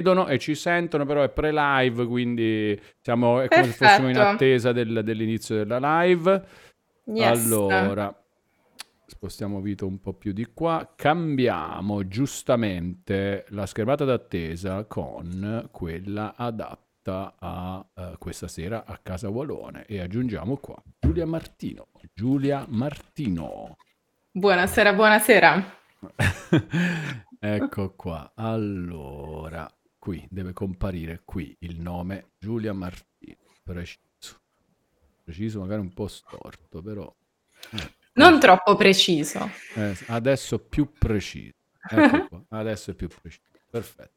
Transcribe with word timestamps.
vedono 0.00 0.26
e 0.26 0.38
ci 0.38 0.54
sentono, 0.54 1.04
però 1.04 1.22
è 1.22 1.28
pre-live, 1.28 2.06
quindi 2.06 2.80
siamo, 3.00 3.40
è 3.40 3.48
come 3.48 3.66
se 3.66 3.72
fossimo 3.72 4.08
in 4.08 4.18
attesa 4.18 4.72
del, 4.72 5.02
dell'inizio 5.04 5.56
della 5.56 6.02
live. 6.02 6.42
Yes. 7.04 7.44
Allora, 7.44 8.24
spostiamo 9.06 9.60
Vito 9.60 9.86
un 9.86 10.00
po' 10.00 10.14
più 10.14 10.32
di 10.32 10.46
qua, 10.54 10.94
cambiamo 10.96 12.08
giustamente 12.08 13.44
la 13.50 13.66
schermata 13.66 14.04
d'attesa 14.04 14.84
con 14.84 15.68
quella 15.70 16.34
adatta 16.36 17.34
a 17.38 17.84
uh, 17.94 18.18
questa 18.18 18.46
sera 18.46 18.84
a 18.86 18.98
Casa 19.02 19.30
Walone 19.30 19.84
e 19.86 20.00
aggiungiamo 20.00 20.56
qua 20.56 20.80
Giulia 20.98 21.26
Martino. 21.26 21.88
Giulia 22.14 22.64
Martino. 22.68 23.76
Buonasera, 24.32 24.92
buonasera. 24.94 25.78
ecco 27.40 27.94
qua. 27.94 28.32
Allora, 28.34 29.68
qui 30.10 30.26
deve 30.28 30.52
comparire 30.52 31.22
qui 31.24 31.56
il 31.60 31.80
nome 31.80 32.32
Giulia 32.36 32.72
Martino. 32.72 33.36
Preciso. 33.62 34.40
Preciso, 35.22 35.60
magari 35.60 35.80
un 35.80 35.92
po' 35.92 36.08
storto, 36.08 36.82
però. 36.82 37.14
Eh. 37.70 37.94
Non 38.14 38.40
troppo 38.40 38.74
preciso. 38.74 39.48
Eh, 39.76 39.96
adesso 40.08 40.58
più 40.58 40.90
preciso. 40.98 41.54
Ecco. 41.88 42.46
Adesso 42.50 42.90
è 42.90 42.94
più 42.94 43.06
preciso. 43.06 43.44
Perfetto. 43.70 44.10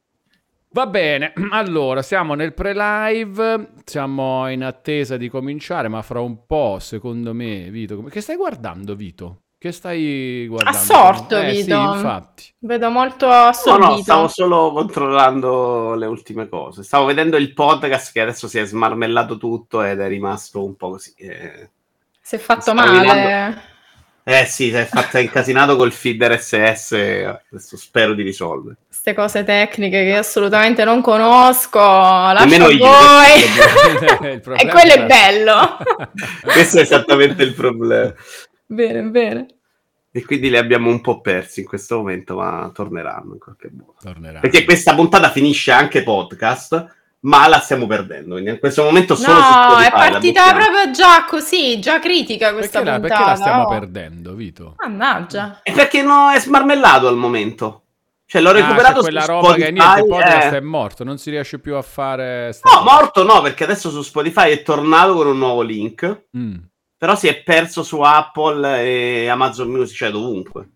Va 0.70 0.88
bene, 0.88 1.32
allora 1.50 2.02
siamo 2.02 2.34
nel 2.34 2.52
pre-live, 2.52 3.74
siamo 3.84 4.50
in 4.50 4.64
attesa 4.64 5.16
di 5.16 5.28
cominciare, 5.28 5.86
ma 5.86 6.02
fra 6.02 6.20
un 6.20 6.44
po', 6.44 6.78
secondo 6.80 7.32
me, 7.32 7.70
Vito, 7.70 8.02
che 8.02 8.20
stai 8.20 8.34
guardando, 8.34 8.96
Vito? 8.96 9.43
Che 9.64 9.72
stai 9.72 10.44
guardando? 10.46 10.76
Assorto, 10.78 11.38
eh, 11.38 11.52
Vito. 11.52 11.64
Sì, 11.64 11.96
infatti. 11.96 12.52
Vedo 12.58 12.90
molto 12.90 13.30
assorbito. 13.30 13.88
No, 13.88 13.96
no, 13.96 14.02
stavo 14.02 14.28
solo 14.28 14.72
controllando 14.72 15.94
le 15.94 16.04
ultime 16.04 16.50
cose. 16.50 16.82
Stavo 16.82 17.06
vedendo 17.06 17.38
il 17.38 17.54
podcast 17.54 18.12
che 18.12 18.20
adesso 18.20 18.46
si 18.46 18.58
è 18.58 18.66
smarmellato 18.66 19.38
tutto 19.38 19.82
ed 19.82 20.00
è 20.00 20.06
rimasto 20.06 20.62
un 20.62 20.76
po' 20.76 20.90
così. 20.90 21.14
Eh... 21.16 21.70
Si 22.20 22.34
è 22.34 22.38
fatto 22.38 22.74
male. 22.74 23.62
Eh 24.22 24.44
sì, 24.44 24.68
si 24.68 24.76
è 24.76 24.84
fatto 24.84 25.16
incasinato 25.16 25.76
col 25.76 25.92
feeder 25.92 26.38
SS, 26.38 26.92
adesso 26.92 27.78
spero 27.78 28.12
di 28.12 28.22
risolvere. 28.22 28.76
Queste 28.86 29.14
cose 29.14 29.44
tecniche 29.44 30.04
che 30.04 30.16
assolutamente 30.16 30.84
non 30.84 31.00
conosco, 31.00 31.78
lascio 31.78 32.68
io, 32.68 32.86
voi. 32.86 34.40
e 34.60 34.68
quello 34.68 34.92
è 34.92 35.06
bello. 35.06 35.78
questo 36.52 36.80
è 36.80 36.82
esattamente 36.82 37.42
il 37.42 37.54
problema. 37.54 38.12
Bene, 38.66 39.02
bene. 39.02 39.46
E 40.16 40.24
quindi 40.24 40.48
li 40.48 40.56
abbiamo 40.56 40.90
un 40.90 41.00
po' 41.00 41.20
persi 41.20 41.60
in 41.60 41.66
questo 41.66 41.96
momento, 41.96 42.36
ma 42.36 42.70
torneranno 42.72 43.32
in 43.32 43.40
qualche 43.40 43.68
modo. 43.72 43.96
Torneranno. 44.00 44.40
Perché 44.40 44.64
questa 44.64 44.94
puntata 44.94 45.28
finisce 45.30 45.72
anche 45.72 46.04
podcast, 46.04 46.86
ma 47.20 47.48
la 47.48 47.58
stiamo 47.58 47.86
perdendo. 47.86 48.34
Quindi 48.34 48.50
in 48.50 48.58
questo 48.60 48.84
momento 48.84 49.16
solo 49.16 49.38
No, 49.38 49.78
è 49.80 49.90
partita 49.90 50.52
proprio 50.52 50.92
già 50.92 51.24
così, 51.26 51.80
già 51.80 51.98
critica 51.98 52.52
questa 52.52 52.82
perché 52.82 53.00
puntata. 53.00 53.14
La, 53.14 53.24
perché 53.24 53.30
la 53.30 53.36
stiamo 53.36 53.62
oh. 53.64 53.68
perdendo, 53.68 54.34
Vito? 54.34 54.74
Mannaggia. 54.78 55.60
È 55.62 55.72
perché 55.72 56.02
no, 56.02 56.30
è 56.30 56.38
smarmellato 56.38 57.08
al 57.08 57.16
momento. 57.16 57.82
Cioè 58.26 58.40
l'ho 58.40 58.50
ah, 58.50 58.52
recuperato 58.52 59.00
ah, 59.00 59.02
quella 59.02 59.24
roba 59.24 59.48
Spotify, 59.48 59.64
che 59.64 59.72
niente, 59.72 60.00
il 60.00 60.06
podcast 60.06 60.52
eh. 60.52 60.56
è 60.56 60.60
morto, 60.60 61.04
non 61.04 61.18
si 61.18 61.30
riesce 61.30 61.58
più 61.58 61.74
a 61.74 61.82
fare 61.82 62.56
No, 62.62 62.82
morto 62.82 63.22
no, 63.22 63.42
perché 63.42 63.64
adesso 63.64 63.90
su 63.90 64.02
Spotify 64.02 64.50
è 64.50 64.62
tornato 64.62 65.14
con 65.14 65.26
un 65.26 65.38
nuovo 65.38 65.62
link. 65.62 66.26
Mm. 66.36 66.54
Però 67.04 67.16
si 67.16 67.28
è 67.28 67.42
perso 67.42 67.82
su 67.82 68.00
Apple 68.00 68.82
e 68.82 69.28
Amazon 69.28 69.68
Music, 69.68 69.94
cioè 69.94 70.10
dovunque. 70.10 70.70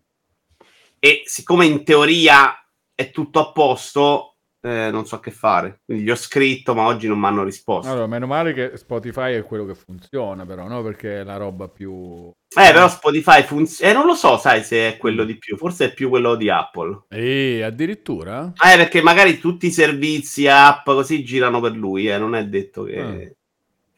E 0.99 1.23
siccome 1.25 1.65
in 1.65 1.83
teoria 1.83 2.53
è 2.93 3.09
tutto 3.09 3.39
a 3.39 3.51
posto, 3.51 4.35
eh, 4.61 4.91
non 4.91 5.07
so 5.07 5.19
che 5.19 5.31
fare. 5.31 5.81
Quindi 5.83 6.03
gli 6.03 6.11
ho 6.11 6.15
scritto, 6.15 6.75
ma 6.75 6.85
oggi 6.85 7.07
non 7.07 7.17
mi 7.17 7.25
hanno 7.25 7.41
risposto. 7.43 7.89
Allora, 7.89 8.05
meno 8.05 8.27
male 8.27 8.53
che 8.53 8.77
Spotify 8.77 9.33
è 9.33 9.43
quello 9.43 9.65
che 9.65 9.73
funziona, 9.73 10.45
però, 10.45 10.67
no? 10.67 10.83
Perché 10.83 11.21
è 11.21 11.23
la 11.23 11.37
roba 11.37 11.67
più. 11.67 12.29
Eh, 12.29 12.71
però 12.73 12.87
Spotify 12.87 13.41
funziona. 13.41 13.89
Eh, 13.89 13.95
non 13.95 14.05
lo 14.05 14.13
so, 14.13 14.37
sai 14.37 14.63
se 14.63 14.87
è 14.87 14.97
quello 14.97 15.23
di 15.23 15.35
più. 15.35 15.57
Forse 15.57 15.85
è 15.85 15.93
più 15.95 16.09
quello 16.09 16.35
di 16.35 16.51
Apple. 16.51 17.05
E 17.09 17.63
addirittura? 17.63 18.53
Eh, 18.53 18.77
perché 18.77 19.01
magari 19.01 19.39
tutti 19.39 19.65
i 19.65 19.71
servizi, 19.71 20.47
app 20.47 20.85
così 20.85 21.23
girano 21.23 21.59
per 21.59 21.71
lui, 21.71 22.07
eh. 22.07 22.19
Non 22.19 22.35
è 22.35 22.45
detto 22.45 22.83
che, 22.83 22.99
ah. 22.99 23.37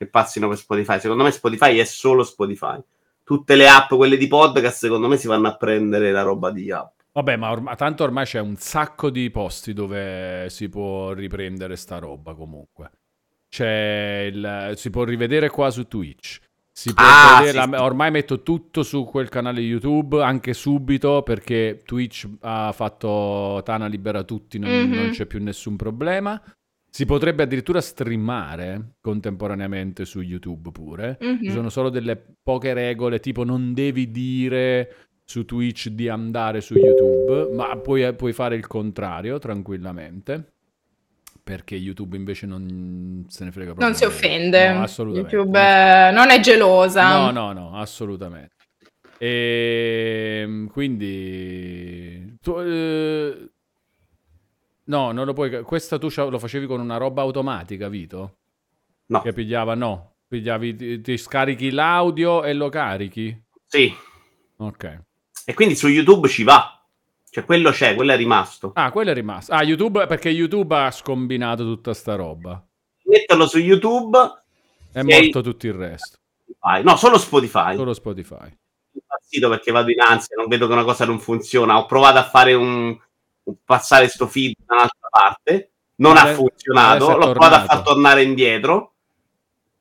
Che 0.01 0.07
passino 0.07 0.47
per 0.47 0.57
Spotify. 0.57 0.99
Secondo 0.99 1.23
me 1.23 1.29
Spotify 1.29 1.77
è 1.77 1.83
solo 1.83 2.23
Spotify. 2.23 2.79
Tutte 3.23 3.53
le 3.53 3.69
app, 3.69 3.93
quelle 3.93 4.17
di 4.17 4.27
podcast, 4.27 4.79
secondo 4.79 5.07
me 5.07 5.15
si 5.15 5.27
vanno 5.27 5.47
a 5.47 5.55
prendere 5.55 6.11
la 6.11 6.23
roba 6.23 6.49
di 6.49 6.71
app. 6.71 7.01
Vabbè, 7.13 7.35
ma 7.35 7.51
ormai, 7.51 7.75
tanto 7.75 8.03
ormai 8.03 8.25
c'è 8.25 8.39
un 8.39 8.55
sacco 8.55 9.11
di 9.11 9.29
posti 9.29 9.73
dove 9.73 10.47
si 10.49 10.69
può 10.69 11.11
riprendere 11.11 11.75
sta 11.75 11.99
roba 11.99 12.33
comunque. 12.33 12.89
C'è 13.47 14.29
il, 14.31 14.71
si 14.75 14.89
può 14.89 15.03
rivedere 15.03 15.49
qua 15.49 15.69
su 15.69 15.87
Twitch. 15.87 16.39
Si 16.73 16.91
può 16.95 17.05
ah, 17.05 17.41
vedere, 17.41 17.61
sì, 17.61 17.69
la, 17.69 17.83
ormai 17.83 18.09
metto 18.09 18.41
tutto 18.41 18.81
su 18.81 19.03
quel 19.03 19.29
canale 19.29 19.61
YouTube 19.61 20.23
anche 20.23 20.53
subito 20.53 21.21
perché 21.21 21.83
Twitch 21.85 22.27
ha 22.39 22.71
fatto 22.71 23.61
Tana 23.63 23.85
libera 23.85 24.23
tutti, 24.23 24.57
non, 24.57 24.71
mm-hmm. 24.71 24.93
non 24.93 25.09
c'è 25.11 25.27
più 25.27 25.43
nessun 25.43 25.75
problema. 25.75 26.41
Si 26.93 27.05
potrebbe 27.05 27.43
addirittura 27.43 27.79
streamare 27.79 28.95
contemporaneamente 28.99 30.03
su 30.03 30.19
YouTube 30.19 30.71
pure. 30.71 31.17
Mm-hmm. 31.23 31.43
Ci 31.43 31.51
sono 31.51 31.69
solo 31.69 31.89
delle 31.89 32.21
poche 32.43 32.73
regole, 32.73 33.21
tipo 33.21 33.45
non 33.45 33.73
devi 33.73 34.11
dire 34.11 34.95
su 35.23 35.45
Twitch 35.45 35.87
di 35.87 36.09
andare 36.09 36.59
su 36.59 36.75
YouTube, 36.75 37.53
ma 37.55 37.77
puoi, 37.77 38.13
puoi 38.13 38.33
fare 38.33 38.55
il 38.57 38.67
contrario 38.67 39.39
tranquillamente 39.39 40.51
perché 41.41 41.75
YouTube 41.75 42.17
invece 42.17 42.45
non 42.45 43.25
se 43.29 43.45
ne 43.45 43.51
frega 43.51 43.73
proprio. 43.73 43.87
Non 43.87 43.95
si 43.95 44.03
offende. 44.03 44.73
No, 44.73 44.83
assolutamente. 44.83 45.35
YouTube 45.35 45.59
eh, 45.59 46.11
non 46.11 46.29
è 46.29 46.39
gelosa. 46.41 47.17
No, 47.17 47.31
no, 47.31 47.53
no, 47.53 47.77
assolutamente. 47.77 48.55
E 49.17 50.41
ehm, 50.41 50.67
quindi 50.67 52.35
tu, 52.41 52.59
eh, 52.59 53.50
no, 54.91 55.13
non 55.13 55.25
lo 55.25 55.31
puoi. 55.31 55.63
Questa 55.63 55.97
tu 55.97 56.09
lo 56.13 56.37
facevi 56.37 56.65
con 56.65 56.81
una 56.81 56.97
roba 56.97 57.21
automatica, 57.21 57.87
Vito? 57.87 58.39
No. 59.07 59.21
Che 59.21 59.31
pigliava, 59.31 59.73
no. 59.73 60.15
Pigliavi, 60.27 60.75
ti, 60.75 61.01
ti 61.01 61.17
scarichi 61.17 61.71
l'audio 61.71 62.43
e 62.43 62.53
lo 62.53 62.67
carichi? 62.67 63.41
Sì. 63.65 63.93
Ok. 64.57 65.03
E 65.45 65.53
quindi 65.53 65.75
su 65.75 65.87
YouTube 65.87 66.27
ci 66.27 66.43
va. 66.43 66.85
Cioè, 67.29 67.45
quello 67.45 67.71
c'è, 67.71 67.95
quello 67.95 68.11
è 68.11 68.17
rimasto. 68.17 68.71
Ah, 68.75 68.91
quello 68.91 69.11
è 69.11 69.13
rimasto. 69.13 69.53
Ah, 69.53 69.63
YouTube, 69.63 70.05
perché 70.07 70.29
YouTube 70.29 70.75
ha 70.75 70.91
scombinato 70.91 71.63
tutta 71.63 71.93
sta 71.93 72.15
roba. 72.15 72.61
Metterlo 73.05 73.47
su 73.47 73.59
YouTube. 73.59 74.17
È 74.91 75.01
morto 75.01 75.37
hai... 75.37 75.43
tutto 75.43 75.67
il 75.67 75.73
resto. 75.73 76.17
No, 76.83 76.95
solo 76.97 77.17
Spotify. 77.17 77.75
Solo 77.75 77.93
Spotify. 77.93 78.53
Impazzito 78.91 79.47
perché 79.47 79.71
vado 79.71 79.89
in 79.89 80.01
ansia, 80.01 80.35
non 80.35 80.47
vedo 80.47 80.67
che 80.67 80.73
una 80.73 80.83
cosa 80.83 81.05
non 81.05 81.19
funziona. 81.19 81.77
Ho 81.77 81.85
provato 81.85 82.17
a 82.17 82.23
fare 82.23 82.53
un, 82.53 82.87
un 82.87 82.99
passare 83.63 84.07
sto 84.07 84.27
feed 84.27 84.53
da 84.65 84.75
un'altra 84.75 85.09
parte. 85.09 85.71
Non 85.95 86.17
adesso, 86.17 86.31
ha 86.31 86.35
funzionato. 86.35 87.17
L'ho 87.17 87.31
provato 87.31 87.55
a 87.55 87.63
far 87.63 87.81
tornare 87.81 88.23
indietro 88.23 88.93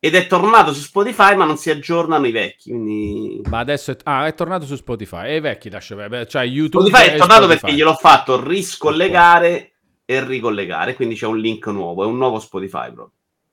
ed 0.03 0.15
è 0.15 0.26
tornato 0.26 0.72
su 0.72 0.81
Spotify, 0.81 1.37
ma 1.37 1.44
non 1.44 1.59
si 1.59 1.69
aggiornano 1.69 2.26
i 2.26 2.31
vecchi. 2.31 2.71
Quindi... 2.71 3.43
Ma 3.48 3.59
adesso 3.59 3.91
è, 3.91 3.97
ah, 4.04 4.26
è 4.26 4.34
tornato 4.34 4.65
su 4.65 4.75
Spotify. 4.76 5.26
E 5.26 5.37
i 5.37 5.41
vecchi 5.41 5.69
lascia 5.69 6.26
cioè 6.26 6.43
YouTube. 6.44 6.88
Spotify 6.88 7.09
è 7.09 7.16
tornato 7.16 7.43
Spotify. 7.43 7.60
perché 7.60 7.76
gliel'ho 7.76 7.94
fatto 7.94 8.43
riscollegare 8.43 9.72
e 10.06 10.25
ricollegare. 10.25 10.94
Quindi 10.94 11.16
c'è 11.16 11.27
un 11.27 11.38
link 11.38 11.66
nuovo. 11.66 12.03
È 12.04 12.06
un 12.06 12.16
nuovo 12.16 12.38
Spotify 12.38 12.92
proprio. 12.92 13.12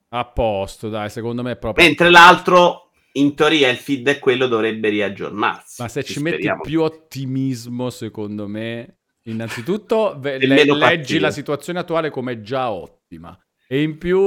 A 0.09 0.23
posto, 0.23 0.87
dai, 0.87 1.09
secondo 1.09 1.43
me 1.43 1.51
è 1.51 1.57
proprio. 1.57 1.85
Mentre 1.85 2.09
l'altro, 2.09 2.91
in 3.13 3.35
teoria, 3.35 3.67
il 3.69 3.75
feed 3.75 4.07
è 4.07 4.19
quello, 4.19 4.47
dovrebbe 4.47 4.87
riaggiornarsi. 4.87 5.81
Ma 5.81 5.89
se 5.89 6.01
ci, 6.03 6.13
ci 6.13 6.21
metti 6.21 6.49
più 6.61 6.81
ottimismo, 6.81 7.89
secondo 7.89 8.47
me, 8.47 8.96
innanzitutto 9.27 10.15
ve- 10.19 10.37
le- 10.37 10.65
leggi 10.65 11.19
la 11.19 11.31
situazione 11.31 11.79
attuale 11.79 12.09
come 12.09 12.41
già 12.41 12.71
ottima. 12.71 13.37
E 13.69 13.81
in 13.81 13.97
più, 13.97 14.19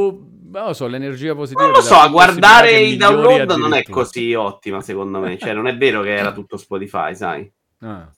non 0.51 0.67
lo 0.67 0.73
so, 0.75 0.87
l'energia 0.87 1.35
positiva. 1.35 1.65
Non 1.65 1.77
lo 1.77 1.81
so, 1.81 1.95
a 1.95 2.09
guardare 2.09 2.79
i 2.81 2.97
download 2.97 3.51
non 3.53 3.73
è 3.73 3.83
così 3.85 4.35
ottima, 4.35 4.83
secondo 4.83 5.19
me. 5.19 5.39
Cioè, 5.39 5.55
non 5.55 5.67
è 5.67 5.77
vero 5.77 6.03
che 6.03 6.15
era 6.15 6.33
tutto 6.33 6.57
Spotify, 6.59 7.15
sai? 7.15 7.51
Ah. 7.81 8.11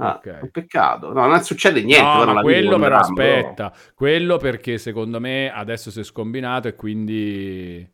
Ah, 0.00 0.14
okay. 0.16 0.42
un 0.42 0.50
peccato. 0.50 1.12
No, 1.12 1.26
non 1.26 1.42
succede 1.42 1.82
niente. 1.82 2.24
No, 2.24 2.32
ma 2.32 2.40
quello 2.42 2.78
però 2.78 2.98
aspetta. 2.98 3.72
Quello 3.94 4.36
perché 4.36 4.78
secondo 4.78 5.18
me 5.18 5.52
adesso 5.52 5.90
si 5.90 6.00
è 6.00 6.04
scombinato 6.04 6.68
e 6.68 6.74
quindi... 6.74 7.88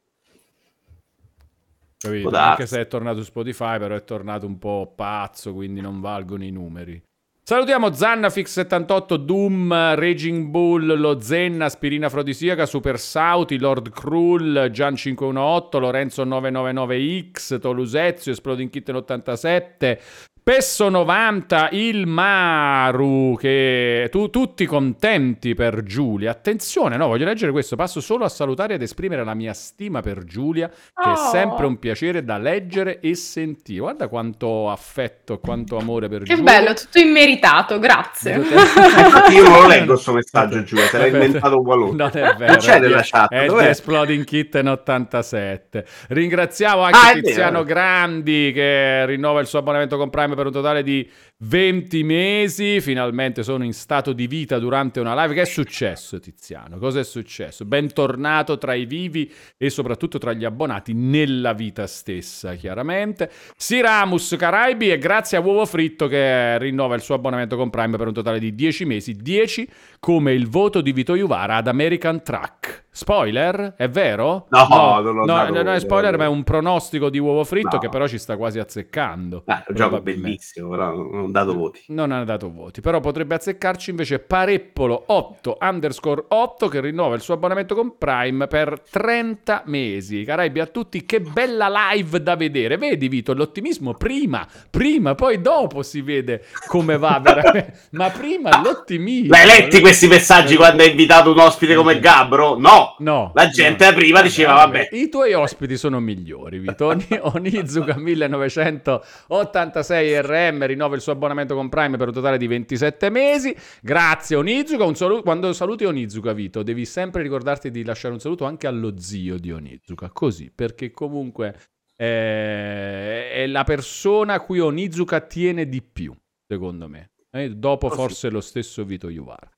Capito? 1.97 2.29
Anche 2.37 2.67
se 2.67 2.81
è 2.81 2.87
tornato 2.87 3.19
su 3.19 3.25
Spotify, 3.25 3.79
però 3.79 3.95
è 3.95 4.05
tornato 4.05 4.47
un 4.47 4.59
po' 4.59 4.93
pazzo, 4.95 5.55
quindi 5.55 5.81
non 5.81 6.01
valgono 6.01 6.45
i 6.45 6.51
numeri. 6.51 7.03
Salutiamo 7.47 7.91
Zannafix78, 7.91 9.19
Doom, 9.19 9.71
Raging 9.97 10.49
Bull, 10.49 10.99
Lo 10.99 11.21
Zen, 11.21 11.61
Aspirina 11.61 12.07
Afrodisiaca, 12.07 12.65
Super 12.65 12.99
Sauti, 12.99 13.59
Lord 13.59 13.91
Krull, 13.91 14.71
Gian518, 14.73 15.79
Lorenzo999X, 15.79 17.59
Tolusezio, 17.59 18.33
Exploding 18.33 18.71
Kitten87, 18.71 19.99
Pesso 20.45 20.91
90, 20.91 21.71
il 21.73 22.07
Maru, 22.07 23.35
che 23.41 24.09
tu, 24.11 24.29
tutti 24.29 24.67
contenti 24.67 25.55
per 25.55 25.85
Giulia. 25.85 26.33
Attenzione, 26.33 26.99
no, 26.99 27.07
voglio 27.07 27.25
leggere 27.25 27.51
questo. 27.51 27.77
Passo 27.77 28.03
solo 28.03 28.27
a 28.27 28.29
salutare 28.29 28.75
ed 28.75 28.83
esprimere 28.83 29.25
la 29.25 29.33
mia 29.33 29.55
stima 29.55 30.03
per 30.03 30.25
Giulia, 30.25 30.69
che 30.69 31.09
oh. 31.09 31.15
è 31.15 31.17
sempre 31.31 31.65
un 31.65 31.79
piacere 31.79 32.25
da 32.25 32.37
leggere 32.37 33.01
e 33.01 33.15
sentire. 33.15 33.81
Guarda 33.81 34.09
quanto 34.09 34.69
affetto, 34.69 35.39
quanto 35.39 35.79
amore 35.79 36.11
per 36.11 36.25
che 36.25 36.35
Giulia. 36.35 36.53
Che 36.53 36.59
bello, 36.59 36.75
tutto 36.75 36.99
immeritato, 36.99 37.79
grazie. 37.79 38.35
Infatti 38.35 39.33
io 39.37 39.49
non 39.49 39.63
lo 39.63 39.67
leggo 39.67 39.93
questo 39.95 40.13
messaggio, 40.13 40.63
Giulia, 40.63 40.85
se 40.89 40.99
l'hai 40.99 41.11
inventato 41.11 41.63
qualunque. 41.63 41.97
Non 41.97 42.11
è 42.13 42.35
vero. 42.37 42.53
Non 42.53 42.57
c'è 42.59 42.79
nella 42.81 43.01
chat. 43.03 43.31
È 43.33 43.47
di 43.47 43.65
Exploding 43.65 44.25
Kitten 44.25 44.69
87. 44.69 45.87
Ringraziamo 46.09 46.83
anche 46.83 46.99
ah, 46.99 47.13
Tiziano 47.15 47.65
Grandi 47.65 48.53
che 48.53 49.07
rinnova 49.07 49.41
il 49.41 49.47
suo 49.47 49.61
abbonamento 49.61 49.97
con 49.97 50.11
Prime 50.11 50.33
per 50.35 50.47
un 50.47 50.53
totale 50.53 50.83
di 50.83 51.09
20 51.39 52.03
mesi. 52.03 52.81
Finalmente 52.81 53.43
sono 53.43 53.65
in 53.65 53.73
stato 53.73 54.13
di 54.13 54.27
vita 54.27 54.59
durante 54.59 55.01
una 55.01 55.21
live. 55.21 55.35
Che 55.35 55.43
è 55.43 55.47
successo, 55.47 56.21
Tiziano? 56.21 56.79
Cosa 56.79 57.01
è 57.01 57.05
successo? 57.05 57.65
Bentornato 57.65 58.59
tra 58.59 58.75
i 58.75 58.85
vivi 58.85 59.33
e 59.57 59.71
soprattutto 59.71 60.19
tra 60.19 60.33
gli 60.33 60.45
abbonati 60.45 60.93
nella 60.93 61.53
vita 61.53 61.87
stessa, 61.87 62.55
chiaramente. 62.55 63.31
Siramus 63.57 64.37
Caraibi 64.39 64.91
e 64.91 64.99
grazie 64.99 65.37
a 65.37 65.41
Uovo 65.41 65.67
Fritto 65.67 66.07
che 66.07 66.59
rinnova 66.59 66.95
il 66.95 67.03
suo 67.03 67.15
abbonamento 67.15 67.57
con 67.57 67.71
Prime 67.71 67.97
per 67.97 68.07
un 68.07 68.15
totale 68.15 68.39
di 68.39 68.55
10 68.55 68.85
mesi. 68.85 69.15
10 69.15 69.69
come 70.01 70.33
il 70.33 70.49
voto 70.49 70.81
di 70.81 70.93
Vito 70.93 71.17
Juvara 71.17 71.57
ad 71.57 71.69
American 71.69 72.23
Truck. 72.23 72.84
Spoiler? 72.97 73.75
È 73.77 73.89
vero? 73.89 74.47
No, 74.51 74.67
no, 74.71 75.01
non, 75.01 75.15
lo 75.17 75.25
no, 75.25 75.49
non 75.49 75.67
è 75.67 75.81
spoiler, 75.81 76.17
ma 76.17 76.27
è 76.27 76.29
un 76.29 76.45
pronostico 76.45 77.11
di 77.11 77.19
uovo 77.19 77.43
fritto 77.43 77.71
no. 77.73 77.79
che 77.79 77.89
però 77.89 78.07
ci 78.07 78.19
sta 78.19 78.37
quasi 78.37 78.61
azzeccando. 78.61 79.43
Ah, 79.47 79.65
un 79.67 79.75
gioco 79.75 80.01
bellissimo, 80.01 80.69
però 80.69 80.95
non 80.95 81.25
ha 81.25 81.31
dato 81.33 81.55
voti. 81.55 81.83
Non 81.89 82.13
ha 82.13 82.23
dato 82.23 82.53
voti, 82.53 82.81
però 82.81 83.01
potrebbe 83.01 83.35
azzeccarci 83.35 83.91
invece 83.91 84.21
Pareppolo 84.21 85.03
8 85.09 85.59
underscore 85.61 86.27
8 86.29 86.69
che 86.69 86.81
rinnova 86.81 87.17
il 87.17 87.21
suo 87.21 87.35
abbonamento 87.35 87.75
con 87.75 87.99
Prime 87.99 88.47
per 88.47 88.81
30 88.89 89.65
mesi. 89.67 90.23
Caraibi 90.23 90.61
a 90.61 90.67
tutti, 90.67 91.05
che 91.05 91.21
bella 91.21 91.69
live 91.91 92.23
da 92.23 92.37
vedere. 92.37 92.77
Vedi 92.77 93.09
Vito, 93.09 93.35
l'ottimismo 93.35 93.95
prima, 93.95 94.47
prima, 94.71 95.17
poi 95.17 95.41
dopo 95.41 95.83
si 95.83 96.01
vede 96.01 96.45
come 96.69 96.97
va 96.97 97.19
veramente. 97.21 97.77
ma 97.91 98.09
prima 98.11 98.63
l'ottimismo. 98.63 99.35
L'hai 99.35 99.47
letti 99.47 99.81
questi 99.81 100.07
messaggi 100.07 100.55
quando 100.55 100.85
hai 100.85 100.91
invitato 100.91 101.33
un 101.33 101.41
ospite 101.41 101.75
come 101.75 101.99
Gabbro? 101.99 102.57
No! 102.57 102.83
No, 102.99 103.33
la 103.35 103.49
gente 103.49 103.89
no. 103.89 103.95
prima 103.95 104.23
diceva 104.23 104.55
vabbè. 104.55 104.89
I 104.93 105.09
tuoi 105.09 105.33
ospiti 105.33 105.77
sono 105.77 106.01
migliori, 106.01 106.59
Vito. 106.59 106.95
Onizuka 107.35 107.97
1986 107.97 110.21
RM 110.21 110.67
rinnova 110.67 110.95
il 110.95 111.01
suo 111.01 111.13
abbonamento 111.13 111.55
con 111.55 111.69
Prime 111.69 111.97
per 111.97 112.09
un 112.09 112.15
totale 112.15 112.39
di 112.39 112.47
27 112.47 113.11
mesi. 113.11 113.55
Grazie 113.81 114.37
Onizuka, 114.37 114.85
un 114.85 114.95
saluto. 114.95 115.23
Quando 115.23 115.53
saluti 115.53 115.85
Onizuka, 115.85 116.33
Vito, 116.33 116.63
devi 116.63 116.85
sempre 116.85 117.23
ricordarti 117.23 117.71
di 117.71 117.85
lasciare 117.85 118.15
un 118.15 118.21
saluto 118.21 118.45
anche 118.45 118.67
allo 118.67 118.99
zio 118.99 119.39
di 119.39 119.53
Onizuka, 119.53 120.11
così, 120.11 120.51
perché 120.55 120.91
comunque 120.91 121.57
è, 121.97 123.31
è 123.33 123.47
la 123.47 123.65
persona 123.65 124.35
a 124.35 124.41
cui 124.41 124.61
Onizuka 124.61 125.21
tiene 125.21 125.69
di 125.69 125.83
più, 125.83 126.15
secondo 126.47 126.89
me. 126.89 127.11
Eh, 127.31 127.51
dopo 127.51 127.87
oh, 127.87 127.91
forse 127.91 128.31
lo 128.31 128.41
stesso 128.41 128.85
Vito 128.85 129.09
Juvara. 129.09 129.51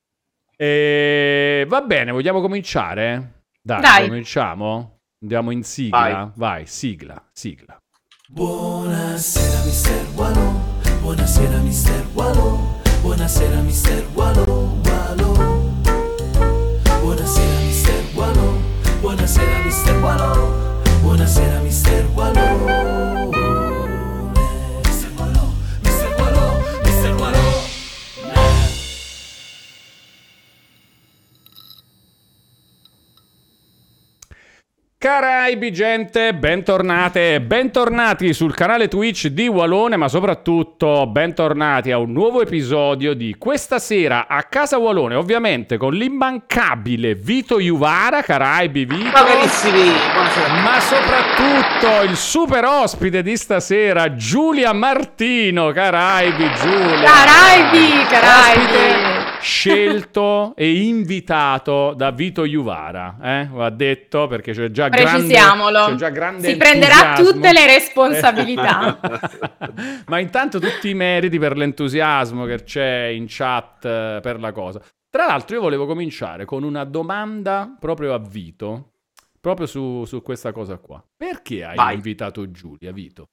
E... 0.59 1.65
Va 1.67 1.81
bene, 1.81 2.11
vogliamo 2.11 2.41
cominciare? 2.41 3.43
Dai, 3.61 3.79
Dai. 3.79 4.07
cominciamo? 4.07 5.01
Andiamo 5.21 5.51
in 5.51 5.63
sigla? 5.63 5.99
Vai. 5.99 6.31
Vai, 6.33 6.65
sigla, 6.65 7.23
sigla. 7.31 7.77
Buonasera 8.29 9.63
mister 9.65 10.05
Wallo, 10.15 10.59
buonasera 11.01 11.59
mister 11.59 12.05
Wallo, 12.13 12.81
buonasera 13.01 13.61
mister 13.61 14.03
Wallo, 14.15 14.81
Wallo. 14.83 15.33
Buonasera 17.01 17.59
mister 17.61 18.03
Wallo, 18.15 18.57
buonasera 18.99 19.63
mister 19.63 19.97
Wallo, 20.01 20.81
buonasera 21.01 21.61
mister 21.61 22.05
Wallo. 22.15 23.26
Caraibi 34.99 35.71
gente, 35.71 36.33
bentornate 36.33 37.35
e 37.35 37.41
bentornati 37.41 38.33
sul 38.33 38.55
canale 38.55 38.87
Twitch 38.87 39.27
di 39.27 39.47
Walone, 39.47 39.95
ma 39.95 40.07
soprattutto 40.07 41.05
bentornati 41.05 41.91
a 41.91 41.99
un 41.99 42.11
nuovo 42.11 42.41
episodio 42.41 43.13
di 43.13 43.35
questa 43.37 43.77
sera 43.77 44.25
a 44.27 44.41
casa 44.45 44.79
Walone, 44.79 45.13
ovviamente 45.13 45.77
con 45.77 45.93
l'immancabile 45.93 47.13
Vito 47.13 47.59
Juvara, 47.59 48.23
Caraibi 48.23 48.85
Vito. 48.85 49.11
Carissimi, 49.11 49.91
ma 50.63 50.79
soprattutto 50.79 52.01
il 52.01 52.15
super 52.15 52.65
ospite 52.65 53.21
di 53.21 53.37
stasera, 53.37 54.15
Giulia 54.15 54.73
Martino, 54.73 55.71
Caraibi 55.73 56.49
Giulia. 56.55 57.07
Caraibi, 57.07 58.03
Caraibi 58.09 59.16
scelto 59.41 60.53
e 60.55 60.87
invitato 60.87 61.93
da 61.95 62.11
Vito 62.11 62.45
Juvara, 62.45 63.17
eh? 63.21 63.49
Ho 63.51 63.69
detto 63.69 64.27
perché 64.27 64.53
c'è 64.53 64.71
già 64.71 64.89
grande, 64.89 65.33
c'è 65.33 65.95
già 65.95 66.09
grande 66.09 66.47
si 66.49 66.57
prenderà 66.57 67.15
tutte 67.15 67.51
le 67.53 67.65
responsabilità. 67.65 68.99
Ma 70.07 70.19
intanto 70.19 70.59
tutti 70.59 70.89
i 70.89 70.93
meriti 70.93 71.39
per 71.39 71.57
l'entusiasmo 71.57 72.45
che 72.45 72.63
c'è 72.63 73.05
in 73.05 73.25
chat 73.27 73.85
eh, 73.85 74.19
per 74.21 74.39
la 74.39 74.51
cosa. 74.51 74.81
Tra 75.09 75.25
l'altro 75.25 75.55
io 75.55 75.61
volevo 75.61 75.85
cominciare 75.85 76.45
con 76.45 76.63
una 76.63 76.83
domanda 76.83 77.75
proprio 77.79 78.13
a 78.13 78.19
Vito, 78.19 78.91
proprio 79.39 79.65
su, 79.65 80.03
su 80.05 80.21
questa 80.21 80.51
cosa 80.51 80.77
qua. 80.77 81.03
Perché 81.15 81.63
hai 81.63 81.75
Vai. 81.75 81.95
invitato 81.95 82.51
Giulia, 82.51 82.91
Vito? 82.91 83.29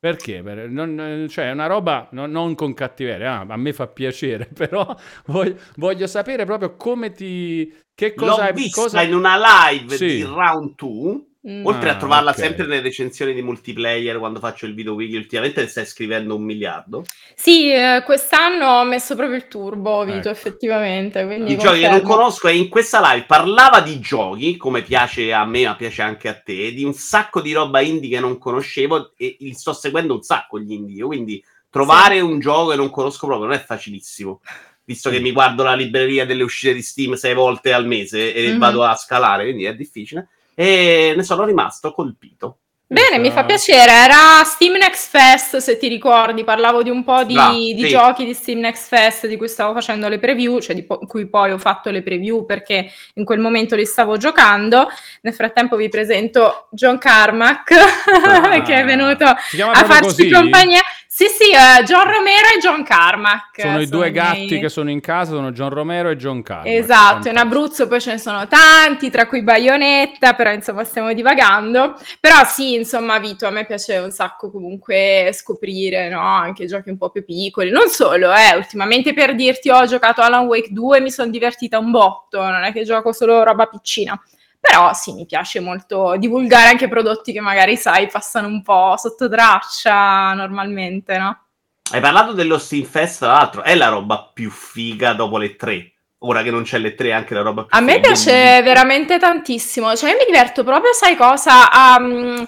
Perché? 0.00 0.42
Per, 0.42 0.70
non, 0.70 1.26
cioè, 1.28 1.48
è 1.48 1.52
una 1.52 1.66
roba 1.66 2.08
non, 2.12 2.30
non 2.30 2.54
con 2.54 2.72
cattiveria, 2.72 3.40
ah, 3.40 3.46
a 3.46 3.56
me 3.58 3.74
fa 3.74 3.86
piacere, 3.86 4.46
però 4.56 4.96
voglio, 5.26 5.56
voglio, 5.76 6.06
sapere 6.06 6.46
proprio 6.46 6.74
come 6.76 7.12
ti... 7.12 7.70
Che 7.94 8.14
cosa 8.14 8.46
L'ho 8.46 8.54
vista 8.54 8.80
cosa... 8.80 9.02
in 9.02 9.14
una 9.14 9.36
live 9.36 9.94
sì. 9.94 10.06
di 10.06 10.22
Round 10.22 10.74
2 10.74 11.29
Mm. 11.48 11.64
Oltre 11.64 11.88
a 11.88 11.94
ah, 11.94 11.96
trovarla 11.96 12.30
okay. 12.32 12.44
sempre 12.44 12.66
nelle 12.66 12.82
recensioni 12.82 13.32
di 13.32 13.40
multiplayer 13.40 14.18
quando 14.18 14.40
faccio 14.40 14.66
il 14.66 14.74
video 14.74 14.92
wiki, 14.92 15.16
ultimamente 15.16 15.66
stai 15.68 15.86
scrivendo 15.86 16.36
un 16.36 16.42
miliardo. 16.42 17.02
Sì, 17.34 17.72
eh, 17.72 18.02
quest'anno 18.04 18.66
ho 18.66 18.84
messo 18.84 19.14
proprio 19.14 19.38
il 19.38 19.48
turbo, 19.48 20.04
Vito, 20.04 20.18
ecco. 20.18 20.28
effettivamente. 20.28 21.20
I 21.20 21.56
giochi 21.56 21.80
che 21.80 21.88
non 21.88 22.02
conosco 22.02 22.48
e 22.48 22.56
in 22.56 22.68
questa 22.68 23.00
live 23.00 23.24
parlava 23.24 23.80
di 23.80 23.98
giochi, 24.00 24.58
come 24.58 24.82
piace 24.82 25.32
a 25.32 25.46
me, 25.46 25.64
ma 25.64 25.76
piace 25.76 26.02
anche 26.02 26.28
a 26.28 26.34
te, 26.34 26.74
di 26.74 26.84
un 26.84 26.92
sacco 26.92 27.40
di 27.40 27.54
roba 27.54 27.80
indie 27.80 28.10
che 28.10 28.20
non 28.20 28.36
conoscevo 28.36 29.14
e 29.16 29.36
li 29.40 29.54
sto 29.54 29.72
seguendo 29.72 30.12
un 30.12 30.22
sacco 30.22 30.60
gli 30.60 30.72
indie. 30.72 31.02
Quindi 31.04 31.42
trovare 31.70 32.16
sì. 32.16 32.20
un 32.20 32.38
gioco 32.38 32.70
che 32.70 32.76
non 32.76 32.90
conosco 32.90 33.26
proprio 33.26 33.48
non 33.48 33.56
è 33.56 33.62
facilissimo 33.62 34.40
visto 34.82 35.08
che 35.08 35.20
mi 35.20 35.30
guardo 35.30 35.62
la 35.62 35.76
libreria 35.76 36.26
delle 36.26 36.42
uscite 36.42 36.74
di 36.74 36.82
Steam 36.82 37.14
sei 37.14 37.32
volte 37.32 37.72
al 37.72 37.86
mese 37.86 38.34
e 38.34 38.48
mm-hmm. 38.48 38.58
vado 38.58 38.82
a 38.82 38.96
scalare, 38.96 39.44
quindi 39.44 39.64
è 39.64 39.74
difficile 39.76 40.30
e 40.60 41.14
ne 41.16 41.22
sono 41.22 41.44
rimasto 41.44 41.90
colpito. 41.90 42.58
Bene, 42.86 43.18
mi 43.18 43.30
fa 43.30 43.44
piacere. 43.44 43.90
Era 43.90 44.42
Steam 44.44 44.74
Next 44.74 45.08
Fest, 45.08 45.56
se 45.56 45.78
ti 45.78 45.88
ricordi, 45.88 46.44
parlavo 46.44 46.82
di 46.82 46.90
un 46.90 47.02
po' 47.02 47.24
di, 47.24 47.36
ah, 47.38 47.50
di 47.50 47.76
sì. 47.78 47.88
giochi 47.88 48.26
di 48.26 48.34
Steam 48.34 48.58
Next 48.58 48.88
Fest 48.88 49.26
di 49.26 49.36
cui 49.36 49.48
stavo 49.48 49.72
facendo 49.72 50.06
le 50.08 50.18
preview, 50.18 50.58
cioè 50.58 50.74
di 50.74 50.82
po- 50.82 50.98
cui 51.06 51.30
poi 51.30 51.52
ho 51.52 51.58
fatto 51.58 51.90
le 51.90 52.02
preview 52.02 52.44
perché 52.44 52.90
in 53.14 53.24
quel 53.24 53.38
momento 53.38 53.74
li 53.74 53.86
stavo 53.86 54.18
giocando. 54.18 54.88
Nel 55.22 55.32
frattempo 55.32 55.76
vi 55.76 55.88
presento 55.88 56.66
John 56.72 56.98
Carmack, 56.98 57.70
ah, 58.26 58.60
che 58.60 58.74
è 58.74 58.84
venuto 58.84 59.24
a 59.24 59.36
farci 59.36 60.02
così? 60.02 60.30
compagnia. 60.30 60.82
Sì, 61.20 61.26
sì, 61.26 61.50
uh, 61.50 61.84
John 61.84 62.04
Romero 62.04 62.46
e 62.56 62.58
John 62.62 62.82
Carmack. 62.82 63.60
Sono, 63.60 63.72
sono 63.72 63.82
i 63.82 63.88
due 63.88 64.10
gatti 64.10 64.46
miei... 64.46 64.58
che 64.58 64.70
sono 64.70 64.88
in 64.88 65.00
casa, 65.00 65.32
sono 65.32 65.52
John 65.52 65.68
Romero 65.68 66.08
e 66.08 66.16
John 66.16 66.40
Carmack. 66.42 66.74
Esatto, 66.74 67.28
in 67.28 67.36
Abruzzo 67.36 67.86
poi 67.88 68.00
ce 68.00 68.12
ne 68.12 68.18
sono 68.18 68.48
tanti, 68.48 69.10
tra 69.10 69.26
cui 69.26 69.42
Bayonetta, 69.42 70.32
però 70.32 70.50
insomma 70.50 70.82
stiamo 70.84 71.12
divagando. 71.12 71.94
Però 72.20 72.42
sì, 72.46 72.72
insomma, 72.72 73.18
Vito, 73.18 73.46
a 73.46 73.50
me 73.50 73.66
piace 73.66 73.98
un 73.98 74.10
sacco 74.10 74.50
comunque 74.50 75.30
scoprire, 75.34 76.08
no? 76.08 76.22
Anche 76.22 76.64
giochi 76.64 76.88
un 76.88 76.96
po' 76.96 77.10
più 77.10 77.22
piccoli. 77.22 77.68
Non 77.68 77.88
solo, 77.88 78.32
eh, 78.32 78.56
ultimamente 78.56 79.12
per 79.12 79.34
dirti 79.34 79.68
ho 79.68 79.84
giocato 79.84 80.22
Alan 80.22 80.46
Wake 80.46 80.72
2 80.72 80.96
e 80.96 81.00
mi 81.02 81.10
sono 81.10 81.30
divertita 81.30 81.78
un 81.78 81.90
botto, 81.90 82.40
non 82.40 82.62
è 82.62 82.72
che 82.72 82.84
gioco 82.84 83.12
solo 83.12 83.42
roba 83.42 83.66
piccina. 83.66 84.18
Però 84.60 84.92
sì, 84.92 85.14
mi 85.14 85.24
piace 85.24 85.58
molto 85.58 86.16
divulgare 86.18 86.68
anche 86.68 86.86
prodotti 86.86 87.32
che 87.32 87.40
magari, 87.40 87.76
sai, 87.76 88.08
passano 88.08 88.46
un 88.46 88.62
po' 88.62 88.94
sotto 88.98 89.28
traccia 89.28 90.32
normalmente, 90.34 91.16
no? 91.18 91.44
Hai 91.90 92.00
parlato 92.00 92.32
dello 92.32 92.58
Steam 92.58 92.84
Fest, 92.84 93.20
tra 93.20 93.32
l'altro, 93.32 93.62
è 93.62 93.74
la 93.74 93.88
roba 93.88 94.30
più 94.32 94.50
figa 94.50 95.12
dopo 95.12 95.38
le 95.38 95.56
tre. 95.56 95.92
Ora 96.18 96.42
che 96.42 96.50
non 96.50 96.62
c'è 96.64 96.76
le 96.78 96.94
tre, 96.94 97.12
anche 97.12 97.32
la 97.32 97.40
roba 97.40 97.64
più 97.64 97.76
A 97.76 97.80
me 97.80 97.98
piace 97.98 98.60
veramente 98.62 99.18
tantissimo. 99.18 99.96
Cioè, 99.96 100.10
io 100.10 100.16
mi 100.18 100.26
diverto 100.26 100.62
proprio, 100.62 100.92
sai 100.92 101.16
cosa? 101.16 101.68
Proprio 101.96 102.46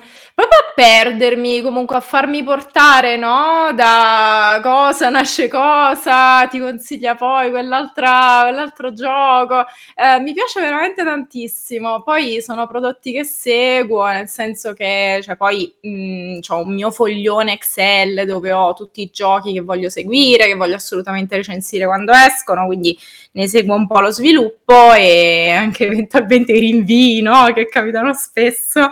perdermi, 0.75 1.61
comunque 1.61 1.97
a 1.97 2.01
farmi 2.01 2.43
portare, 2.43 3.17
no? 3.17 3.73
Da 3.75 4.61
cosa 4.63 5.09
nasce 5.11 5.49
cosa, 5.49 6.47
ti 6.49 6.59
consiglia 6.59 7.15
poi 7.15 7.51
quell'altro 7.51 8.93
gioco. 8.93 9.65
Eh, 9.95 10.21
mi 10.21 10.33
piace 10.33 10.61
veramente 10.61 11.05
tantissimo. 11.05 12.03
Poi 12.03 12.41
sono 12.43 12.67
prodotti 12.67 13.13
che 13.13 13.25
seguo, 13.25 14.07
nel 14.07 14.29
senso 14.29 14.73
che 14.73 15.21
cioè, 15.23 15.37
poi 15.37 15.75
ho 15.83 16.61
un 16.61 16.75
mio 16.75 16.91
foglione 16.91 17.53
Excel 17.53 18.25
dove 18.27 18.53
ho 18.53 18.73
tutti 18.75 19.03
i 19.03 19.11
giochi 19.13 19.53
che 19.53 19.61
voglio 19.61 19.91
seguire, 19.91 20.47
che 20.47 20.55
voglio 20.55 20.77
assolutamente 20.77 21.37
recensire 21.37 21.87
quando 21.87 22.13
escono, 22.13 22.67
quindi 22.67 22.99
ne 23.35 23.49
seguo 23.49 23.75
un 23.75 23.87
po' 23.87 24.01
lo 24.01 24.11
sviluppo 24.11 24.93
e 24.93 25.51
anche 25.51 25.87
eventualmente 25.87 26.53
i 26.53 26.61
rinvii, 26.61 27.23
no? 27.23 27.53
Che 27.53 27.69
capitano 27.69 28.13
spesso. 28.13 28.91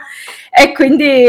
E 0.53 0.73
quindi 0.73 1.27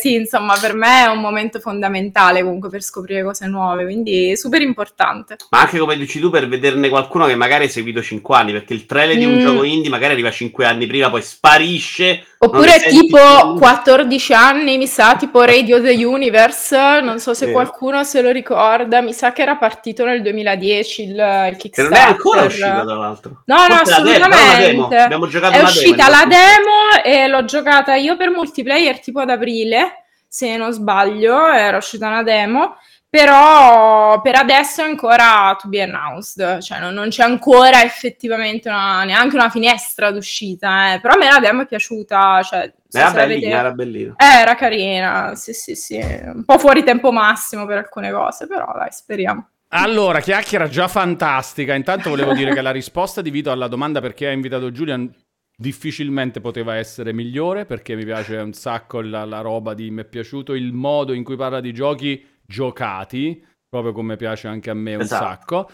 sì, 0.00 0.14
insomma, 0.14 0.56
per 0.58 0.74
me 0.74 1.04
è 1.04 1.06
un 1.06 1.20
momento 1.20 1.60
fondamentale 1.60 2.42
comunque 2.42 2.70
per 2.70 2.82
scoprire 2.82 3.22
cose 3.22 3.46
nuove, 3.46 3.84
quindi 3.84 4.36
super 4.36 4.62
importante. 4.62 5.36
Ma 5.50 5.60
anche 5.60 5.78
come 5.78 5.96
dici 5.96 6.20
tu, 6.20 6.30
per 6.30 6.48
vederne 6.48 6.88
qualcuno 6.88 7.26
che 7.26 7.34
magari 7.34 7.64
hai 7.64 7.70
seguito 7.70 8.00
5 8.00 8.34
anni, 8.34 8.52
perché 8.52 8.72
il 8.72 8.86
trailer 8.86 9.16
mm. 9.16 9.18
di 9.18 9.24
un 9.24 9.34
mm. 9.34 9.40
gioco 9.40 9.62
indie 9.64 9.90
magari 9.90 10.12
arriva 10.12 10.30
5 10.30 10.64
anni 10.64 10.86
prima, 10.86 11.10
poi 11.10 11.22
sparisce. 11.22 12.24
Oppure 12.44 12.80
tipo 12.88 13.54
14 13.56 14.32
anni, 14.32 14.76
mi 14.76 14.88
sa, 14.88 15.14
tipo 15.14 15.44
Radio 15.44 15.80
the 15.80 16.04
Universe, 16.04 17.00
non 17.00 17.20
so 17.20 17.34
se 17.34 17.52
qualcuno 17.52 18.02
se 18.02 18.20
lo 18.20 18.32
ricorda, 18.32 19.00
mi 19.00 19.12
sa 19.12 19.30
che 19.30 19.42
era 19.42 19.54
partito 19.54 20.04
nel 20.04 20.22
2010 20.22 21.02
il, 21.02 21.10
il 21.50 21.56
Kickstarter. 21.56 21.92
Non 21.92 22.08
è 22.08 22.10
ancora 22.10 22.42
uscita, 22.42 22.84
tra 22.84 22.94
l'altro. 22.94 23.42
No, 23.44 23.66
no, 23.68 23.74
assolutamente. 23.74 24.96
Abbiamo 24.96 25.28
giocato 25.28 25.54
è 25.54 25.62
uscita 25.62 26.06
demo, 26.06 26.10
la 26.10 26.26
demo 26.26 27.04
e 27.04 27.28
l'ho 27.28 27.44
giocata 27.44 27.94
io 27.94 28.16
per 28.16 28.30
multiplayer 28.30 28.98
tipo 28.98 29.20
ad 29.20 29.30
aprile, 29.30 30.06
se 30.26 30.56
non 30.56 30.72
sbaglio, 30.72 31.46
era 31.46 31.76
uscita 31.76 32.08
una 32.08 32.24
demo 32.24 32.76
però 33.12 34.22
per 34.22 34.36
adesso 34.36 34.80
è 34.80 34.86
ancora 34.86 35.54
to 35.60 35.68
be 35.68 35.82
announced, 35.82 36.60
cioè 36.60 36.80
non, 36.80 36.94
non 36.94 37.10
c'è 37.10 37.22
ancora 37.22 37.82
effettivamente 37.82 38.70
una, 38.70 39.04
neanche 39.04 39.34
una 39.34 39.50
finestra 39.50 40.10
d'uscita, 40.10 40.94
eh. 40.94 41.00
però 41.00 41.12
a 41.12 41.18
me 41.18 41.28
la 41.28 41.38
demo 41.38 41.60
è 41.60 41.66
piaciuta, 41.66 42.40
cioè, 42.42 42.72
era, 42.90 43.26
bellina, 43.26 43.58
era 43.58 43.72
bellina, 43.72 44.14
eh, 44.16 44.40
era 44.40 44.54
carina, 44.54 45.34
sì 45.34 45.52
sì 45.52 45.74
sì, 45.74 45.96
un 45.98 46.42
po' 46.46 46.56
fuori 46.56 46.84
tempo 46.84 47.12
massimo 47.12 47.66
per 47.66 47.76
alcune 47.76 48.10
cose, 48.10 48.46
però 48.46 48.72
dai, 48.74 48.90
speriamo. 48.90 49.46
Allora, 49.74 50.20
chiacchiera 50.20 50.66
già 50.68 50.88
fantastica. 50.88 51.74
Intanto 51.74 52.08
volevo 52.08 52.32
dire 52.32 52.54
che 52.54 52.62
la 52.62 52.70
risposta 52.70 53.20
di 53.20 53.28
Vito 53.28 53.50
alla 53.50 53.68
domanda 53.68 54.00
perché 54.00 54.26
ha 54.26 54.32
invitato 54.32 54.70
Giulian 54.70 55.14
difficilmente 55.54 56.40
poteva 56.40 56.76
essere 56.76 57.12
migliore 57.12 57.66
perché 57.66 57.94
mi 57.94 58.04
piace 58.04 58.36
un 58.36 58.54
sacco 58.54 59.02
la, 59.02 59.26
la 59.26 59.40
roba 59.42 59.74
di 59.74 59.90
mi 59.90 60.00
è 60.00 60.04
piaciuto 60.06 60.54
il 60.54 60.72
modo 60.72 61.12
in 61.12 61.22
cui 61.22 61.36
parla 61.36 61.60
di 61.60 61.72
giochi 61.72 62.31
giocati, 62.46 63.44
proprio 63.68 63.92
come 63.92 64.16
piace 64.16 64.48
anche 64.48 64.70
a 64.70 64.74
me 64.74 64.94
un 64.94 65.02
esatto. 65.02 65.24
sacco. 65.24 65.70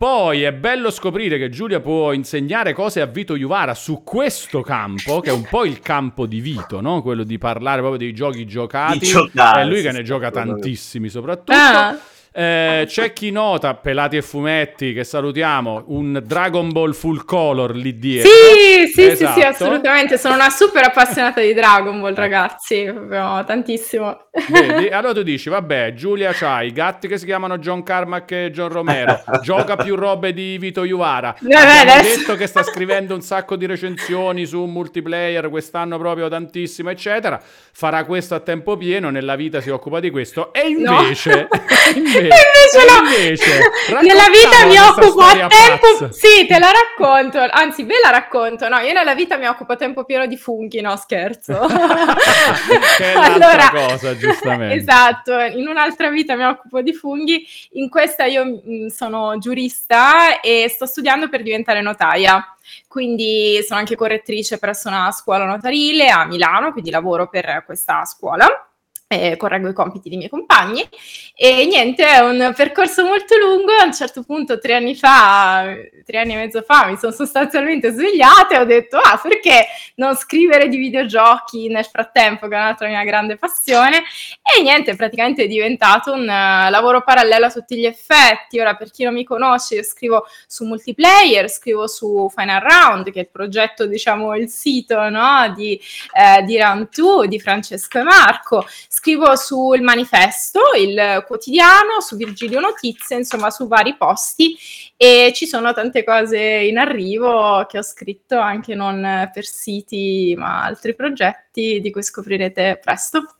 Poi 0.00 0.44
è 0.44 0.52
bello 0.54 0.90
scoprire 0.90 1.36
che 1.36 1.50
Giulia 1.50 1.78
può 1.78 2.12
insegnare 2.12 2.72
cose 2.72 3.02
a 3.02 3.06
Vito 3.06 3.36
Juvara 3.36 3.74
su 3.74 4.02
questo 4.02 4.62
campo, 4.62 5.20
che 5.20 5.28
è 5.28 5.32
un 5.32 5.46
po' 5.48 5.66
il 5.66 5.80
campo 5.80 6.24
di 6.24 6.40
Vito, 6.40 6.80
no? 6.80 7.02
Quello 7.02 7.22
di 7.22 7.36
parlare 7.36 7.80
proprio 7.80 7.98
dei 7.98 8.14
giochi 8.14 8.46
giocati. 8.46 9.00
Di 9.00 9.06
giocare, 9.06 9.60
è 9.60 9.64
lui 9.66 9.82
che 9.82 9.92
ne 9.92 10.02
gioca 10.02 10.30
tantissimi 10.30 11.10
soprattutto. 11.10 11.52
Ah. 11.52 11.98
Eh, 12.32 12.84
c'è 12.86 13.12
chi 13.12 13.30
nota, 13.30 13.74
pelati 13.74 14.16
e 14.16 14.22
fumetti, 14.22 14.92
che 14.92 15.02
salutiamo, 15.02 15.84
un 15.88 16.22
Dragon 16.24 16.70
Ball 16.70 16.92
full 16.92 17.24
color 17.24 17.74
lì 17.74 17.98
dietro. 17.98 18.30
Sì, 18.30 18.86
sì, 18.86 19.06
esatto. 19.08 19.32
sì, 19.32 19.40
sì, 19.40 19.46
assolutamente. 19.46 20.16
Sono 20.16 20.34
una 20.34 20.50
super 20.50 20.84
appassionata 20.84 21.40
di 21.40 21.52
Dragon 21.52 22.00
Ball, 22.00 22.14
ragazzi. 22.14 22.84
Proprio 22.84 23.44
tantissimo. 23.44 24.28
Vedi? 24.48 24.88
Allora 25.00 25.14
tu 25.14 25.22
dici, 25.22 25.48
vabbè, 25.48 25.94
Giulia 25.94 26.32
c'ha 26.32 26.62
i 26.62 26.72
gatti 26.72 27.08
che 27.08 27.18
si 27.18 27.24
chiamano 27.24 27.58
John 27.58 27.82
Carmack 27.82 28.30
e 28.30 28.50
John 28.52 28.68
Romero, 28.68 29.22
gioca 29.42 29.76
più 29.76 29.96
robe 29.96 30.32
di 30.32 30.56
Vito 30.58 30.84
Iuvara. 30.84 31.34
Abbiamo 31.42 31.80
adesso... 31.80 32.18
detto 32.18 32.36
che 32.36 32.46
sta 32.46 32.62
scrivendo 32.62 33.14
un 33.14 33.22
sacco 33.22 33.56
di 33.56 33.66
recensioni 33.66 34.46
su 34.46 34.64
multiplayer, 34.64 35.48
quest'anno 35.48 35.98
proprio 35.98 36.28
tantissimo, 36.28 36.90
eccetera. 36.90 37.40
Farà 37.72 38.04
questo 38.04 38.34
a 38.34 38.40
tempo 38.40 38.76
pieno, 38.76 39.10
nella 39.10 39.36
vita 39.36 39.60
si 39.60 39.70
occupa 39.70 40.00
di 40.00 40.10
questo. 40.10 40.52
E 40.52 40.68
invece... 40.68 41.48
No. 41.50 41.58
invece 41.96 42.38
invece, 42.70 42.86
no. 42.86 43.06
invece 43.06 43.70
nella 44.02 44.28
vita 44.28 44.66
mi 44.66 44.78
occupo 44.78 45.20
a 45.20 45.46
tempo 45.48 45.86
pazza. 45.98 46.12
sì 46.12 46.46
te 46.46 46.58
la 46.58 46.70
racconto 46.70 47.38
anzi 47.50 47.84
ve 47.84 47.94
la 48.02 48.10
racconto 48.10 48.68
no 48.68 48.78
io 48.78 48.92
nella 48.92 49.14
vita 49.14 49.36
mi 49.36 49.46
occupo 49.46 49.72
a 49.72 49.76
tempo 49.76 50.04
pieno 50.04 50.26
di 50.26 50.36
funghi 50.36 50.80
no 50.80 50.96
scherzo 50.96 51.66
che 52.98 53.12
è 53.12 53.16
allora, 53.16 53.70
cosa 53.70 54.16
giustamente 54.16 54.74
esatto 54.74 55.38
in 55.38 55.66
un'altra 55.68 56.10
vita 56.10 56.36
mi 56.36 56.44
occupo 56.44 56.80
di 56.80 56.92
funghi 56.92 57.46
in 57.72 57.88
questa 57.88 58.24
io 58.24 58.44
mh, 58.44 58.60
mm, 58.66 58.86
sono 58.88 59.38
giurista 59.38 60.40
e 60.40 60.68
sto 60.68 60.86
studiando 60.86 61.28
per 61.28 61.42
diventare 61.42 61.80
notaia 61.80 62.54
quindi 62.86 63.62
sono 63.66 63.80
anche 63.80 63.96
correttrice 63.96 64.58
presso 64.58 64.88
una 64.88 65.10
scuola 65.12 65.44
notarile 65.44 66.08
a 66.08 66.24
Milano 66.24 66.72
quindi 66.72 66.90
lavoro 66.90 67.28
per 67.28 67.62
questa 67.66 68.04
scuola 68.04 68.69
eh, 69.12 69.36
correggo 69.36 69.68
i 69.68 69.72
compiti 69.72 70.08
dei 70.08 70.18
miei 70.18 70.30
compagni. 70.30 70.88
E 71.34 71.66
niente, 71.66 72.06
è 72.06 72.20
un 72.20 72.52
percorso 72.54 73.04
molto 73.04 73.36
lungo, 73.36 73.72
a 73.72 73.84
un 73.84 73.92
certo 73.92 74.22
punto 74.22 74.60
tre 74.60 74.74
anni 74.74 74.94
fa, 74.94 75.66
tre 76.06 76.18
anni 76.18 76.34
e 76.34 76.36
mezzo 76.36 76.62
fa 76.62 76.86
mi 76.86 76.96
sono 76.96 77.10
sostanzialmente 77.10 77.90
svegliata 77.90 78.54
e 78.54 78.58
ho 78.58 78.64
detto 78.64 78.98
ah 78.98 79.18
perché 79.20 79.66
non 79.96 80.14
scrivere 80.14 80.68
di 80.68 80.76
videogiochi 80.76 81.68
nel 81.68 81.84
frattempo 81.84 82.46
che 82.46 82.54
è 82.54 82.58
un'altra 82.58 82.86
mia 82.86 83.02
grande 83.02 83.36
passione? 83.36 84.04
E 84.42 84.62
niente, 84.62 84.94
praticamente 84.94 85.44
è 85.44 85.48
diventato 85.48 86.12
un 86.12 86.22
uh, 86.22 86.70
lavoro 86.70 87.02
parallelo 87.02 87.46
a 87.46 87.50
tutti 87.50 87.76
gli 87.76 87.86
effetti, 87.86 88.60
ora 88.60 88.76
per 88.76 88.92
chi 88.92 89.02
non 89.02 89.14
mi 89.14 89.24
conosce 89.24 89.76
io 89.76 89.82
scrivo 89.82 90.26
su 90.46 90.64
multiplayer, 90.66 91.50
scrivo 91.50 91.88
su 91.88 92.30
Final 92.32 92.60
Round 92.60 93.10
che 93.10 93.18
è 93.18 93.22
il 93.22 93.30
progetto 93.30 93.86
diciamo 93.86 94.36
il 94.36 94.48
sito 94.48 95.08
no? 95.08 95.52
di, 95.56 95.80
eh, 96.12 96.42
di 96.44 96.56
Round 96.58 96.90
2 96.94 97.26
di 97.26 97.40
Francesco 97.40 97.98
e 97.98 98.02
Marco 98.02 98.64
scrivo 99.00 99.34
sul 99.34 99.80
manifesto, 99.80 100.60
il 100.78 101.24
quotidiano, 101.26 102.00
su 102.00 102.16
Virgilio 102.16 102.60
Notizie, 102.60 103.16
insomma 103.16 103.48
su 103.48 103.66
vari 103.66 103.96
posti 103.96 104.54
e 104.94 105.32
ci 105.34 105.46
sono 105.46 105.72
tante 105.72 106.04
cose 106.04 106.38
in 106.38 106.76
arrivo 106.76 107.64
che 107.66 107.78
ho 107.78 107.82
scritto 107.82 108.38
anche 108.38 108.74
non 108.74 109.30
per 109.32 109.46
siti 109.46 110.34
ma 110.36 110.64
altri 110.64 110.94
progetti 110.94 111.80
di 111.80 111.90
cui 111.90 112.02
scoprirete 112.02 112.78
presto. 112.82 113.36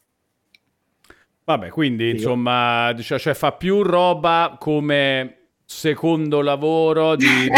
Vabbè, 1.44 1.68
quindi 1.68 2.10
insomma, 2.10 2.94
cioè, 2.98 3.18
cioè 3.18 3.34
fa 3.34 3.52
più 3.52 3.82
roba 3.82 4.56
come 4.58 5.39
secondo 5.72 6.40
lavoro 6.40 7.14
di, 7.14 7.48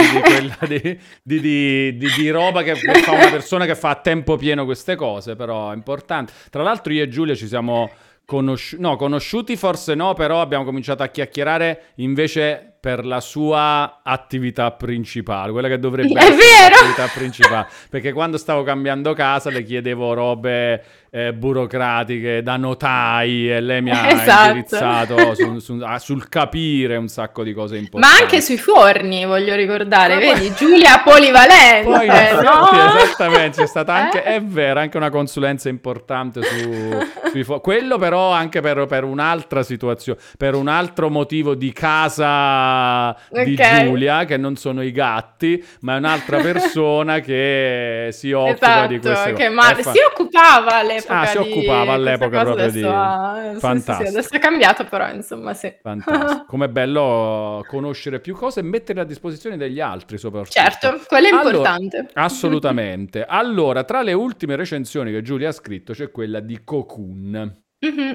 di, 1.23 1.41
di, 1.41 1.97
di 1.97 2.31
roba 2.31 2.63
che, 2.63 2.75
che, 2.75 3.01
fa 3.01 3.13
una 3.13 3.31
persona 3.31 3.65
che 3.65 3.75
fa 3.75 3.89
a 3.89 3.95
tempo 3.95 4.37
pieno 4.37 4.67
queste 4.67 4.97
cose, 4.97 5.35
però 5.35 5.71
è 5.71 5.75
importante. 5.75 6.31
Tra 6.51 6.63
l'altro 6.63 6.93
io 6.93 7.05
e 7.05 7.09
Giulia 7.09 7.35
ci 7.35 7.47
siamo 7.47 7.91
conosciuti, 8.27 8.83
no, 8.83 8.97
conosciuti 8.97 9.57
forse 9.57 9.95
no, 9.95 10.13
però 10.13 10.43
abbiamo 10.43 10.65
cominciato 10.65 11.03
a 11.03 11.09
chiacchierare 11.09 11.93
invece 11.97 12.77
per 12.79 13.07
la 13.07 13.21
sua 13.21 14.01
attività 14.03 14.73
principale, 14.73 15.51
quella 15.51 15.69
che 15.69 15.79
dovrebbe 15.79 16.19
è 16.19 16.25
essere 16.25 16.69
l'attività 16.69 17.07
principale. 17.15 17.69
Perché 17.89 18.13
quando 18.13 18.37
stavo 18.37 18.63
cambiando 18.63 19.15
casa 19.15 19.51
le 19.51 19.63
chiedevo 19.63 20.13
robe 20.13 20.85
eh, 21.15 21.35
burocratiche 21.35 22.43
da 22.43 22.57
notai 22.57 23.51
e 23.53 23.61
lei 23.61 23.83
mi 23.83 23.91
ha 23.91 24.09
esatto. 24.09 24.49
indirizzato 24.49 25.35
su, 25.35 25.59
su, 25.59 25.79
ah, 25.83 25.99
sul 25.99 26.27
capire 26.31 26.97
un 26.97 27.09
sacco 27.09 27.43
di 27.43 27.53
cose 27.53 27.77
importanti. 27.77 28.17
Ma 28.17 28.23
anche 28.23 28.41
sui 28.41 28.57
forni, 28.57 29.27
voglio 29.27 29.55
ricordare, 29.55 30.15
Ma 30.15 30.21
vedi, 30.21 30.55
Giulia 30.55 31.03
Polivalente. 31.05 31.85
Poi, 31.85 32.07
no? 32.07 32.71
Esattamente, 32.97 33.61
c'è 33.61 33.67
stata 33.67 33.93
anche, 33.93 34.25
eh? 34.25 34.37
è 34.37 34.43
vero, 34.43 34.81
anche 34.81 34.97
una 34.97 35.11
consulenza 35.11 35.69
importante 35.69 36.43
su, 36.43 37.31
sui 37.31 37.45
forni. 37.45 37.61
Quello 37.61 37.99
però 37.99 38.31
anche 38.31 38.63
per, 38.63 38.87
per 38.87 39.05
un'altra 39.05 39.63
situazione, 39.63 40.19
per 40.39 40.55
un 40.55 40.69
altro 40.69 41.11
motivo 41.11 41.55
di 41.55 41.75
casa 41.75 43.11
okay. 43.11 43.45
di 43.45 43.57
Giulia, 43.57 44.25
che 44.25 44.39
non 44.39 44.57
sono 44.57 44.83
i 44.83 44.93
gatti, 44.93 45.63
ma 45.81 45.97
è 45.97 45.99
un'altra 45.99 46.41
persona 46.41 47.21
che 47.21 48.09
si 48.13 48.33
occupa 48.33 48.55
esatto, 48.55 48.87
di 48.87 48.99
queste 48.99 49.33
cose. 49.33 49.49
Ma- 49.51 49.75
fa... 49.75 49.93
Si 49.93 49.99
occupava 50.11 50.83
all'epoca. 51.09 51.21
Ah, 51.21 51.27
si 51.27 51.37
occupava 51.39 51.93
all'epoca 51.93 52.43
proprio 52.43 52.71
di... 52.71 52.83
Ha... 52.83 53.55
Fantastico. 53.59 54.09
Sì, 54.09 54.13
sì, 54.13 54.17
adesso 54.19 54.35
è 54.35 54.39
cambiato 54.39 54.85
però, 54.85 55.13
insomma, 55.13 55.55
sì. 55.55 55.73
Fantastico. 55.81 56.45
Com'è 56.49 56.69
bello 56.69 57.65
conoscere 57.69 58.21
più 58.21 58.35
cose 58.35 58.61
e 58.61 58.63
metterle 58.63 59.03
a 59.03 59.05
disposizione 59.05 59.57
degli 59.57 59.81
altri, 59.81 60.19
soprattutto. 60.19 60.53
Certo, 60.53 61.01
quello 61.07 61.27
è 61.27 61.31
allora, 61.31 61.49
importante. 61.49 62.09
assolutamente. 62.15 63.25
allora, 63.29 63.85
tra 63.85 64.03
le 64.03 64.13
ultime 64.13 64.57
recensioni 64.57 65.11
che 65.11 65.23
Giulia 65.23 65.49
ha 65.49 65.53
scritto 65.53 65.93
c'è 65.93 66.11
quella 66.11 66.41
di 66.41 66.63
Cocoon. 66.65 67.63
Mm-hmm 67.85 68.13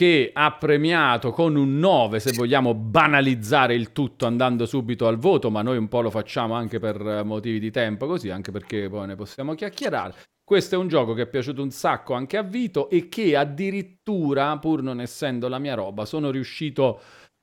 che 0.00 0.30
ha 0.32 0.50
premiato 0.52 1.30
con 1.30 1.56
un 1.56 1.78
9, 1.78 2.20
se 2.20 2.32
vogliamo 2.32 2.72
banalizzare 2.72 3.74
il 3.74 3.92
tutto 3.92 4.24
andando 4.24 4.64
subito 4.64 5.06
al 5.06 5.18
voto, 5.18 5.50
ma 5.50 5.60
noi 5.60 5.76
un 5.76 5.88
po' 5.88 6.00
lo 6.00 6.08
facciamo 6.08 6.54
anche 6.54 6.78
per 6.78 7.22
motivi 7.22 7.60
di 7.60 7.70
tempo, 7.70 8.06
così, 8.06 8.30
anche 8.30 8.50
perché 8.50 8.88
poi 8.88 9.08
ne 9.08 9.14
possiamo 9.14 9.54
chiacchierare. 9.54 10.14
Questo 10.50 10.74
è 10.74 10.78
un 10.78 10.88
gioco 10.88 11.14
che 11.14 11.22
è 11.22 11.26
piaciuto 11.28 11.62
un 11.62 11.70
sacco 11.70 12.12
anche 12.12 12.36
a 12.36 12.42
Vito 12.42 12.90
e 12.90 13.08
che 13.08 13.36
addirittura, 13.36 14.58
pur 14.58 14.82
non 14.82 15.00
essendo 15.00 15.46
la 15.46 15.60
mia 15.60 15.74
roba, 15.74 16.04
sono 16.04 16.32
riuscito 16.32 17.00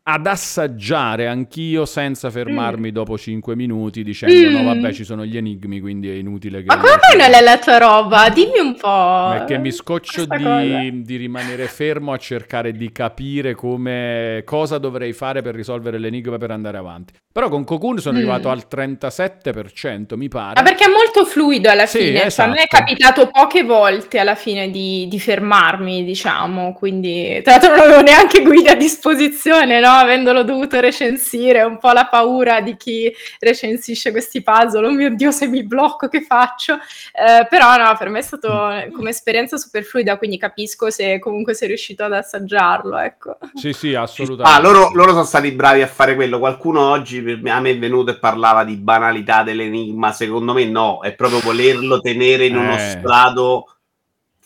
ad 0.10 0.26
assaggiare 0.26 1.28
anch'io 1.28 1.86
senza 1.86 2.30
fermarmi 2.30 2.92
mm. 2.92 2.94
dopo 2.94 3.18
5 3.18 3.58
minuti 3.58 4.04
dicendo 4.04 4.50
mm. 4.50 4.54
no 4.54 4.64
vabbè 4.64 4.94
ci 4.94 5.04
sono 5.04 5.26
gli 5.26 5.36
enigmi 5.36 5.82
quindi 5.82 6.10
è 6.10 6.14
inutile 6.14 6.60
che... 6.60 6.68
Ma 6.68 6.78
come 6.78 6.96
mai 7.10 7.30
non 7.30 7.38
è 7.38 7.44
la 7.44 7.58
tua 7.58 7.78
roba? 7.78 8.30
Dimmi 8.30 8.60
un 8.60 8.76
po'. 8.76 9.30
Perché 9.32 9.58
mi 9.58 9.72
scoccio 9.72 10.26
di, 10.26 11.02
di, 11.04 11.16
rimanere 11.18 11.66
fermo 11.66 12.14
a 12.14 12.18
cercare 12.18 12.72
di 12.72 12.90
capire 12.94 13.54
come, 13.54 14.44
cosa 14.46 14.78
dovrei 14.78 15.12
fare 15.12 15.42
per 15.42 15.56
risolvere 15.56 15.98
l'enigma 15.98 16.38
per 16.38 16.52
andare 16.52 16.78
avanti. 16.78 17.14
Però 17.30 17.50
con 17.50 17.66
Cocoon 17.66 18.00
sono 18.00 18.18
mm. 18.18 18.22
arrivato 18.22 18.50
al 18.50 18.66
37% 18.70 20.16
mi 20.16 20.30
pare. 20.30 20.54
Ma 20.56 20.64
perché 20.64 20.86
è 20.86 20.90
molto 20.90 21.26
fluido 21.26 21.70
alla 21.70 21.86
sì, 21.86 22.00
fine, 22.00 22.26
esatto. 22.26 22.32
cioè, 22.32 22.46
a 22.46 22.48
me 22.48 22.56
è 22.56 22.64
esatto. 22.64 22.84
capitato 22.84 23.28
poche 23.28 23.64
volte 23.64 24.20
alla 24.20 24.36
fine 24.36 24.72
di, 24.72 25.08
di 25.10 25.20
fermarmi 25.20 26.06
diciamo, 26.06 26.74
quindi 26.74 27.42
tra 27.44 27.58
l'altro 27.58 27.76
non 27.76 27.80
avevo 27.82 28.02
neanche 28.02 28.42
guida 28.42 28.72
a 28.72 28.76
disposizione 28.76 29.80
no? 29.82 29.97
Avendolo 29.98 30.44
dovuto 30.44 30.80
recensire, 30.80 31.62
un 31.62 31.78
po' 31.78 31.92
la 31.92 32.08
paura 32.08 32.62
di 32.62 32.76
chi 32.78 33.14
recensisce 33.40 34.12
questi 34.12 34.42
puzzle, 34.42 34.86
oh 34.86 34.92
mio 34.92 35.14
Dio 35.16 35.32
se 35.32 35.48
mi 35.48 35.64
blocco 35.64 36.08
che 36.08 36.22
faccio, 36.22 36.76
eh, 36.76 37.46
però 37.48 37.76
no, 37.78 37.96
per 37.98 38.10
me 38.10 38.20
è 38.20 38.24
stato 38.24 38.50
come 38.94 39.10
esperienza 39.10 39.58
super 39.58 39.84
fluida, 39.84 40.18
quindi 40.18 40.38
capisco 40.38 40.90
se 40.90 41.20
comunque 41.20 41.54
sei 41.54 41.70
riuscito 41.70 42.04
ad 42.04 42.14
assaggiarlo, 42.14 42.98
ecco. 42.98 43.38
Sì, 43.54 43.74
sì, 43.74 43.94
assolutamente. 43.94 44.58
Ah, 44.58 44.62
loro, 44.62 44.92
loro 44.94 45.12
sono 45.12 45.24
stati 45.24 45.52
bravi 45.52 45.82
a 45.82 45.88
fare 45.88 46.16
quello, 46.16 46.40
qualcuno 46.40 46.90
oggi 46.90 47.20
a 47.46 47.60
me 47.60 47.70
è 47.70 47.78
venuto 47.78 48.12
e 48.12 48.20
parlava 48.20 48.64
di 48.64 48.76
banalità 48.76 49.44
dell'enigma, 49.44 50.12
secondo 50.12 50.54
me 50.54 50.66
no, 50.66 51.02
è 51.02 51.14
proprio 51.14 51.40
volerlo 51.40 52.00
tenere 52.00 52.46
in 52.46 52.56
uno 52.56 52.76
eh. 52.76 52.80
strato 52.80 53.77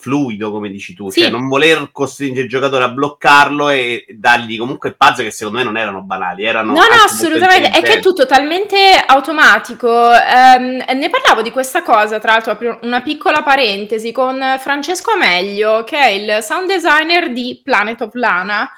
fluido, 0.01 0.51
come 0.51 0.69
dici 0.69 0.95
tu, 0.95 1.09
sì. 1.09 1.21
cioè 1.21 1.29
non 1.29 1.47
voler 1.47 1.89
costringere 1.91 2.45
il 2.45 2.49
giocatore 2.49 2.83
a 2.83 2.89
bloccarlo 2.89 3.69
e 3.69 4.05
dargli 4.09 4.57
comunque 4.57 4.93
puzzle 4.93 5.23
che 5.25 5.31
secondo 5.31 5.59
me 5.59 5.63
non 5.63 5.77
erano 5.77 6.01
banali, 6.01 6.43
erano... 6.43 6.73
No, 6.73 6.79
no, 6.79 7.03
assolutamente, 7.05 7.69
è 7.69 7.81
che 7.83 7.99
è 7.99 7.99
tutto 8.01 8.25
talmente 8.25 8.77
automatico. 9.05 9.87
Um, 9.87 10.83
ne 10.97 11.09
parlavo 11.09 11.43
di 11.43 11.51
questa 11.51 11.83
cosa, 11.83 12.19
tra 12.19 12.33
l'altro 12.33 12.51
apro 12.53 12.79
una 12.81 13.01
piccola 13.01 13.43
parentesi, 13.43 14.11
con 14.11 14.43
Francesco 14.59 15.11
Ameglio, 15.11 15.83
che 15.83 15.97
è 15.97 16.07
il 16.07 16.43
sound 16.43 16.67
designer 16.67 17.31
di 17.31 17.61
Planet 17.63 18.01
of 18.01 18.13
Lana, 18.15 18.69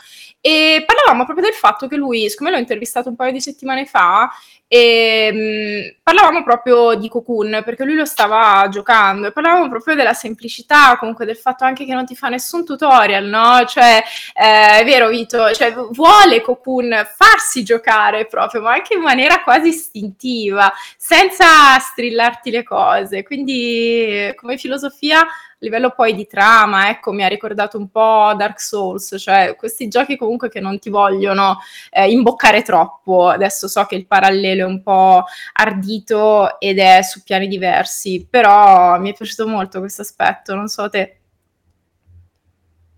e 0.42 0.84
parlavamo 0.86 1.24
proprio 1.24 1.46
del 1.46 1.56
fatto 1.56 1.88
che 1.88 1.96
lui, 1.96 2.30
siccome 2.30 2.52
l'ho 2.52 2.58
intervistato 2.58 3.08
un 3.08 3.16
paio 3.16 3.32
di 3.32 3.40
settimane 3.40 3.86
fa, 3.86 4.30
e, 4.76 5.30
mh, 5.32 5.38
mhmm, 5.38 5.96
parlavamo 6.02 6.44
proprio 6.44 6.96
di 6.96 7.08
Cocoon 7.08 7.62
perché 7.64 7.84
lui 7.84 7.94
lo 7.94 8.06
stava 8.06 8.68
giocando 8.70 9.28
e 9.28 9.32
parlavamo 9.32 9.70
proprio 9.70 9.94
della 9.94 10.16
semplicità, 10.16 10.98
comunque 10.98 11.26
del 11.26 11.36
fatto 11.38 11.64
anche 11.64 11.86
che 11.86 11.94
non 11.94 12.08
ti 12.08 12.16
fa 12.16 12.30
nessun 12.30 12.66
tutorial, 12.66 13.26
no? 13.26 13.64
Cioè, 13.68 14.04
eh, 14.34 14.80
è 14.80 14.84
vero, 14.84 15.10
Vito, 15.10 15.54
cioè, 15.54 15.76
vuole 15.92 16.42
Cocoon 16.42 17.08
farsi 17.16 17.64
giocare 17.64 18.26
proprio, 18.26 18.62
ma 18.62 18.72
anche 18.74 18.96
in 18.96 19.02
maniera 19.02 19.44
quasi 19.44 19.68
istintiva, 19.68 20.74
senza 20.98 21.78
strillarti 21.78 22.50
le 22.50 22.64
cose. 22.64 23.22
Quindi, 23.22 24.34
come 24.36 24.58
filosofia 24.58 25.24
livello 25.64 25.92
poi 25.92 26.14
di 26.14 26.28
trama, 26.28 26.90
ecco, 26.90 27.12
mi 27.12 27.24
ha 27.24 27.28
ricordato 27.28 27.78
un 27.78 27.90
po' 27.90 28.34
Dark 28.38 28.60
Souls, 28.60 29.16
cioè 29.18 29.56
questi 29.58 29.88
giochi 29.88 30.18
comunque 30.18 30.50
che 30.50 30.60
non 30.60 30.78
ti 30.78 30.90
vogliono 30.90 31.60
eh, 31.90 32.12
imboccare 32.12 32.62
troppo. 32.62 33.30
Adesso 33.30 33.68
so 33.68 33.86
che 33.86 33.96
il 33.96 34.06
parallelo 34.06 34.64
è 34.64 34.66
un 34.66 34.84
po' 34.84 35.24
ardito 35.54 36.60
ed 36.60 36.80
è 36.80 37.02
su 37.02 37.24
piani 37.24 37.48
diversi, 37.48 38.28
però 38.30 39.00
mi 39.00 39.12
è 39.12 39.14
piaciuto 39.14 39.48
molto 39.48 39.80
questo 39.80 40.02
aspetto, 40.02 40.54
non 40.54 40.68
so 40.68 40.90
te. 40.90 41.18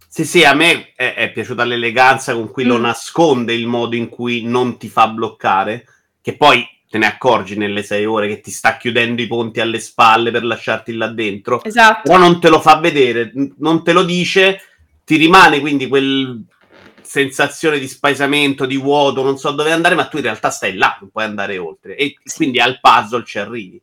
Sì, 0.07 0.25
sì, 0.25 0.43
a 0.43 0.53
me 0.53 0.93
è, 0.95 1.13
è 1.13 1.31
piaciuta 1.31 1.65
l'eleganza 1.65 2.34
con 2.34 2.50
cui 2.50 2.63
mm. 2.63 2.67
lo 2.67 2.77
nasconde 2.77 3.53
il 3.53 3.67
modo 3.67 3.95
in 3.95 4.10
cui 4.10 4.43
non 4.43 4.77
ti 4.77 4.88
fa 4.88 5.07
bloccare, 5.07 5.86
che 6.22 6.36
poi 6.36 6.65
te 6.96 7.02
ne 7.02 7.08
accorgi 7.08 7.58
nelle 7.58 7.84
sei 7.84 8.06
ore 8.06 8.30
che 8.30 8.40
ti 8.40 8.52
sta 8.52 8.78
chiudendo 8.78 9.22
i 9.22 9.28
ponti 9.28 9.60
alle 9.60 9.82
spalle 9.82 10.32
per 10.32 10.46
lasciarti 10.46 10.94
là 10.94 11.08
dentro. 11.08 11.62
Esatto. 11.62 12.04
Però 12.04 12.18
non 12.18 12.40
te 12.40 12.48
lo 12.48 12.62
fa 12.62 12.78
vedere, 12.78 13.34
non 13.58 13.84
te 13.84 13.92
lo 13.92 14.04
dice, 14.04 14.62
ti 15.03 15.18
rimane 15.18 15.60
quindi 15.60 15.90
quel 15.90 16.42
sensazione 17.01 17.79
di 17.79 17.88
spaesamento, 17.90 18.66
di 18.66 18.77
vuoto, 18.77 19.24
non 19.24 19.38
so 19.38 19.51
dove 19.51 19.74
andare, 19.74 19.96
ma 19.96 20.05
tu 20.05 20.16
in 20.16 20.24
realtà 20.24 20.50
stai 20.50 20.75
là, 20.75 20.98
non 21.01 21.10
puoi 21.10 21.25
andare 21.25 21.58
oltre. 21.58 21.98
E 21.98 22.16
quindi 22.34 22.62
al 22.62 22.79
puzzle 22.79 23.25
ci 23.25 23.40
arrivi. 23.40 23.81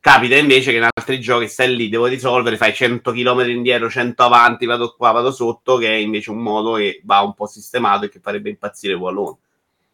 Capita 0.00 0.36
invece 0.36 0.70
che 0.70 0.78
in 0.78 0.88
altri 0.90 1.20
giochi 1.20 1.48
stai 1.48 1.76
lì, 1.76 1.90
devo 1.90 2.06
risolvere, 2.06 2.56
fai 2.56 2.72
100 2.72 3.12
km 3.12 3.46
indietro, 3.50 3.90
100 3.90 4.22
avanti, 4.22 4.64
vado 4.64 4.94
qua, 4.96 5.10
vado 5.10 5.32
sotto, 5.32 5.76
che 5.76 5.90
è 5.90 5.96
invece 5.96 6.30
un 6.30 6.38
modo 6.38 6.74
che 6.76 7.02
va 7.04 7.20
un 7.20 7.34
po' 7.34 7.46
sistemato 7.46 8.06
e 8.06 8.08
che 8.08 8.20
farebbe 8.20 8.48
impazzire 8.48 8.94
Wallone. 8.94 9.36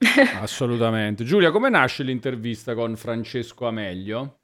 Assolutamente. 0.41 1.25
Giulia, 1.25 1.51
come 1.51 1.69
nasce 1.69 2.03
l'intervista 2.03 2.75
con 2.75 2.97
Francesco 2.97 3.67
Ameglio? 3.67 4.44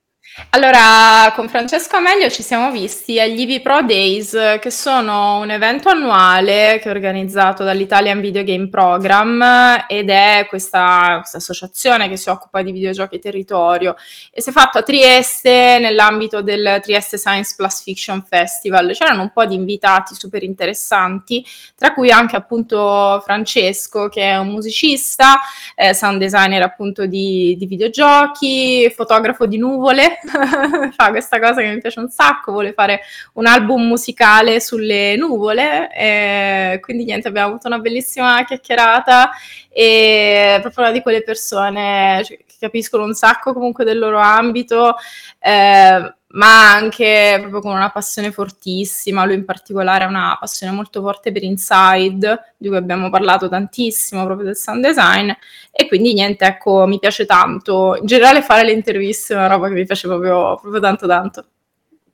Allora, 0.51 1.33
con 1.35 1.49
Francesco 1.49 1.97
Amelio 1.97 2.31
ci 2.31 2.45
siamo 2.45 2.71
visti 2.71 3.19
agli 3.19 3.41
EV 3.51 3.63
Pro 3.63 3.83
Days, 3.83 4.59
che 4.61 4.71
sono 4.71 5.39
un 5.39 5.51
evento 5.51 5.89
annuale 5.89 6.79
che 6.81 6.89
è 6.89 6.91
organizzato 6.91 7.65
dall'Italian 7.65 8.21
Video 8.21 8.45
Game 8.45 8.69
Program 8.69 9.85
ed 9.89 10.09
è 10.09 10.47
questa, 10.49 11.17
questa 11.19 11.39
associazione 11.39 12.09
che 12.09 12.17
si 12.17 12.29
occupa 12.29 12.63
di 12.63 12.71
videogiochi 12.71 13.19
territorio 13.19 13.97
e 14.31 14.41
si 14.41 14.51
è 14.51 14.53
fatto 14.53 14.79
a 14.79 14.83
Trieste 14.83 15.79
nell'ambito 15.81 16.43
del 16.43 16.79
Trieste 16.81 17.19
Science 17.19 17.55
Plus 17.57 17.83
Fiction 17.83 18.25
Festival. 18.25 18.93
C'erano 18.93 19.23
un 19.23 19.33
po' 19.33 19.45
di 19.47 19.57
invitati 19.57 20.15
super 20.15 20.45
interessanti, 20.45 21.45
tra 21.75 21.93
cui 21.93 22.13
anche 22.13 22.37
appunto 22.37 23.21
Francesco, 23.25 24.09
che 24.09 24.23
è 24.23 24.37
un 24.37 24.49
musicista, 24.49 25.41
eh, 25.75 25.93
sound 25.93 26.21
designer 26.21 26.63
appunto 26.63 27.07
di, 27.07 27.57
di 27.59 27.67
videogiochi, 27.67 28.89
fotografo 28.95 29.47
di 29.47 29.59
nuvole 29.59 30.19
fa 30.95 31.11
questa 31.11 31.39
cosa 31.39 31.61
che 31.61 31.69
mi 31.69 31.81
piace 31.81 32.01
un 32.01 32.09
sacco, 32.09 32.53
vuole 32.53 32.73
fare 32.73 33.01
un 33.35 33.47
album 33.47 33.87
musicale 33.87 34.61
sulle 34.61 35.17
nuvole, 35.17 35.89
e 35.95 36.79
quindi 36.81 37.05
niente, 37.05 37.29
abbiamo 37.29 37.49
avuto 37.49 37.67
una 37.67 37.79
bellissima 37.79 38.45
chiacchierata 38.45 39.31
e 39.69 40.59
proprio 40.61 40.85
una 40.85 40.93
di 40.93 41.03
quelle 41.03 41.23
persone 41.23 42.23
cioè, 42.25 42.37
che 42.39 42.57
capiscono 42.59 43.05
un 43.05 43.15
sacco 43.15 43.53
comunque 43.53 43.85
del 43.85 43.99
loro 43.99 44.19
ambito. 44.19 44.97
Eh, 45.39 46.15
ma 46.33 46.73
anche 46.73 47.39
proprio 47.41 47.61
con 47.61 47.75
una 47.75 47.91
passione 47.91 48.31
fortissima. 48.31 49.25
Lui 49.25 49.35
in 49.35 49.45
particolare 49.45 50.05
ha 50.05 50.09
una 50.09 50.37
passione 50.39 50.73
molto 50.73 51.01
forte 51.01 51.33
per 51.33 51.43
Inside, 51.43 52.55
di 52.57 52.69
cui 52.69 52.77
abbiamo 52.77 53.11
parlato 53.11 53.49
tantissimo 53.49 54.25
proprio 54.25 54.47
del 54.47 54.57
sound 54.57 54.85
design. 54.85 55.31
E 55.73 55.89
quindi 55.89 56.13
niente, 56.13 56.45
ecco, 56.45 56.87
mi 56.87 56.99
piace 56.99 57.27
tanto. 57.27 57.97
In 57.97 58.07
generale 58.07 58.43
fare 58.43 58.65
le 58.65 58.73
interviste 58.73 59.35
è 59.35 59.37
una 59.37 59.49
roba 59.49 59.69
che 59.69 59.75
mi 59.75 59.87
piace 59.87 60.07
proprio, 60.07 60.57
proprio 60.61 60.81
tanto 60.81 61.07
tanto. 61.07 61.45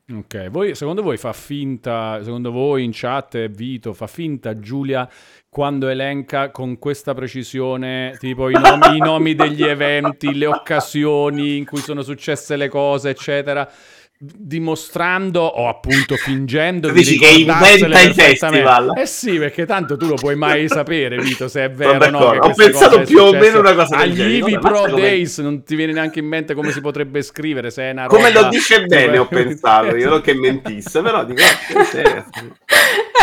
Ok, 0.09 0.51
voi, 0.51 0.77
secondo 0.77 1.03
voi 1.03 1.17
fa 1.17 1.33
finta, 1.33 2.23
secondo 2.23 2.53
voi 2.53 2.85
in 2.85 2.93
chat 2.93 3.49
Vito, 3.49 3.93
fa 3.93 4.07
finta 4.07 4.57
Giulia 4.61 5.09
quando 5.49 5.89
elenca 5.89 6.53
con 6.53 6.79
questa 6.79 7.13
precisione 7.13 8.15
tipo 8.21 8.49
i 8.49 8.53
nomi, 8.53 8.97
i 8.97 9.01
nomi 9.01 9.35
degli 9.35 9.65
eventi, 9.65 10.33
le 10.33 10.47
occasioni 10.47 11.57
in 11.57 11.65
cui 11.65 11.81
sono 11.81 12.03
successe 12.03 12.55
le 12.55 12.69
cose, 12.69 13.11
eccetera? 13.11 13.69
Dimostrando 14.19 15.43
o 15.43 15.69
appunto 15.69 16.15
fingendo 16.25 16.89
di 16.89 17.01
dici 17.01 17.19
che 17.19 17.29
inventa 17.29 18.01
i 18.01 18.15
festival. 18.15 18.93
eh 18.97 19.07
sì 19.07 19.39
perché 19.39 19.67
tanto 19.67 19.97
tu 19.99 20.07
lo 20.07 20.15
puoi 20.15 20.37
mai 20.37 20.69
sapere 20.69 21.19
Vito 21.19 21.49
se 21.49 21.65
è 21.65 21.71
vero 21.71 22.05
o 22.05 22.11
no 22.11 22.19
ho 22.19 22.53
pensato 22.55 23.01
più 23.03 23.21
o 23.21 23.33
meno 23.33 23.59
una 23.61 23.75
cosa 23.75 23.99
agli 23.99 24.21
Ivi 24.21 24.59
Pro 24.59 24.87
Days 24.87 25.39
non 25.39 25.63
ti 25.65 25.75
viene 25.75 25.93
neanche 25.93 26.21
in 26.21 26.27
mente 26.27 26.55
come 26.55 26.73
si 26.73 26.81
potrebbe 26.81 27.21
scrivere 27.21 27.71
se 27.71 27.83
è 27.83 27.91
una 27.91 28.07
roba 28.07 28.17
come 28.17 28.33
lo 28.33 28.49
dice 28.49 28.87
bene 28.87 29.19
ho 29.19 29.27
pensato 29.29 29.95
io 29.97 30.09
non 30.09 30.23
che 30.23 30.35
mentisse 30.35 31.03
però 31.03 31.25
dico 31.25 31.43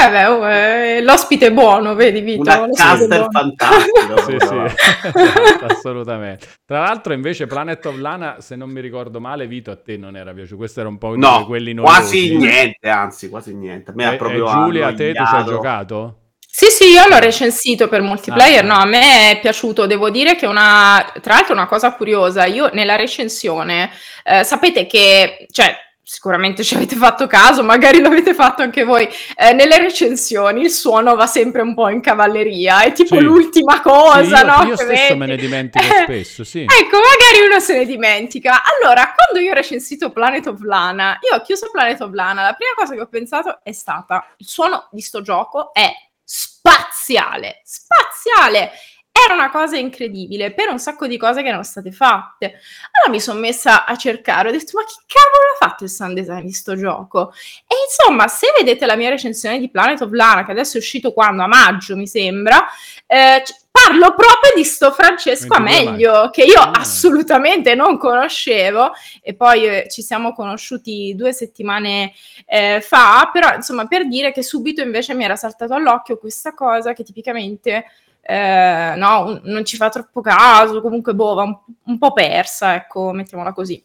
eh, 0.04 0.10
beh, 0.10 0.26
oh, 0.26 0.50
eh, 0.50 1.02
l'ospite 1.02 1.48
è 1.48 1.52
buono 1.52 1.96
vedi 1.96 2.22
Vito 2.22 2.42
una 2.42 2.70
caster 2.72 3.28
fantastico 3.32 4.18
sì, 4.26 4.38
sì. 4.40 5.64
assolutamente. 5.64 6.48
Tra 6.66 6.80
l'altro 6.80 7.14
invece 7.14 7.46
Planet 7.46 7.86
of 7.86 7.98
Lana 7.98 8.38
se 8.40 8.56
non 8.56 8.70
mi 8.70 8.82
ricordo 8.82 9.20
male 9.20 9.48
Vito 9.48 9.72
a 9.72 9.76
te 9.76 9.98
non 9.98 10.16
era 10.16 10.34
piaciuto. 10.34 10.58
Questo 10.58 10.83
era 10.84 10.89
un 10.89 10.98
po' 10.98 11.15
no, 11.15 11.46
quelli 11.46 11.74
noiosi. 11.74 11.96
quasi 11.96 12.36
niente, 12.36 12.89
anzi 12.89 13.30
quasi 13.30 13.54
niente. 13.54 13.91
A 13.91 13.93
me 13.96 14.13
e, 14.13 14.17
proprio 14.17 14.48
Giulia, 14.48 14.88
a 14.88 14.93
te 14.93 15.13
tu 15.13 15.26
ci 15.26 15.36
hai 15.36 15.46
giocato? 15.46 16.17
Sì, 16.56 16.67
sì, 16.67 16.89
io 16.89 17.08
l'ho 17.08 17.17
recensito 17.17 17.88
per 17.88 18.02
multiplayer, 18.02 18.63
ah, 18.63 18.67
no, 18.67 18.76
a 18.76 18.86
me 18.86 19.32
è 19.32 19.39
piaciuto, 19.39 19.88
devo 19.88 20.12
dire 20.12 20.36
che 20.36 20.46
una, 20.46 21.04
tra 21.19 21.34
l'altro 21.34 21.54
una 21.54 21.65
cosa 21.65 21.96
curiosa, 21.96 22.46
io 22.46 22.69
nella 22.74 22.96
recensione, 22.96 23.89
eh, 24.24 24.43
sapete 24.43 24.86
che, 24.86 25.48
cioè, 25.50 25.76
sicuramente 26.06 26.63
ci 26.63 26.76
avete 26.76 26.96
fatto 26.98 27.28
caso, 27.28 27.63
magari 27.63 28.02
l'avete 28.02 28.34
fatto 28.34 28.62
anche 28.62 28.84
voi, 28.84 29.08
eh, 29.38 29.54
nelle 29.54 29.78
recensioni 29.78 30.63
il 30.63 30.70
suono 30.70 31.16
va 31.16 31.26
sempre 31.28 31.62
un 31.62 31.74
po' 31.74 31.88
in 31.88 32.02
cavalleria, 32.02 32.82
è 32.82 32.92
tipo 32.92 33.16
sì. 33.16 33.22
l'ultima 33.22 33.82
cosa, 33.82 34.38
sì, 34.38 34.46
io, 34.46 34.46
no? 34.46 34.63
Io 34.68 34.76
stesso 34.76 35.08
vedi? 35.08 35.18
me 35.18 35.26
ne 35.26 35.38
dimentico 35.38 35.86
spesso, 36.04 36.44
sì. 36.44 36.62
Ecco, 36.84 36.98
magari 36.98 37.48
uno 37.48 37.60
se 37.60 37.78
ne 37.78 37.86
dimentica. 37.86 38.62
Allora, 38.63 39.13
quando 39.16 39.44
io 39.44 39.52
ho 39.52 39.56
recensito 39.56 40.12
Planet 40.12 40.48
of 40.48 40.62
Lana, 40.62 41.18
io 41.22 41.38
ho 41.38 41.42
chiuso 41.42 41.70
Planet 41.72 42.02
of 42.02 42.12
Lana, 42.12 42.44
la 42.44 42.54
prima 42.54 42.74
cosa 42.76 42.94
che 42.94 43.02
ho 43.02 43.08
pensato 43.08 43.60
è 43.63 43.72
stata, 43.72 44.26
il 44.38 44.46
suono 44.46 44.89
di 44.92 45.02
sto 45.02 45.22
gioco 45.22 45.74
è 45.74 45.89
spaziale, 46.24 47.62
spaziale! 47.63 48.72
Era 49.15 49.36
una 49.36 49.52
cosa 49.52 49.78
incredibile 49.78 50.54
per 50.54 50.69
un 50.69 50.80
sacco 50.80 51.06
di 51.06 51.17
cose 51.17 51.43
che 51.43 51.47
erano 51.47 51.63
state 51.63 51.91
fatte. 51.91 52.45
Allora 52.91 53.12
mi 53.12 53.19
sono 53.19 53.39
messa 53.39 53.86
a 53.86 53.95
cercare, 53.95 54.49
ho 54.49 54.52
detto 54.52 54.71
ma 54.73 54.84
che 54.84 54.93
cavolo 55.06 55.52
ha 55.54 55.65
fatto 55.67 55.84
il 55.84 55.89
sound 55.91 56.15
design 56.15 56.45
di 56.45 56.52
sto 56.52 56.76
gioco? 56.76 57.32
E 57.67 57.76
insomma, 57.88 58.28
se 58.28 58.47
vedete 58.58 58.86
la 58.88 58.95
mia 58.95 59.10
recensione 59.10 59.60
di 59.60 59.69
Planet 59.69 60.02
of 60.02 60.12
Lana, 60.12 60.43
che 60.43 60.52
adesso 60.52 60.78
è 60.78 60.80
uscito 60.80 61.13
quando? 61.13 61.43
A 61.43 61.47
maggio 61.47 61.95
mi 61.95 62.08
sembra, 62.08 62.65
eh, 63.06 63.43
parlo 63.69 64.15
proprio 64.15 64.52
di 64.56 64.63
sto 64.63 64.91
Francesco 64.91 65.54
Ameglio, 65.54 66.30
che 66.32 66.43
io 66.43 66.60
ah. 66.60 66.71
assolutamente 66.71 67.76
non 67.76 67.97
conoscevo 67.97 68.93
e 69.21 69.36
poi 69.36 69.65
eh, 69.65 69.88
ci 69.89 70.02
siamo 70.02 70.34
conosciuti 70.34 71.13
due 71.15 71.34
settimane 71.34 72.13
eh, 72.45 72.82
fa, 72.82 73.30
però 73.32 73.54
insomma 73.56 73.86
per 73.86 74.08
dire 74.08 74.32
che 74.32 74.43
subito 74.43 74.82
invece 74.82 75.13
mi 75.13 75.23
era 75.23 75.36
saltato 75.36 75.73
all'occhio 75.73 76.17
questa 76.17 76.54
cosa 76.54 76.93
che 76.93 77.04
tipicamente 77.04 77.86
eh, 78.26 78.94
no, 78.98 79.40
non 79.44 79.66
ci 79.66 79.76
fa 79.78 79.90
troppo 79.90 80.22
caso, 80.22 80.82
comunque 80.82 81.14
boh, 81.14 81.34
va 81.34 81.44
un, 81.44 81.58
un 81.86 81.98
po' 81.98 82.14
persa, 82.14 82.76
ecco, 82.76 83.12
mettiamola 83.12 83.52
così. 83.54 83.84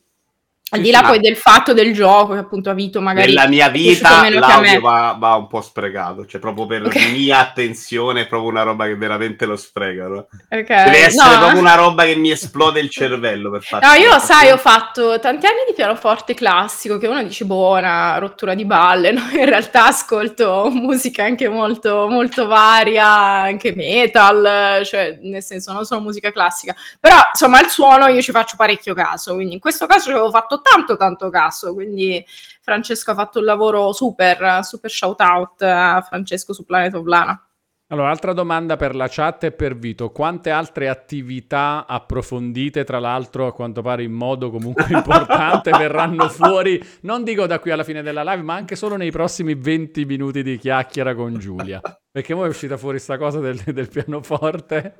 Al 0.71 0.81
di 0.81 0.91
là 0.91 1.03
poi 1.03 1.19
del 1.19 1.37
fatto 1.37 1.73
del 1.73 1.95
gioco, 1.95 2.35
che 2.35 2.41
appunto 2.41 2.69
ha 2.69 2.75
Vito 2.75 3.01
magari... 3.01 3.29
Nella 3.29 3.49
mia 3.49 3.71
vita 3.71 4.29
l'audio 4.29 4.81
va, 4.81 5.17
va, 5.19 5.35
un 5.35 5.47
po' 5.47 5.63
sprecato, 5.63 6.27
cioè 6.27 6.41
proprio 6.41 6.67
per 6.67 6.85
okay. 6.85 7.11
mia 7.11 7.39
attenzione 7.39 8.23
è 8.23 8.27
proprio 8.27 8.51
una 8.51 8.63
roba 8.63 8.85
che 8.85 8.95
veramente 8.95 9.47
lo 9.47 9.57
sprecano. 9.57 10.29
Okay. 10.49 10.85
Deve 10.85 11.05
essere 11.07 11.31
no. 11.33 11.39
proprio 11.39 11.61
una 11.61 11.75
roba 11.75 12.05
che 12.05 12.17
mi 12.17 12.31
esplode 12.31 12.81
il 12.81 12.91
cervello 12.91 13.51
per 13.51 13.63
fare... 13.63 13.87
No, 13.87 13.95
io 13.95 14.19
sai, 14.19 14.51
ho 14.51 14.59
fatto 14.59 15.19
tanti 15.19 15.47
anni 15.47 15.65
di 15.67 15.73
pianoforte 15.75 16.35
classico, 16.35 16.99
che 16.99 17.07
uno 17.07 17.23
dice, 17.23 17.47
boh, 17.47 17.77
una 17.77 18.19
rottura 18.19 18.55
di 18.55 18.67
balle, 18.67 19.11
no? 19.13 19.23
In 19.33 19.47
realtà 19.47 19.87
ascolto 19.87 20.69
musica 20.71 21.25
anche 21.25 21.49
molto, 21.49 22.09
molto 22.09 22.47
varia, 22.47 23.09
anche 23.09 23.75
metal, 23.75 24.85
cioè 24.85 25.19
nel 25.23 25.43
senso 25.43 25.73
non 25.73 25.87
solo 25.87 26.03
musica 26.03 26.31
classica. 26.31 26.75
Però, 27.01 27.17
insomma, 27.33 27.61
il 27.61 27.69
suono 27.69 28.07
io 28.09 28.21
ci 28.21 28.33
faccio 28.33 28.57
parecchio 28.57 28.93
caso, 28.93 29.35
quindi 29.35 29.55
in 29.55 29.61
questo 29.61 29.87
caso 29.87 30.05
ci 30.05 30.11
avevo 30.11 30.31
fatto 30.31 30.58
tanto 30.61 30.97
tanto 30.97 31.31
caso, 31.31 31.75
quindi 31.75 32.25
Francesco 32.61 33.11
ha 33.13 33.15
fatto 33.15 33.39
un 33.39 33.45
lavoro 33.45 33.93
super, 33.93 34.65
super 34.65 34.91
shout 34.91 35.21
out 35.21 35.63
a 35.63 36.01
Francesco 36.07 36.53
su 36.53 36.65
Planet 36.65 36.95
of 36.95 37.07
Lana. 37.07 37.43
Allora, 37.91 38.11
altra 38.11 38.35
domanda 38.35 38.77
per 38.77 38.95
la 38.95 39.09
chat 39.09 39.45
e 39.45 39.53
per 39.53 39.75
Vito. 39.75 40.11
Quante 40.11 40.51
altre 40.51 40.91
attività 40.91 41.87
approfondite, 41.89 42.85
tra 42.85 42.99
l'altro, 42.99 43.47
a 43.47 43.55
quanto 43.55 43.81
pare 43.81 44.03
in 44.03 44.13
modo 44.13 44.51
comunque 44.51 44.85
importante, 44.93 45.71
verranno 45.71 46.29
fuori, 46.29 46.83
non 47.03 47.25
dico 47.25 47.47
da 47.47 47.59
qui 47.59 47.71
alla 47.71 47.85
fine 47.85 48.03
della 48.03 48.23
live, 48.23 48.43
ma 48.43 48.55
anche 48.55 48.77
solo 48.77 48.97
nei 48.97 49.11
prossimi 49.11 49.55
20 49.55 50.05
minuti 50.05 50.43
di 50.43 50.59
chiacchiera 50.59 51.15
con 51.15 51.39
Giulia? 51.39 51.81
Perché 52.11 52.35
ora 52.35 52.47
è 52.47 52.51
uscita 52.51 52.77
fuori 52.77 52.99
sta 52.99 53.17
cosa 53.17 53.41
del, 53.41 53.59
del 53.65 53.89
pianoforte. 53.89 54.95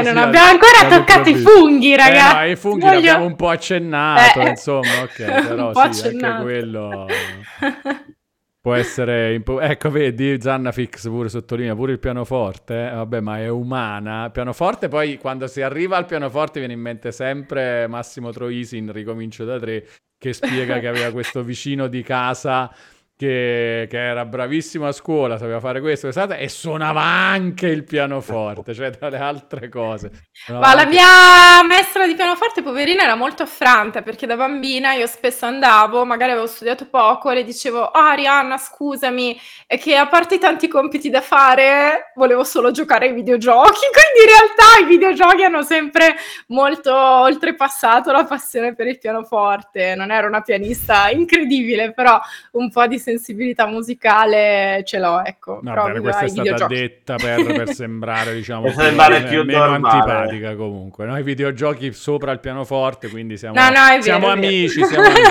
Eh, 0.00 0.02
non 0.02 0.16
abbiamo 0.16 0.48
ancora 0.48 0.96
toccato 0.96 1.28
i 1.28 1.34
funghi, 1.36 1.96
ragazzi. 1.96 2.36
Eh, 2.36 2.46
no, 2.46 2.50
i 2.50 2.56
funghi 2.56 2.80
Voglio... 2.80 2.94
l'abbiamo 2.94 3.24
un 3.26 3.36
po' 3.36 3.48
accennato, 3.48 4.40
eh, 4.40 4.48
insomma, 4.48 5.02
ok, 5.02 5.24
però 5.46 5.72
sì, 5.72 5.80
accennato. 5.80 6.26
anche 6.26 6.42
quello 6.42 7.06
può 8.60 8.74
essere... 8.74 9.34
Impo- 9.34 9.60
ecco, 9.60 9.90
vedi, 9.90 10.40
Zannafix 10.40 11.08
pure 11.08 11.28
sottolinea, 11.28 11.74
pure 11.74 11.92
il 11.92 11.98
pianoforte, 11.98 12.88
eh? 12.88 12.90
vabbè, 12.90 13.20
ma 13.20 13.38
è 13.38 13.48
umana. 13.48 14.28
Pianoforte, 14.30 14.88
poi 14.88 15.16
quando 15.16 15.46
si 15.46 15.62
arriva 15.62 15.96
al 15.96 16.04
pianoforte 16.04 16.58
viene 16.58 16.74
in 16.74 16.80
mente 16.80 17.10
sempre 17.12 17.86
Massimo 17.86 18.30
Troisi 18.30 18.76
in 18.76 18.92
Ricomincio 18.92 19.44
da 19.44 19.58
tre, 19.58 19.86
che 20.18 20.32
spiega 20.32 20.78
che 20.80 20.88
aveva 20.88 21.10
questo 21.12 21.42
vicino 21.42 21.86
di 21.86 22.02
casa 22.02 22.70
che, 23.18 23.88
che, 23.90 23.98
era 23.98 24.24
bravissimo 24.24 24.86
a 24.86 24.92
scuola, 24.92 25.38
sapeva 25.38 25.58
fare 25.58 25.80
questo 25.80 26.06
quest'altro, 26.06 26.36
e 26.36 26.48
suonava 26.48 27.02
anche 27.02 27.66
il 27.66 27.82
pianoforte, 27.82 28.72
cioè 28.74 28.90
tra 28.90 29.08
le 29.08 29.18
altre 29.18 29.68
cose. 29.68 30.28
Ma 30.46 30.70
anche... 30.70 30.76
la 30.76 30.86
mia 30.86 31.66
maestra 31.66 32.06
di 32.06 32.14
pianoforte, 32.14 32.62
poverina, 32.62 33.02
era 33.02 33.16
molto 33.16 33.42
affranta 33.42 34.02
perché 34.02 34.24
da 34.24 34.36
bambina 34.36 34.92
io 34.92 35.08
spesso 35.08 35.46
andavo, 35.46 36.04
magari 36.04 36.30
avevo 36.30 36.46
studiato 36.46 36.86
poco, 36.86 37.32
e 37.32 37.34
le 37.34 37.44
dicevo, 37.44 37.80
oh 37.80 37.90
Arianna, 37.90 38.56
scusami, 38.56 39.36
è 39.66 39.78
che 39.80 39.96
a 39.96 40.06
parte 40.06 40.36
i 40.36 40.38
tanti 40.38 40.68
compiti 40.68 41.10
da 41.10 41.20
fare, 41.20 42.12
volevo 42.14 42.44
solo 42.44 42.70
giocare 42.70 43.08
ai 43.08 43.14
videogiochi, 43.14 43.80
quindi 43.90 44.22
in 44.22 44.28
realtà 44.28 44.78
i 44.80 44.86
videogiochi 44.86 45.42
hanno 45.42 45.62
sempre 45.62 46.14
molto 46.48 46.94
oltrepassato 46.94 48.12
la 48.12 48.24
passione 48.24 48.76
per 48.76 48.86
il 48.86 48.98
pianoforte. 48.98 49.96
Non 49.96 50.12
ero 50.12 50.28
una 50.28 50.42
pianista 50.42 51.10
incredibile, 51.10 51.92
però 51.92 52.20
un 52.52 52.70
po' 52.70 52.86
di 52.86 53.06
sensibilità 53.08 53.66
musicale 53.66 54.82
ce 54.84 54.98
l'ho, 54.98 55.24
ecco. 55.24 55.60
No, 55.62 55.72
bene, 55.72 56.00
questa 56.00 56.24
è 56.24 56.28
stata 56.28 56.66
detta 56.66 57.16
per, 57.16 57.44
per 57.44 57.68
sembrare, 57.72 58.34
diciamo, 58.34 58.64
più, 58.64 58.72
sembrare 58.72 59.22
più 59.22 59.44
meno 59.44 59.62
antipatica 59.62 60.54
comunque. 60.54 61.06
Noi 61.06 61.22
videogiochi 61.22 61.92
sopra 61.92 62.32
il 62.32 62.40
pianoforte, 62.40 63.08
quindi 63.08 63.38
siamo, 63.38 63.58
no, 63.58 63.68
no, 63.68 63.86
vero, 63.88 64.02
siamo 64.02 64.28
amici, 64.28 64.84
siamo 64.84 65.06
amici. 65.06 65.22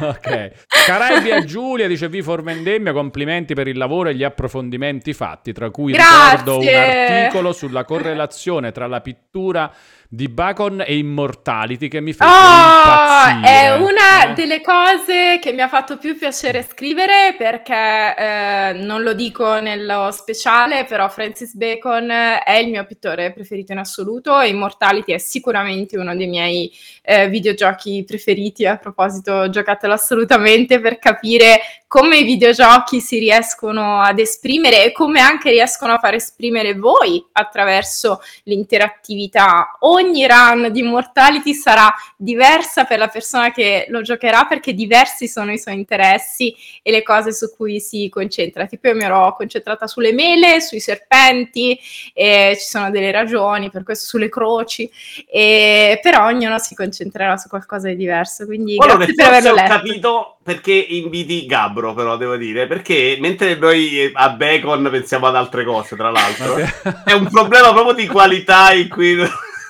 ok. 0.02 0.50
Caraibi 0.86 1.46
Giulia 1.46 1.86
dice 1.86 2.08
Vi 2.08 2.22
for 2.22 2.42
vendemmia, 2.42 2.92
complimenti 2.92 3.54
per 3.54 3.68
il 3.68 3.78
lavoro 3.78 4.08
e 4.08 4.14
gli 4.14 4.24
approfondimenti 4.24 5.12
fatti, 5.12 5.52
tra 5.52 5.70
cui 5.70 5.92
Grazie. 5.92 6.36
ricordo 6.36 6.58
un 6.58 6.74
articolo 6.74 7.52
sulla 7.52 7.84
correlazione 7.84 8.72
tra 8.72 8.86
la 8.86 9.00
pittura 9.00 9.72
di 10.12 10.28
Bacon 10.28 10.82
e 10.84 10.98
Immortality 10.98 11.86
che 11.86 12.00
mi 12.00 12.12
fa 12.12 12.24
oh, 12.24 13.30
impazzire. 13.30 13.62
È 13.62 13.76
una 13.76 14.34
delle 14.34 14.60
cose 14.60 15.38
che 15.40 15.52
mi 15.52 15.60
ha 15.60 15.68
fatto 15.68 15.98
più 15.98 16.18
piacere 16.18 16.66
scrivere 16.68 17.36
perché 17.38 18.16
eh, 18.16 18.72
non 18.74 19.02
lo 19.02 19.12
dico 19.12 19.60
nello 19.60 20.10
speciale, 20.10 20.84
però 20.84 21.08
Francis 21.08 21.54
Bacon 21.54 22.10
è 22.10 22.54
il 22.60 22.70
mio 22.70 22.84
pittore 22.86 23.32
preferito 23.32 23.70
in 23.70 23.78
assoluto 23.78 24.40
e 24.40 24.48
Immortality 24.48 25.12
è 25.12 25.18
sicuramente 25.18 25.96
uno 25.96 26.16
dei 26.16 26.26
miei 26.26 26.72
eh, 27.02 27.28
videogiochi 27.28 28.02
preferiti. 28.04 28.66
A 28.66 28.78
proposito, 28.78 29.48
giocatelo 29.48 29.92
assolutamente 29.92 30.80
per 30.80 30.98
capire 30.98 31.60
come 31.90 32.18
i 32.18 32.24
videogiochi 32.24 33.00
si 33.00 33.18
riescono 33.18 34.00
ad 34.00 34.20
esprimere 34.20 34.84
e 34.84 34.92
come 34.92 35.18
anche 35.18 35.50
riescono 35.50 35.94
a 35.94 35.98
far 35.98 36.14
esprimere 36.14 36.74
voi 36.74 37.24
attraverso 37.32 38.20
l'interattività. 38.44 39.76
Ogni 40.00 40.26
run 40.26 40.72
di 40.72 40.80
Immortality 40.80 41.52
sarà 41.52 41.94
diversa 42.16 42.84
per 42.84 42.98
la 42.98 43.08
persona 43.08 43.52
che 43.52 43.84
lo 43.90 44.00
giocherà 44.00 44.46
perché 44.46 44.72
diversi 44.72 45.28
sono 45.28 45.52
i 45.52 45.58
suoi 45.58 45.74
interessi 45.74 46.54
e 46.82 46.90
le 46.90 47.02
cose 47.02 47.34
su 47.34 47.54
cui 47.54 47.80
si 47.80 48.08
concentra. 48.08 48.64
Tipo 48.64 48.88
io 48.88 48.94
mi 48.94 49.04
ero 49.04 49.34
concentrata 49.36 49.86
sulle 49.86 50.14
mele, 50.14 50.62
sui 50.62 50.80
serpenti, 50.80 51.78
e 52.14 52.56
ci 52.58 52.66
sono 52.66 52.90
delle 52.90 53.10
ragioni 53.10 53.70
per 53.70 53.82
questo 53.82 54.06
sulle 54.06 54.30
croci, 54.30 54.90
e, 55.30 55.98
però 56.02 56.26
ognuno 56.26 56.58
si 56.58 56.74
concentrerà 56.74 57.36
su 57.36 57.48
qualcosa 57.48 57.88
di 57.88 57.96
diverso. 57.96 58.46
Quindi 58.46 58.76
Quello 58.76 58.96
grazie 58.96 59.14
per 59.14 59.26
averlo 59.26 59.54
letto. 59.54 59.68
capito 59.74 60.36
perché 60.42 60.72
inviti 60.72 61.44
Gabro, 61.44 61.92
però 61.92 62.16
devo 62.16 62.36
dire, 62.36 62.66
perché 62.66 63.18
mentre 63.20 63.54
noi 63.56 64.10
a 64.14 64.30
Bacon 64.30 64.88
pensiamo 64.90 65.26
ad 65.26 65.36
altre 65.36 65.62
cose, 65.64 65.94
tra 65.94 66.10
l'altro, 66.10 66.56
è 67.04 67.12
un 67.12 67.28
problema 67.28 67.70
proprio 67.72 67.92
di 67.92 68.06
qualità 68.06 68.72
in 68.72 68.88
cui 68.88 69.14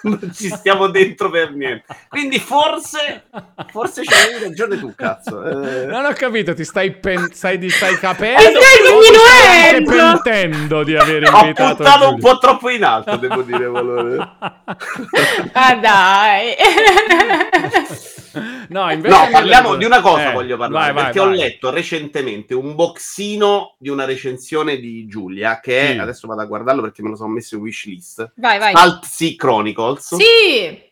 non 0.09 0.31
ci 0.33 0.49
stiamo 0.49 0.89
dentro 0.89 1.31
per 1.31 1.53
niente. 1.53 1.85
Quindi 2.09 2.39
forse, 2.39 3.25
forse 3.71 4.03
c'hai 4.05 4.41
ragione 4.41 4.79
tu, 4.79 4.95
cazzo. 4.95 5.45
Eh... 5.45 5.87
Non 5.87 6.05
ho 6.05 6.13
capito, 6.13 6.55
ti 6.55 6.65
stai, 6.65 6.93
pen- 6.93 7.31
stai, 7.33 7.69
stai 7.71 7.97
capendo? 7.99 8.61
stai 8.61 9.85
pentendo 9.85 10.83
di 10.83 10.97
aver 10.97 11.23
invitato. 11.23 11.63
Ho 11.63 11.75
puntato 11.77 12.09
un 12.11 12.19
po' 12.19 12.39
troppo 12.39 12.69
in 12.71 12.85
alto, 12.85 13.17
devo 13.17 13.43
dire, 13.43 13.67
valore. 13.67 14.17
ah 15.53 15.75
dai. 15.77 16.55
no, 18.69 18.91
invece 18.91 19.17
no, 19.17 19.29
parliamo 19.31 19.77
di 19.77 19.85
una 19.85 20.01
cosa, 20.01 20.31
eh, 20.31 20.33
voglio 20.33 20.57
parlare, 20.57 20.93
vai, 20.93 21.05
perché 21.05 21.19
vai, 21.19 21.29
ho 21.29 21.31
letto 21.33 21.71
recentemente 21.71 22.55
un 22.55 22.75
boxino 22.75 23.77
di 23.79 23.89
una 23.89 24.05
recensione 24.05 24.79
di 24.79 25.07
Giulia, 25.07 25.61
che 25.61 25.81
è, 25.81 25.93
sì. 25.93 25.99
adesso 25.99 26.27
vado 26.27 26.43
a 26.43 26.47
guardarlo 26.47 26.83
perché 26.83 27.03
me 27.03 27.11
lo 27.11 27.17
sono 27.17 27.31
messo 27.31 27.57
in 27.57 27.63
wishlist, 27.63 28.33
vai, 28.37 28.59
vai. 28.59 28.73
Alt 28.75 29.05
Sea 29.05 29.35
Chronicles. 29.37 30.17
Sì! 30.17 30.89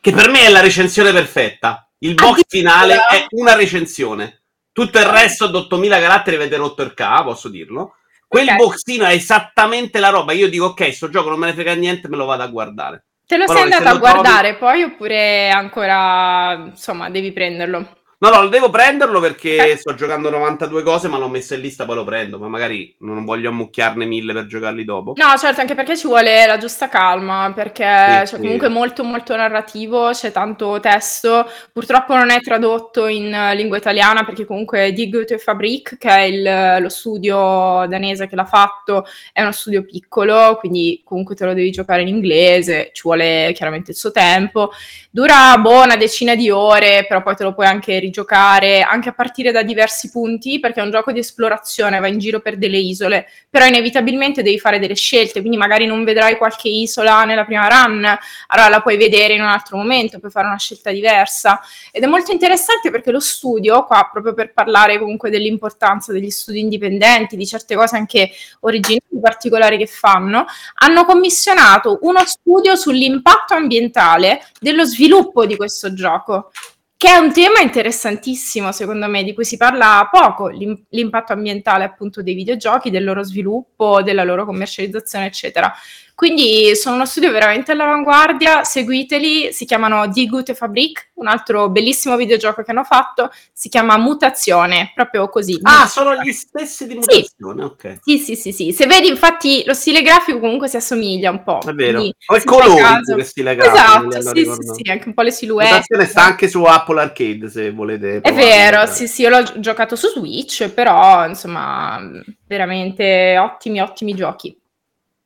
Che 0.00 0.12
per 0.12 0.30
me 0.30 0.46
è 0.46 0.50
la 0.50 0.60
recensione 0.60 1.12
perfetta. 1.12 1.86
Il 1.98 2.14
box 2.14 2.42
finale 2.48 2.94
è 2.94 3.26
una 3.30 3.54
recensione. 3.54 4.40
Tutto 4.72 4.98
il 4.98 5.04
resto 5.04 5.44
ad 5.44 5.54
8000 5.54 5.98
caratteri 5.98 6.36
vede 6.38 6.56
rotto 6.56 6.82
il 6.82 6.94
K, 6.94 7.22
posso 7.22 7.50
dirlo. 7.50 7.96
Quel 8.26 8.44
okay. 8.44 8.56
boxino 8.56 9.04
è 9.04 9.12
esattamente 9.12 9.98
la 9.98 10.08
roba. 10.08 10.32
Io 10.32 10.48
dico, 10.48 10.66
ok, 10.66 10.94
sto 10.94 11.10
gioco 11.10 11.28
non 11.28 11.38
me 11.38 11.46
ne 11.46 11.52
frega 11.52 11.74
niente, 11.74 12.08
me 12.08 12.16
lo 12.16 12.24
vado 12.24 12.44
a 12.44 12.46
guardare. 12.46 13.04
Te 13.30 13.36
lo 13.36 13.46
sei 13.46 13.62
andato 13.62 13.88
a 13.88 13.96
guardare 13.96 14.56
trovi... 14.56 14.58
poi 14.58 14.82
oppure 14.82 15.50
ancora, 15.50 16.64
insomma, 16.66 17.10
devi 17.10 17.30
prenderlo? 17.30 17.99
No, 18.22 18.28
no, 18.28 18.48
devo 18.48 18.68
prenderlo 18.68 19.18
perché 19.18 19.70
eh. 19.70 19.76
sto 19.78 19.94
giocando 19.94 20.28
92 20.28 20.82
cose, 20.82 21.08
ma 21.08 21.16
l'ho 21.16 21.30
messo 21.30 21.54
in 21.54 21.62
lista, 21.62 21.86
poi 21.86 21.94
lo 21.94 22.04
prendo. 22.04 22.38
Ma 22.38 22.48
magari 22.48 22.94
non 22.98 23.24
voglio 23.24 23.48
ammucchiarne 23.48 24.04
mille 24.04 24.34
per 24.34 24.44
giocarli 24.44 24.84
dopo. 24.84 25.14
No, 25.16 25.38
certo, 25.38 25.62
anche 25.62 25.74
perché 25.74 25.96
ci 25.96 26.06
vuole 26.06 26.44
la 26.44 26.58
giusta 26.58 26.90
calma, 26.90 27.50
perché 27.54 28.26
sì, 28.26 28.32
cioè, 28.32 28.40
comunque 28.40 28.66
è 28.66 28.70
molto 28.70 29.04
molto 29.04 29.34
narrativo, 29.34 30.10
c'è 30.10 30.32
tanto 30.32 30.78
testo. 30.80 31.48
Purtroppo 31.72 32.14
non 32.14 32.28
è 32.28 32.40
tradotto 32.42 33.06
in 33.06 33.34
lingua 33.54 33.78
italiana, 33.78 34.22
perché 34.22 34.44
comunque 34.44 34.92
Die 34.92 35.08
Goethe 35.08 35.38
Fabrik, 35.38 35.96
che 35.96 36.08
è 36.10 36.20
il, 36.20 36.82
lo 36.82 36.90
studio 36.90 37.86
danese 37.88 38.28
che 38.28 38.36
l'ha 38.36 38.44
fatto, 38.44 39.06
è 39.32 39.40
uno 39.40 39.52
studio 39.52 39.82
piccolo, 39.82 40.58
quindi 40.60 41.00
comunque 41.06 41.34
te 41.34 41.46
lo 41.46 41.54
devi 41.54 41.70
giocare 41.70 42.02
in 42.02 42.08
inglese, 42.08 42.90
ci 42.92 43.00
vuole 43.02 43.52
chiaramente 43.54 43.92
il 43.92 43.96
suo 43.96 44.10
tempo. 44.10 44.72
Dura 45.10 45.56
boh, 45.56 45.84
una 45.84 45.96
decina 45.96 46.34
di 46.34 46.50
ore, 46.50 47.06
però 47.08 47.22
poi 47.22 47.34
te 47.34 47.44
lo 47.44 47.54
puoi 47.54 47.66
anche 47.66 47.92
rigiocare, 47.92 48.08
anche 48.10 49.08
a 49.08 49.12
partire 49.12 49.52
da 49.52 49.62
diversi 49.62 50.10
punti, 50.10 50.58
perché 50.60 50.80
è 50.80 50.82
un 50.82 50.90
gioco 50.90 51.12
di 51.12 51.20
esplorazione, 51.20 52.00
va 52.00 52.08
in 52.08 52.18
giro 52.18 52.40
per 52.40 52.56
delle 52.56 52.78
isole, 52.78 53.28
però 53.48 53.66
inevitabilmente 53.66 54.42
devi 54.42 54.58
fare 54.58 54.78
delle 54.78 54.94
scelte, 54.94 55.40
quindi 55.40 55.56
magari 55.56 55.86
non 55.86 56.04
vedrai 56.04 56.36
qualche 56.36 56.68
isola 56.68 57.24
nella 57.24 57.44
prima 57.44 57.68
run, 57.68 58.04
allora 58.48 58.68
la 58.68 58.80
puoi 58.80 58.96
vedere 58.96 59.34
in 59.34 59.42
un 59.42 59.48
altro 59.48 59.76
momento, 59.76 60.18
puoi 60.18 60.30
fare 60.30 60.46
una 60.46 60.58
scelta 60.58 60.90
diversa. 60.90 61.60
Ed 61.92 62.02
è 62.02 62.06
molto 62.06 62.32
interessante 62.32 62.90
perché 62.90 63.10
lo 63.10 63.20
studio, 63.20 63.84
qua 63.84 64.08
proprio 64.12 64.34
per 64.34 64.52
parlare 64.52 64.98
comunque 64.98 65.30
dell'importanza 65.30 66.12
degli 66.12 66.30
studi 66.30 66.60
indipendenti, 66.60 67.36
di 67.36 67.46
certe 67.46 67.74
cose 67.74 67.96
anche 67.96 68.30
originali, 68.60 68.98
particolari 69.20 69.76
che 69.76 69.86
fanno, 69.86 70.46
hanno 70.76 71.04
commissionato 71.04 71.98
uno 72.02 72.24
studio 72.24 72.74
sull'impatto 72.74 73.54
ambientale 73.54 74.46
dello 74.58 74.84
sviluppo 74.84 75.46
di 75.46 75.56
questo 75.56 75.92
gioco, 75.92 76.50
che 77.00 77.08
è 77.08 77.16
un 77.16 77.32
tema 77.32 77.60
interessantissimo 77.60 78.72
secondo 78.72 79.08
me, 79.08 79.24
di 79.24 79.32
cui 79.32 79.46
si 79.46 79.56
parla 79.56 80.06
poco, 80.12 80.48
l'im- 80.48 80.84
l'impatto 80.90 81.32
ambientale 81.32 81.82
appunto 81.82 82.22
dei 82.22 82.34
videogiochi, 82.34 82.90
del 82.90 83.04
loro 83.04 83.22
sviluppo, 83.22 84.02
della 84.02 84.22
loro 84.22 84.44
commercializzazione, 84.44 85.24
eccetera. 85.24 85.72
Quindi 86.20 86.76
sono 86.76 86.96
uno 86.96 87.06
studio 87.06 87.30
veramente 87.30 87.72
all'avanguardia, 87.72 88.62
seguiteli, 88.62 89.54
si 89.54 89.64
chiamano 89.64 90.06
Die 90.06 90.26
Gute 90.26 90.54
Fabrik, 90.54 91.12
un 91.14 91.26
altro 91.26 91.70
bellissimo 91.70 92.14
videogioco 92.16 92.62
che 92.62 92.72
hanno 92.72 92.84
fatto, 92.84 93.30
si 93.54 93.70
chiama 93.70 93.96
Mutazione, 93.96 94.92
proprio 94.94 95.30
così. 95.30 95.58
Ah, 95.62 95.86
sono 95.86 96.14
gli 96.16 96.30
stessi 96.32 96.86
di 96.86 96.96
Mutazione, 96.96 97.62
sì. 97.62 97.66
ok. 97.66 97.98
Sì, 98.02 98.18
sì, 98.18 98.36
sì, 98.36 98.52
sì, 98.52 98.72
se 98.72 98.84
vedi 98.84 99.08
infatti 99.08 99.62
lo 99.64 99.72
stile 99.72 100.02
grafico 100.02 100.40
comunque 100.40 100.68
si 100.68 100.76
assomiglia 100.76 101.30
un 101.30 101.42
po'. 101.42 101.60
È 101.66 101.72
vero, 101.72 102.00
o 102.02 102.36
il 102.36 102.44
colore 102.44 103.00
che 103.16 103.24
stile 103.24 103.56
grafico. 103.56 104.08
Esatto, 104.14 104.34
sì, 104.36 104.44
sì, 104.44 104.82
sì, 104.84 104.90
anche 104.90 105.08
un 105.08 105.14
po' 105.14 105.22
le 105.22 105.30
silhouette. 105.30 105.72
Mutazione 105.72 106.04
sta 106.04 106.22
anche 106.22 106.48
su 106.48 106.62
Apple 106.64 107.00
Arcade 107.00 107.48
se 107.48 107.70
volete. 107.70 108.20
È 108.20 108.34
vero, 108.34 108.84
sì, 108.84 109.08
sì, 109.08 109.22
io 109.22 109.30
l'ho 109.30 109.58
giocato 109.58 109.96
su 109.96 110.08
Switch, 110.08 110.68
però 110.68 111.26
insomma, 111.26 111.98
veramente 112.46 113.38
ottimi, 113.38 113.80
ottimi 113.80 114.12
giochi. 114.14 114.59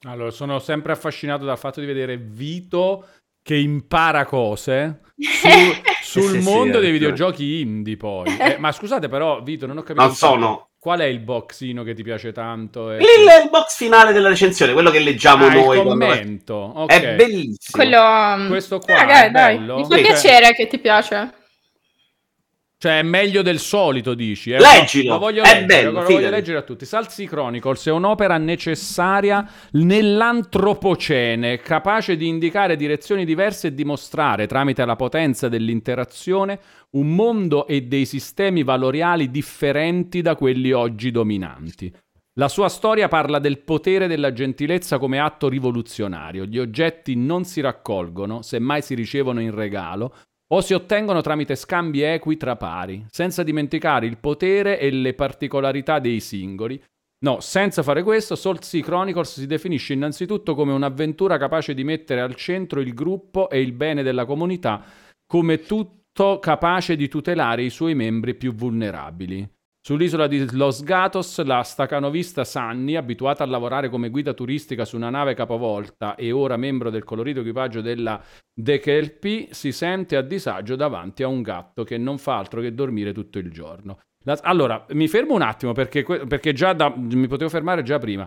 Allora, 0.04 0.30
sono 0.30 0.58
sempre 0.58 0.92
affascinato 0.92 1.44
dal 1.44 1.58
fatto 1.58 1.80
di 1.80 1.86
vedere 1.86 2.16
Vito 2.16 3.06
che 3.42 3.56
impara 3.56 4.24
cose 4.24 5.00
su, 5.16 5.48
sul 6.20 6.40
sì, 6.40 6.44
mondo 6.48 6.78
sì, 6.78 6.84
dei 6.84 6.92
videogiochi 6.92 7.60
indie 7.60 7.96
poi. 7.96 8.36
Eh, 8.38 8.56
ma 8.58 8.72
scusate 8.72 9.08
però, 9.08 9.42
Vito, 9.42 9.66
non 9.66 9.78
ho 9.78 9.82
capito... 9.82 10.04
Non 10.04 10.14
sono... 10.14 10.68
Qual 10.84 11.00
è 11.00 11.04
il 11.04 11.20
boxino 11.20 11.82
che 11.82 11.94
ti 11.94 12.02
piace 12.02 12.30
tanto? 12.30 12.92
E... 12.92 12.96
Il, 12.96 13.02
il 13.44 13.48
box 13.50 13.76
finale 13.76 14.12
della 14.12 14.28
recensione, 14.28 14.74
quello 14.74 14.90
che 14.90 14.98
leggiamo 14.98 15.46
ah, 15.46 15.52
noi. 15.54 15.78
Il 15.78 15.82
commento. 15.82 16.74
È... 16.74 16.80
Okay. 16.82 17.02
è 17.02 17.14
bellissimo. 17.14 17.56
Quello... 17.72 18.48
Questo 18.48 18.78
qua 18.80 18.98
ah, 18.98 19.06
dai, 19.06 19.30
dai. 19.30 19.58
Mi 19.58 19.86
fa 19.86 19.96
piacere 19.96 20.52
che 20.52 20.66
ti 20.66 20.78
piace. 20.78 21.43
Cioè, 22.84 22.98
è 22.98 23.02
meglio 23.02 23.40
del 23.40 23.60
solito, 23.60 24.12
dici? 24.12 24.50
Eh? 24.50 24.58
Leggilo, 24.58 25.14
lo 25.14 25.18
voglio 25.18 25.42
è 25.42 25.46
leggere, 25.46 25.64
bello, 25.64 25.90
lo 25.92 26.02
voglio 26.02 26.28
leggere 26.28 26.58
a 26.58 26.62
tutti. 26.62 26.84
Salsi 26.84 27.24
Chronicles 27.26 27.86
è 27.86 27.90
un'opera 27.90 28.36
necessaria 28.36 29.48
nell'antropocene, 29.70 31.60
capace 31.60 32.14
di 32.18 32.28
indicare 32.28 32.76
direzioni 32.76 33.24
diverse 33.24 33.68
e 33.68 33.74
dimostrare, 33.74 34.46
tramite 34.46 34.84
la 34.84 34.96
potenza 34.96 35.48
dell'interazione, 35.48 36.60
un 36.90 37.14
mondo 37.14 37.66
e 37.66 37.84
dei 37.84 38.04
sistemi 38.04 38.62
valoriali 38.62 39.30
differenti 39.30 40.20
da 40.20 40.36
quelli 40.36 40.70
oggi 40.72 41.10
dominanti. 41.10 41.90
La 42.34 42.48
sua 42.48 42.68
storia 42.68 43.08
parla 43.08 43.38
del 43.38 43.60
potere 43.60 44.08
della 44.08 44.34
gentilezza 44.34 44.98
come 44.98 45.20
atto 45.20 45.48
rivoluzionario. 45.48 46.44
Gli 46.44 46.58
oggetti 46.58 47.16
non 47.16 47.44
si 47.44 47.62
raccolgono, 47.62 48.42
semmai 48.42 48.82
si 48.82 48.94
ricevono 48.94 49.40
in 49.40 49.54
regalo, 49.54 50.14
o 50.52 50.60
si 50.60 50.74
ottengono 50.74 51.20
tramite 51.20 51.54
scambi 51.54 52.02
equi 52.02 52.36
tra 52.36 52.56
pari, 52.56 53.04
senza 53.10 53.42
dimenticare 53.42 54.06
il 54.06 54.18
potere 54.18 54.78
e 54.78 54.90
le 54.90 55.14
particolarità 55.14 55.98
dei 55.98 56.20
singoli. 56.20 56.82
No, 57.24 57.40
senza 57.40 57.82
fare 57.82 58.02
questo, 58.02 58.36
Salt 58.36 58.62
Sea 58.62 58.82
Chronicles 58.82 59.40
si 59.40 59.46
definisce 59.46 59.94
innanzitutto 59.94 60.54
come 60.54 60.72
un'avventura 60.72 61.38
capace 61.38 61.72
di 61.72 61.82
mettere 61.82 62.20
al 62.20 62.34
centro 62.34 62.80
il 62.80 62.92
gruppo 62.92 63.48
e 63.48 63.60
il 63.60 63.72
bene 63.72 64.02
della 64.02 64.26
comunità, 64.26 64.84
come 65.26 65.60
tutto 65.60 66.38
capace 66.38 66.96
di 66.96 67.08
tutelare 67.08 67.62
i 67.62 67.70
suoi 67.70 67.94
membri 67.94 68.34
più 68.34 68.54
vulnerabili. 68.54 69.53
Sull'isola 69.86 70.26
di 70.26 70.50
Los 70.52 70.82
Gatos, 70.82 71.44
la 71.44 71.60
stacanovista 71.62 72.42
Sunny, 72.42 72.94
abituata 72.94 73.44
a 73.44 73.46
lavorare 73.46 73.90
come 73.90 74.08
guida 74.08 74.32
turistica 74.32 74.86
su 74.86 74.96
una 74.96 75.10
nave 75.10 75.34
capovolta 75.34 76.14
e 76.14 76.32
ora 76.32 76.56
membro 76.56 76.88
del 76.88 77.04
colorito 77.04 77.40
equipaggio 77.40 77.82
della 77.82 78.18
Dekelpi, 78.50 79.48
si 79.50 79.72
sente 79.72 80.16
a 80.16 80.22
disagio 80.22 80.74
davanti 80.74 81.22
a 81.22 81.28
un 81.28 81.42
gatto 81.42 81.84
che 81.84 81.98
non 81.98 82.16
fa 82.16 82.38
altro 82.38 82.62
che 82.62 82.72
dormire 82.72 83.12
tutto 83.12 83.38
il 83.38 83.50
giorno. 83.50 83.98
La... 84.24 84.38
allora, 84.44 84.86
mi 84.92 85.06
fermo 85.06 85.34
un 85.34 85.42
attimo 85.42 85.72
perché, 85.72 86.02
perché 86.02 86.54
già 86.54 86.72
da... 86.72 86.90
mi 86.96 87.26
potevo 87.26 87.50
fermare 87.50 87.82
già 87.82 87.98
prima. 87.98 88.26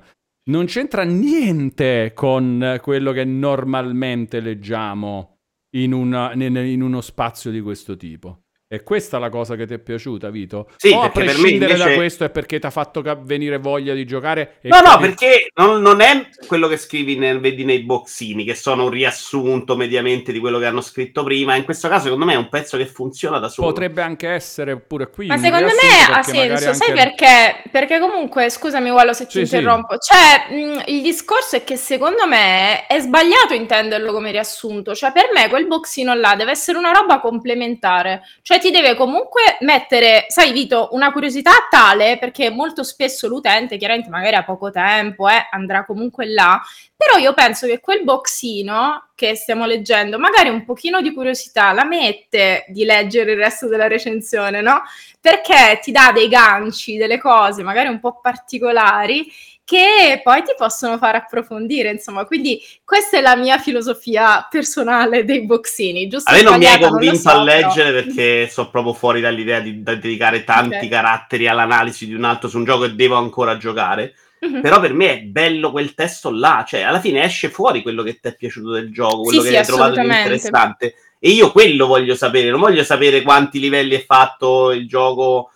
Non 0.52 0.66
c'entra 0.68 1.02
niente 1.02 2.12
con 2.14 2.78
quello 2.84 3.12
che 3.12 3.26
normalmente 3.26 4.42
leggiamo 4.42 5.40
in, 5.72 5.92
una... 5.92 6.34
in 6.34 6.84
uno 6.84 7.02
spazio 7.02 7.50
di 7.50 7.62
questo 7.62 7.98
tipo. 7.98 8.44
È 8.70 8.84
questa 8.84 9.18
la 9.18 9.30
cosa 9.30 9.56
che 9.56 9.66
ti 9.66 9.76
è 9.76 9.80
piaciuta, 9.80 10.30
Vito? 10.30 10.70
Sì, 10.76 10.90
o 10.90 11.00
a 11.00 11.10
prescindere 11.10 11.72
invece... 11.72 11.90
da 11.90 11.96
questo 11.96 12.26
è 12.26 12.30
perché 12.30 12.60
ti 12.60 12.66
ha 12.66 12.70
fatto 12.70 13.02
venire 13.22 13.60
voglia 13.60 13.94
di 13.94 14.06
giocare? 14.06 14.58
no, 14.64 14.82
no, 14.82 14.98
perché 14.98 15.52
non, 15.56 15.82
non, 15.82 16.02
è 16.02 16.28
quello 16.48 16.68
che 16.68 16.76
scrivi 16.76 17.16
nel, 17.16 17.40
vedi 17.40 17.64
nei 17.64 17.84
boxini, 17.84 18.44
che 18.44 18.56
sono 18.56 18.84
un 18.84 18.90
riassunto 18.90 19.78
mediamente 19.78 20.34
di 20.34 20.40
quello 20.40 20.60
che 20.60 20.66
hanno 20.66 20.82
scritto 20.82 21.24
prima. 21.24 21.56
In 21.56 21.64
questo 21.64 21.88
caso, 21.88 22.04
secondo 22.04 22.26
me, 22.26 22.34
è 22.34 22.36
un 22.36 22.50
pezzo 22.50 22.76
che 22.76 22.86
funziona 22.88 23.40
da 23.40 23.48
solo. 23.48 23.68
Potrebbe 23.68 24.02
anche 24.02 24.28
essere 24.28 24.78
pure 24.78 25.12
qui. 25.12 25.28
Ma 25.28 25.38
secondo 25.38 25.68
me 25.68 26.14
ha 26.14 26.22
senso, 26.24 26.74
sai 26.74 26.92
perché? 26.92 27.64
Perché 27.72 28.00
comunque, 28.00 28.50
scusami, 28.50 28.90
Wallo, 28.90 29.14
se 29.14 29.28
ti 29.28 29.32
sì, 29.32 29.40
interrompo. 29.56 29.96
Sì. 29.98 30.12
Cioè, 30.12 30.54
mh, 30.54 30.84
il 30.88 31.02
discorso 31.04 31.56
è 31.56 31.64
che 31.64 31.78
secondo 31.78 32.28
me 32.28 32.86
è 32.86 33.00
sbagliato 33.00 33.54
intenderlo 33.54 34.12
come 34.12 34.32
riassunto. 34.32 34.94
Cioè, 34.94 35.14
per 35.14 35.30
me 35.34 35.48
quel 35.48 35.68
boxino 35.68 36.14
là 36.14 36.36
deve 36.36 36.52
essere 36.52 36.78
una 36.78 36.92
roba 36.92 37.22
complementare. 37.22 38.24
Cioè, 38.42 38.56
cioè 38.58 38.60
ti 38.60 38.72
deve 38.72 38.96
comunque 38.96 39.58
mettere, 39.62 40.26
sai 40.28 40.52
Vito, 40.52 40.90
una 40.92 41.12
curiosità 41.12 41.52
tale 41.70 42.18
perché 42.18 42.50
molto 42.50 42.84
spesso 42.84 43.28
l'utente, 43.28 43.78
chiaramente 43.78 44.10
magari 44.10 44.36
ha 44.36 44.44
poco 44.44 44.72
tempo, 44.72 45.30
eh, 45.30 45.48
andrà 45.52 45.86
comunque 45.86 46.26
là, 46.28 46.62
però 46.96 47.18
io 47.18 47.34
penso 47.34 47.68
che 47.68 47.80
quel 47.80 48.04
boxino 48.04 49.10
che 49.16 49.36
stiamo 49.36 49.66
leggendo, 49.66 50.18
magari 50.20 50.50
un 50.50 50.66
pochino 50.66 51.02
di 51.02 51.14
curiosità 51.14 51.72
la 51.72 51.86
mette 51.86 52.66
di 52.70 52.84
leggere 52.84 53.32
il 53.32 53.38
resto 53.38 53.68
della 53.68 53.88
recensione, 53.88 54.62
no? 54.62 54.82
Perché 55.22 55.80
ti 55.82 55.92
dà 55.92 56.12
dei 56.12 56.28
ganci, 56.28 56.98
delle 56.98 57.20
cose 57.20 57.64
magari 57.64 57.90
un 57.90 58.00
po' 58.00 58.20
particolari 58.20 59.32
che 59.68 60.22
poi 60.24 60.44
ti 60.44 60.54
possono 60.56 60.98
far 60.98 61.16
approfondire, 61.16 61.92
insomma, 61.92 62.24
quindi 62.24 62.58
questa 62.86 63.18
è 63.18 63.22
la 63.22 63.36
mia 63.36 63.58
filosofia 63.58 64.48
personale 64.50 65.26
dei 65.26 65.46
boxini, 65.46 66.08
giusto? 66.08 66.32
A 66.32 66.36
me 66.36 66.42
non 66.42 66.58
mi 66.58 66.68
hai 66.68 66.80
convinto 66.80 67.18
so, 67.18 67.30
a 67.32 67.44
leggere 67.44 67.92
però... 67.92 68.06
perché 68.06 68.48
sono 68.48 68.70
proprio 68.70 68.94
fuori 68.94 69.20
dall'idea 69.20 69.60
di, 69.60 69.84
di 69.84 69.84
dedicare 69.84 70.46
tanti 70.46 70.78
okay. 70.78 70.88
caratteri 70.88 71.50
all'analisi 71.50 72.08
di 72.08 72.14
un 72.14 72.24
altro 72.24 72.48
su 72.48 72.60
un 72.60 72.64
gioco 72.64 72.84
che 72.84 72.96
devo 72.96 73.16
ancora 73.16 73.58
giocare. 73.58 74.16
Mm-hmm. 74.46 74.62
Però 74.62 74.80
per 74.80 74.94
me 74.94 75.12
è 75.12 75.22
bello 75.24 75.72
quel 75.72 75.94
testo 75.94 76.32
là, 76.32 76.64
cioè 76.66 76.84
alla 76.84 77.02
fine 77.02 77.26
esce 77.26 77.50
fuori 77.50 77.82
quello 77.82 78.04
che 78.04 78.22
ti 78.22 78.30
è 78.30 78.36
piaciuto 78.38 78.72
del 78.72 78.94
gioco, 78.94 79.24
quello 79.24 79.42
sì, 79.42 79.48
che 79.48 79.54
sì, 79.54 79.60
hai 79.60 79.66
trovato 79.66 80.00
interessante. 80.00 80.96
E 81.20 81.32
io 81.32 81.52
quello 81.52 81.88
voglio 81.88 82.16
sapere, 82.16 82.50
non 82.50 82.62
voglio 82.62 82.86
sapere 82.86 83.22
quanti 83.22 83.60
livelli 83.60 83.96
è 83.96 84.06
fatto 84.06 84.72
il 84.72 84.88
gioco, 84.88 85.52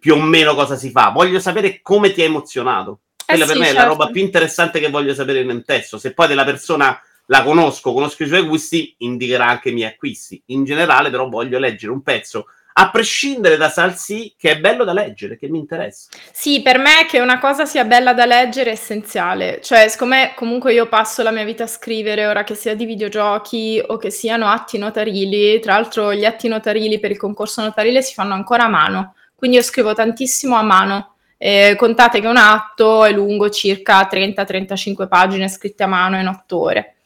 più 0.00 0.14
o 0.14 0.20
meno 0.20 0.56
cosa 0.56 0.74
si 0.74 0.90
fa, 0.90 1.10
voglio 1.10 1.38
sapere 1.38 1.78
come 1.80 2.12
ti 2.12 2.22
ha 2.22 2.24
emozionato. 2.24 3.02
Quella 3.36 3.44
eh 3.44 3.48
per 3.48 3.58
me 3.58 3.64
certo. 3.64 3.78
è 3.78 3.82
la 3.82 3.88
roba 3.88 4.04
certo. 4.04 4.12
più 4.12 4.22
interessante 4.22 4.80
che 4.80 4.90
voglio 4.90 5.14
sapere 5.14 5.40
in 5.40 5.50
un 5.50 5.64
testo. 5.64 5.98
Se 5.98 6.14
poi 6.14 6.28
della 6.28 6.44
persona 6.44 7.00
la 7.26 7.42
conosco, 7.42 7.92
conosco 7.92 8.22
i 8.22 8.28
suoi 8.28 8.42
gusti, 8.42 8.94
indicherà 8.98 9.46
anche 9.46 9.70
i 9.70 9.72
miei 9.72 9.90
acquisti. 9.90 10.42
In 10.46 10.64
generale, 10.64 11.10
però, 11.10 11.28
voglio 11.28 11.58
leggere 11.58 11.92
un 11.92 12.02
pezzo 12.02 12.46
a 12.74 12.90
prescindere 12.90 13.56
da 13.56 13.68
Salsi, 13.68 14.34
che 14.36 14.52
è 14.52 14.58
bello 14.58 14.84
da 14.84 14.92
leggere, 14.92 15.36
che 15.36 15.48
mi 15.48 15.58
interessa. 15.58 16.08
Sì, 16.32 16.62
per 16.62 16.78
me 16.78 17.06
che 17.08 17.20
una 17.20 17.38
cosa 17.38 17.66
sia 17.66 17.84
bella 17.84 18.14
da 18.14 18.24
leggere 18.24 18.70
è 18.70 18.72
essenziale. 18.72 19.60
Cioè, 19.60 19.88
siccome 19.88 20.32
comunque 20.34 20.72
io 20.72 20.88
passo 20.88 21.22
la 21.22 21.30
mia 21.30 21.44
vita 21.44 21.64
a 21.64 21.68
scrivere, 21.68 22.26
ora 22.26 22.44
che 22.44 22.54
sia 22.54 22.74
di 22.74 22.86
videogiochi 22.86 23.82
o 23.86 23.96
che 23.98 24.10
siano 24.10 24.46
atti 24.46 24.78
notarili, 24.78 25.60
tra 25.60 25.74
l'altro 25.74 26.14
gli 26.14 26.24
atti 26.24 26.48
notarili 26.48 26.98
per 26.98 27.10
il 27.10 27.18
concorso 27.18 27.60
notarile 27.60 28.00
si 28.00 28.14
fanno 28.14 28.34
ancora 28.34 28.64
a 28.64 28.68
mano, 28.68 29.14
quindi 29.34 29.58
io 29.58 29.62
scrivo 29.62 29.92
tantissimo 29.92 30.56
a 30.56 30.62
mano. 30.62 31.11
Eh, 31.44 31.74
contate 31.76 32.20
che 32.20 32.28
un 32.28 32.36
atto 32.36 33.04
è 33.04 33.10
lungo 33.10 33.50
circa 33.50 34.08
30-35 34.08 35.08
pagine 35.08 35.48
scritte 35.48 35.82
a 35.82 35.88
mano 35.88 36.16
in 36.16 36.28
otto 36.28 36.60
ore. 36.60 36.98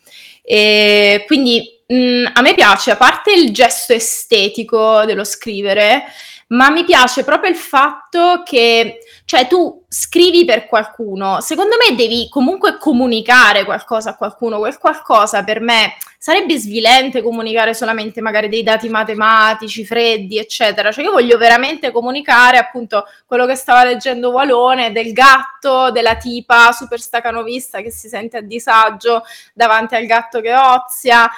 E 0.42 1.24
quindi 1.26 1.82
mh, 1.86 1.96
mm, 1.96 2.24
a 2.34 2.42
me 2.42 2.52
piace, 2.52 2.90
a 2.90 2.96
parte 2.96 3.32
il 3.32 3.50
gesto 3.50 3.94
estetico 3.94 5.06
dello 5.06 5.24
scrivere, 5.24 6.02
ma 6.48 6.68
mi 6.68 6.84
piace 6.84 7.24
proprio 7.24 7.50
il 7.50 7.56
fatto 7.56 8.42
che, 8.44 8.98
cioè, 9.24 9.46
tu 9.46 9.86
scrivi 9.88 10.44
per 10.44 10.66
qualcuno, 10.66 11.40
secondo 11.40 11.76
me 11.78 11.96
devi 11.96 12.28
comunque 12.28 12.76
comunicare 12.76 13.64
qualcosa 13.64 14.10
a 14.10 14.16
qualcuno, 14.16 14.58
quel 14.58 14.76
qualcosa 14.76 15.44
per 15.44 15.60
me 15.60 15.94
sarebbe 16.18 16.58
svilente 16.58 17.22
comunicare 17.22 17.74
solamente 17.74 18.20
magari 18.20 18.48
dei 18.48 18.62
dati 18.62 18.88
matematici, 18.88 19.84
freddi, 19.84 20.38
eccetera, 20.38 20.92
cioè 20.92 21.04
io 21.04 21.12
voglio 21.12 21.38
veramente 21.38 21.90
comunicare 21.90 22.58
appunto 22.58 23.04
quello 23.26 23.46
che 23.46 23.54
stava 23.54 23.84
leggendo 23.84 24.30
Walone, 24.30 24.92
del 24.92 25.12
gatto, 25.12 25.90
della 25.90 26.16
tipa 26.16 26.72
super 26.72 27.00
stacanovista 27.00 27.80
che 27.80 27.90
si 27.90 28.08
sente 28.08 28.38
a 28.38 28.42
disagio 28.42 29.22
davanti 29.52 29.94
al 29.94 30.06
gatto 30.06 30.40
che 30.40 30.54
ozia, 30.54 31.30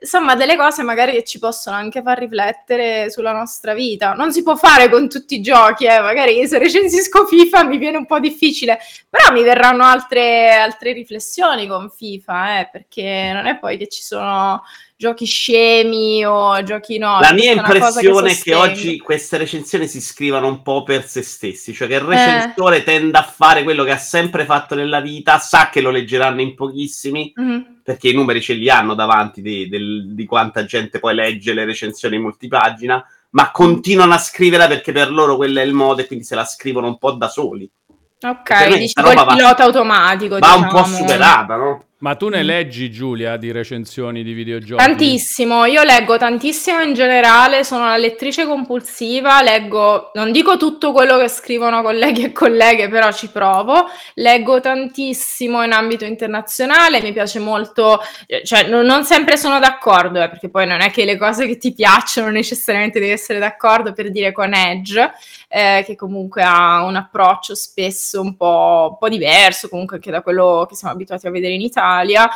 insomma 0.00 0.34
delle 0.34 0.56
cose 0.56 0.82
magari 0.82 1.12
che 1.12 1.24
ci 1.24 1.38
possono 1.38 1.76
anche 1.76 2.02
far 2.02 2.18
riflettere 2.18 3.10
sulla 3.10 3.32
nostra 3.32 3.74
vita. 3.74 4.12
Non 4.12 4.32
si 4.32 4.42
può 4.42 4.56
fare 4.56 4.88
con 4.88 5.08
tutti 5.08 5.36
i 5.36 5.40
giochi, 5.40 5.86
eh. 5.86 6.00
magari 6.00 6.46
se 6.46 6.58
recensisco 6.58 7.26
FIFA 7.26 7.64
mi 7.64 7.78
viene 7.78 7.96
un 7.96 8.06
po' 8.06 8.20
difficile, 8.20 8.78
però 9.08 9.32
mi 9.32 9.42
verranno 9.42 9.84
altre, 9.84 10.52
altre 10.52 10.92
riflessioni 10.92 11.66
con 11.66 11.90
FIFA, 11.90 12.60
eh, 12.60 12.68
perché 12.70 13.30
non 13.32 13.46
è 13.46 13.58
poi 13.58 13.76
che 13.78 13.88
ci 13.88 14.02
sono 14.02 14.62
giochi 14.96 15.24
scemi 15.24 16.24
o 16.24 16.62
giochi 16.62 16.98
no. 16.98 17.18
La 17.20 17.32
mia 17.32 17.52
impressione 17.52 18.30
è 18.30 18.38
che 18.38 18.54
oggi 18.54 18.98
queste 18.98 19.36
recensioni 19.36 19.88
si 19.88 20.00
scrivano 20.00 20.46
un 20.46 20.62
po' 20.62 20.82
per 20.82 21.06
se 21.06 21.22
stessi, 21.22 21.72
cioè 21.72 21.88
che 21.88 21.94
il 21.94 22.00
recensore 22.00 22.78
eh. 22.78 22.84
tende 22.84 23.18
a 23.18 23.22
fare 23.22 23.62
quello 23.62 23.84
che 23.84 23.90
ha 23.90 23.98
sempre 23.98 24.44
fatto 24.44 24.74
nella 24.74 25.00
vita, 25.00 25.38
sa 25.38 25.68
che 25.70 25.80
lo 25.80 25.90
leggeranno 25.90 26.40
in 26.40 26.54
pochissimi, 26.54 27.32
mm-hmm. 27.38 27.62
Perché 27.84 28.08
i 28.08 28.14
numeri 28.14 28.40
ce 28.40 28.54
li 28.54 28.70
hanno 28.70 28.94
davanti 28.94 29.42
di, 29.42 29.68
del, 29.68 30.14
di 30.14 30.24
quanta 30.24 30.64
gente 30.64 30.98
poi 30.98 31.14
legge 31.14 31.52
le 31.52 31.66
recensioni 31.66 32.16
in 32.16 32.22
multipagina, 32.22 33.06
ma 33.30 33.50
continuano 33.50 34.14
a 34.14 34.18
scriverla 34.18 34.66
perché 34.66 34.90
per 34.90 35.10
loro 35.10 35.36
quello 35.36 35.60
è 35.60 35.62
il 35.62 35.74
modo 35.74 36.00
e 36.00 36.06
quindi 36.06 36.24
se 36.24 36.34
la 36.34 36.46
scrivono 36.46 36.86
un 36.86 36.96
po' 36.96 37.12
da 37.12 37.28
soli. 37.28 37.70
Ok, 38.22 38.68
dici 38.78 38.94
il 38.96 39.02
pilota 39.02 39.24
va, 39.34 39.64
automatico. 39.64 40.38
Va 40.38 40.46
diciamo. 40.46 40.62
un 40.62 40.68
po' 40.68 40.88
diciamo. 40.88 40.96
superata, 40.96 41.56
no? 41.56 41.84
Ma 42.04 42.16
tu 42.16 42.28
ne 42.28 42.42
mm. 42.42 42.46
leggi, 42.46 42.90
Giulia, 42.90 43.38
di 43.38 43.50
recensioni 43.50 44.22
di 44.22 44.34
videogiochi? 44.34 44.84
Tantissimo, 44.84 45.64
io 45.64 45.82
leggo 45.84 46.18
tantissimo 46.18 46.82
in 46.82 46.92
generale, 46.92 47.64
sono 47.64 47.84
una 47.84 47.96
lettrice 47.96 48.44
compulsiva, 48.44 49.40
leggo, 49.40 50.10
non 50.12 50.30
dico 50.30 50.58
tutto 50.58 50.92
quello 50.92 51.16
che 51.16 51.28
scrivono 51.28 51.80
colleghi 51.80 52.24
e 52.24 52.32
colleghe, 52.32 52.90
però 52.90 53.10
ci 53.10 53.28
provo, 53.28 53.86
leggo 54.16 54.60
tantissimo 54.60 55.64
in 55.64 55.72
ambito 55.72 56.04
internazionale, 56.04 57.00
mi 57.00 57.14
piace 57.14 57.38
molto, 57.38 58.02
eh, 58.26 58.44
cioè 58.44 58.68
non, 58.68 58.84
non 58.84 59.04
sempre 59.04 59.38
sono 59.38 59.58
d'accordo, 59.58 60.20
eh, 60.20 60.28
perché 60.28 60.50
poi 60.50 60.66
non 60.66 60.82
è 60.82 60.90
che 60.90 61.06
le 61.06 61.16
cose 61.16 61.46
che 61.46 61.56
ti 61.56 61.72
piacciono 61.72 62.28
necessariamente 62.28 63.00
devi 63.00 63.12
essere 63.12 63.38
d'accordo 63.38 63.94
per 63.94 64.10
dire 64.10 64.30
con 64.30 64.52
Edge, 64.52 65.10
eh, 65.54 65.84
che 65.86 65.94
comunque 65.94 66.42
ha 66.42 66.82
un 66.82 66.96
approccio 66.96 67.54
spesso 67.54 68.20
un 68.20 68.36
po', 68.36 68.88
un 68.90 68.98
po' 68.98 69.08
diverso, 69.08 69.68
comunque 69.68 69.96
anche 69.96 70.10
da 70.10 70.20
quello 70.20 70.66
che 70.68 70.74
siamo 70.74 70.94
abituati 70.94 71.28
a 71.28 71.30
vedere 71.30 71.54
in 71.54 71.60
Italia. 71.60 72.28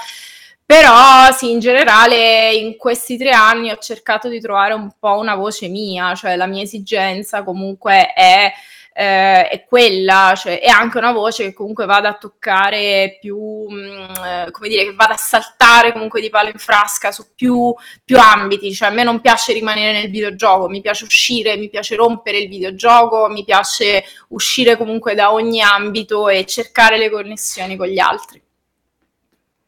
Però 0.65 1.33
sì, 1.33 1.51
in 1.51 1.59
generale 1.59 2.53
in 2.53 2.77
questi 2.77 3.17
tre 3.19 3.31
anni 3.31 3.71
ho 3.71 3.79
cercato 3.79 4.29
di 4.29 4.39
trovare 4.39 4.75
un 4.75 4.93
po' 5.01 5.19
una 5.19 5.35
voce 5.35 5.67
mia, 5.67 6.15
cioè 6.15 6.37
la 6.37 6.47
mia 6.47 6.63
esigenza 6.63 7.43
comunque 7.43 8.13
è, 8.13 8.53
eh, 9.01 9.47
è 9.47 9.65
quella, 9.65 10.35
cioè 10.37 10.59
è 10.59 10.67
anche 10.67 10.99
una 10.99 11.13
voce 11.13 11.45
che 11.45 11.53
comunque 11.53 11.87
vada 11.87 12.09
a 12.09 12.15
toccare 12.15 13.19
più, 13.21 13.39
mh, 13.39 13.77
mm, 13.77 14.25
eh, 14.25 14.51
come 14.51 14.69
dire, 14.69 14.83
che 14.87 14.93
vada 14.93 15.15
a 15.15 15.17
saltare 15.17 15.93
comunque 15.93 16.21
di 16.21 16.31
palo 16.31 16.49
in 16.49 16.59
frasca 16.59 17.13
su 17.13 17.27
più, 17.37 17.73
più 18.05 18.19
ambiti, 18.19 18.75
cioè 18.75 18.89
a 18.89 18.91
me 18.91 19.05
non 19.05 19.21
piace 19.21 19.53
rimanere 19.53 20.01
nel 20.01 20.11
videogioco, 20.11 20.69
mi 20.69 20.81
piace 20.81 21.05
uscire, 21.05 21.57
mi 21.57 21.69
piace 21.69 21.95
rompere 21.95 22.39
il 22.39 22.49
videogioco, 22.49 23.29
mi 23.29 23.45
piace 23.45 24.03
uscire 24.31 24.77
comunque 24.77 25.15
da 25.15 25.33
ogni 25.33 25.63
ambito 25.63 26.29
e 26.29 26.45
cercare 26.45 26.99
le 26.99 27.09
connessioni 27.09 27.77
con 27.77 27.87
gli 27.87 28.01
altri. 28.01 28.43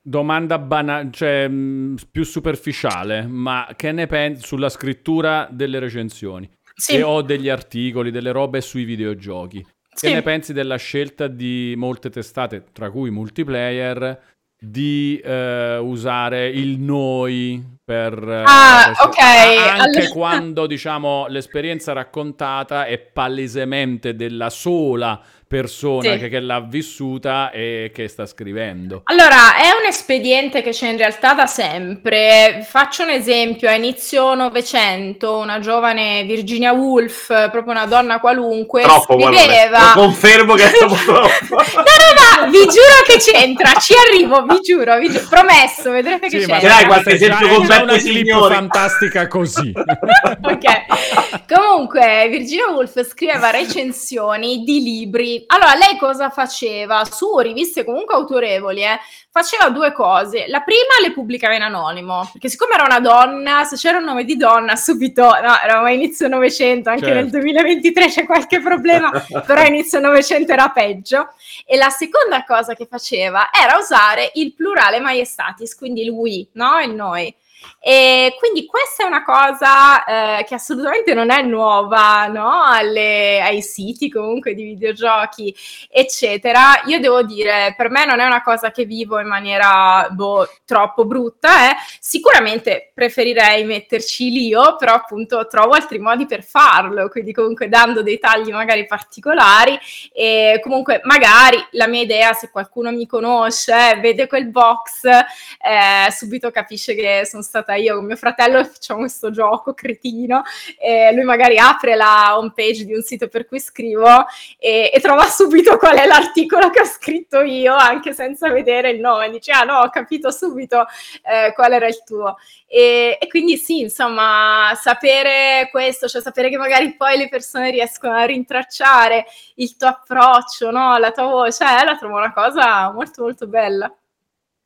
Domanda 0.03 0.59
banale, 0.59 1.11
cioè 1.13 1.47
mh, 1.47 1.55
mm, 1.55 1.97
più 2.11 2.25
superficiale, 2.25 3.29
ma 3.29 3.69
che 3.77 3.93
ne 3.93 4.09
pensi 4.09 4.45
sulla 4.45 4.69
scrittura 4.69 5.47
delle 5.49 5.79
recensioni? 5.79 6.51
Sì. 6.75 6.97
E 6.97 7.03
ho 7.03 7.23
degli 7.23 7.49
articoli, 7.49 8.11
delle 8.11 8.33
robe 8.33 8.61
sui 8.61 8.85
videogiochi. 8.85 9.65
Sì. 9.93 10.07
Che 10.07 10.13
ne 10.15 10.23
pensi 10.23 10.53
della 10.53 10.77
scelta 10.77 11.27
di 11.27 11.75
molte 11.77 12.11
testate, 12.11 12.65
tra 12.73 12.91
cui 12.91 13.11
multiplayer, 13.11 14.19
di 14.63 15.19
eh, 15.25 15.79
usare 15.79 16.49
il 16.49 16.79
noi 16.79 17.79
per 17.83 18.13
ah, 18.23 18.89
eh, 18.89 19.03
ok 19.03 19.19
anche 19.19 19.99
allora... 19.99 20.09
quando 20.13 20.67
diciamo 20.67 21.27
l'esperienza 21.29 21.95
raccontata 21.95 22.85
è 22.85 22.99
palesemente 22.99 24.15
della 24.15 24.51
sola 24.51 25.19
persona 25.51 26.13
sì. 26.13 26.19
che, 26.21 26.29
che, 26.29 26.39
l'ha 26.39 26.61
vissuta 26.61 27.51
e 27.51 27.91
che 27.93 28.07
sta 28.07 28.25
scrivendo. 28.25 29.01
Allora, 29.07 29.57
è 29.57 29.71
un 29.77 29.85
espediente 29.85 30.63
che 30.63 30.71
c'è 30.71 30.91
in 30.91 30.97
realtà 30.97 31.35
da 31.35 31.47
sempre. 31.47 32.65
Faccio 32.65 33.03
un 33.03 33.11
esempio, 33.11 33.69
a 33.69 33.73
inizio 33.73 34.33
Novecento, 34.35 35.39
una 35.39 35.59
giovane 35.59 36.23
Virginia 36.23 36.71
Woolf, 36.71 37.51
proprio 37.51 37.73
una 37.73 37.87
donna 37.87 38.21
qualunque, 38.21 38.83
troppo 38.83 39.21
scriveva... 39.21 39.93
Lo 39.97 40.03
confermo 40.03 40.55
che 40.55 40.71
è 40.71 40.73
troppo 40.73 40.95
troppo. 41.03 41.57
no, 41.57 41.83
no, 41.83 42.45
no, 42.45 42.51
vi 42.51 42.59
giuro 42.59 43.03
che 43.05 43.19
c'entra, 43.19 43.73
ci 43.81 43.95
arrivo, 44.07 44.45
vi 44.45 44.61
giuro, 44.63 44.99
vi 45.01 45.09
giuro. 45.09 45.27
promesso, 45.29 45.91
vedrete 45.91 46.29
che 46.29 46.43
sì, 46.43 46.47
c'entra. 46.47 46.77
Ma 46.77 46.87
qualche 46.87 47.15
esempio 47.15 47.49
con 47.49 47.65
una 47.65 47.97
clip 47.97 48.47
fantastica 48.47 49.27
così. 49.27 49.73
ok. 49.75 51.49
Comunque, 51.53 52.29
Virginia 52.31 52.69
Woolf 52.69 53.05
scriveva 53.05 53.51
recensioni 53.51 54.63
di 54.63 54.81
libri 54.81 55.39
allora, 55.47 55.75
lei 55.75 55.97
cosa 55.99 56.31
faceva? 56.31 57.05
Su 57.05 57.39
riviste 57.39 57.85
comunque 57.85 58.15
autorevoli, 58.15 58.83
eh, 58.83 58.99
faceva 59.31 59.69
due 59.71 59.93
cose. 59.93 60.47
La 60.49 60.61
prima 60.61 60.99
le 61.01 61.13
pubblicava 61.13 61.55
in 61.55 61.63
anonimo, 61.63 62.29
perché 62.33 62.49
siccome 62.49 62.75
era 62.75 62.85
una 62.85 63.01
donna, 63.01 63.65
se 63.65 63.77
c'era 63.77 63.99
un 63.99 64.05
nome 64.05 64.25
di 64.25 64.37
donna, 64.37 64.77
subito, 64.77 65.23
no, 65.23 65.61
eravamo 65.61 65.87
a 65.87 65.91
inizio 65.91 66.29
Novecento, 66.29 66.91
anche 66.91 67.07
certo. 67.07 67.21
nel 67.21 67.31
2023 67.31 68.07
c'è 68.09 68.27
qualche 68.27 68.61
problema, 68.61 69.11
però 69.47 69.65
inizio 69.65 70.01
Novecento 70.01 70.53
era 70.53 70.69
peggio. 70.71 71.29
E 71.65 71.77
la 71.77 71.91
seconda 71.91 72.45
cosa 72.45 72.75
che 72.75 72.87
faceva 72.87 73.51
era 73.53 73.79
usare 73.79 74.31
il 74.35 74.55
plurale 74.55 75.01
maiestatis, 75.01 75.75
quindi 75.75 76.03
il 76.03 76.11
we, 76.11 76.47
no? 76.53 76.81
Il 76.81 76.95
noi. 76.95 77.35
E 77.83 78.37
quindi 78.39 78.67
questa 78.67 79.05
è 79.05 79.07
una 79.07 79.25
cosa 79.25 80.05
eh, 80.39 80.45
che 80.45 80.55
assolutamente 80.55 81.15
non 81.15 81.31
è 81.31 81.41
nuova 81.41 82.27
no? 82.27 82.63
Alle, 82.63 83.41
ai 83.41 83.63
siti 83.63 84.11
comunque 84.11 84.53
di 84.53 84.65
videogiochi, 84.65 85.55
eccetera. 85.89 86.83
Io 86.87 87.01
devo 87.01 87.23
dire, 87.23 87.75
per 87.79 87.89
me 87.89 88.05
non 88.05 88.21
è 88.21 88.27
una 88.27 88.43
cosa 88.43 88.71
che 88.71 88.85
vivo 88.85 89.19
in 89.19 89.29
maniera 89.29 90.07
boh, 90.11 90.47
troppo 90.67 91.07
brutta. 91.07 91.71
Eh. 91.71 91.77
Sicuramente 91.99 92.91
preferirei 92.93 93.65
metterci 93.65 94.31
l'io, 94.31 94.77
però 94.77 94.93
appunto 94.93 95.47
trovo 95.47 95.73
altri 95.73 95.99
modi 95.99 96.27
per 96.27 96.45
farlo, 96.45 97.09
quindi 97.09 97.33
comunque 97.33 97.71
dando 97.71 98.03
dei 98.03 98.19
tagli 98.19 98.51
magari 98.51 98.85
particolari 98.85 99.79
e 100.13 100.61
comunque 100.63 101.01
magari 101.05 101.57
la 101.73 101.87
mia 101.87 102.03
idea, 102.03 102.35
se 102.35 102.51
qualcuno 102.51 102.91
mi 102.91 103.07
conosce, 103.07 103.99
vede 104.03 104.27
quel 104.27 104.49
box, 104.49 105.05
eh, 105.05 106.11
subito 106.11 106.51
capisce 106.51 106.95
che 106.95 107.23
sono 107.25 107.43
stata 107.43 107.70
io 107.77 107.97
con 107.97 108.07
mio 108.07 108.17
fratello 108.17 108.65
facciamo 108.65 109.01
questo 109.01 109.31
gioco 109.31 109.75
cretino 109.75 110.43
e 110.79 111.13
lui 111.13 111.25
magari 111.25 111.59
apre 111.59 111.97
la 111.97 112.37
home 112.39 112.53
page 112.55 112.85
di 112.85 112.95
un 112.95 113.03
sito 113.03 113.29
per 113.29 113.47
cui 113.47 113.61
scrivo 113.61 114.27
e, 114.59 114.91
e, 114.93 115.01
trova 115.01 115.25
subito 115.25 115.77
qual 115.77 115.97
è 115.97 116.07
l'articolo 116.07 116.71
che 116.71 116.81
ho 116.81 116.85
scritto 116.85 117.41
io 117.41 117.75
anche 117.75 118.13
senza 118.13 118.51
vedere 118.51 118.91
il 118.91 119.01
nome 119.01 119.31
dice 119.31 119.53
ah 119.53 119.65
no 119.65 119.79
ho 119.79 119.91
capito 119.91 120.31
subito 120.31 120.87
eh, 121.23 121.53
qual 121.55 121.73
era 121.73 121.87
il 121.87 122.03
tuo 122.05 122.37
e, 122.67 123.19
e, 123.21 123.27
quindi 123.29 123.57
sì 123.57 123.81
insomma 123.81 124.73
sapere 124.81 125.69
questo 125.71 126.09
cioè 126.09 126.23
sapere 126.23 126.49
che 126.51 126.57
magari 126.57 126.95
poi 126.95 127.19
le 127.19 127.29
persone 127.29 127.71
riescono 127.71 128.15
a 128.15 128.25
rintracciare 128.25 129.27
il 129.57 129.77
tuo 129.77 129.89
approccio 129.89 130.71
no? 130.71 130.97
la 130.99 131.11
tua 131.11 131.25
voce 131.25 131.65
eh, 131.65 131.85
la 131.85 131.97
trovo 131.97 132.17
una 132.17 132.33
cosa 132.33 132.91
molto 132.93 133.23
molto 133.23 133.47
bella 133.47 133.93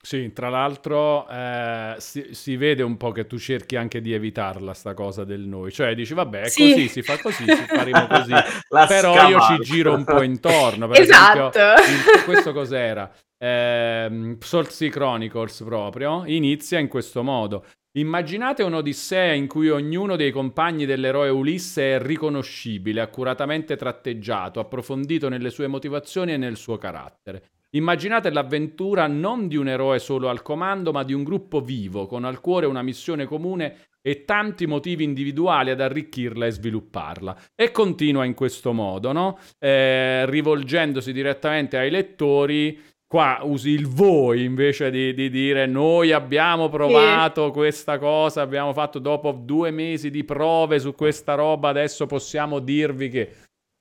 Sì, 0.05 0.35
tra 0.35 0.51
l'altro 0.51 1.27
eh, 1.31 1.95
si, 1.97 2.27
si, 2.33 2.57
vede 2.57 2.83
un 2.83 2.99
po' 2.99 3.11
che 3.11 3.27
tu 3.27 3.39
cerchi 3.39 3.77
anche 3.77 4.03
di 4.03 4.13
evitarla 4.13 4.75
sta 4.75 4.93
cosa 4.93 5.25
del 5.25 5.41
noi, 5.41 5.73
cioè 5.73 5.95
dici 5.95 6.13
vabbè 6.13 6.43
è 6.43 6.49
sì. 6.49 6.73
così, 6.73 6.89
si 6.89 7.01
fa 7.01 7.17
così, 7.17 7.45
si 7.47 7.65
faremo 7.67 8.05
così, 8.07 8.35
però 8.69 9.15
scamata. 9.15 9.29
io 9.29 9.41
ci 9.41 9.63
giro 9.63 9.95
un 9.95 10.05
po' 10.05 10.21
intorno, 10.21 10.89
per 10.89 11.01
esatto. 11.01 11.51
esempio, 11.59 12.19
in, 12.19 12.25
questo 12.27 12.53
cos'era? 12.53 13.11
Eh, 13.39 14.37
Sea 14.39 14.91
Chronicles 14.91 15.63
proprio, 15.65 16.25
inizia 16.27 16.79
in 16.79 16.89
questo 16.89 17.23
modo. 17.23 17.65
Immaginate 17.93 18.63
un'Odissea 18.63 19.33
in 19.33 19.47
cui 19.47 19.71
ognuno 19.71 20.17
dei 20.17 20.33
compagni 20.33 20.85
dell'eroe 20.85 21.31
Ulisse 21.31 21.95
è 21.95 21.99
riconoscibile, 21.99 23.01
accuratamente 23.01 23.77
tratteggiato, 23.77 24.61
approfondito 24.61 25.31
nelle 25.31 25.49
sue 25.49 25.67
motivazioni 25.67 26.35
e 26.35 26.37
nel 26.37 26.57
suo 26.57 26.77
carattere. 26.77 27.53
Immaginate 27.75 28.31
l'avventura 28.31 29.07
non 29.09 29.49
di 29.49 29.57
un 29.57 29.69
eroe 29.69 29.99
solo 29.99 30.29
al 30.29 30.43
comando, 30.43 30.93
ma 30.93 31.03
di 31.03 31.13
un 31.13 31.25
gruppo 31.25 31.61
vivo, 31.61 32.07
con 32.07 32.25
al 32.25 32.41
cuore 32.41 32.67
una 32.67 32.83
missione 32.83 33.27
comune 33.27 33.89
e 34.01 34.25
tanti 34.25 34.67
motivi 34.67 35.03
individuali 35.03 35.71
ad 35.71 35.81
arricchirla 35.81 36.47
e 36.47 36.51
svilupparla. 36.51 37.37
E 37.55 37.73
continua 37.73 38.25
in 38.25 38.35
questo 38.35 38.73
modo, 38.73 39.13
no? 39.13 39.39
Eh, 39.59 40.25
rivolgendosi 40.27 41.13
direttamente 41.13 41.77
ai 41.77 41.91
lettori. 41.91 42.81
Qua 43.07 43.41
usi 43.43 43.71
il 43.71 43.89
voi 43.89 44.45
invece 44.45 44.91
di, 44.91 45.15
di 45.15 45.31
dire 45.31 45.67
noi 45.67 46.13
abbiamo 46.13 46.69
provato 46.69 47.47
sì. 47.47 47.53
questa 47.53 47.99
cosa, 47.99 48.43
abbiamo 48.43 48.73
fatto 48.73 48.99
dopo 48.99 49.33
due 49.33 49.71
mesi 49.71 50.11
di 50.11 50.25
prove 50.25 50.79
su 50.79 50.95
questa 50.95 51.35
roba, 51.35 51.71
adesso 51.71 52.07
possiamo 52.07 52.61
dirvi 52.61 53.09
che... 53.09 53.33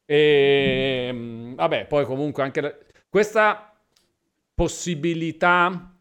E, 0.05 1.05
ehm, 1.09 1.55
vabbè, 1.55 1.85
poi 1.85 2.05
comunque 2.05 2.43
anche... 2.43 2.85
Questa 3.09 3.72
possibilità 4.53 5.93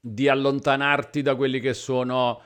di 0.00 0.28
allontanarti 0.28 1.22
da 1.22 1.34
quelli 1.34 1.60
che 1.60 1.72
sono 1.72 2.42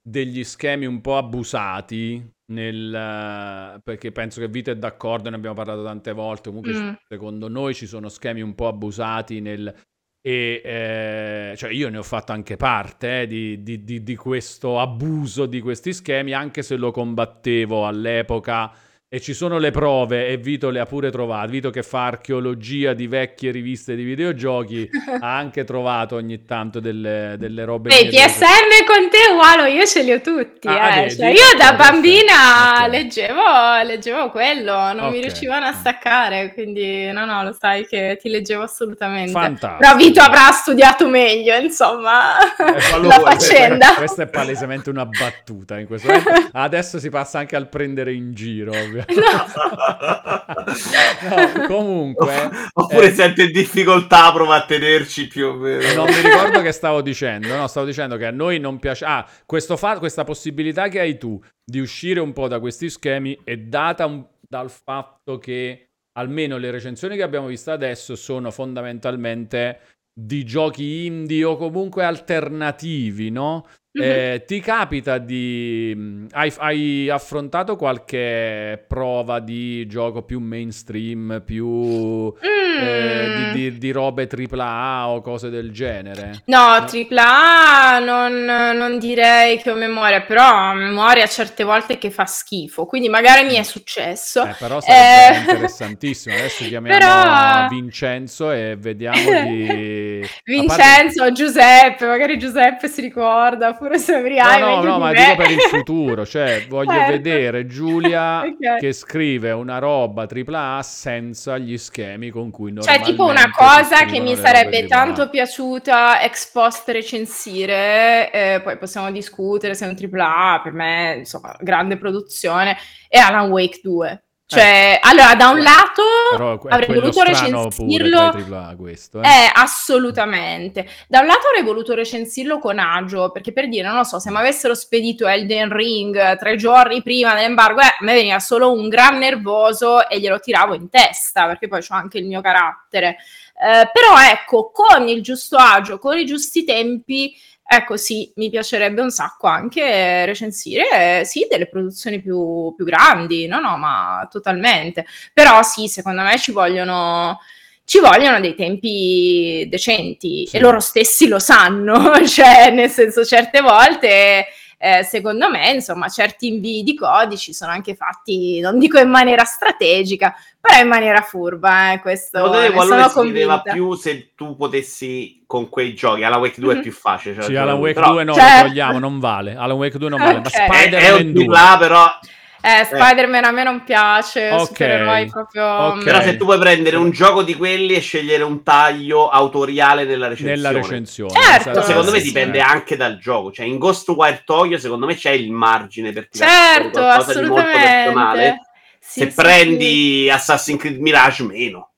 degli 0.00 0.44
schemi 0.44 0.84
un 0.86 1.00
po' 1.00 1.16
abusati 1.16 2.22
nel, 2.52 3.80
perché 3.82 4.12
penso 4.12 4.40
che 4.40 4.48
Vito 4.48 4.70
è 4.70 4.76
d'accordo, 4.76 5.30
ne 5.30 5.36
abbiamo 5.36 5.54
parlato 5.54 5.82
tante 5.82 6.12
volte, 6.12 6.50
comunque 6.50 6.74
mm. 6.74 6.92
secondo 7.08 7.48
noi 7.48 7.74
ci 7.74 7.86
sono 7.86 8.08
schemi 8.08 8.42
un 8.42 8.54
po' 8.54 8.68
abusati 8.68 9.40
nel, 9.40 9.74
e 10.20 10.62
eh, 10.64 11.54
cioè 11.56 11.70
io 11.70 11.88
ne 11.88 11.98
ho 11.98 12.02
fatto 12.02 12.32
anche 12.32 12.56
parte 12.56 13.22
eh, 13.22 13.26
di, 13.26 13.62
di, 13.62 13.82
di, 13.82 14.02
di 14.02 14.16
questo 14.16 14.78
abuso 14.78 15.46
di 15.46 15.60
questi 15.60 15.92
schemi, 15.92 16.32
anche 16.32 16.62
se 16.62 16.76
lo 16.76 16.90
combattevo 16.90 17.86
all'epoca 17.86 18.72
e 19.14 19.20
ci 19.20 19.32
sono 19.32 19.58
le 19.58 19.70
prove 19.70 20.26
e 20.26 20.38
Vito 20.38 20.70
le 20.70 20.80
ha 20.80 20.86
pure 20.86 21.12
trovate. 21.12 21.48
Vito 21.48 21.70
che 21.70 21.84
fa 21.84 22.06
archeologia 22.06 22.94
di 22.94 23.06
vecchie 23.06 23.52
riviste 23.52 23.94
di 23.94 24.02
videogiochi 24.02 24.90
ha 25.20 25.36
anche 25.36 25.62
trovato 25.62 26.16
ogni 26.16 26.44
tanto 26.44 26.80
delle, 26.80 27.36
delle 27.38 27.64
robe. 27.64 27.90
Beh, 27.90 28.08
PSN 28.08 28.84
con 28.84 29.08
te 29.10 29.30
uguale, 29.30 29.70
io 29.70 29.86
ce 29.86 30.02
li 30.02 30.10
ho 30.10 30.20
tutti. 30.20 30.66
Ah, 30.66 31.02
eh. 31.02 31.14
cioè, 31.14 31.28
io 31.28 31.56
da 31.56 31.74
bambina 31.74 32.72
okay. 32.74 32.90
leggevo, 32.90 33.82
leggevo, 33.84 34.30
quello, 34.30 34.72
non 34.72 34.98
okay. 34.98 35.10
mi 35.12 35.20
riuscivano 35.20 35.66
a 35.66 35.72
staccare, 35.72 36.52
quindi 36.52 37.08
no, 37.12 37.24
no, 37.24 37.44
lo 37.44 37.56
sai 37.56 37.86
che 37.86 38.18
ti 38.20 38.28
leggevo 38.28 38.64
assolutamente. 38.64 39.30
Fantastico. 39.30 39.76
Però 39.76 39.94
Vito 39.94 40.22
avrà 40.22 40.50
studiato 40.50 41.08
meglio, 41.08 41.54
insoma, 41.54 42.36
eh, 42.56 42.98
la 43.00 43.20
faccenda. 43.20 43.94
Questa 43.94 44.24
è 44.24 44.26
palesemente 44.26 44.90
una 44.90 45.06
battuta 45.06 45.78
in 45.78 45.86
questo 45.86 46.08
momento. 46.08 46.50
Adesso 46.58 46.98
si 46.98 47.10
passa 47.10 47.38
anche 47.38 47.54
al 47.54 47.68
prendere 47.68 48.12
in 48.12 48.34
giro, 48.34 48.72
ovviamente. 48.72 49.02
no, 51.58 51.66
comunque... 51.66 52.50
Oppure 52.74 53.06
eh, 53.06 53.14
sente 53.14 53.44
in 53.44 53.52
difficoltà, 53.52 54.32
prova 54.32 54.56
a 54.56 54.64
tenerci 54.64 55.26
più 55.26 55.48
o 55.48 55.54
meno. 55.54 55.94
Non 55.94 56.06
mi 56.06 56.20
ricordo 56.20 56.60
che 56.62 56.72
stavo 56.72 57.00
dicendo, 57.00 57.54
no, 57.54 57.66
stavo 57.66 57.86
dicendo 57.86 58.16
che 58.16 58.26
a 58.26 58.30
noi 58.30 58.58
non 58.58 58.78
piace... 58.78 59.04
Ah, 59.04 59.26
fa... 59.26 59.98
questa 59.98 60.24
possibilità 60.24 60.88
che 60.88 61.00
hai 61.00 61.18
tu 61.18 61.40
di 61.64 61.80
uscire 61.80 62.20
un 62.20 62.32
po' 62.32 62.48
da 62.48 62.60
questi 62.60 62.90
schemi 62.90 63.38
è 63.44 63.56
data 63.56 64.06
un... 64.06 64.24
dal 64.40 64.70
fatto 64.70 65.38
che 65.38 65.88
almeno 66.16 66.58
le 66.58 66.70
recensioni 66.70 67.16
che 67.16 67.22
abbiamo 67.22 67.46
visto 67.46 67.70
adesso 67.70 68.16
sono 68.16 68.50
fondamentalmente 68.50 69.80
di 70.12 70.44
giochi 70.44 71.06
indie 71.06 71.44
o 71.44 71.56
comunque 71.56 72.04
alternativi, 72.04 73.30
no? 73.30 73.66
Mm-hmm. 73.96 74.10
Eh, 74.10 74.44
ti 74.44 74.58
capita 74.58 75.18
di... 75.18 76.26
Hai, 76.32 76.52
hai, 76.56 77.08
affrontato 77.08 77.76
qualche 77.76 78.84
prova 78.88 79.38
di 79.38 79.86
gioco 79.86 80.22
più 80.22 80.40
mainstream, 80.40 81.40
più 81.46 81.64
mm. 81.68 82.80
eh, 82.80 83.52
di, 83.52 83.70
di, 83.70 83.78
di, 83.78 83.92
robe 83.92 84.28
AAA 84.28 85.10
o 85.10 85.20
cose 85.20 85.48
del 85.48 85.70
genere? 85.70 86.42
No, 86.46 86.58
AAA 86.58 88.00
non, 88.00 88.44
non 88.44 88.98
direi 88.98 89.58
che 89.58 89.70
ho 89.70 89.76
memoria, 89.76 90.22
però 90.22 90.70
ho 90.70 90.74
memoria 90.74 91.28
certe 91.28 91.62
volte 91.62 91.96
che 91.96 92.10
fa 92.10 92.26
schifo, 92.26 92.86
quindi 92.86 93.08
magari 93.08 93.46
mi 93.46 93.54
è 93.54 93.62
successo. 93.62 94.42
Eh, 94.42 94.56
però 94.58 94.80
sarebbe 94.80 95.36
eh... 95.36 95.40
interessantissimo. 95.40 96.34
Adesso 96.34 96.64
chiamiamo 96.66 96.98
però... 96.98 97.68
Vincenzo 97.68 98.50
e 98.50 98.74
vediamo 98.76 99.42
di... 99.44 100.26
Vincenzo, 100.42 101.18
parte... 101.22 101.32
Giuseppe, 101.32 102.06
magari 102.06 102.38
Giuseppe 102.40 102.88
si 102.88 103.00
ricorda 103.00 103.72
pure 103.84 103.98
se 103.98 104.12
No, 104.14 104.58
no, 104.58 104.82
no, 104.82 104.98
ma 104.98 105.10
me. 105.10 105.14
dico 105.14 105.36
per 105.36 105.50
il 105.50 105.60
futuro, 105.60 106.24
cioè 106.24 106.64
voglio 106.68 106.92
certo. 106.92 107.12
vedere 107.12 107.66
Giulia 107.66 108.40
okay. 108.48 108.78
che 108.78 108.92
scrive 108.92 109.50
una 109.50 109.78
roba 109.78 110.26
AAA 110.26 110.82
senza 110.82 111.58
gli 111.58 111.76
schemi 111.76 112.30
con 112.30 112.50
cui 112.50 112.72
normalmente 112.72 113.04
Cioè 113.04 113.14
tipo 113.14 113.26
una 113.26 113.50
cosa 113.50 114.04
che 114.06 114.20
mi 114.20 114.34
sarebbe 114.34 114.86
tanto 114.86 115.28
piaciuta 115.28 116.22
ex 116.22 116.50
post 116.50 116.88
recensire, 116.88 118.30
eh, 118.32 118.60
poi 118.62 118.78
possiamo 118.78 119.10
discutere 119.10 119.74
se 119.74 119.86
è 119.86 119.88
un 119.88 119.96
AAA, 119.96 120.60
per 120.62 120.72
me 120.72 121.14
insomma 121.18 121.54
grande 121.60 121.98
produzione, 121.98 122.76
è 123.08 123.18
Alan 123.18 123.50
Wake 123.50 123.80
2. 123.82 124.22
Cioè, 124.54 124.94
eh. 124.94 124.98
allora, 125.02 125.34
da 125.34 125.48
un 125.48 125.60
lato 125.60 126.02
Però 126.30 126.58
avrei 126.68 127.00
voluto 127.00 127.22
recensirlo. 127.22 128.20
AAA 128.20 128.76
questo, 128.76 129.20
eh. 129.20 129.26
eh. 129.26 129.50
assolutamente. 129.52 130.86
Da 131.08 131.20
un 131.20 131.26
lato 131.26 131.48
avrei 131.48 131.62
voluto 131.62 131.94
recensirlo 131.94 132.58
con 132.58 132.78
agio, 132.78 133.30
perché 133.30 133.52
per 133.52 133.68
dire, 133.68 133.86
non 133.86 133.96
lo 133.96 134.04
so, 134.04 134.18
se 134.18 134.30
mi 134.30 134.36
avessero 134.36 134.74
spedito 134.74 135.26
Elden 135.26 135.72
Ring 135.72 136.38
tre 136.38 136.56
giorni 136.56 137.02
prima 137.02 137.34
dell'embargo, 137.34 137.80
eh, 137.80 137.84
a 137.84 137.96
me 138.00 138.14
veniva 138.14 138.38
solo 138.38 138.72
un 138.72 138.88
gran 138.88 139.18
nervoso 139.18 140.08
e 140.08 140.20
glielo 140.20 140.38
tiravo 140.38 140.74
in 140.74 140.88
testa, 140.88 141.46
perché 141.46 141.68
poi 141.68 141.80
ho 141.80 141.94
anche 141.94 142.18
il 142.18 142.26
mio 142.26 142.40
carattere. 142.40 143.16
Eh, 143.56 143.88
però 143.92 144.18
ecco, 144.20 144.70
con 144.72 145.06
il 145.06 145.22
giusto 145.22 145.56
agio, 145.56 145.98
con 145.98 146.18
i 146.18 146.24
giusti 146.24 146.64
tempi 146.64 147.36
Ecco, 147.66 147.96
sì, 147.96 148.30
mi 148.36 148.50
piacerebbe 148.50 149.00
un 149.00 149.10
sacco 149.10 149.46
anche 149.46 150.26
recensire, 150.26 151.20
eh, 151.20 151.24
sì, 151.24 151.46
delle 151.50 151.66
produzioni 151.66 152.20
più, 152.20 152.74
più, 152.76 152.84
grandi, 152.84 153.46
no, 153.46 153.58
no, 153.58 153.76
ma 153.78 154.28
totalmente. 154.30 155.06
Però 155.32 155.62
sì, 155.62 155.88
secondo 155.88 156.22
me 156.22 156.38
ci 156.38 156.52
vogliono, 156.52 157.40
ci 157.84 158.00
vogliono 158.00 158.38
dei 158.38 158.54
tempi 158.54 159.66
decenti 159.68 160.46
sì. 160.46 160.56
e 160.56 160.60
loro 160.60 160.78
stessi 160.78 161.26
lo 161.26 161.38
sanno, 161.38 162.24
cioè, 162.28 162.70
nel 162.70 162.90
senso, 162.90 163.24
certe 163.24 163.60
volte 163.60 164.46
eh, 164.78 165.02
secondo 165.02 165.50
me, 165.50 165.70
insomma, 165.72 166.08
certi 166.08 166.48
invii 166.48 166.82
di 166.82 166.94
codici 166.94 167.52
sono 167.52 167.72
anche 167.72 167.94
fatti, 167.94 168.60
non 168.60 168.78
dico 168.78 168.98
in 168.98 169.08
maniera 169.08 169.44
strategica, 169.44 170.34
però 170.60 170.80
in 170.80 170.88
maniera 170.88 171.20
furba, 171.20 171.92
eh, 171.92 172.00
questo 172.00 172.50
te 172.50 172.68
Wallone 172.68 173.08
si 173.08 173.20
vedeva 173.20 173.60
più 173.60 173.94
se 173.94 174.32
tu 174.34 174.56
potessi 174.56 175.42
con 175.46 175.68
quei 175.68 175.94
giochi, 175.94 176.24
Alan 176.24 176.40
Wake 176.40 176.60
2 176.60 176.66
mm-hmm. 176.66 176.74
è 176.74 176.76
mhm. 176.76 176.82
più 176.82 176.92
facile. 176.92 177.34
Cioè 177.34 177.44
sì, 177.44 177.56
Alan 177.56 177.78
Wake 177.78 177.94
però... 177.94 178.12
2 178.12 178.24
no, 178.24 178.34
certo. 178.34 178.62
lo 178.62 178.68
togliamo, 178.68 178.98
non 178.98 179.18
vale, 179.20 179.56
Alan 179.56 179.76
Wake 179.76 179.98
2 179.98 180.08
non 180.08 180.18
vale, 180.18 180.38
okay. 180.38 180.68
ma 180.68 180.74
Spider-Man 180.74 181.00
è, 181.00 181.18
è 181.18 181.20
un 181.20 181.32
2. 181.32 181.46
Là, 181.46 181.76
però 181.78 182.18
eh, 182.64 182.80
eh, 182.80 182.84
Spider-Man 182.86 183.44
a 183.44 183.50
me 183.50 183.62
non 183.62 183.84
piace, 183.84 184.50
okay. 184.50 185.28
proprio... 185.28 185.66
Okay. 185.66 186.04
Però 186.04 186.22
se 186.22 186.36
tu 186.38 186.46
puoi 186.46 186.58
prendere 186.58 186.96
un 186.96 187.10
gioco 187.10 187.42
di 187.42 187.54
quelli 187.54 187.94
e 187.94 188.00
scegliere 188.00 188.42
un 188.42 188.62
taglio 188.62 189.28
autoriale 189.28 190.04
nella 190.04 190.28
recensione. 190.28 190.56
Nella 190.56 190.72
recensione. 190.72 191.32
Certo. 191.32 191.82
Secondo 191.82 192.10
me 192.10 192.22
dipende 192.22 192.60
anche 192.60 192.96
dal 192.96 193.18
gioco. 193.18 193.52
Cioè 193.52 193.66
in 193.66 193.76
Ghostwire 193.76 194.42
Tokyo 194.46 194.78
secondo 194.78 195.04
me 195.04 195.14
c'è 195.14 195.32
il 195.32 195.52
margine 195.52 196.12
per 196.12 196.28
tirare 196.30 196.50
certo, 196.50 197.00
qualcosa 197.00 197.40
di 197.40 197.48
molto 197.48 197.70
personale. 197.70 198.60
Sì, 198.98 199.20
se 199.20 199.30
sì, 199.30 199.34
prendi 199.34 200.22
sì. 200.22 200.30
Assassin's 200.30 200.80
Creed 200.80 200.98
Mirage 201.00 201.42
meno. 201.42 201.90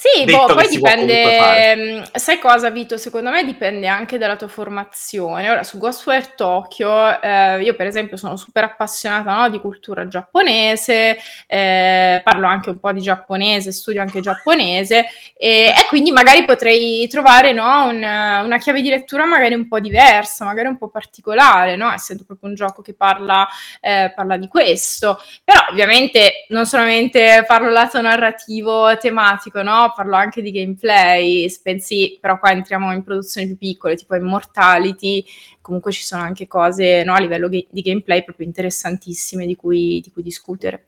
Sì, 0.00 0.24
boh, 0.26 0.46
poi 0.46 0.68
dipende, 0.68 1.74
mm, 1.74 2.02
sai 2.12 2.38
cosa 2.38 2.70
Vito? 2.70 2.96
Secondo 2.96 3.30
me 3.30 3.44
dipende 3.44 3.88
anche 3.88 4.16
dalla 4.16 4.36
tua 4.36 4.46
formazione. 4.46 5.50
Ora, 5.50 5.64
su 5.64 5.76
Ghostware 5.76 6.34
Tokyo, 6.36 7.20
eh, 7.20 7.60
io 7.60 7.74
per 7.74 7.88
esempio 7.88 8.16
sono 8.16 8.36
super 8.36 8.62
appassionata 8.62 9.34
no, 9.34 9.48
di 9.50 9.58
cultura 9.58 10.06
giapponese, 10.06 11.18
eh, 11.48 12.20
parlo 12.22 12.46
anche 12.46 12.70
un 12.70 12.78
po' 12.78 12.92
di 12.92 13.00
giapponese, 13.00 13.72
studio 13.72 14.00
anche 14.00 14.20
giapponese 14.20 15.06
e, 15.36 15.74
e 15.76 15.86
quindi 15.88 16.12
magari 16.12 16.44
potrei 16.44 17.08
trovare 17.08 17.52
no, 17.52 17.86
un, 17.88 17.96
una 17.96 18.58
chiave 18.58 18.82
di 18.82 18.90
lettura 18.90 19.26
magari 19.26 19.54
un 19.54 19.66
po' 19.66 19.80
diversa, 19.80 20.44
magari 20.44 20.68
un 20.68 20.78
po' 20.78 20.90
particolare, 20.90 21.74
no? 21.74 21.92
essendo 21.92 22.22
proprio 22.24 22.50
un 22.50 22.54
gioco 22.54 22.82
che 22.82 22.94
parla, 22.94 23.48
eh, 23.80 24.12
parla 24.14 24.36
di 24.36 24.46
questo. 24.46 25.20
Però 25.42 25.58
ovviamente 25.72 26.46
non 26.50 26.66
solamente 26.66 27.42
parlo 27.48 27.68
lato 27.70 28.00
narrativo, 28.00 28.96
tematico, 28.96 29.60
no? 29.62 29.86
Parlo 29.94 30.16
anche 30.16 30.42
di 30.42 30.50
gameplay, 30.50 31.46
pensi, 31.62 32.18
però 32.20 32.38
qua 32.38 32.50
entriamo 32.50 32.92
in 32.92 33.02
produzioni 33.02 33.46
più 33.46 33.56
piccole, 33.56 33.96
tipo 33.96 34.14
Immortality, 34.14 35.24
comunque 35.60 35.92
ci 35.92 36.02
sono 36.02 36.22
anche 36.22 36.46
cose 36.46 37.02
no, 37.04 37.14
a 37.14 37.20
livello 37.20 37.48
ga- 37.48 37.66
di 37.68 37.82
gameplay 37.82 38.24
proprio 38.24 38.46
interessantissime 38.46 39.46
di 39.46 39.56
cui, 39.56 40.00
di 40.00 40.10
cui 40.10 40.22
discutere. 40.22 40.86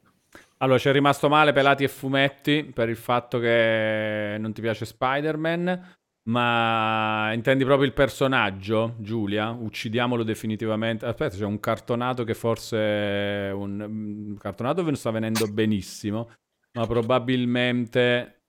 Allora, 0.58 0.78
ci 0.78 0.88
è 0.88 0.92
rimasto 0.92 1.28
male 1.28 1.52
pelati 1.52 1.84
e 1.84 1.88
fumetti 1.88 2.64
per 2.64 2.88
il 2.88 2.96
fatto 2.96 3.38
che 3.38 4.36
non 4.38 4.52
ti 4.52 4.60
piace 4.60 4.84
Spider-Man, 4.84 5.96
ma 6.24 7.32
intendi 7.32 7.64
proprio 7.64 7.86
il 7.86 7.94
personaggio, 7.94 8.96
Giulia? 8.98 9.50
Uccidiamolo 9.50 10.22
definitivamente. 10.22 11.06
Aspetta, 11.06 11.36
c'è 11.36 11.44
un 11.44 11.60
cartonato 11.60 12.24
che 12.24 12.34
forse 12.34 13.50
un, 13.54 13.80
un 13.80 14.36
cartonato 14.38 14.80
che 14.80 14.88
non 14.88 14.96
sta 14.96 15.10
venendo 15.10 15.46
benissimo, 15.46 16.30
ma 16.72 16.86
probabilmente 16.86 18.39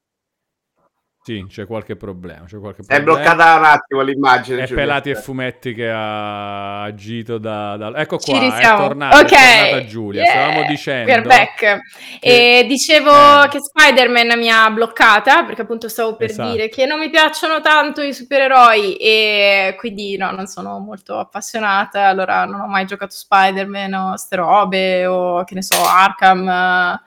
sì, 1.24 1.45
c'è 1.47 1.67
qualche 1.67 1.95
problema. 1.95 2.45
C'è 2.45 2.57
qualche 2.57 2.84
problema. 2.84 2.99
È 2.99 3.03
bloccata 3.03 3.55
un 3.57 3.63
attimo 3.65 4.01
l'immagine. 4.01 4.63
È 4.63 4.74
pelati 4.74 5.11
e 5.11 5.15
fumetti 5.15 5.74
che 5.74 5.88
ha 5.88 6.82
agito 6.82 7.38
da, 7.38 7.78
da... 7.78 7.93
Ecco 7.95 8.17
qua, 8.17 8.39
è 8.39 8.76
tornata, 8.76 9.19
okay. 9.19 9.28
è 9.28 9.69
tornata 9.69 9.86
Giulia. 9.86 10.24
Yeah. 10.24 10.32
Stavamo 10.32 10.67
dicendo... 10.67 11.11
We're 11.11 11.28
back. 11.28 11.55
Che... 11.59 11.80
E 12.19 12.65
dicevo 12.67 13.43
eh. 13.43 13.47
che 13.49 13.59
Spider-Man 13.61 14.39
mi 14.39 14.49
ha 14.49 14.72
bloccata, 14.72 15.43
perché 15.43 15.61
appunto 15.61 15.89
stavo 15.89 16.15
per 16.15 16.32
esatto. 16.32 16.51
dire 16.51 16.69
che 16.69 16.88
non 16.88 16.97
mi 16.97 17.11
piacciono 17.11 17.61
tanto 17.61 18.01
i 18.01 18.13
supereroi 18.13 18.95
e 18.95 19.76
quindi 19.78 20.17
no, 20.17 20.32
non 20.32 20.47
sono 20.47 20.80
molto 20.80 21.19
appassionata, 21.19 22.07
allora 22.07 22.45
non 22.45 22.61
ho 22.61 22.67
mai 22.67 22.86
giocato 22.86 23.13
Spider-Man 23.13 23.93
o 23.93 24.17
ste 24.17 24.36
robe 24.38 25.05
o 25.05 25.43
che 25.43 25.53
ne 25.53 25.61
so, 25.61 25.76
Arkham 25.86 26.99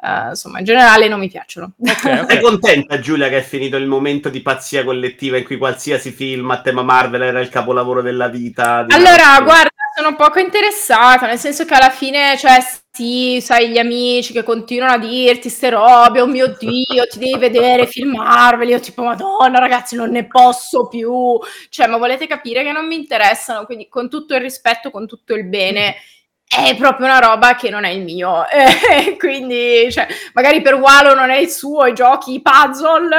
Uh, 0.00 0.28
insomma, 0.28 0.60
in 0.60 0.64
generale 0.64 1.08
non 1.08 1.18
mi 1.18 1.28
piacciono. 1.28 1.72
Okay, 1.76 2.20
okay. 2.20 2.26
Sei 2.30 2.40
contenta, 2.40 3.00
Giulia, 3.00 3.28
che 3.28 3.38
è 3.38 3.42
finito 3.42 3.76
il 3.76 3.86
momento 3.86 4.28
di 4.28 4.40
pazzia 4.42 4.84
collettiva 4.84 5.38
in 5.38 5.44
cui 5.44 5.56
qualsiasi 5.56 6.12
film 6.12 6.48
a 6.52 6.60
tema 6.60 6.82
Marvel 6.82 7.22
era 7.22 7.40
il 7.40 7.48
capolavoro 7.48 8.00
della 8.00 8.28
vita? 8.28 8.86
Allora, 8.88 9.40
guarda, 9.42 9.70
sono 9.96 10.14
poco 10.14 10.38
interessata, 10.38 11.26
nel 11.26 11.38
senso 11.38 11.64
che 11.64 11.74
alla 11.74 11.90
fine, 11.90 12.36
cioè, 12.38 12.58
sì, 12.92 13.40
sai, 13.40 13.70
gli 13.70 13.78
amici 13.78 14.32
che 14.32 14.44
continuano 14.44 14.92
a 14.92 14.98
dirti 14.98 15.48
ste 15.48 15.70
robe, 15.70 16.20
oh 16.20 16.26
mio 16.26 16.54
Dio, 16.56 17.04
ti 17.10 17.18
devi 17.18 17.36
vedere 17.36 17.88
film 17.88 18.18
Marvel, 18.18 18.68
io 18.68 18.78
tipo, 18.78 19.02
madonna 19.02 19.58
ragazzi, 19.58 19.96
non 19.96 20.10
ne 20.10 20.28
posso 20.28 20.86
più, 20.86 21.36
cioè, 21.70 21.88
ma 21.88 21.96
volete 21.96 22.28
capire 22.28 22.62
che 22.62 22.70
non 22.70 22.86
mi 22.86 22.94
interessano, 22.94 23.64
quindi 23.64 23.88
con 23.88 24.08
tutto 24.08 24.36
il 24.36 24.42
rispetto, 24.42 24.92
con 24.92 25.08
tutto 25.08 25.34
il 25.34 25.44
bene... 25.44 25.96
Mm 25.96 26.16
è 26.48 26.74
proprio 26.76 27.06
una 27.06 27.18
roba 27.18 27.54
che 27.54 27.68
non 27.68 27.84
è 27.84 27.90
il 27.90 28.02
mio. 28.02 28.46
Eh, 28.48 29.16
quindi, 29.20 29.90
cioè, 29.90 30.06
magari 30.32 30.62
per 30.62 30.74
Walo 30.74 31.14
non 31.14 31.30
è 31.30 31.36
il 31.36 31.50
suo, 31.50 31.84
i 31.84 31.94
giochi, 31.94 32.34
i 32.34 32.42
puzzle, 32.42 33.14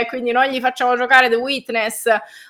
eh, 0.00 0.06
quindi 0.06 0.32
noi 0.32 0.50
gli 0.50 0.60
facciamo 0.60 0.96
giocare 0.96 1.28
The 1.28 1.36
Witness 1.36 2.04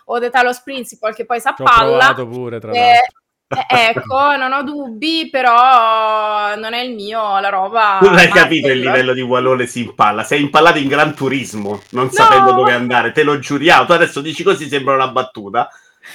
o 0.07 0.19
The 0.19 0.31
Talos 0.31 0.61
Principle, 0.63 1.15
che 1.15 1.25
poi 1.25 1.41
s'appalla. 1.41 2.15
Ho 2.19 2.27
pure, 2.27 2.59
tra 2.59 2.73
eh, 2.73 3.01
eh, 3.49 3.93
ecco, 3.95 4.35
non 4.37 4.53
ho 4.53 4.63
dubbi, 4.65 5.29
però 5.31 6.57
non 6.57 6.75
è 6.75 6.81
il 6.81 6.95
mio 6.95 7.39
la 7.39 7.49
roba. 7.49 7.99
Tu 8.01 8.09
non 8.09 8.19
hai 8.19 8.29
capito 8.29 8.69
il 8.69 8.81
livello 8.81 9.13
di 9.13 9.21
Wallone 9.21 9.67
si 9.67 9.83
impalla. 9.83 10.25
Sei 10.25 10.43
impallato 10.43 10.79
in 10.79 10.89
Gran 10.89 11.15
Turismo, 11.15 11.81
non 11.91 12.07
no. 12.07 12.11
sapendo 12.11 12.53
dove 12.53 12.73
andare, 12.73 13.13
te 13.13 13.23
lo 13.23 13.39
giuriamo. 13.39 13.87
Tu 13.87 13.93
adesso 13.93 14.21
dici 14.21 14.43
così, 14.43 14.67
sembra 14.69 14.95
una 14.95 15.09
battuta. 15.09 15.69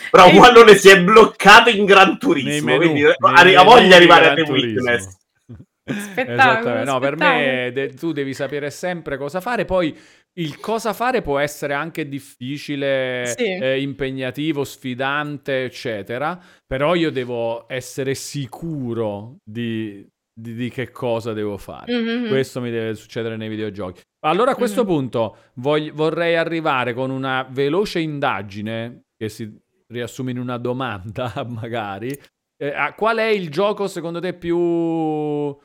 Però 0.10 0.28
e... 0.28 0.38
Wallone 0.38 0.76
si 0.76 0.89
è 0.89 1.02
bloccato 1.02 1.70
in 1.70 1.86
Gran 1.86 2.18
Turismo, 2.18 2.78
menu, 2.78 2.92
quindi 2.92 3.04
ha 3.04 3.64
voglia 3.64 3.88
di 3.88 3.94
arrivare 3.94 4.30
a 4.30 4.34
The 4.34 4.42
Witness. 4.42 5.20
Esattamente, 5.84 6.84
no, 6.84 7.00
per 7.00 7.18
me 7.18 7.72
de- 7.74 7.94
tu 7.94 8.12
devi 8.12 8.34
sapere 8.34 8.70
sempre 8.70 9.18
cosa 9.18 9.42
fare, 9.42 9.66
poi 9.66 9.98
il 10.34 10.60
cosa 10.60 10.94
fare 10.94 11.22
può 11.22 11.39
essere 11.39 11.74
anche 11.74 12.08
difficile, 12.08 13.34
sì. 13.38 13.44
eh, 13.44 13.82
impegnativo, 13.82 14.64
sfidante, 14.64 15.66
eccetera, 15.66 16.39
però 16.66 16.96
io 16.96 17.12
devo 17.12 17.66
essere 17.68 18.14
sicuro 18.16 19.38
di, 19.44 20.08
di, 20.34 20.54
di 20.54 20.70
che 20.70 20.92
cosa 20.92 21.34
devo 21.34 21.58
fare. 21.58 21.94
Mm-hmm. 21.94 22.30
Questo 22.30 22.62
mi 22.62 22.72
deve 22.72 22.94
succedere 22.96 23.36
nei 23.36 23.50
videogiochi. 23.50 24.02
Allora 24.24 24.52
a 24.52 24.56
questo 24.56 24.86
mm-hmm. 24.86 24.94
punto 24.94 25.38
voglio, 25.56 25.92
vorrei 25.94 26.36
arrivare 26.36 26.94
con 26.94 27.10
una 27.10 27.46
veloce 27.50 28.00
indagine 28.00 29.02
che 29.18 29.28
si 29.28 29.52
riassumi 29.92 30.32
in 30.32 30.39
una 30.39 30.58
domanda, 30.58 31.32
magari. 31.48 32.10
Eh, 32.58 32.94
qual 32.96 33.18
è 33.18 33.26
il 33.26 33.50
gioco 33.50 33.88
secondo 33.88 34.20
te 34.20 34.34
più 34.34 35.58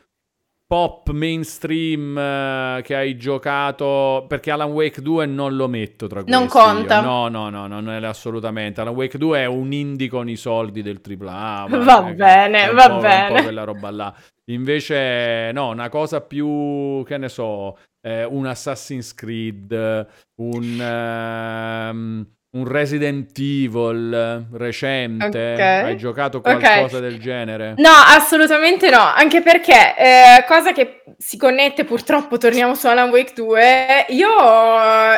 pop 0.69 1.11
mainstream 1.11 2.17
uh, 2.17 2.83
che 2.83 2.97
hai 2.97 3.17
giocato? 3.17 4.25
Perché 4.27 4.51
Alan 4.51 4.71
Wake 4.71 5.01
2 5.01 5.27
non 5.27 5.55
lo 5.55 5.69
metto 5.69 6.07
tra 6.07 6.23
questi 6.23 6.39
non 6.39 6.49
conta. 6.49 7.01
No 7.01 7.29
no 7.29 7.51
no 7.51 7.67
non 7.67 7.89
è 7.91 8.05
assolutamente. 8.05 8.81
Alan 8.81 8.95
Wake 8.95 9.19
2 9.19 9.41
è 9.41 9.45
un 9.45 9.73
indie 9.73 10.09
con 10.09 10.29
i 10.29 10.37
soldi 10.37 10.83
del 10.83 11.01
AAA 11.01 11.67
va 11.85 12.03
bene 12.03 12.71
va 12.73 12.99
bene 12.99 13.29
un 13.29 13.37
po' 13.37 13.43
quella 13.43 13.65
roba 13.65 13.91
là. 13.91 14.15
Invece 14.47 15.51
no 15.53 15.69
una 15.69 15.89
cosa 15.89 16.21
più 16.21 17.05
che 17.05 17.19
ne 17.19 17.29
so 17.29 17.79
eh, 18.01 18.25
un 18.25 18.47
Assassin's 18.47 19.15
Creed 19.15 20.07
un 20.37 20.81
um, 20.81 22.27
un 22.57 22.67
Resident 22.67 23.37
Evil 23.39 24.47
recente? 24.53 25.27
Okay. 25.27 25.85
Hai 25.85 25.97
giocato 25.97 26.41
qualcosa 26.41 26.97
okay. 26.97 27.01
del 27.01 27.21
genere? 27.21 27.75
No, 27.77 27.91
assolutamente 27.91 28.89
no, 28.89 29.01
anche 29.01 29.43
perché 29.43 29.95
eh, 29.97 30.45
cosa 30.47 30.73
che 30.73 31.03
si 31.19 31.37
connette 31.37 31.85
purtroppo, 31.85 32.39
torniamo 32.39 32.75
su 32.75 32.87
Alan 32.87 33.11
Wake 33.11 33.33
2, 33.35 34.07
io 34.09 34.29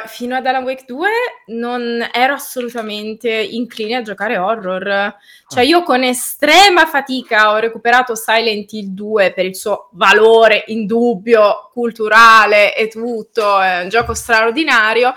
fino 0.06 0.36
ad 0.36 0.46
Alan 0.46 0.64
Wake 0.64 0.84
2 0.86 1.08
non 1.46 2.06
ero 2.12 2.34
assolutamente 2.34 3.30
incline 3.30 3.96
a 3.96 4.02
giocare 4.02 4.36
horror. 4.36 5.14
Cioè 5.50 5.62
io 5.62 5.82
con 5.82 6.02
estrema 6.02 6.86
fatica 6.86 7.52
ho 7.52 7.56
recuperato 7.56 8.14
Silent 8.14 8.70
Hill 8.72 8.88
2 8.88 9.32
per 9.32 9.46
il 9.46 9.56
suo 9.56 9.88
valore 9.92 10.64
indubbio, 10.66 11.70
culturale 11.72 12.76
e 12.76 12.88
tutto, 12.88 13.60
è 13.60 13.82
un 13.82 13.88
gioco 13.88 14.12
straordinario. 14.14 15.14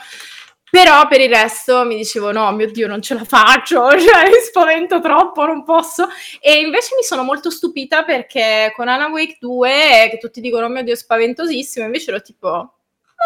Però 0.71 1.05
per 1.07 1.19
il 1.19 1.29
resto 1.29 1.83
mi 1.83 1.97
dicevo: 1.97 2.31
no, 2.31 2.49
mio 2.53 2.71
Dio, 2.71 2.87
non 2.87 3.01
ce 3.01 3.13
la 3.13 3.25
faccio, 3.25 3.89
cioè 3.99 4.29
mi 4.29 4.39
spavento 4.41 5.01
troppo, 5.01 5.45
non 5.45 5.63
posso. 5.65 6.07
E 6.39 6.61
invece 6.61 6.95
mi 6.95 7.03
sono 7.03 7.23
molto 7.23 7.49
stupita 7.49 8.03
perché 8.03 8.71
con 8.73 8.87
Alan 8.87 9.11
Wake 9.11 9.35
2, 9.39 10.07
che 10.09 10.17
tutti 10.17 10.39
dicono: 10.39 10.67
oh 10.67 10.69
mio 10.69 10.83
Dio, 10.83 10.95
spaventosissimo, 10.95 11.85
invece 11.85 12.11
ero 12.11 12.21
tipo: 12.21 12.73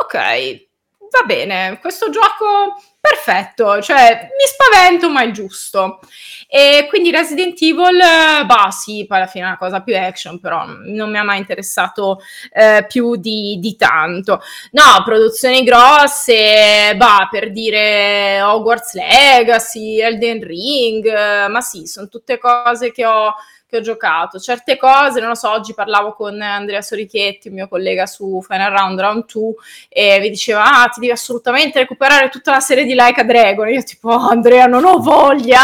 ok, 0.03 0.64
va 1.09 1.23
bene, 1.25 1.79
questo 1.79 2.09
gioco 2.09 2.81
perfetto, 2.99 3.81
cioè 3.81 4.29
mi 4.31 4.45
spavento 4.47 5.09
ma 5.09 5.23
è 5.23 5.31
giusto. 5.31 5.99
E 6.47 6.85
quindi 6.89 7.11
Resident 7.11 7.59
Evil, 7.61 7.99
bah 8.45 8.69
sì, 8.71 9.05
poi 9.07 9.17
alla 9.17 9.27
fine 9.27 9.45
è 9.45 9.47
una 9.47 9.57
cosa 9.57 9.81
più 9.81 9.95
action, 9.95 10.39
però 10.39 10.65
non 10.65 11.09
mi 11.09 11.17
ha 11.17 11.23
mai 11.23 11.37
interessato 11.39 12.19
eh, 12.51 12.85
più 12.87 13.15
di, 13.15 13.57
di, 13.59 13.75
tanto. 13.75 14.41
No, 14.71 15.03
produzioni 15.03 15.63
grosse, 15.63 16.93
bah, 16.95 17.27
per 17.29 17.51
dire 17.51 18.41
Hogwarts 18.41 18.93
Legacy, 18.93 19.99
Elden 19.99 20.43
Ring, 20.43 21.47
ma 21.47 21.61
sì, 21.61 21.85
sono 21.87 22.07
tutte 22.07 22.37
cose 22.37 22.91
che 22.91 23.05
ho 23.05 23.33
che 23.76 23.78
ho 23.78 23.82
giocato. 23.82 24.39
Certe 24.39 24.78
cose, 24.78 25.19
non 25.19 25.30
lo 25.30 25.36
so, 25.36 25.51
oggi 25.51 25.73
parlavo 25.73 26.13
con 26.13 26.41
Andrea 26.41 26.82
Sorichetti, 26.82 27.47
il 27.47 27.53
mio 27.53 27.67
collega 27.67 28.05
su 28.05 28.41
Final 28.41 28.71
Round 28.71 28.99
Round 28.99 29.26
2, 29.32 29.53
e 29.89 30.19
mi 30.19 30.30
diceva, 30.30 30.82
ah, 30.82 30.88
ti 30.88 31.01
devi 31.01 31.11
assolutamente 31.11 31.80
recuperare 31.80 32.30
tutta 32.30 32.51
la 32.51 32.59
serie 32.59 32.86
di 32.86 32.93
Laika 32.93 33.23
Dragon. 33.23 33.67
Io 33.69 33.84
tipo, 33.84 34.09
oh, 34.09 34.30
Andrea, 34.30 34.65
non 34.65 34.86
ho 34.86 34.97
voglia. 34.99 35.63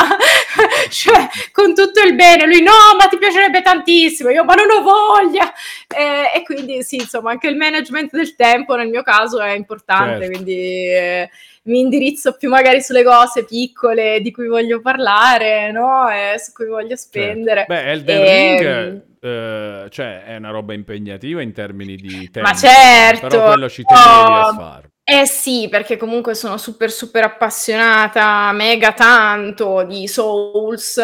cioè, 0.90 1.28
con 1.52 1.74
tutto 1.74 2.02
il 2.02 2.16
bene. 2.16 2.46
Lui, 2.46 2.62
no, 2.62 2.72
ma 2.98 3.08
ti 3.08 3.18
piacerebbe 3.18 3.62
tantissimo. 3.62 4.30
Io, 4.30 4.44
ma 4.44 4.56
non 4.56 4.70
ho 4.70 4.82
voglia. 4.82 5.52
E, 5.88 6.32
e 6.36 6.44
quindi, 6.44 6.84
sì, 6.84 6.98
insomma, 6.98 7.32
anche 7.32 7.48
il 7.48 7.56
management 7.56 8.12
del 8.12 8.36
tempo 8.36 8.76
nel 8.76 8.90
mio 8.90 9.04
caso 9.04 9.40
è 9.40 9.52
importante, 9.52 10.26
certo. 10.26 10.32
quindi... 10.32 10.86
Eh, 10.88 11.30
mi 11.64 11.80
indirizzo 11.80 12.36
più 12.38 12.50
magari 12.50 12.82
sulle 12.82 13.04
cose 13.04 13.46
piccole 13.46 14.20
di 14.22 14.32
cui 14.32 14.48
voglio 14.48 14.82
parlare, 14.82 15.72
no? 15.72 16.10
E 16.10 16.40
su 16.40 16.52
cui 16.54 16.68
voglio 16.68 16.96
certo. 16.96 17.04
spendere. 17.04 17.66
Certo. 17.68 17.74
Beh, 17.74 17.92
Elden 17.92 18.20
e... 18.20 18.58
Ring, 18.58 18.66
ehm, 18.66 19.04
eh, 19.20 19.88
cioè, 19.90 20.24
è 20.24 20.36
una 20.38 20.50
roba 20.50 20.74
impegnativa 20.74 21.42
in 21.42 21.52
termini 21.54 21.96
di 21.96 22.30
tempo. 22.32 22.50
Ma 22.50 22.56
certo! 22.56 23.28
Però 23.28 23.48
quello 23.48 23.70
ci 23.70 23.84
tenevi 23.84 24.08
oh, 24.08 24.48
a 24.48 24.54
fare. 24.54 24.90
Eh 25.14 25.26
sì, 25.26 25.68
perché 25.70 25.98
comunque 25.98 26.36
sono 26.36 26.56
super 26.56 26.90
super 26.90 27.26
appassionata, 27.26 28.50
mega 28.54 28.94
tanto 28.94 29.84
di 29.84 30.08
Souls 30.08 31.02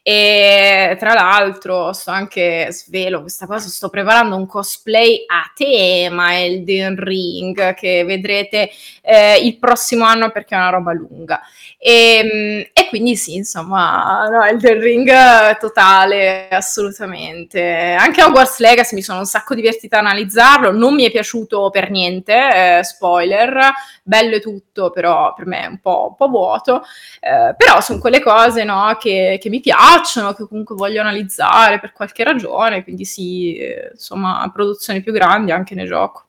e 0.00 0.96
tra 0.96 1.12
l'altro 1.12 1.92
sto 1.92 2.12
anche, 2.12 2.68
svelo 2.70 3.20
questa 3.22 3.46
cosa, 3.46 3.66
sto 3.68 3.88
preparando 3.88 4.36
un 4.36 4.46
cosplay 4.46 5.24
a 5.26 5.50
tema 5.56 6.38
Elden 6.40 6.94
Ring 7.02 7.74
che 7.74 8.04
vedrete 8.04 8.70
eh, 9.02 9.40
il 9.44 9.58
prossimo 9.58 10.04
anno 10.04 10.30
perché 10.30 10.54
è 10.54 10.58
una 10.58 10.70
roba 10.70 10.92
lunga. 10.92 11.40
E, 11.84 12.16
ehm, 12.16 12.64
e 12.72 12.88
quindi 12.88 13.16
sì, 13.16 13.34
insomma, 13.36 14.28
no, 14.28 14.44
Elden 14.44 14.80
Ring 14.80 15.58
totale, 15.58 16.48
assolutamente. 16.48 17.96
Anche 17.98 18.22
Hogwarts 18.22 18.58
Legacy 18.58 18.94
mi 18.94 19.02
sono 19.02 19.20
un 19.20 19.26
sacco 19.26 19.54
divertita 19.54 19.96
a 19.96 20.00
analizzarlo, 20.00 20.70
non 20.70 20.94
mi 20.94 21.04
è 21.04 21.10
piaciuto 21.10 21.70
per 21.70 21.90
niente, 21.90 22.78
eh, 22.78 22.84
spoiler 22.84 23.10
spoiler, 23.12 23.72
bello 24.02 24.36
e 24.36 24.40
tutto, 24.40 24.90
però 24.90 25.34
per 25.34 25.46
me 25.46 25.62
è 25.62 25.66
un 25.66 25.78
po', 25.80 26.08
un 26.10 26.16
po 26.16 26.28
vuoto, 26.28 26.82
eh, 27.20 27.54
però 27.56 27.80
sono 27.80 27.98
quelle 27.98 28.20
cose 28.20 28.64
no, 28.64 28.96
che, 28.98 29.38
che, 29.40 29.48
mi 29.48 29.60
piacciono, 29.60 30.32
che 30.34 30.46
comunque 30.46 30.74
voglio 30.74 31.00
analizzare 31.00 31.78
per 31.80 31.92
qualche 31.92 32.24
ragione, 32.24 32.82
quindi 32.82 33.04
sì, 33.04 33.56
eh, 33.56 33.90
insomma, 33.92 34.48
produzioni 34.52 35.02
più 35.02 35.12
grandi 35.12 35.50
anche 35.52 35.74
ne 35.74 35.84
gioco. 35.86 36.26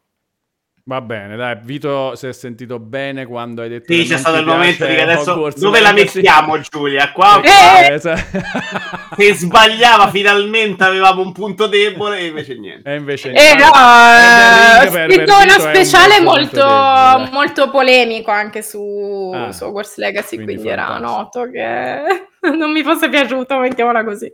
Va 0.85 0.99
bene, 0.99 1.37
dai, 1.37 1.57
Vito 1.61 2.13
si 2.15 2.27
è 2.27 2.33
sentito 2.33 2.77
bene 2.77 3.25
quando 3.25 3.61
hai 3.61 3.69
detto 3.69 3.93
Sì, 3.93 4.03
c'è 4.03 4.17
stato 4.17 4.35
il 4.35 4.45
momento 4.45 4.85
di 4.85 4.93
che 4.93 5.01
adesso 5.01 5.31
Hogwarts 5.31 5.61
dove 5.61 5.79
la 5.79 5.93
mettiamo 5.93 6.59
Giulia? 6.59 7.13
Qua 7.13 7.39
eh! 7.41 7.97
se 9.15 9.33
sbagliava 9.33 10.09
finalmente 10.09 10.83
avevamo 10.83 11.21
un 11.21 11.31
punto 11.31 11.67
debole 11.67 12.19
e 12.19 12.25
invece 12.25 12.55
niente. 12.55 12.89
E 12.89 12.95
invece 12.97 13.31
niente. 13.31 13.63
Eh, 13.63 13.65
no, 13.65 15.07
scritto 15.07 15.33
una 15.41 15.59
speciale 15.59 16.19
molto, 16.19 17.29
molto 17.31 17.69
polemico 17.69 18.31
anche 18.31 18.61
su, 18.61 19.31
ah, 19.33 19.53
su 19.53 19.63
Hogwarts 19.63 19.95
Legacy, 19.95 20.35
quindi, 20.35 20.55
quindi 20.55 20.69
era 20.69 20.97
noto 20.97 21.49
che 21.49 22.27
non 22.57 22.73
mi 22.73 22.83
fosse 22.83 23.07
piaciuto, 23.07 23.57
mettiamola 23.57 24.03
così. 24.03 24.29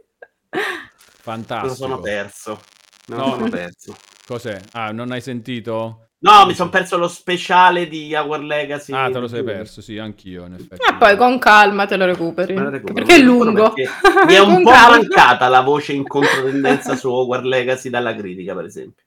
Fantastico. 0.50 1.68
Lo 1.68 1.76
sono 1.76 2.00
perso. 2.00 2.60
No, 3.10 3.18
no. 3.18 3.30
sono 3.32 3.50
perso. 3.50 3.95
Cos'è? 4.24 4.60
Ah, 4.74 4.91
non 4.91 5.12
hai 5.12 5.20
sentito? 5.20 6.09
No, 6.22 6.46
mi 6.46 6.54
sono 6.54 6.70
perso 6.70 6.98
lo 6.98 7.08
speciale 7.08 7.88
di 7.88 8.14
Hour 8.14 8.44
Legacy. 8.44 8.92
Ah, 8.94 9.10
te 9.10 9.20
lo 9.20 9.28
sei 9.28 9.42
perso, 9.42 9.82
sì, 9.82 9.98
anch'io 9.98 10.46
in 10.46 10.54
effetti. 10.54 10.82
E 10.90 10.96
poi 10.96 11.16
con 11.16 11.40
calma 11.40 11.86
te 11.86 11.96
lo 11.96 12.06
recuperi. 12.06 12.54
recupero, 12.58 12.94
perché 12.94 13.16
è 13.16 13.20
lungo. 13.20 13.72
Perché 13.72 13.90
mi 14.28 14.34
è 14.34 14.40
un 14.42 14.62
po' 14.62 14.70
calma. 14.70 14.98
mancata 14.98 15.48
la 15.48 15.62
voce 15.62 15.94
in 15.94 16.06
controtendenza 16.06 16.98
su 16.98 17.10
Hogwarts 17.10 17.46
Legacy 17.46 17.90
dalla 17.90 18.14
critica, 18.14 18.54
per 18.54 18.66
esempio. 18.66 19.04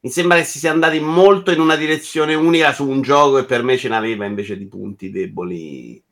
Mi 0.00 0.10
sembra 0.10 0.36
che 0.36 0.44
si 0.44 0.58
sia 0.58 0.70
andati 0.70 1.00
molto 1.00 1.50
in 1.50 1.60
una 1.60 1.76
direzione 1.76 2.34
unica 2.34 2.72
su 2.74 2.86
un 2.86 3.00
gioco 3.00 3.38
e 3.38 3.44
per 3.44 3.62
me 3.62 3.78
ce 3.78 3.88
n'aveva 3.88 4.26
invece 4.26 4.58
di 4.58 4.66
punti 4.66 5.10
deboli 5.10 6.02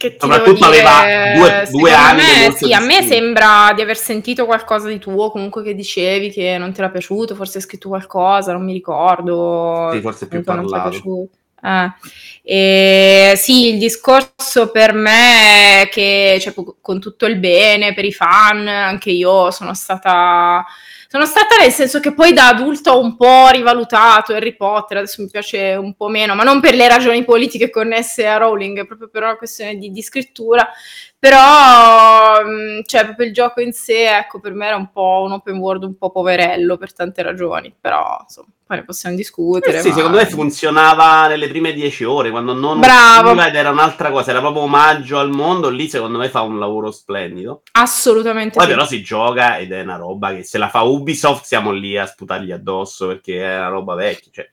che 0.00 0.16
Soprattutto 0.18 0.64
aveva 0.64 1.34
due, 1.34 1.68
due 1.70 1.92
anni. 1.92 2.22
Me, 2.22 2.54
sì, 2.56 2.72
a 2.72 2.80
me 2.80 3.02
sembra 3.02 3.70
di 3.74 3.82
aver 3.82 3.98
sentito 3.98 4.46
qualcosa 4.46 4.88
di 4.88 4.98
tuo, 4.98 5.30
comunque 5.30 5.62
che 5.62 5.74
dicevi 5.74 6.30
che 6.30 6.56
non 6.56 6.72
ti 6.72 6.80
era 6.80 6.88
piaciuto, 6.88 7.34
forse 7.34 7.58
hai 7.58 7.64
scritto 7.64 7.88
qualcosa, 7.88 8.52
non 8.52 8.64
mi 8.64 8.72
ricordo. 8.72 9.90
Sì, 9.92 10.00
forse 10.00 10.26
più 10.26 10.42
parlato. 10.42 10.88
Piaciuto. 10.88 11.28
Eh. 11.62 11.92
E, 12.42 13.34
sì, 13.36 13.74
il 13.74 13.78
discorso 13.78 14.70
per 14.70 14.94
me 14.94 15.82
è 15.82 15.88
che 15.90 16.38
cioè, 16.40 16.54
con 16.80 16.98
tutto 16.98 17.26
il 17.26 17.36
bene 17.36 17.92
per 17.92 18.06
i 18.06 18.12
fan, 18.12 18.66
anche 18.68 19.10
io 19.10 19.50
sono 19.50 19.74
stata 19.74 20.64
sono 21.12 21.26
stata 21.26 21.56
nel 21.56 21.72
senso 21.72 21.98
che 21.98 22.14
poi 22.14 22.32
da 22.32 22.46
adulto 22.46 22.92
ho 22.92 23.00
un 23.00 23.16
po' 23.16 23.48
rivalutato 23.48 24.32
Harry 24.32 24.54
Potter, 24.54 24.98
adesso 24.98 25.20
mi 25.20 25.28
piace 25.28 25.74
un 25.74 25.96
po' 25.96 26.06
meno, 26.06 26.36
ma 26.36 26.44
non 26.44 26.60
per 26.60 26.76
le 26.76 26.86
ragioni 26.86 27.24
politiche 27.24 27.68
connesse 27.68 28.28
a 28.28 28.36
Rowling, 28.36 28.86
proprio 28.86 29.08
per 29.08 29.24
una 29.24 29.36
questione 29.36 29.74
di, 29.74 29.90
di 29.90 30.02
scrittura. 30.02 30.68
Però, 31.20 32.42
mm, 32.42 32.80
cioè, 32.86 33.04
proprio 33.04 33.26
il 33.26 33.34
gioco 33.34 33.60
in 33.60 33.72
sé, 33.72 34.08
ecco, 34.08 34.40
per 34.40 34.54
me 34.54 34.68
era 34.68 34.76
un 34.76 34.90
po' 34.90 35.22
un 35.26 35.32
open 35.32 35.58
world 35.58 35.82
un 35.82 35.98
po' 35.98 36.10
poverello 36.10 36.78
per 36.78 36.94
tante 36.94 37.20
ragioni, 37.22 37.74
però, 37.78 38.16
insomma, 38.22 38.48
poi 38.66 38.78
ne 38.78 38.84
possiamo 38.84 39.16
discutere. 39.16 39.76
Eh 39.76 39.80
sì, 39.82 39.88
ma... 39.88 39.94
secondo 39.96 40.16
me 40.16 40.24
funzionava 40.24 41.26
nelle 41.26 41.48
prime 41.48 41.74
dieci 41.74 42.04
ore, 42.04 42.30
quando 42.30 42.54
non 42.54 42.80
Bravo. 42.80 43.38
ed 43.38 43.54
era 43.54 43.68
un'altra 43.68 44.10
cosa, 44.10 44.30
era 44.30 44.40
proprio 44.40 44.62
omaggio 44.62 45.18
al 45.18 45.30
mondo, 45.30 45.68
lì 45.68 45.90
secondo 45.90 46.16
me 46.16 46.30
fa 46.30 46.40
un 46.40 46.58
lavoro 46.58 46.90
splendido. 46.90 47.64
Assolutamente 47.72 48.56
Poi 48.56 48.66
sì. 48.66 48.72
però 48.72 48.86
si 48.86 49.02
gioca 49.02 49.58
ed 49.58 49.72
è 49.72 49.82
una 49.82 49.96
roba 49.96 50.32
che 50.32 50.42
se 50.42 50.56
la 50.56 50.70
fa 50.70 50.80
Ubisoft 50.80 51.44
siamo 51.44 51.70
lì 51.70 51.98
a 51.98 52.06
sputargli 52.06 52.50
addosso 52.50 53.08
perché 53.08 53.42
è 53.44 53.58
una 53.58 53.68
roba 53.68 53.94
vecchia, 53.94 54.30
cioè 54.32 54.48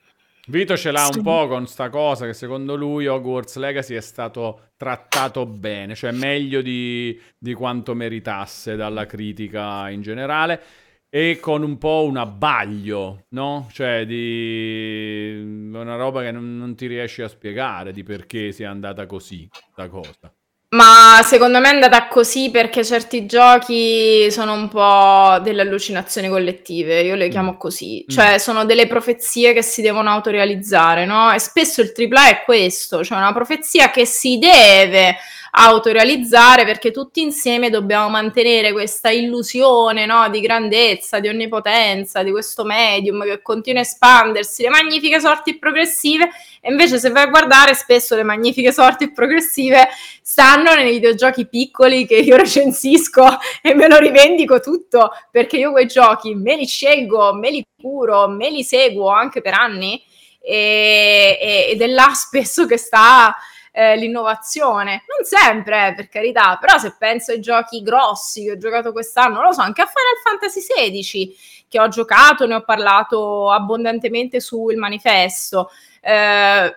Vito 0.49 0.77
ce 0.77 0.91
l'ha 0.91 1.09
un 1.13 1.21
po' 1.23 1.45
con 1.47 1.67
sta 1.67 1.89
cosa 1.89 2.25
che 2.25 2.31
secondo 2.31 2.75
lui 2.75 3.05
Hogwarts 3.05 3.57
Legacy 3.57 3.95
è 3.95 4.01
stato 4.01 4.69
trattato 4.77 5.45
bene, 5.45 5.93
cioè 5.93 6.11
meglio 6.11 6.61
di, 6.61 7.19
di 7.37 7.53
quanto 7.53 7.93
meritasse 7.93 8.77
dalla 8.77 9.05
critica 9.05 9.89
in 9.89 10.01
generale 10.01 10.61
e 11.09 11.39
con 11.41 11.63
un 11.63 11.77
po' 11.77 12.05
un 12.05 12.15
abbaglio, 12.15 13.25
no? 13.29 13.67
Cioè 13.73 14.05
di 14.05 15.69
una 15.73 15.95
roba 15.97 16.21
che 16.21 16.31
non, 16.31 16.57
non 16.57 16.75
ti 16.75 16.87
riesci 16.87 17.21
a 17.21 17.27
spiegare 17.27 17.91
di 17.91 18.03
perché 18.03 18.53
sia 18.53 18.69
andata 18.69 19.05
così, 19.05 19.49
sta 19.51 19.89
cosa. 19.89 20.33
Ma 20.69 21.21
secondo 21.23 21.61
me 21.61 21.69
è 21.69 21.73
andata 21.73 22.07
così 22.09 22.51
perché 22.51 22.83
certi 22.83 23.25
giochi 23.25 24.29
sono 24.29 24.51
un 24.51 24.67
po' 24.67 25.39
delle 25.41 25.61
allucinazioni 25.61 26.27
collettive, 26.27 26.99
io 27.03 27.15
le 27.15 27.27
mm. 27.27 27.31
chiamo 27.31 27.55
così, 27.55 28.03
mm. 28.03 28.09
cioè 28.09 28.37
sono 28.37 28.65
delle 28.65 28.85
profezie 28.85 29.53
che 29.53 29.61
si 29.63 29.81
devono 29.81 30.09
autorealizzare, 30.09 31.05
no? 31.05 31.31
E 31.31 31.39
spesso 31.39 31.79
il 31.79 31.93
AAA 31.95 32.29
è 32.29 32.43
questo, 32.43 33.01
cioè 33.01 33.17
una 33.17 33.31
profezia 33.31 33.91
che 33.91 34.05
si 34.05 34.39
deve 34.39 35.15
autorealizzare 35.59 36.65
perché 36.65 36.91
tutti 36.91 37.19
insieme 37.19 37.71
dobbiamo 37.71 38.09
mantenere 38.09 38.71
questa 38.71 39.09
illusione 39.09 40.05
no? 40.05 40.29
di 40.29 40.39
grandezza, 40.39 41.19
di 41.19 41.29
onnipotenza, 41.29 42.21
di 42.21 42.29
questo 42.29 42.63
medium 42.63 43.23
che 43.23 43.41
continua 43.41 43.79
a 43.79 43.83
espandersi, 43.83 44.61
le 44.61 44.69
magnifiche 44.69 45.19
sorti 45.19 45.57
progressive 45.57 46.29
e 46.61 46.69
invece 46.69 46.99
se 46.99 47.09
vai 47.09 47.23
a 47.23 47.29
guardare 47.29 47.73
spesso 47.73 48.15
le 48.15 48.21
magnifiche 48.21 48.71
sorti 48.71 49.11
progressive 49.11 49.87
stanno 50.21 50.75
nei 50.75 50.91
videogiochi 50.91 51.47
piccoli 51.47 52.05
che 52.05 52.17
io 52.17 52.35
recensisco 52.37 53.25
e 53.63 53.73
me 53.73 53.87
lo 53.87 53.97
rivendico 53.97 54.59
tutto 54.59 55.09
perché 55.31 55.57
io 55.57 55.71
quei 55.71 55.87
giochi 55.87 56.35
me 56.35 56.55
li 56.55 56.67
scelgo, 56.67 57.33
me 57.33 57.49
li 57.49 57.65
curo, 57.81 58.27
me 58.27 58.51
li 58.51 58.63
seguo 58.63 59.09
anche 59.09 59.41
per 59.41 59.55
anni 59.55 59.99
e, 60.39 61.67
ed 61.71 61.81
è 61.81 61.87
là 61.87 62.11
spesso 62.13 62.67
che 62.67 62.77
sta 62.77 63.35
eh, 63.77 63.95
l'innovazione. 63.95 65.03
Non 65.05 65.23
sempre, 65.23 65.89
eh, 65.89 65.93
per 65.93 66.09
carità, 66.09 66.57
però 66.59 66.79
se 66.79 66.95
penso 66.97 67.31
ai 67.31 67.39
giochi 67.39 67.83
grossi 67.83 68.43
che 68.43 68.51
ho 68.53 68.57
giocato 68.57 68.91
quest'anno, 68.91 69.39
lo 69.43 69.51
so, 69.51 69.61
anche 69.61 69.83
a 69.83 69.85
Final 69.85 70.39
Fantasy 70.39 70.61
XVI 70.61 71.37
che 71.67 71.79
ho 71.79 71.87
giocato, 71.87 72.47
ne 72.47 72.55
ho 72.55 72.63
parlato 72.63 73.51
abbondantemente 73.51 74.39
sul 74.39 74.77
manifesto. 74.77 75.69
Eh, 76.01 76.75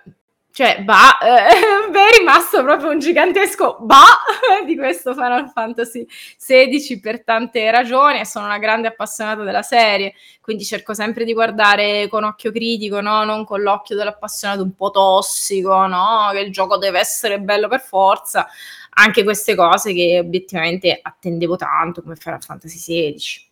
cioè, 0.60 0.82
bah, 0.82 1.16
eh, 1.16 1.48
è 1.88 2.18
rimasto 2.18 2.62
proprio 2.62 2.90
un 2.90 2.98
gigantesco 2.98 3.78
bah 3.80 4.20
di 4.66 4.76
questo 4.76 5.14
Final 5.14 5.50
Fantasy 5.50 6.06
XVI 6.36 7.00
per 7.00 7.24
tante 7.24 7.70
ragioni 7.70 8.20
e 8.20 8.26
sono 8.26 8.44
una 8.44 8.58
grande 8.58 8.88
appassionata 8.88 9.42
della 9.42 9.62
serie, 9.62 10.12
quindi 10.42 10.64
cerco 10.64 10.92
sempre 10.92 11.24
di 11.24 11.32
guardare 11.32 12.08
con 12.08 12.24
occhio 12.24 12.52
critico, 12.52 13.00
no? 13.00 13.24
non 13.24 13.46
con 13.46 13.62
l'occhio 13.62 13.96
dell'appassionato 13.96 14.62
un 14.62 14.74
po' 14.74 14.90
tossico, 14.90 15.86
no? 15.86 16.28
che 16.32 16.40
il 16.40 16.52
gioco 16.52 16.76
deve 16.76 16.98
essere 16.98 17.40
bello 17.40 17.66
per 17.66 17.80
forza, 17.80 18.46
anche 18.90 19.24
queste 19.24 19.54
cose 19.54 19.94
che 19.94 20.18
obiettivamente 20.18 20.98
attendevo 21.00 21.56
tanto 21.56 22.02
come 22.02 22.16
Final 22.16 22.42
Fantasy 22.42 22.76
XVI. 22.76 23.48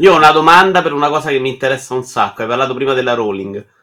Io 0.00 0.12
ho 0.12 0.16
una 0.16 0.32
domanda 0.32 0.82
per 0.82 0.92
una 0.92 1.08
cosa 1.08 1.30
che 1.30 1.38
mi 1.38 1.48
interessa 1.48 1.94
un 1.94 2.04
sacco, 2.04 2.42
hai 2.42 2.48
parlato 2.48 2.74
prima 2.74 2.92
della 2.92 3.14
Rowling 3.14 3.74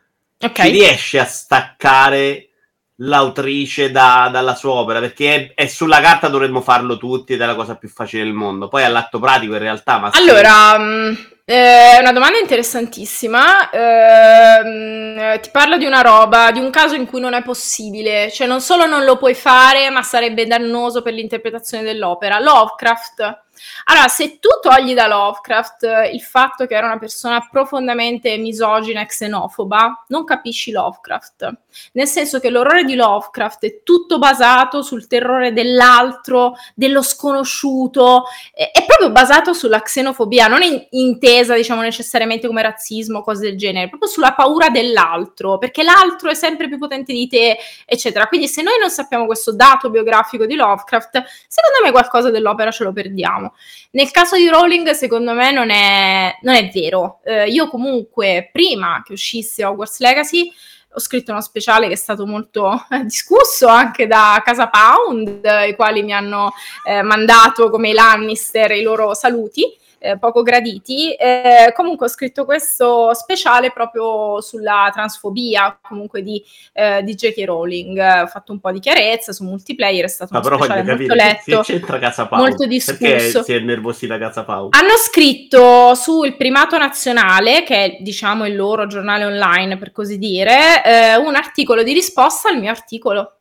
okay. 0.44 0.72
riesce 0.72 1.20
a 1.20 1.26
staccare 1.26 2.50
l'autrice 2.98 3.92
da, 3.92 4.30
dalla 4.32 4.56
sua 4.56 4.72
opera 4.72 5.00
perché 5.00 5.36
è, 5.36 5.64
è, 5.64 5.68
sulla 5.68 6.00
carta 6.00 6.28
dovremmo 6.28 6.62
farlo 6.62 6.98
tutti 6.98 7.34
ed 7.34 7.42
è 7.42 7.46
la 7.46 7.56
cosa 7.56 7.76
più 7.76 7.90
facile 7.90 8.24
del 8.24 8.34
mondo. 8.34 8.68
Poi 8.68 8.84
all'atto 8.84 9.20
pratico 9.20 9.54
in 9.54 9.60
realtà 9.60 9.98
ma 9.98 10.12
allora 10.14 10.78
mh, 10.78 11.18
è 11.46 11.98
una 12.00 12.14
domanda 12.14 12.38
interessantissima. 12.38 13.70
Eh, 13.70 15.40
ti 15.40 15.50
parlo 15.52 15.78
di 15.78 15.86
una 15.86 16.02
roba 16.02 16.52
di 16.52 16.60
un 16.60 16.70
caso 16.70 16.96
in 16.96 17.06
cui 17.06 17.20
non 17.20 17.34
è 17.34 17.42
possibile. 17.42 18.32
Cioè 18.32 18.48
non 18.48 18.62
solo 18.62 18.86
non 18.86 19.04
lo 19.04 19.18
puoi 19.18 19.34
fare 19.34 19.90
ma 19.90 20.04
sarebbe 20.04 20.46
dannoso 20.46 21.02
per 21.02 21.14
l'interpretazione 21.14 21.84
dell'opera. 21.84 22.40
Lovecraft 22.40 23.42
allora, 23.86 24.08
se 24.08 24.40
tu 24.40 24.50
togli 24.62 24.94
da 24.94 25.08
Lovecraft 25.08 26.10
il 26.12 26.22
fatto 26.22 26.66
che 26.66 26.76
era 26.76 26.88
una 26.88 27.00
persona 27.00 27.48
profondamente 27.50 28.36
misogina 28.38 29.02
e 29.02 29.06
xenofoba, 29.06 30.06
non 30.08 30.24
capisci 30.24 30.72
Lovecraft. 30.72 31.52
Nel 31.94 32.08
senso 32.08 32.40
che 32.40 32.50
l'orrore 32.50 32.84
di 32.84 32.96
Lovecraft 32.96 33.66
è 33.66 33.84
tutto 33.84 34.20
basato 34.20 34.82
sul 34.82 35.08
terrore 35.08 35.54
dell'altro, 35.54 36.56
dello 36.76 37.02
sconosciuto, 37.02 38.26
è, 38.54 38.72
proprio 38.86 39.12
basato 39.12 39.54
sulla 39.54 39.82
xenofobia, 39.82 40.48
non 40.48 40.62
è 40.62 40.88
intesa, 40.92 41.56
diciamo, 41.56 41.82
necessariamente 41.82 42.48
come 42.48 42.62
razzismo 42.62 43.20
o 43.20 43.24
cose 43.24 43.42
del 43.42 43.58
genere, 43.58 43.90
proprio 43.90 44.10
sulla 44.10 44.34
paura 44.34 44.70
dell'altro, 44.70 45.58
perché 45.58 45.84
l'altro 45.84 46.30
è 46.30 46.36
sempre 46.36 46.68
più 46.68 46.78
potente 46.78 47.12
di 47.12 47.28
te, 47.28 47.58
eccetera. 47.86 48.28
Quindi 48.28 48.48
se 48.48 48.62
noi 48.62 48.78
non 48.80 48.90
sappiamo 48.90 49.26
questo 49.26 49.54
dato 49.54 49.90
biografico 49.90 50.46
di 50.46 50.56
Lovecraft, 50.56 51.24
secondo 51.48 51.84
me 51.84 51.92
qualcosa 51.92 52.30
dell'opera 52.30 52.72
ce 52.72 52.84
lo 52.84 52.94
perdiamo. 52.94 53.53
Nel 53.92 54.12
caso 54.12 54.36
di 54.36 54.48
Rowling, 54.48 54.90
secondo 54.92 55.34
me, 55.34 55.52
non 55.52 55.70
è, 55.70 56.38
non 56.42 56.56
è 56.56 56.70
vero. 56.74 57.20
Eh, 57.24 57.50
io 57.50 57.68
comunque, 57.68 58.50
prima 58.52 59.02
che 59.06 59.14
uscisse 59.14 59.64
Hogwarts 59.64 60.00
Legacy, 60.00 60.52
ho 60.96 61.00
scritto 61.00 61.32
uno 61.32 61.42
speciale 61.42 61.88
che 61.88 61.94
è 61.94 61.98
stato 61.98 62.26
molto 62.26 62.86
eh, 62.92 63.04
discusso 63.04 63.68
anche 63.68 64.06
da 64.08 64.42
Casa 64.46 64.70
Pound, 64.70 65.44
i 65.68 65.76
quali 65.76 66.04
mi 66.04 66.14
hanno 66.14 66.54
eh, 66.88 67.02
mandato 67.02 67.70
come 67.70 67.94
Lannister 67.94 68.72
i 68.72 68.82
loro 68.82 69.14
saluti. 69.14 69.82
Eh, 70.04 70.18
poco 70.20 70.42
graditi. 70.42 71.14
Eh, 71.14 71.72
comunque 71.74 72.08
ho 72.08 72.10
scritto 72.10 72.44
questo 72.44 73.14
speciale 73.14 73.72
proprio 73.72 74.42
sulla 74.42 74.90
transfobia, 74.92 75.80
comunque 75.82 76.22
di, 76.22 76.44
eh, 76.74 77.02
di 77.04 77.16
J.K. 77.16 77.46
Rowling. 77.46 77.98
Ho 78.24 78.28
fatto 78.28 78.52
un 78.52 78.60
po' 78.60 78.72
di 78.72 78.80
chiarezza 78.80 79.32
su 79.32 79.46
multiplayer, 79.46 80.04
è 80.04 80.10
stato 80.10 80.34
Ma 80.34 80.40
un 80.40 80.46
speciale 80.46 80.84
molto 80.84 81.14
letto, 81.14 81.62
c'entra 81.62 82.00
Casa 82.00 82.28
Paolo? 82.28 82.48
molto 82.48 82.66
discusso. 82.66 82.98
Perché 83.00 83.44
si 83.44 83.54
è 83.54 83.60
nervosita 83.60 84.18
Casa 84.18 84.44
Paolo? 84.44 84.70
Hanno 84.72 84.98
scritto 84.98 85.96
sul 85.96 86.36
Primato 86.36 86.78
Nazionale, 86.78 87.64
che 87.64 87.76
è 87.76 87.98
diciamo 88.02 88.46
il 88.46 88.56
loro 88.56 88.88
giornale 88.88 89.24
online 89.24 89.78
per 89.78 89.94
così 89.94 90.18
dire, 90.18 90.84
eh, 90.84 91.16
un 91.16 91.36
articolo 91.36 91.82
di 91.82 91.94
risposta 91.94 92.50
al 92.50 92.60
mio 92.60 92.70
articolo. 92.70 93.38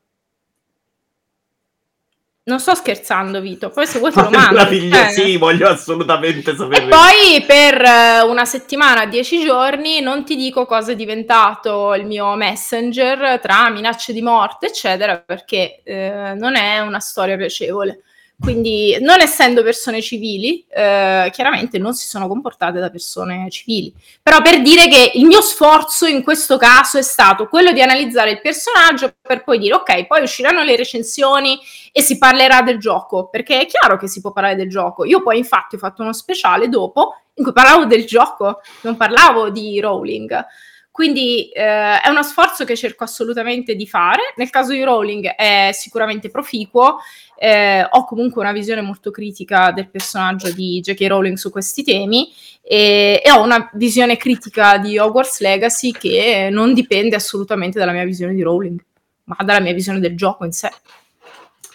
Non 2.45 2.59
sto 2.59 2.75
scherzando, 2.75 3.41
Vito. 3.41 3.71
Poi 3.71 3.87
se 3.87 4.01
vuoi 4.01 4.11
te 4.13 4.21
lo 4.21 4.31
mando. 4.31 4.57
Meraviglioso, 4.57 5.23
sì, 5.23 5.37
voglio 5.37 5.69
assolutamente 5.69 6.57
sapere. 6.57 6.87
E 6.87 6.89
poi 6.89 7.45
per 7.47 7.81
eh, 7.81 8.23
una 8.23 8.45
settimana, 8.45 9.07
dieci 9.07 9.45
giorni, 9.45 10.01
non 10.01 10.25
ti 10.25 10.35
dico 10.35 10.67
cosa 10.67 10.91
è 10.91 10.97
diventato 10.97 11.95
il 11.95 12.05
mio 12.05 12.35
messenger 12.35 13.39
tra 13.39 13.71
minacce 13.71 14.13
di 14.13 14.23
morte, 14.23 14.67
eccetera, 14.67 15.19
perché 15.19 15.83
eh, 15.85 16.35
non 16.37 16.57
è 16.57 16.81
una 16.81 16.99
storia 16.99 17.37
piacevole. 17.37 18.03
Quindi, 18.43 18.99
non 19.01 19.21
essendo 19.21 19.63
persone 19.63 20.03
civili, 20.03 20.67
eh, 20.69 21.31
chiaramente 21.33 21.79
non 21.79 21.95
si 21.95 22.09
sono 22.09 22.27
comportate 22.27 22.81
da 22.81 22.91
persone 22.91 23.49
civili. 23.51 23.95
Però 24.21 24.43
per 24.43 24.63
dire 24.63 24.89
che 24.89 25.13
il 25.15 25.27
mio 25.27 25.41
sforzo 25.41 26.07
in 26.07 26.25
questo 26.25 26.57
caso 26.57 26.99
è 26.99 27.03
stato 27.03 27.47
quello 27.47 27.71
di 27.71 27.81
analizzare 27.81 28.33
il 28.33 28.41
personaggio 28.41 29.15
per 29.23 29.45
poi 29.45 29.59
dire, 29.59 29.75
ok, 29.75 30.07
poi 30.09 30.23
usciranno 30.23 30.65
le 30.65 30.75
recensioni 30.75 31.57
e 31.93 32.03
si 32.03 32.19
parlerà 32.19 32.63
del 32.63 32.79
gioco, 32.79 33.29
perché 33.29 33.61
è 33.61 33.67
chiaro 33.67 33.97
che 33.97 34.09
si 34.09 34.21
può 34.21 34.33
parlare 34.33 34.57
del 34.57 34.69
gioco. 34.69 35.05
Io 35.05 35.23
poi 35.23 35.39
infatti 35.39 35.77
ho 35.77 35.79
fatto 35.79 36.03
uno 36.03 36.13
speciale 36.13 36.69
dopo 36.69 37.15
in 37.35 37.45
cui 37.45 37.53
parlavo 37.53 37.85
del 37.85 38.05
gioco, 38.05 38.61
non 38.81 38.97
parlavo 38.97 39.51
di 39.51 39.79
Rowling. 39.79 40.45
Quindi 40.93 41.49
eh, 41.49 42.01
è 42.03 42.09
uno 42.11 42.23
sforzo 42.23 42.67
che 42.67 42.77
cerco 42.77 43.05
assolutamente 43.05 43.75
di 43.75 43.89
fare. 43.89 44.35
Nel 44.37 44.51
caso 44.51 44.73
di 44.73 44.83
Rowling 44.85 45.27
è 45.27 45.71
sicuramente 45.73 46.29
proficuo. 46.29 46.99
Eh, 47.35 47.83
ho 47.83 48.05
comunque 48.05 48.43
una 48.43 48.53
visione 48.53 48.83
molto 48.83 49.11
critica 49.11 49.73
del 49.73 49.89
personaggio 49.89 50.53
di 50.53 50.81
J.K. 50.81 51.07
Rowling 51.09 51.37
su 51.37 51.51
questi 51.51 51.83
temi 51.83 52.31
e, 52.61 53.23
e, 53.25 53.31
ho 53.33 53.43
una 53.43 53.71
visione 53.73 54.19
critica 54.19 54.77
di 54.77 54.99
Hogwarts 54.99 55.41
Legacy 55.41 55.93
che 55.93 56.49
non 56.53 56.75
dipende 56.75 57.17
assolutamente 57.17 57.79
dalla 57.79 57.93
mia 57.93 58.05
visione 58.05 58.35
di 58.35 58.43
Rowling, 58.43 58.79
ma 59.25 59.37
dalla 59.43 59.61
mia 59.61 59.73
visione 59.73 59.99
del 59.99 60.15
gioco 60.15 60.45
in 60.45 60.53
sé. 60.53 60.71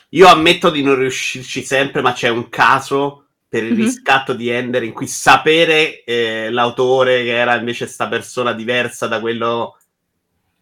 Io 0.10 0.28
ammetto 0.28 0.70
di 0.70 0.84
non 0.84 0.96
riuscirci 0.96 1.64
sempre, 1.64 2.02
ma 2.02 2.14
c'è 2.14 2.30
un 2.30 2.50
caso 2.50 3.27
per 3.50 3.64
il 3.64 3.74
mm-hmm. 3.74 3.86
riscatto 3.86 4.34
di 4.34 4.50
Ender 4.50 4.84
in 4.84 4.92
cui 4.92 5.08
sapere 5.08 6.04
eh, 6.04 6.50
l'autore 6.52 7.24
che 7.24 7.36
era 7.36 7.56
invece 7.56 7.86
questa 7.86 8.08
persona 8.08 8.52
diversa 8.52 9.08
da 9.08 9.20
quello 9.20 9.78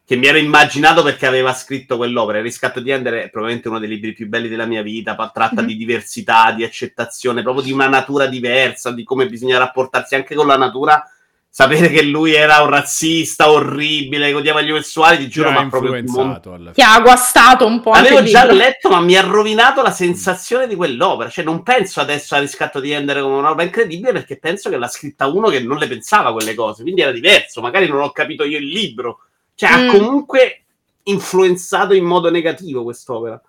che 0.05 0.15
mi 0.15 0.27
ero 0.27 0.37
immaginato 0.37 1.01
perché 1.01 1.25
aveva 1.25 1.51
scritto 1.53 1.97
quell'opera. 1.97 2.37
Il 2.37 2.43
riscatto 2.43 2.79
di 2.79 2.91
Ender 2.91 3.13
è 3.15 3.29
probabilmente 3.29 3.69
uno 3.69 3.79
dei 3.79 3.89
libri 3.89 4.13
più 4.13 4.27
belli 4.27 4.47
della 4.47 4.67
mia 4.67 4.83
vita, 4.83 5.15
tratta 5.15 5.55
mm-hmm. 5.55 5.65
di 5.65 5.75
diversità, 5.75 6.51
di 6.51 6.63
accettazione, 6.63 7.41
proprio 7.41 7.63
di 7.63 7.71
una 7.71 7.87
natura 7.87 8.27
diversa, 8.27 8.91
di 8.91 9.03
come 9.03 9.27
bisogna 9.27 9.57
rapportarsi 9.57 10.13
anche 10.13 10.35
con 10.35 10.45
la 10.45 10.57
natura 10.57 11.03
sapere 11.55 11.87
che 11.87 12.01
lui 12.01 12.33
era 12.33 12.59
un 12.63 12.69
razzista 12.69 13.49
orribile, 13.49 14.27
che 14.27 14.33
odiava 14.33 14.59
gli 14.59 14.71
omosessuali, 14.71 15.19
ti 15.19 15.29
giuro, 15.29 15.51
ma 15.51 15.65
proprio 15.69 16.03
mon... 16.07 16.71
ti 16.73 16.81
ha 16.81 16.99
guastato 16.99 17.65
un 17.65 17.79
po'. 17.79 17.91
Avevo 17.91 18.23
già 18.23 18.43
letto, 18.51 18.89
ma 18.89 18.99
mi 18.99 19.15
ha 19.15 19.21
rovinato 19.21 19.81
la 19.81 19.91
sensazione 19.91 20.67
di 20.67 20.75
quell'opera. 20.75 21.29
Cioè, 21.29 21.45
non 21.45 21.63
penso 21.63 22.01
adesso 22.01 22.35
a 22.35 22.39
riscatto 22.39 22.81
di 22.81 22.91
Ender 22.91 23.21
come 23.21 23.37
una 23.37 23.47
roba 23.47 23.63
incredibile, 23.63 24.11
perché 24.11 24.37
penso 24.37 24.69
che 24.69 24.75
l'ha 24.75 24.89
scritta 24.89 25.27
uno 25.27 25.47
che 25.47 25.61
non 25.61 25.77
le 25.77 25.87
pensava 25.87 26.33
quelle 26.33 26.55
cose, 26.55 26.81
quindi 26.81 26.99
era 26.99 27.13
diverso. 27.13 27.61
Magari 27.61 27.87
non 27.87 28.01
ho 28.01 28.11
capito 28.11 28.43
io 28.43 28.57
il 28.57 28.67
libro. 28.67 29.19
Cioè, 29.55 29.69
mm. 29.69 29.73
ha 29.87 29.91
comunque 29.93 30.63
influenzato 31.03 31.93
in 31.93 32.03
modo 32.03 32.29
negativo 32.29 32.83
quest'opera. 32.83 33.41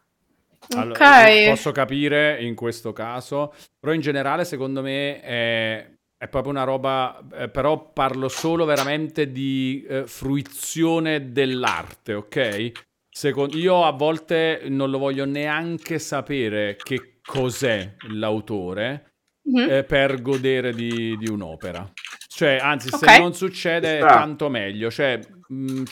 Allora, 0.76 1.24
ok. 1.24 1.48
Posso 1.48 1.72
capire 1.72 2.40
in 2.40 2.54
questo 2.54 2.92
caso, 2.92 3.52
però 3.80 3.92
in 3.92 4.00
generale, 4.00 4.44
secondo 4.44 4.80
me, 4.80 5.20
è 5.20 5.95
è 6.18 6.28
proprio 6.28 6.52
una 6.52 6.64
roba, 6.64 7.22
eh, 7.34 7.48
però 7.48 7.92
parlo 7.92 8.28
solo 8.28 8.64
veramente 8.64 9.30
di 9.30 9.84
eh, 9.88 10.06
fruizione 10.06 11.32
dell'arte, 11.32 12.14
ok? 12.14 12.72
Secondo, 13.10 13.56
io 13.56 13.84
a 13.84 13.92
volte 13.92 14.62
non 14.68 14.90
lo 14.90 14.98
voglio 14.98 15.24
neanche 15.24 15.98
sapere 15.98 16.76
che 16.82 17.18
cos'è 17.22 17.96
l'autore 18.10 19.12
mm-hmm. 19.48 19.70
eh, 19.70 19.84
per 19.84 20.22
godere 20.22 20.72
di, 20.72 21.16
di, 21.18 21.28
un'opera. 21.28 21.90
Cioè, 22.28 22.58
anzi, 22.60 22.88
okay. 22.92 23.14
se 23.14 23.18
non 23.20 23.34
succede, 23.34 23.98
tanto 23.98 24.48
meglio. 24.48 24.90
Cioè, 24.90 25.18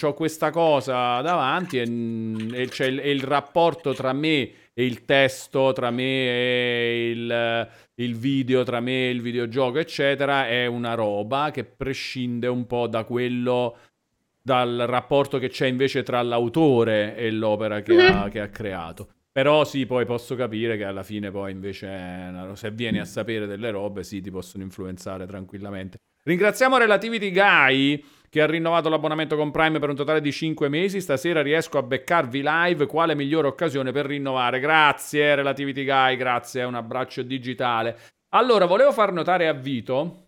ho 0.01 0.15
questa 0.15 0.51
cosa 0.51 1.21
davanti 1.21 1.79
e, 1.79 2.63
e 2.63 2.69
c'è 2.69 2.87
il, 2.87 2.99
il 2.99 3.23
rapporto 3.23 3.95
tra 3.95 4.13
me 4.13 4.51
e 4.75 4.85
il 4.85 5.05
testo, 5.05 5.73
tra 5.73 5.91
me 5.91 6.03
e 6.03 7.11
il 7.11 7.69
il 7.97 8.17
video 8.17 8.65
tra 8.65 8.81
me 8.81 9.07
e 9.07 9.11
il 9.11 9.21
videogioco, 9.21 9.79
eccetera, 9.79 10.49
è 10.49 10.67
una 10.67 10.95
roba 10.95 11.51
che 11.53 11.65
prescinde 11.65 12.49
un 12.49 12.67
po' 12.67 12.87
da 12.89 13.05
quello, 13.05 13.77
dal 14.43 14.85
rapporto 14.87 15.39
che 15.39 15.49
c'è 15.49 15.67
invece 15.67 16.03
tra 16.03 16.21
l'autore 16.23 17.17
e 17.17 17.31
l'opera 17.31 17.83
che, 17.83 17.95
mm-hmm. 17.95 18.17
ha, 18.17 18.29
che 18.29 18.41
ha 18.41 18.49
creato. 18.49 19.09
Però 19.31 19.65
sì, 19.65 19.87
poi 19.87 20.05
posso 20.05 20.35
capire 20.37 20.77
che 20.77 20.85
alla 20.85 21.03
fine 21.03 21.31
poi 21.31 21.53
invece 21.53 22.55
se 22.55 22.71
vieni 22.71 22.99
a 22.99 23.05
sapere 23.05 23.47
delle 23.47 23.71
robe, 23.71 24.05
sì, 24.05 24.21
ti 24.21 24.31
possono 24.31 24.63
influenzare 24.63 25.27
tranquillamente. 25.27 25.99
Ringraziamo 26.27 26.79
Relativity 26.79 27.31
Guy 27.31 28.03
che 28.31 28.41
ha 28.41 28.47
rinnovato 28.47 28.89
l'abbonamento 28.89 29.37
con 29.37 29.51
Prime 29.51 29.79
per 29.79 29.91
un 29.91 29.95
totale 29.95 30.23
di 30.23 30.33
5 30.33 30.71
mesi. 30.71 31.03
Stasera 31.03 31.43
riesco 31.43 31.77
a 31.77 31.83
beccarvi 31.83 32.43
live. 32.43 32.87
Quale 32.87 33.15
migliore 33.15 33.47
occasione 33.47 33.93
per 33.93 34.07
rinnovare? 34.07 34.59
Grazie, 34.59 35.35
Relativity 35.35 35.85
Guy, 35.85 36.17
grazie, 36.17 36.65
un 36.65 36.77
abbraccio 36.77 37.21
digitale. 37.21 37.99
Allora, 38.31 38.65
volevo 38.65 38.91
far 38.91 39.13
notare 39.13 39.49
a 39.49 39.53
Vito 39.53 40.24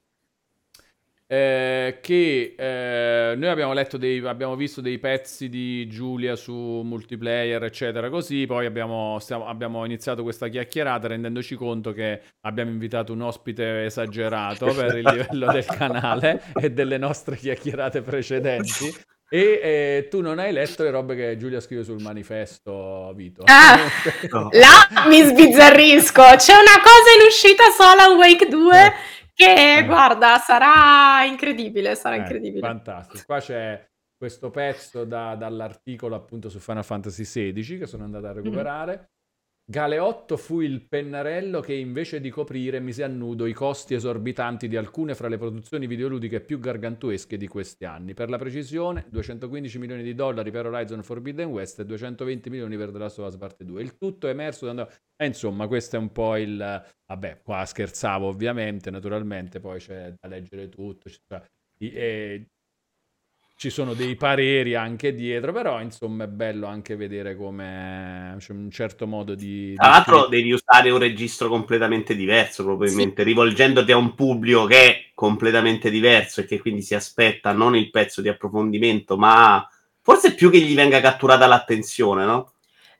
eh, 1.29 1.99
che 2.01 2.55
eh, 2.57 3.35
noi 3.37 3.49
abbiamo 3.49 3.73
letto 3.73 3.97
dei, 3.97 4.25
abbiamo 4.25 4.55
visto 4.55 4.81
dei 4.81 4.99
pezzi 4.99 5.49
di 5.49 5.89
Giulia 5.89 6.37
su 6.37 6.53
multiplayer, 6.53 7.63
eccetera, 7.65 8.09
così. 8.09 8.47
Poi 8.47 8.65
abbiamo, 8.65 9.19
stiamo, 9.19 9.47
abbiamo 9.47 9.85
iniziato 9.85 10.23
questa 10.23 10.47
chiacchierata 10.49 11.09
rendendoci 11.09 11.57
conto 11.57 11.93
che 11.93 12.23
abbiamo 12.43 12.71
invitato 12.71 13.13
un 13.13 13.23
ospite 13.23 13.87
esagerato 13.87 14.73
per 14.73 14.97
il 14.97 15.05
livello 15.05 15.51
del 15.51 15.65
canale 15.65 16.43
e 16.55 16.71
delle 16.71 16.99
nostre 16.99 17.37
chiacchierate 17.37 18.03
precedenti. 18.03 18.95
E 19.29 19.61
eh, 19.61 20.09
tu 20.09 20.21
non 20.21 20.39
hai 20.39 20.53
letto 20.53 20.85
le 20.85 20.91
robe 20.91 21.17
che 21.17 21.37
Giulia 21.37 21.59
scrive 21.59 21.83
sul 21.83 22.01
manifesto, 22.01 23.13
Vito. 23.17 23.43
Ah, 23.47 23.77
no. 24.31 24.51
là 24.55 25.09
mi 25.09 25.21
sbizzarrisco. 25.25 26.23
C'è 26.37 26.53
una 26.53 26.81
cosa 26.81 27.11
in 27.19 27.27
uscita 27.27 27.65
sola, 27.71 28.15
Wake 28.15 28.47
2. 28.47 28.95
Che 29.37 29.77
eh. 29.77 29.85
guarda, 29.85 30.39
sarà 30.39 31.23
incredibile, 31.27 31.95
sarà 31.95 32.15
eh, 32.15 32.21
incredibile. 32.21 32.67
Fantastico. 32.67 33.23
Qua 33.27 33.39
c'è 33.39 33.87
questo 34.17 34.51
pezzo 34.51 35.05
da, 35.05 35.35
dall'articolo 35.35 36.15
appunto 36.15 36.49
su 36.49 36.59
Final 36.59 36.83
Fantasy 36.83 37.25
XVI 37.25 37.79
che 37.81 37.87
sono 37.87 38.05
andato 38.05 38.29
a 38.29 38.33
recuperare. 38.33 38.97
Mm. 38.99 39.16
Galeotto 39.69 40.37
fu 40.37 40.61
il 40.61 40.87
pennarello 40.87 41.59
che 41.61 41.75
invece 41.75 42.21
di 42.21 42.31
coprire 42.31 42.79
mise 42.79 43.03
a 43.03 43.09
nudo 43.09 43.47
i 43.47 43.53
costi 43.53 43.95
esorbitanti 43.95 44.69
di 44.69 44.77
alcune 44.77 45.17
fra 45.17 45.27
le 45.27 45.39
produzioni 45.39 45.89
videoludiche 45.89 46.41
più 46.41 46.61
gargantuesche 46.61 47.37
di 47.37 47.49
questi 47.49 47.85
anni. 47.85 48.15
Per 48.15 48.31
la 48.31 48.39
precisione, 48.39 49.07
215 49.11 49.79
milioni 49.81 50.05
di 50.05 50.15
dollari 50.15 50.53
per 50.53 50.67
Horizon 50.67 51.03
Forbidden 51.03 51.49
West 51.49 51.81
e 51.81 51.85
220 51.85 52.49
milioni 52.49 52.77
per 52.77 52.93
The 52.93 52.99
Last 52.99 53.19
of 53.19 53.27
Us 53.27 53.37
Part 53.39 53.65
2. 53.65 53.83
Il 53.83 53.97
tutto 53.97 54.29
è 54.29 54.31
emerso 54.31 54.73
da... 54.73 54.89
Eh, 55.17 55.27
insomma, 55.27 55.67
questo 55.67 55.97
è 55.97 55.99
un 55.99 56.13
po' 56.13 56.37
il... 56.37 56.85
Vabbè, 57.05 57.41
qua 57.43 57.65
scherzavo 57.65 58.25
ovviamente, 58.25 58.93
naturalmente, 58.93 59.59
poi 59.59 59.81
c'è 59.81 60.15
da 60.17 60.29
leggere 60.29 60.69
tutto. 60.69 61.11
Cioè, 61.11 61.43
e, 61.79 62.51
ci 63.59 63.71
sono 63.71 63.95
dei 63.95 64.17
pareri 64.17 64.75
anche 64.75 65.15
dietro, 65.15 65.51
però 65.51 65.81
insomma 65.81 66.25
è 66.25 66.29
bello 66.29 66.67
anche 66.67 66.95
vedere 66.95 67.35
come 67.37 68.37
c'è 68.39 68.53
un 68.53 68.71
certo 68.71 69.07
modo 69.07 69.35
di... 69.35 69.75
Tra 69.75 69.89
l'altro 69.89 70.27
devi 70.27 70.53
usare 70.53 70.91
un 70.91 70.99
registro 70.99 71.49
completamente 71.49 72.15
diverso 72.15 72.65
probabilmente, 72.65 73.23
sì. 73.23 73.29
rivolgendoti 73.29 73.93
a 73.93 73.97
un 73.97 74.15
pubblico 74.15 74.67
che 74.67 74.77
è 74.77 75.05
completamente 75.15 75.89
diverso 75.89 76.43
e 76.43 76.45
che 76.45 76.61
quindi 76.61 76.83
si 76.83 76.95
aspetta 76.95 77.53
non 77.53 77.75
il 77.75 77.91
pezzo 77.91 78.21
di 78.21 78.29
approfondimento, 78.29 79.17
ma 79.17 79.67
forse 80.03 80.35
più 80.35 80.51
che 80.51 80.61
gli 80.61 80.75
venga 80.75 81.01
catturata 81.01 81.47
l'attenzione, 81.47 82.27
no? 82.27 82.53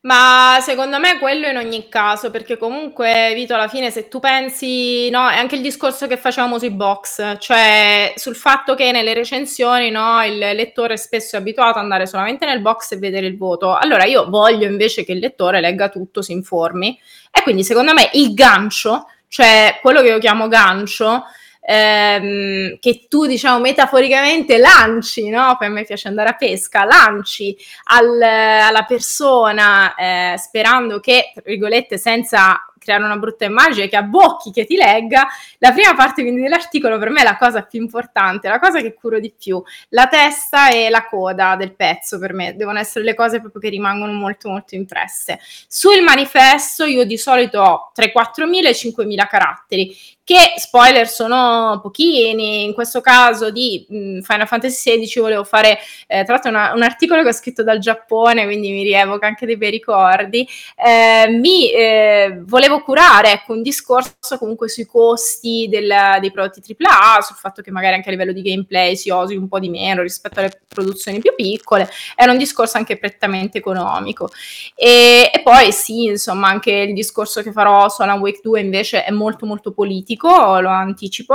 Ma 0.03 0.59
secondo 0.61 1.01
me 1.01 1.19
quello 1.19 1.49
in 1.49 1.57
ogni 1.57 1.89
caso, 1.89 2.31
perché 2.31 2.57
comunque, 2.57 3.33
Vito, 3.35 3.55
alla 3.55 3.67
fine 3.67 3.91
se 3.91 4.07
tu 4.07 4.21
pensi, 4.21 5.11
no, 5.11 5.29
è 5.29 5.37
anche 5.37 5.57
il 5.57 5.63
discorso 5.63 6.07
che 6.07 6.17
facevamo 6.17 6.59
sui 6.59 6.71
box, 6.71 7.39
cioè 7.39 8.13
sul 8.15 8.37
fatto 8.37 8.77
che 8.77 8.93
nelle 8.93 9.15
recensioni, 9.15 9.91
no, 9.91 10.23
il 10.25 10.39
lettore 10.39 10.97
spesso 10.97 11.35
è 11.35 11.41
abituato 11.41 11.79
ad 11.79 11.83
andare 11.85 12.07
solamente 12.07 12.47
nel 12.47 12.61
box 12.61 12.93
e 12.93 12.99
vedere 12.99 13.27
il 13.27 13.37
voto. 13.37 13.75
Allora 13.75 14.05
io 14.05 14.29
voglio 14.29 14.69
invece 14.69 15.05
che 15.05 15.11
il 15.11 15.19
lettore 15.19 15.61
legga 15.61 15.89
tutto, 15.89 16.23
si 16.23 16.31
informi. 16.31 16.97
E 17.33 17.43
quindi 17.43 17.65
secondo 17.65 17.93
me 17.93 18.09
il 18.13 18.33
gancio, 18.33 19.09
cioè 19.27 19.81
quello 19.83 20.03
che 20.03 20.09
io 20.09 20.19
chiamo 20.19 20.47
gancio, 20.47 21.25
ehm, 21.67 22.79
che 22.79 23.07
tu 23.09 23.27
diciamo 23.27 23.59
metaforicamente 23.59 24.57
lanci, 24.59 25.29
no? 25.29 25.57
Poi 25.59 25.67
a 25.67 25.71
me 25.71 25.85
piace 25.85 26.07
andare 26.07 26.29
a 26.29 26.35
pesca, 26.35 26.85
lanci 26.85 27.57
al, 27.85 28.23
alla 28.23 28.85
persona 28.85 29.95
eh, 29.97 30.37
sperando 30.39 31.01
che, 31.01 31.33
tra 31.35 31.43
virgolette, 31.45 31.99
senza 31.99 32.65
creare 32.87 33.03
una 33.03 33.17
brutta 33.17 33.45
immagine, 33.45 33.89
che 33.89 33.97
abbocchi, 33.97 34.53
che 34.53 34.65
ti 34.65 34.77
legga, 34.77 35.27
la 35.59 35.73
prima 35.73 35.95
parte 35.95 36.23
quindi 36.23 36.41
dell'articolo 36.41 36.99
per 36.99 37.11
me 37.11 37.23
è 37.23 37.25
la 37.25 37.37
cosa 37.37 37.63
più 37.63 37.81
importante, 37.81 38.49
la 38.49 38.61
cosa 38.61 38.81
che 38.81 38.95
curo 38.95 39.19
di 39.19 39.35
più, 39.37 39.61
la 39.89 40.07
testa 40.07 40.71
e 40.71 40.89
la 40.89 41.09
coda 41.09 41.57
del 41.57 41.75
pezzo 41.75 42.21
per 42.21 42.33
me 42.33 42.55
devono 42.55 42.79
essere 42.79 43.05
le 43.05 43.15
cose 43.15 43.41
proprio 43.41 43.61
che 43.61 43.71
rimangono 43.71 44.13
molto 44.13 44.49
molto 44.49 44.77
impresse. 44.77 45.41
Sul 45.67 46.01
manifesto 46.03 46.85
io 46.85 47.05
di 47.05 47.19
solito 47.19 47.61
ho 47.61 47.91
tra 47.93 48.05
i 48.05 48.13
4.000 48.15 48.67
e 48.67 48.71
i 48.71 48.73
5.000 48.73 49.27
caratteri, 49.27 49.97
che 50.27 50.55
spoiler 50.57 51.07
sono 51.07 51.79
pochini, 51.81 52.65
in 52.65 52.75
questo 52.75 53.01
caso 53.01 53.53
di 53.53 53.87
mh, 53.89 54.21
Final 54.23 54.49
Fantasy 54.49 54.99
XVI 54.99 55.21
volevo 55.21 55.45
fare 55.45 55.79
eh, 56.09 56.25
tra 56.25 56.33
l'altro 56.33 56.51
una, 56.51 56.73
un 56.75 56.83
articolo 56.83 57.23
che 57.23 57.29
ho 57.29 57.33
scritto 57.33 57.63
dal 57.63 57.79
Giappone, 57.79 58.45
quindi 58.45 58.73
mi 58.73 58.83
rievoca 58.83 59.29
anche 59.29 59.47
dei 59.47 59.57
bei 59.57 59.71
ricordi, 59.71 60.45
eh, 60.85 61.29
mi 61.29 61.71
eh, 61.71 62.41
volevo 62.45 62.81
curare 62.81 63.35
ecco, 63.35 63.53
un 63.53 63.63
discorso 63.63 64.37
comunque 64.37 64.69
sui 64.69 64.85
costi 64.85 65.69
del, 65.71 65.95
dei 66.19 66.33
prodotti 66.33 66.75
AAA, 66.77 67.21
sul 67.23 67.37
fatto 67.37 67.63
che 67.63 67.71
magari 67.71 67.95
anche 67.95 68.09
a 68.09 68.11
livello 68.11 68.33
di 68.33 68.43
gameplay 68.43 68.97
si 68.97 69.11
osi 69.11 69.37
un 69.37 69.47
po' 69.47 69.61
di 69.61 69.69
meno 69.69 70.03
rispetto 70.03 70.41
alle 70.41 70.61
produzioni 70.67 71.21
più 71.21 71.37
piccole, 71.37 71.89
era 72.17 72.33
un 72.33 72.39
discorso 72.39 72.79
anche 72.79 72.99
prettamente 72.99 73.59
economico. 73.59 74.29
E, 74.75 75.31
e 75.33 75.43
poi 75.43 75.71
sì, 75.71 76.07
insomma, 76.07 76.49
anche 76.49 76.73
il 76.73 76.95
discorso 76.95 77.43
che 77.43 77.53
farò 77.53 77.89
su 77.89 78.03
Alan 78.03 78.19
Wake 78.19 78.41
2 78.43 78.61
invece 78.61 79.05
è 79.05 79.13
molto 79.13 79.47
molto 79.47 79.73
politico, 79.73 80.15
pubblico, 80.17 80.61
lo 80.61 80.69
anticipo, 80.69 81.35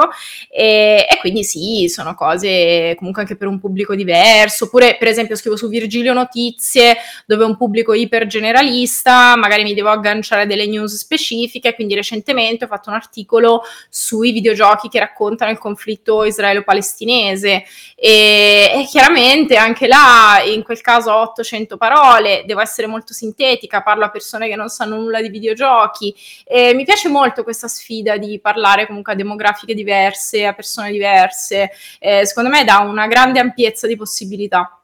e, 0.49 1.07
e, 1.09 1.17
quindi 1.19 1.43
sì, 1.43 1.88
sono 1.88 2.15
cose 2.15 2.95
comunque 2.97 3.21
anche 3.21 3.36
per 3.36 3.47
un 3.47 3.59
pubblico 3.59 3.95
diverso, 3.95 4.65
oppure 4.65 4.97
per 4.97 5.07
esempio 5.07 5.36
scrivo 5.36 5.55
su 5.55 5.69
Virgilio 5.69 6.13
Notizie, 6.13 6.97
dove 7.25 7.43
è 7.43 7.47
un 7.47 7.55
pubblico 7.55 7.93
iper 7.93 8.25
generalista, 8.27 9.36
magari 9.36 9.63
mi 9.63 9.73
devo 9.73 9.89
agganciare 9.89 10.47
delle 10.47 10.67
news 10.67 10.95
specifiche, 10.95 11.73
quindi 11.75 11.95
recentemente 11.95 12.65
ho 12.65 12.67
fatto 12.67 12.89
un 12.89 12.95
articolo 12.95 13.61
sui 13.89 14.32
videogiochi 14.32 14.89
che 14.89 14.99
raccontano 14.99 15.51
il 15.51 15.57
conflitto 15.57 16.23
israelo-palestinese. 16.25 17.63
E, 17.95 18.71
e 18.73 18.88
chiaramente 18.89 19.55
anche 19.55 19.88
là, 19.88 20.41
in 20.45 20.63
quel 20.63 20.82
caso 20.82 21.11
ho 21.11 21.21
800 21.21 21.77
parole, 21.77 22.43
devo 22.45 22.61
essere 22.61 22.88
molto 22.88 23.13
sintetica, 23.13 23.82
parlo 23.82 24.05
a 24.05 24.09
persone 24.09 24.47
che 24.47 24.55
non 24.55 24.69
sanno 24.69 24.95
nulla 24.95 25.21
di 25.21 25.29
videogiochi. 25.29 26.13
E 26.45 26.73
mi 26.73 26.84
piace 26.84 27.09
molto 27.09 27.43
questa 27.43 27.67
sfida 27.67 28.17
di 28.17 28.39
parlare 28.39 28.70
parlare 28.72 28.88
comunque 28.88 29.13
a 29.13 29.15
demografiche 29.15 29.74
diverse, 29.74 30.45
a 30.45 30.53
persone 30.53 30.91
diverse, 30.91 31.72
eh, 31.99 32.26
secondo 32.26 32.49
me 32.49 32.63
dà 32.63 32.80
una 32.80 33.07
grande 33.07 33.39
ampiezza 33.39 33.88
di 33.88 33.95
possibilità. 33.95 34.82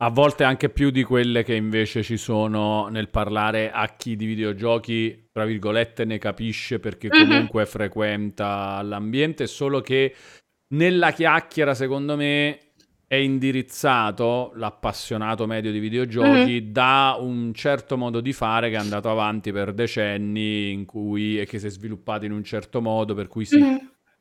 A 0.00 0.10
volte 0.10 0.44
anche 0.44 0.68
più 0.68 0.90
di 0.90 1.02
quelle 1.02 1.42
che 1.42 1.54
invece 1.54 2.04
ci 2.04 2.16
sono 2.16 2.86
nel 2.86 3.08
parlare 3.08 3.72
a 3.72 3.94
chi 3.96 4.14
di 4.14 4.26
videogiochi, 4.26 5.28
tra 5.32 5.44
virgolette, 5.44 6.04
ne 6.04 6.18
capisce 6.18 6.78
perché 6.78 7.08
mhm. 7.08 7.20
comunque 7.20 7.62
mm-hmm. 7.62 7.70
frequenta 7.70 8.80
l'ambiente, 8.82 9.46
solo 9.46 9.80
che 9.80 10.14
nella 10.68 11.10
chiacchiera, 11.10 11.74
secondo 11.74 12.16
me, 12.16 12.58
è 13.08 13.16
indirizzato 13.16 14.52
l'appassionato 14.54 15.46
medio 15.46 15.72
di 15.72 15.78
videogiochi 15.78 16.60
mm-hmm. 16.60 16.70
da 16.72 17.16
un 17.18 17.54
certo 17.54 17.96
modo 17.96 18.20
di 18.20 18.34
fare 18.34 18.68
che 18.68 18.76
è 18.76 18.78
andato 18.78 19.10
avanti 19.10 19.50
per 19.50 19.72
decenni 19.72 20.70
in 20.70 20.84
cui, 20.84 21.40
e 21.40 21.46
che 21.46 21.58
si 21.58 21.66
è 21.66 21.70
sviluppato 21.70 22.26
in 22.26 22.32
un 22.32 22.44
certo 22.44 22.82
modo 22.82 23.14
per 23.14 23.26
cui 23.26 23.46
si 23.46 23.58
mm-hmm 23.58 23.76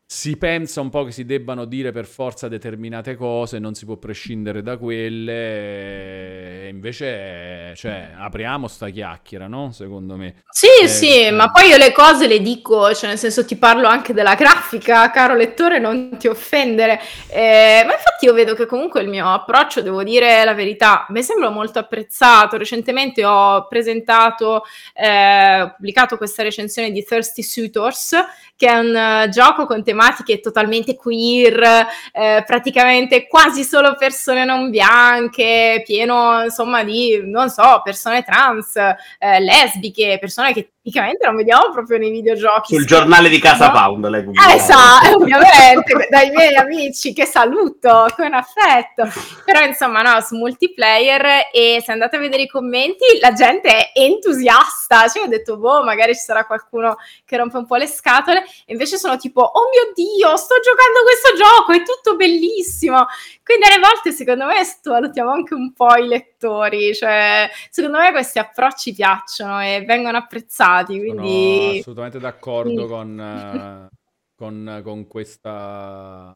si 0.10 0.38
pensa 0.38 0.80
un 0.80 0.89
po' 0.89 1.03
che 1.03 1.12
si 1.12 1.26
debbano 1.26 1.66
dire 1.66 1.91
per 1.91 2.05
forza 2.05 2.47
determinate 2.47 3.16
cose, 3.16 3.60
non 3.60 3.74
si 3.74 3.84
può 3.84 3.97
prescindere 3.97 4.62
da 4.62 4.78
quelle, 4.78 6.64
e 6.64 6.70
invece 6.70 7.74
cioè, 7.76 8.12
apriamo 8.18 8.70
sta 8.70 8.88
chiacchiera, 8.88 9.47
no? 9.47 9.74
Secondo 9.74 10.16
me. 10.16 10.43
Sì, 10.49 10.68
eh, 10.82 10.88
sì, 10.88 11.26
eh. 11.26 11.32
ma 11.32 11.51
poi 11.51 11.68
io 11.68 11.76
le 11.76 11.91
cose 11.91 12.26
le 12.26 12.39
dico, 12.39 12.93
cioè 12.93 13.10
nel 13.10 13.18
senso 13.18 13.43
ti 13.43 13.58
parlo 13.58 13.89
anche 13.89 14.14
della 14.14 14.36
grafica, 14.36 15.12
caro 15.12 15.36
lettore, 15.36 15.78
non 15.78 16.16
ti 16.18 16.30
offendere. 16.30 17.01
Eh, 17.28 17.84
ma 17.86 17.91
infatti 17.91 18.24
io 18.26 18.34
vedo 18.34 18.55
che 18.55 18.66
comunque 18.66 19.01
il 19.01 19.10
mio 19.10 19.30
approccio, 19.30 19.82
devo 19.82 20.03
dire 20.03 20.45
la 20.45 20.53
verità, 20.53 21.05
mi 21.10 21.22
sembra 21.22 21.49
molto 21.49 21.80
apprezzato. 21.80 22.55
Recentemente 22.55 23.26
ho 23.26 23.68
presentato, 23.68 24.64
eh, 24.93 25.64
ho 25.64 25.74
pubblicato 25.76 26.16
questa 26.16 26.43
recensione 26.43 26.91
di 26.91 27.03
Thirsty 27.03 27.43
Suitors, 27.43 28.16
che 28.55 28.68
è 28.68 28.78
un 28.78 29.26
uh, 29.28 29.30
gioco 29.30 29.68
con 29.68 29.84
tematiche 29.98 30.39
totalmente 30.39 30.95
queer, 30.95 31.88
eh, 32.12 32.43
praticamente 32.45 33.28
quasi 33.28 33.64
solo 33.64 33.95
persone 33.98 34.45
non 34.45 34.70
bianche, 34.70 35.82
pieno 35.84 36.43
insomma 36.43 36.84
di, 36.84 37.20
non 37.24 37.50
so, 37.50 37.82
persone 37.84 38.24
trans, 38.24 38.76
eh, 38.76 39.39
lesbiche, 39.39 40.18
persone 40.20 40.54
che 40.54 40.74
tipicamente 40.88 41.25
non 41.25 41.35
vediamo 41.35 41.69
proprio 41.71 41.97
nei 41.97 42.11
videogiochi. 42.11 42.75
Sul 42.75 42.85
giornale 42.85 43.27
di 43.27 43.39
Casa 43.39 43.67
no? 43.67 43.71
Pound 43.73 44.07
lei 44.07 44.23
pubblica. 44.23 44.53
Eh, 44.53 44.59
sa, 44.59 44.99
ovviamente, 45.13 46.07
dai 46.09 46.29
miei 46.31 46.55
amici, 46.55 47.13
che 47.13 47.25
saluto 47.25 48.07
con 48.15 48.33
affetto. 48.33 49.09
Però 49.43 49.65
insomma, 49.65 50.01
no, 50.01 50.21
su 50.21 50.38
multiplayer 50.38 51.49
e 51.51 51.81
se 51.83 51.91
andate 51.91 52.15
a 52.15 52.19
vedere 52.19 52.43
i 52.43 52.47
commenti, 52.47 53.03
la 53.19 53.33
gente 53.33 53.69
è 53.69 53.91
entusiasta. 53.95 55.09
Cioè, 55.09 55.23
ho 55.23 55.27
detto, 55.27 55.57
boh, 55.57 55.83
magari 55.83 56.15
ci 56.15 56.21
sarà 56.21 56.45
qualcuno 56.45 56.95
che 57.25 57.35
rompe 57.35 57.57
un 57.57 57.65
po' 57.65 57.75
le 57.75 57.88
scatole. 57.88 58.43
E 58.65 58.71
invece 58.71 58.97
sono 58.97 59.17
tipo, 59.17 59.41
oh 59.41 59.69
mio 59.69 59.91
Dio, 59.93 60.38
sto 60.38 60.55
giocando 60.63 61.03
questo 61.03 61.35
gioco, 61.35 61.71
è 61.73 61.83
tutto 61.83 62.15
bellissimo. 62.15 63.05
Quindi 63.43 63.65
alle 63.65 63.79
volte, 63.79 64.11
secondo 64.13 64.45
me, 64.45 64.63
sottovalutiamo 64.63 65.31
anche 65.31 65.53
un 65.53 65.73
po' 65.73 65.95
i 65.95 66.07
lettori. 66.07 66.36
Cioè, 66.39 67.49
secondo 67.69 67.99
me 67.99 68.11
questi 68.11 68.39
approcci 68.39 68.93
piacciono 68.93 69.61
e 69.61 69.83
vengono 69.85 70.17
apprezzati. 70.17 70.99
Quindi... 70.99 71.57
Sono 71.57 71.79
assolutamente 71.79 72.19
d'accordo 72.19 72.81
sì. 72.83 72.88
con, 72.88 73.89
con, 74.35 74.81
con 74.83 75.07
questa 75.07 76.33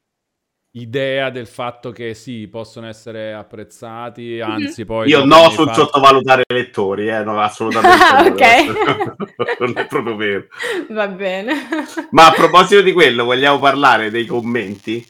idea 0.73 1.29
del 1.29 1.47
fatto 1.47 1.91
che 1.91 2.13
sì, 2.13 2.47
possono 2.47 2.87
essere 2.87 3.33
apprezzati, 3.33 4.39
mhm. 4.41 4.49
anzi 4.49 4.85
poi... 4.85 5.09
Io 5.09 5.25
no 5.25 5.49
sul 5.49 5.67
fatti... 5.67 5.79
sottovalutare 5.79 6.43
i 6.47 6.53
lettori, 6.53 7.09
eh, 7.09 7.23
no, 7.23 7.39
assolutamente 7.41 8.45
non 9.59 9.73
è 9.75 9.85
proprio 9.87 10.15
vero. 10.15 10.45
Va 10.89 11.07
bene. 11.07 11.53
Ma 12.11 12.27
a 12.27 12.31
proposito 12.31 12.81
di 12.81 12.93
quello, 12.93 13.25
vogliamo 13.25 13.59
parlare 13.59 14.09
dei 14.09 14.25
commenti? 14.25 15.05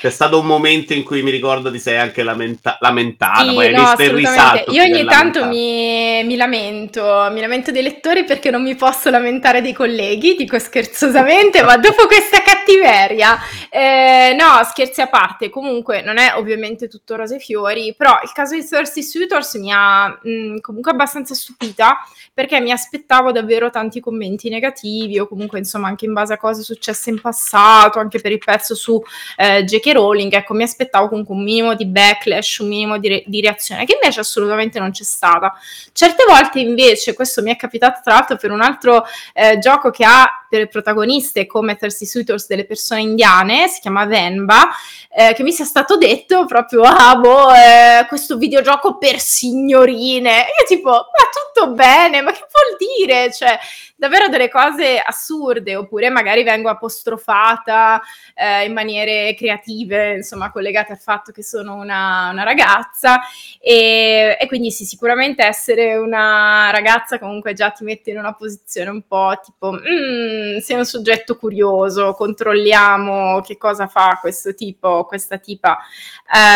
C'è 0.00 0.08
stato 0.08 0.38
un 0.38 0.46
momento 0.46 0.94
in 0.94 1.04
cui 1.04 1.22
mi 1.22 1.30
ricordo 1.30 1.70
ti 1.70 1.78
sei 1.78 1.98
anche 1.98 2.22
lamenta- 2.22 2.78
lamentata, 2.80 3.44
sì, 3.44 3.52
poi 3.52 3.66
hai 3.66 3.74
no, 3.74 3.82
visto 3.82 4.02
il 4.02 4.10
risalto. 4.12 4.72
Io 4.72 4.82
ogni 4.82 5.04
tanto 5.04 5.44
mi, 5.44 6.24
mi, 6.24 6.36
lamento, 6.36 7.28
mi 7.30 7.38
lamento 7.38 7.70
dei 7.70 7.82
lettori 7.82 8.24
perché 8.24 8.50
non 8.50 8.62
mi 8.62 8.74
posso 8.76 9.10
lamentare 9.10 9.60
dei 9.60 9.74
colleghi, 9.74 10.36
dico 10.36 10.58
scherzosamente, 10.58 11.62
ma 11.62 11.76
dopo 11.78 12.06
questa 12.06 12.40
cattiveria, 12.40 13.38
eh, 13.68 14.34
no, 14.38 14.64
scherzi 14.64 15.02
a 15.02 15.08
parte, 15.08 15.50
comunque 15.50 16.00
non 16.00 16.16
è 16.16 16.32
ovviamente 16.34 16.88
tutto 16.88 17.16
rose 17.16 17.36
e 17.36 17.38
fiori, 17.38 17.94
però 17.94 18.20
il 18.22 18.32
caso 18.32 18.54
di 18.54 18.66
Thirsty 18.66 19.02
Suitors 19.02 19.52
mi 19.56 19.70
ha 19.70 20.08
mh, 20.08 20.60
comunque 20.60 20.92
abbastanza 20.92 21.34
stupita 21.34 21.98
perché 22.32 22.58
mi 22.60 22.70
aspettavo 22.70 23.32
davvero 23.32 23.68
tanti 23.68 24.00
commenti 24.00 24.48
negativi 24.48 25.18
o 25.18 25.28
comunque 25.28 25.58
insomma 25.58 25.88
anche 25.88 26.06
in 26.06 26.14
base 26.14 26.32
a 26.32 26.38
cose 26.38 26.62
successe 26.62 27.10
in 27.10 27.20
passato, 27.20 27.98
anche 27.98 28.18
per 28.18 28.32
il 28.32 28.38
pezzo 28.38 28.74
su 28.74 28.98
eh, 29.36 29.62
J.K. 29.62 29.88
Rowling, 29.92 30.32
ecco, 30.32 30.54
mi 30.54 30.62
aspettavo 30.62 31.08
comunque 31.08 31.34
un 31.34 31.42
minimo 31.42 31.74
di 31.74 31.86
backlash, 31.86 32.58
un 32.58 32.68
minimo 32.68 32.98
di, 32.98 33.08
re- 33.08 33.22
di, 33.26 33.40
reazione, 33.40 33.84
che 33.84 33.94
invece 33.94 34.20
assolutamente 34.20 34.78
non 34.78 34.90
c'è 34.90 35.04
stata. 35.04 35.52
Certe 35.92 36.24
volte 36.26 36.60
invece, 36.60 37.14
questo 37.14 37.42
mi 37.42 37.52
è 37.52 37.56
capitato 37.56 38.00
tra 38.02 38.14
l'altro 38.14 38.36
per 38.36 38.50
un 38.50 38.60
altro 38.60 39.04
eh, 39.32 39.58
gioco 39.58 39.90
che 39.90 40.04
ha 40.04 40.44
per 40.50 40.68
protagoniste 40.68 41.46
come 41.46 41.76
Thirsty 41.76 42.06
Suitors 42.06 42.48
delle 42.48 42.64
persone 42.64 43.02
indiane, 43.02 43.68
si 43.68 43.80
chiama 43.80 44.04
Venba, 44.04 44.68
eh, 45.08 45.32
che 45.32 45.44
mi 45.44 45.52
sia 45.52 45.64
stato 45.64 45.96
detto 45.96 46.44
proprio, 46.44 46.82
ah 46.82 47.14
boh, 47.14 47.52
eh, 47.54 48.06
questo 48.08 48.36
videogioco 48.36 48.98
per 48.98 49.20
signorine. 49.20 50.46
E 50.46 50.50
io 50.58 50.66
tipo, 50.66 50.90
ma 50.90 51.04
tutto 51.52 51.72
bene, 51.72 52.20
ma 52.20 52.32
che 52.32 52.40
vuol 52.50 52.76
dire? 52.98 53.32
Cioè, 53.32 53.58
davvero 54.00 54.28
delle 54.28 54.48
cose 54.48 54.98
assurde, 54.98 55.76
oppure 55.76 56.08
magari 56.08 56.42
vengo 56.42 56.70
apostrofata 56.70 58.00
eh, 58.34 58.64
in 58.64 58.72
maniere 58.72 59.34
creative, 59.34 60.14
insomma, 60.14 60.50
collegate 60.50 60.92
al 60.92 60.98
fatto 60.98 61.32
che 61.32 61.42
sono 61.42 61.74
una, 61.74 62.30
una 62.30 62.42
ragazza 62.42 63.20
e, 63.60 64.38
e, 64.40 64.46
quindi 64.46 64.70
sì, 64.70 64.86
sicuramente 64.86 65.44
essere 65.44 65.96
una 65.96 66.70
ragazza 66.70 67.18
comunque 67.18 67.52
già 67.52 67.68
ti 67.72 67.84
mette 67.84 68.10
in 68.10 68.16
una 68.16 68.32
posizione 68.32 68.88
un 68.88 69.02
po' 69.06 69.38
tipo, 69.44 69.72
mm, 69.72 70.56
sei 70.60 70.78
un 70.78 70.86
soggetto 70.86 71.36
curioso, 71.36 72.14
controlliamo 72.14 73.42
che 73.42 73.58
cosa 73.58 73.86
fa 73.86 74.16
questo 74.18 74.54
tipo, 74.54 75.04
questa 75.04 75.36
tipa. 75.36 75.76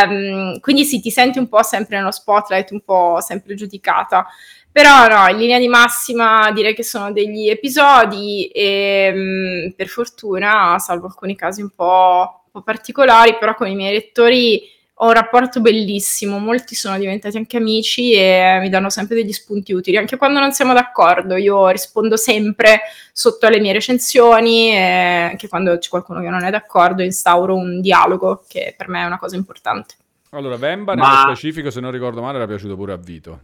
Um, 0.09 0.61
quindi 0.61 0.87
sì, 0.87 0.99
ti 1.03 1.11
senti 1.11 1.39
un 1.39 1.49
po' 1.49 1.63
sempre 1.63 1.99
nello 1.99 2.11
spotlight, 2.11 2.71
un 2.71 2.81
po' 2.81 3.19
sempre 3.21 3.55
giudicata. 3.55 4.27
Però 4.75 5.07
no, 5.07 5.29
in 5.29 5.37
linea 5.37 5.61
di 5.61 5.69
massima 5.69 6.51
direi 6.51 6.75
che 6.75 6.83
sono 6.83 7.13
degli 7.13 7.49
episodi 7.49 8.47
e 8.47 9.13
mh, 9.15 9.67
mm, 9.67 9.71
per 9.77 9.87
fortuna, 9.87 10.81
salvo 10.81 11.07
alcuni 11.07 11.37
casi 11.37 11.63
un 11.63 11.71
po', 11.71 12.43
un 12.47 12.51
po' 12.51 12.63
particolari, 12.63 13.37
però 13.39 13.55
con 13.55 13.69
i 13.69 13.77
miei 13.77 13.93
lettori 13.93 14.61
ho 14.95 15.07
un 15.07 15.13
rapporto 15.13 15.61
bellissimo, 15.61 16.41
molti 16.41 16.75
sono 16.75 16.99
diventati 16.99 17.37
anche 17.37 17.57
amici 17.57 18.15
e 18.15 18.59
mi 18.61 18.69
danno 18.69 18.91
sempre 18.91 19.15
degli 19.15 19.33
spunti 19.33 19.73
utili, 19.73 19.97
anche 19.97 20.17
quando 20.17 20.41
non 20.41 20.51
siamo 20.51 20.73
d'accordo, 20.73 21.37
io 21.37 21.69
rispondo 21.69 22.17
sempre 22.17 22.81
sotto 23.13 23.47
alle 23.47 23.61
mie 23.61 23.75
recensioni 23.75 24.73
e 24.73 25.29
anche 25.31 25.47
quando 25.47 25.79
c'è 25.79 25.89
qualcuno 25.89 26.21
che 26.21 26.31
non 26.31 26.43
è 26.43 26.51
d'accordo 26.51 27.03
instauro 27.03 27.55
un 27.55 27.81
dialogo, 27.81 28.43
che 28.49 28.75
per 28.77 28.89
me 28.89 29.03
è 29.03 29.07
una 29.07 29.21
cosa 29.21 29.37
importante. 29.37 29.95
Allora, 30.31 30.57
Vemba 30.57 30.95
nello 30.95 31.29
specifico, 31.29 31.71
se 31.71 31.79
non 31.79 31.93
ricordo 31.93 32.23
male, 32.23 32.39
era 32.39 32.47
piaciuto 32.49 32.75
pure 32.75 32.93
a 32.93 32.97
Vito. 32.97 33.41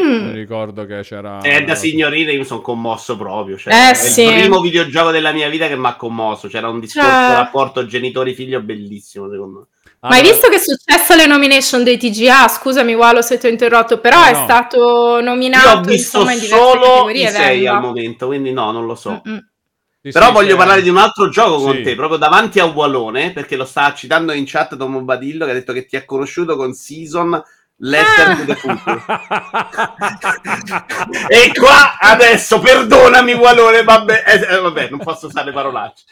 Mm. 0.00 0.26
Mi 0.26 0.32
ricordo 0.32 0.84
che 0.86 1.00
c'era. 1.02 1.40
Eh, 1.40 1.64
da 1.64 1.74
signorina 1.74 2.32
io 2.32 2.44
sono 2.44 2.60
commosso 2.60 3.16
proprio. 3.16 3.56
Cioè, 3.56 3.72
eh, 3.72 3.90
è 3.90 3.94
sì. 3.94 4.22
il 4.22 4.40
primo 4.40 4.60
videogioco 4.60 5.10
della 5.10 5.32
mia 5.32 5.48
vita 5.48 5.68
che 5.68 5.76
mi 5.76 5.86
ha 5.86 5.96
commosso. 5.96 6.48
C'era 6.48 6.68
un 6.68 6.80
discorso 6.80 7.08
cioè... 7.08 7.34
rapporto 7.34 7.86
genitori-figlio 7.86 8.60
bellissimo, 8.60 9.30
secondo 9.30 9.58
me. 9.58 9.66
Ma 10.00 10.16
hai 10.16 10.22
visto 10.22 10.48
che 10.48 10.56
è 10.56 10.58
successo 10.58 11.12
alle 11.12 11.26
nomination 11.26 11.84
dei 11.84 11.96
TGA? 11.96 12.48
Scusami, 12.48 12.92
Walo, 12.92 13.22
se 13.22 13.38
ti 13.38 13.46
ho 13.46 13.50
interrotto, 13.50 14.00
però 14.00 14.18
no, 14.18 14.26
è 14.26 14.34
stato 14.34 15.20
nominato 15.20 15.68
Io 15.68 15.74
ho 15.74 15.80
visto 15.80 16.20
insomma, 16.22 16.32
in 16.32 16.40
solo 16.40 17.10
i 17.10 17.28
sei 17.28 17.68
al 17.68 17.80
momento, 17.80 18.26
quindi 18.26 18.52
no, 18.52 18.72
non 18.72 18.84
lo 18.84 18.96
so. 18.96 19.22
Sì, 19.24 20.10
però 20.10 20.26
sì, 20.26 20.32
voglio 20.32 20.56
parlare 20.56 20.82
di 20.82 20.88
un 20.88 20.96
altro 20.96 21.28
gioco 21.28 21.62
con 21.62 21.76
sì. 21.76 21.82
te, 21.82 21.94
proprio 21.94 22.18
davanti 22.18 22.58
a 22.58 22.64
Wallone, 22.64 23.30
perché 23.30 23.54
lo 23.54 23.64
sta 23.64 23.94
citando 23.94 24.32
in 24.32 24.42
chat 24.44 24.76
Tom 24.76 25.04
Badillo, 25.04 25.44
che 25.44 25.52
ha 25.52 25.54
detto 25.54 25.72
che 25.72 25.86
ti 25.86 25.94
ha 25.94 26.04
conosciuto 26.04 26.56
con 26.56 26.72
Season 26.72 27.40
Letter 27.84 28.28
ah. 28.28 28.36
to 28.36 28.44
the 28.44 28.54
Future. 28.54 29.02
e 31.28 31.52
qua 31.52 31.98
adesso, 31.98 32.60
perdonami 32.60 33.32
Wallone, 33.32 33.82
vabbè, 33.82 34.24
eh, 34.26 34.60
vabbè, 34.60 34.88
non 34.90 35.00
posso 35.00 35.26
usare 35.26 35.50
parolacce. 35.52 36.04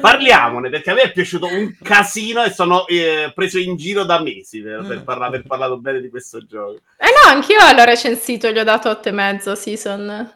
Parliamone 0.00 0.70
perché 0.70 0.90
a 0.90 0.94
me 0.94 1.02
è 1.02 1.12
piaciuto 1.12 1.46
un 1.46 1.76
casino 1.80 2.42
e 2.42 2.50
sono 2.50 2.84
eh, 2.88 3.30
preso 3.32 3.58
in 3.58 3.76
giro 3.76 4.02
da 4.04 4.20
mesi 4.20 4.60
per, 4.60 4.84
per 4.84 5.04
parla- 5.04 5.26
aver 5.26 5.44
parlato 5.46 5.78
bene 5.78 6.00
di 6.00 6.08
questo 6.08 6.44
gioco. 6.44 6.80
Eh 6.96 7.06
no, 7.06 7.30
anch'io 7.30 7.58
l'ho 7.58 7.84
recensito, 7.84 8.50
gli 8.50 8.58
ho 8.58 8.64
dato 8.64 8.88
8 8.88 9.08
e 9.08 9.12
mezzo 9.12 9.54
season. 9.54 10.32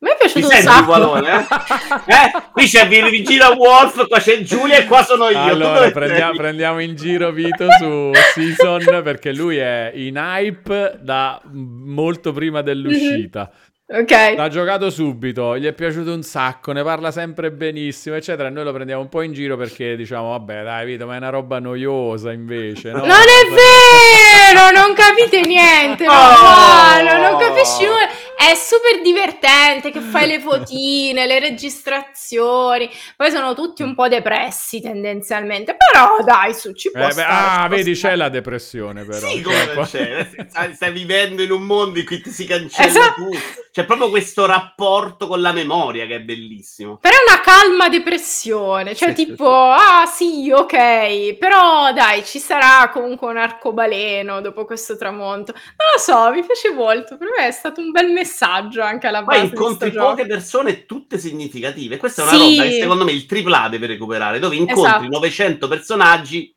A 0.00 0.06
me 0.06 0.12
è 0.12 0.16
piaciuto 0.16 0.46
Mi 0.46 0.54
un 0.54 0.62
sacco. 0.62 0.92
Valone, 0.92 1.28
eh? 1.28 1.42
eh? 2.06 2.42
Qui 2.52 2.66
c'è 2.66 2.86
Virginia 2.86 3.50
Wolf, 3.50 4.06
qua 4.06 4.20
c'è 4.20 4.42
Giulia 4.42 4.76
e 4.76 4.84
qua 4.84 5.02
sono 5.02 5.28
io. 5.28 5.38
Allora, 5.38 5.90
prendiamo, 5.90 6.34
prendiamo, 6.36 6.80
in 6.80 6.94
giro 6.94 7.32
Vito 7.32 7.66
su 7.80 8.12
Season 8.32 9.00
perché 9.02 9.32
lui 9.34 9.56
è 9.56 9.90
in 9.94 10.14
hype 10.14 10.98
da 11.00 11.40
molto 11.50 12.32
prima 12.32 12.62
dell'uscita. 12.62 13.50
Mm-hmm. 13.50 13.66
Ok. 13.90 14.10
L'ha 14.36 14.48
giocato 14.48 14.90
subito, 14.90 15.56
gli 15.56 15.64
è 15.64 15.72
piaciuto 15.72 16.12
un 16.12 16.22
sacco, 16.22 16.72
ne 16.72 16.82
parla 16.82 17.10
sempre 17.10 17.50
benissimo, 17.50 18.16
eccetera. 18.16 18.48
E 18.48 18.50
noi 18.50 18.64
lo 18.64 18.72
prendiamo 18.74 19.00
un 19.00 19.08
po' 19.08 19.22
in 19.22 19.32
giro 19.32 19.56
perché 19.56 19.96
diciamo, 19.96 20.28
vabbè, 20.28 20.62
dai, 20.62 20.84
Vito, 20.84 21.06
ma 21.06 21.14
è 21.14 21.16
una 21.16 21.30
roba 21.30 21.58
noiosa 21.58 22.30
invece. 22.30 22.90
No? 22.90 22.98
Non 22.98 23.08
è 23.08 23.48
vero, 23.48 24.78
non 24.78 24.94
capite 24.94 25.40
niente. 25.40 26.06
Oh! 26.06 27.02
No, 27.02 27.30
non 27.30 27.38
capisci 27.38 27.84
nulla 27.84 28.07
è 28.38 28.54
super 28.54 29.02
divertente 29.02 29.90
che 29.90 29.98
fai 29.98 30.28
le 30.28 30.38
fotine, 30.40 31.26
le 31.26 31.40
registrazioni, 31.40 32.88
poi 33.16 33.32
sono 33.32 33.52
tutti 33.52 33.82
un 33.82 33.96
po' 33.96 34.06
depressi 34.06 34.80
tendenzialmente, 34.80 35.74
però 35.76 36.22
dai, 36.22 36.54
su, 36.54 36.72
ci 36.72 36.92
può 36.92 37.08
eh, 37.08 37.10
stare, 37.10 37.26
Ah, 37.28 37.66
vedi, 37.66 37.96
stare. 37.96 38.14
c'è 38.14 38.18
la 38.18 38.28
depressione 38.28 39.04
però. 39.04 39.26
Sì, 39.26 39.42
come 39.42 39.86
c'è. 39.90 40.28
Stai, 40.48 40.74
stai 40.74 40.92
vivendo 40.92 41.42
in 41.42 41.50
un 41.50 41.62
mondo 41.62 41.98
in 41.98 42.06
cui 42.06 42.20
ti 42.20 42.30
si 42.30 42.46
cancella 42.46 42.88
esatto. 42.88 43.24
tutto. 43.24 43.38
C'è 43.72 43.84
proprio 43.84 44.08
questo 44.08 44.46
rapporto 44.46 45.26
con 45.26 45.40
la 45.40 45.52
memoria 45.52 46.06
che 46.06 46.16
è 46.16 46.20
bellissimo. 46.20 46.96
Però 46.98 47.14
è 47.14 47.30
una 47.30 47.40
calma 47.40 47.88
depressione, 47.88 48.94
cioè 48.94 49.14
sì, 49.14 49.26
tipo, 49.26 49.44
sì. 49.44 49.80
ah 49.80 50.06
sì, 50.06 50.50
ok, 50.52 51.34
però 51.34 51.92
dai, 51.92 52.24
ci 52.24 52.38
sarà 52.38 52.88
comunque 52.90 53.28
un 53.28 53.36
arcobaleno 53.36 54.40
dopo 54.40 54.64
questo 54.64 54.96
tramonto. 54.96 55.52
Non 55.52 55.88
lo 55.92 55.98
so, 55.98 56.30
mi 56.32 56.44
piace 56.44 56.72
molto, 56.72 57.16
per 57.16 57.28
me 57.36 57.48
è 57.48 57.50
stato 57.52 57.80
un 57.80 57.90
bel 57.90 58.10
messaggio 58.10 58.26
messaggio 58.28 58.82
anche 58.82 59.06
alla 59.06 59.22
base. 59.22 59.38
Poi 59.38 59.48
incontri 59.48 59.90
poche 59.90 60.26
persone, 60.26 60.84
tutte 60.84 61.18
significative. 61.18 61.96
Questa 61.96 62.22
è 62.22 62.24
una 62.26 62.36
sì. 62.36 62.56
roba 62.56 62.68
che 62.68 62.80
secondo 62.80 63.04
me 63.04 63.12
il 63.12 63.26
tripla 63.26 63.68
deve 63.68 63.86
recuperare, 63.86 64.38
dove 64.38 64.56
incontri 64.56 64.84
esatto. 64.84 65.08
900 65.08 65.68
personaggi. 65.68 66.54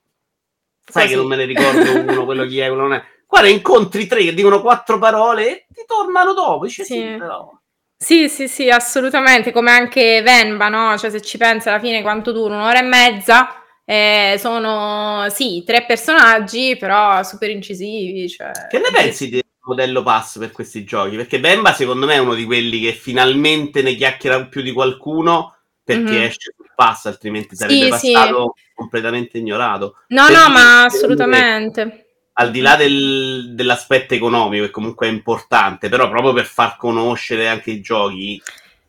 Sai 0.84 1.04
Così. 1.04 1.14
che 1.14 1.16
non 1.16 1.28
me 1.28 1.36
ne 1.38 1.46
ricordo 1.46 2.00
uno, 2.02 2.26
quello 2.26 2.46
chi 2.46 2.60
è, 2.60 2.68
quello 2.68 2.82
non 2.82 2.94
è. 2.94 3.04
Guarda, 3.26 3.48
incontri 3.48 4.08
tre 4.08 4.24
che 4.24 4.34
dicono 4.34 4.62
quattro 4.62 5.00
parole 5.00 5.48
e 5.48 5.66
ti 5.74 5.84
tornano 5.88 6.34
dopo. 6.34 6.66
Dice, 6.66 6.84
sì. 6.84 6.94
sì, 6.96 7.16
però. 7.18 7.50
Sì, 7.96 8.28
sì, 8.30 8.48
sì, 8.48 8.70
assolutamente, 8.70 9.52
come 9.52 9.72
anche 9.72 10.22
Venba, 10.22 10.68
no? 10.68 10.98
Cioè, 10.98 11.12
se 11.12 11.22
ci 11.22 11.38
pensi 11.38 11.70
alla 11.70 11.80
fine 11.80 12.02
quanto 12.02 12.32
dura, 12.32 12.56
un'ora 12.56 12.80
e 12.80 12.82
mezza, 12.82 13.64
eh, 13.86 14.38
sono, 14.40 15.28
sì, 15.30 15.64
tre 15.64 15.86
personaggi, 15.86 16.76
però 16.78 17.22
super 17.22 17.52
incisivi, 17.52 18.28
cioè... 18.28 18.52
Che 18.70 18.80
ne 18.80 18.90
pensi 18.92 19.30
di 19.30 19.42
modello 19.64 20.04
pass 20.04 20.38
per 20.38 20.52
questi 20.52 20.84
giochi. 20.84 21.16
Perché 21.16 21.40
Bemba, 21.40 21.74
secondo 21.74 22.06
me, 22.06 22.16
è 22.16 22.20
uno 22.20 22.34
di 22.34 22.46
quelli 22.46 22.80
che 22.80 22.94
finalmente 22.94 23.82
ne 23.82 23.96
chiacchiera 23.96 24.46
più 24.46 24.62
di 24.62 24.72
qualcuno 24.72 25.56
perché 25.84 26.12
mm-hmm. 26.12 26.24
esce 26.24 26.54
sul 26.56 26.72
pass, 26.76 27.06
altrimenti 27.06 27.56
sarebbe 27.56 27.98
sì, 27.98 28.12
passato 28.14 28.54
sì. 28.56 28.64
completamente 28.74 29.38
ignorato. 29.38 29.96
No, 30.08 30.28
per 30.28 30.36
no, 30.36 30.50
ma 30.50 30.84
assolutamente. 30.84 32.06
Al 32.34 32.50
di 32.50 32.62
là 32.62 32.76
del, 32.76 33.54
dell'aspetto 33.54 34.14
economico, 34.14 34.66
che 34.66 34.72
comunque 34.72 35.08
è 35.08 35.12
importante, 35.12 35.90
però 35.90 36.10
proprio 36.10 36.34
per 36.34 36.46
far 36.46 36.78
conoscere 36.78 37.48
anche 37.48 37.72
i 37.72 37.82
giochi, 37.82 38.42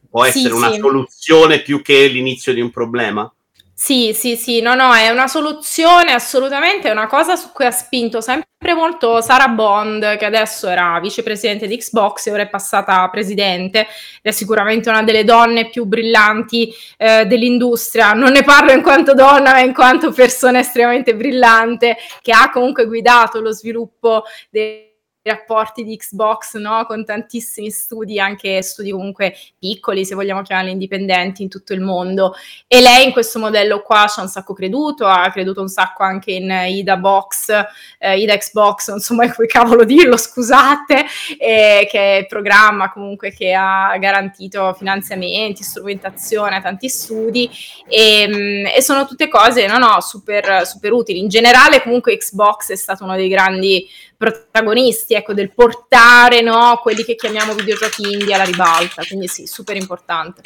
può 0.09 0.25
essere 0.25 0.51
sì, 0.51 0.55
una 0.55 0.71
soluzione 0.73 1.61
più 1.61 1.83
che 1.83 2.07
l'inizio 2.07 2.55
di 2.55 2.61
un 2.61 2.71
problema. 2.71 3.31
Sì, 3.75 4.13
sì, 4.15 4.37
sì, 4.37 4.61
no, 4.61 4.75
no, 4.75 4.95
è 4.95 5.09
una 5.09 5.27
soluzione 5.27 6.13
assolutamente, 6.13 6.89
è 6.89 6.93
una 6.93 7.09
cosa 7.09 7.35
su 7.35 7.51
cui 7.53 7.65
ha 7.65 7.73
spinto 7.73 8.21
sempre 8.21 8.49
molto 8.75 9.21
Sara 9.21 9.49
Bond, 9.49 10.17
che 10.17 10.25
adesso 10.25 10.69
era 10.69 10.99
vicepresidente 11.01 11.67
di 11.67 11.77
Xbox 11.77 12.27
e 12.27 12.33
ora 12.33 12.43
è 12.43 12.49
passata 12.49 13.09
presidente, 13.09 13.87
è 14.23 14.31
sicuramente 14.31 14.89
una 14.89 15.03
delle 15.03 15.25
donne 15.25 15.69
più 15.69 15.85
brillanti 15.85 16.73
eh, 16.97 17.27
dell'industria. 17.27 18.13
Non 18.13 18.31
ne 18.31 18.45
parlo 18.45 18.71
in 18.71 18.83
quanto 18.83 19.13
donna, 19.15 19.51
ma 19.53 19.61
in 19.61 19.75
quanto 19.75 20.13
persona 20.13 20.61
estremamente 20.61 21.17
brillante, 21.17 21.97
che 22.23 22.33
ha 22.33 22.49
comunque 22.51 22.87
guidato 22.87 23.41
lo 23.41 23.53
sviluppo 23.53 24.23
dei 24.49 24.91
rapporti 25.23 25.85
di 25.85 25.97
Xbox 25.97 26.57
no? 26.57 26.85
con 26.87 27.05
tantissimi 27.05 27.71
studi, 27.71 28.19
anche 28.19 28.61
studi 28.63 28.91
comunque 28.91 29.37
piccoli, 29.59 30.05
se 30.05 30.15
vogliamo 30.15 30.43
chiamarli 30.43 30.73
indipendenti 30.73 31.43
in 31.43 31.49
tutto 31.49 31.73
il 31.73 31.81
mondo. 31.81 32.35
E 32.67 32.81
lei 32.81 33.07
in 33.07 33.13
questo 33.13 33.39
modello 33.39 33.83
qua 33.83 34.07
ci 34.09 34.19
ha 34.19 34.23
un 34.23 34.29
sacco 34.29 34.53
creduto, 34.53 35.07
ha 35.07 35.31
creduto 35.31 35.61
un 35.61 35.69
sacco 35.69 36.03
anche 36.03 36.33
in 36.33 36.51
Ida 36.51 36.97
Box, 36.97 37.51
eh, 37.99 38.19
Ida 38.19 38.37
Xbox, 38.37 38.89
non 38.91 39.01
so 39.01 39.15
mai 39.15 39.33
come 39.33 39.47
cavolo 39.47 39.85
dirlo, 39.85 40.17
scusate, 40.17 41.05
eh, 41.39 41.89
che 41.91 42.17
è 42.17 42.19
il 42.21 42.27
programma 42.27 42.91
comunque 42.93 43.33
che 43.33 43.53
ha 43.53 43.97
garantito 43.99 44.75
finanziamenti, 44.75 45.63
strumentazione 45.63 46.57
a 46.57 46.61
tanti 46.61 46.89
studi 46.89 47.49
e, 47.87 48.27
mm, 48.29 48.67
e 48.77 48.83
sono 48.83 49.07
tutte 49.07 49.29
cose 49.29 49.67
no, 49.67 49.79
no, 49.79 50.01
super, 50.01 50.67
super 50.67 50.93
utili. 50.93 51.21
In 51.21 51.29
generale 51.29 51.83
comunque 51.83 52.17
Xbox 52.17 52.71
è 52.71 52.77
stato 52.77 53.05
uno 53.05 53.15
dei 53.15 53.29
grandi 53.29 53.87
protagonisti, 54.23 55.15
ecco, 55.15 55.35
del 55.35 55.53
portare 55.53 56.43
no, 56.43 56.79
quelli 56.81 57.03
che 57.03 57.17
chiamiamo 57.17 57.55
videogiochi 57.55 58.13
indie 58.13 58.35
alla 58.35 58.45
ribalta, 58.45 59.03
quindi 59.05 59.27
sì, 59.27 59.47
super 59.47 59.75
importante. 59.75 60.43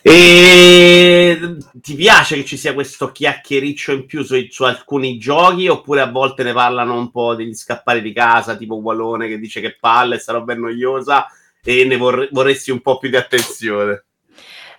E 0.00 1.56
ti 1.82 1.94
piace 1.94 2.36
che 2.36 2.44
ci 2.44 2.56
sia 2.56 2.72
questo 2.72 3.12
chiacchiericcio 3.12 3.92
in 3.92 4.06
più 4.06 4.22
su, 4.22 4.36
su, 4.48 4.62
alcuni 4.62 5.18
giochi 5.18 5.68
oppure 5.68 6.00
a 6.00 6.10
volte 6.10 6.42
ne 6.42 6.52
parlano 6.52 6.96
un 6.96 7.10
po' 7.10 7.34
degli 7.34 7.54
scappare 7.54 8.00
di 8.00 8.12
casa, 8.12 8.56
tipo 8.56 8.76
Wallone 8.76 9.28
che 9.28 9.38
dice 9.38 9.60
che 9.60 9.76
palle, 9.78 10.18
sarà 10.18 10.40
ben 10.40 10.60
noiosa 10.60 11.26
e 11.62 11.84
ne 11.84 11.96
vorre- 11.96 12.28
vorresti 12.30 12.70
un 12.70 12.80
po' 12.80 12.98
più 12.98 13.10
di 13.10 13.16
attenzione? 13.16 14.04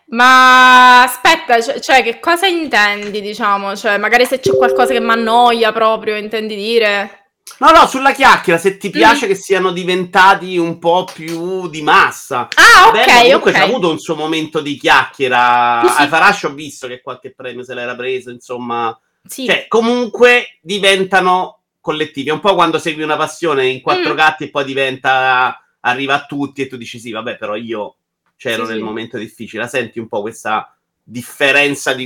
Ma 0.09 1.03
aspetta, 1.03 1.59
cioè, 1.61 1.81
cioè, 1.81 2.01
che 2.01 2.19
cosa 2.19 2.47
intendi, 2.47 3.19
diciamo? 3.19 3.75
Cioè, 3.75 3.97
magari 3.97 4.25
se 4.25 4.39
c'è 4.39 4.55
qualcosa 4.55 4.93
che 4.93 5.01
mi 5.01 5.11
annoia 5.11 5.73
proprio, 5.73 6.15
intendi 6.15 6.55
dire? 6.55 7.26
No, 7.59 7.71
no, 7.71 7.87
sulla 7.87 8.11
chiacchiera, 8.11 8.59
se 8.59 8.77
ti 8.77 8.89
piace 8.89 9.25
mm. 9.25 9.29
che 9.29 9.35
siano 9.35 9.71
diventati 9.71 10.57
un 10.57 10.77
po' 10.79 11.05
più 11.11 11.67
di 11.69 11.81
massa. 11.81 12.47
Ah, 12.55 12.87
ok, 12.87 12.93
Beh, 12.93 13.05
comunque 13.05 13.51
okay. 13.51 13.53
c'ha 13.53 13.63
avuto 13.63 13.89
un 13.89 13.99
suo 13.99 14.15
momento 14.15 14.59
di 14.61 14.75
chiacchiera. 14.75 15.81
Sì, 15.83 15.93
sì. 15.93 16.01
A 16.01 16.07
Farash 16.07 16.43
ho 16.43 16.53
visto 16.53 16.87
che 16.87 17.01
qualche 17.01 17.33
premio 17.33 17.63
se 17.63 17.73
l'era 17.73 17.95
preso, 17.95 18.29
insomma. 18.29 18.97
Sì. 19.25 19.45
Cioè, 19.45 19.65
comunque 19.67 20.59
diventano 20.61 21.63
collettivi. 21.81 22.29
È 22.29 22.33
un 22.33 22.39
po' 22.39 22.53
quando 22.53 22.79
segui 22.79 23.03
una 23.03 23.17
passione 23.17 23.67
in 23.67 23.81
quattro 23.81 24.13
mm. 24.13 24.17
gatti 24.17 24.43
e 24.43 24.49
poi 24.49 24.65
diventa... 24.65 25.61
arriva 25.79 26.15
a 26.15 26.25
tutti 26.25 26.61
e 26.61 26.67
tu 26.67 26.77
dici 26.77 26.99
sì, 26.99 27.11
vabbè, 27.11 27.37
però 27.37 27.55
io 27.55 27.95
c'ero 28.35 28.65
nel 28.67 28.81
momento 28.81 29.17
difficile. 29.17 29.63
La 29.63 29.69
senti 29.69 29.99
un 29.99 30.07
po' 30.07 30.21
questa 30.21 30.76
differenza 31.09 31.93
di, 31.93 32.05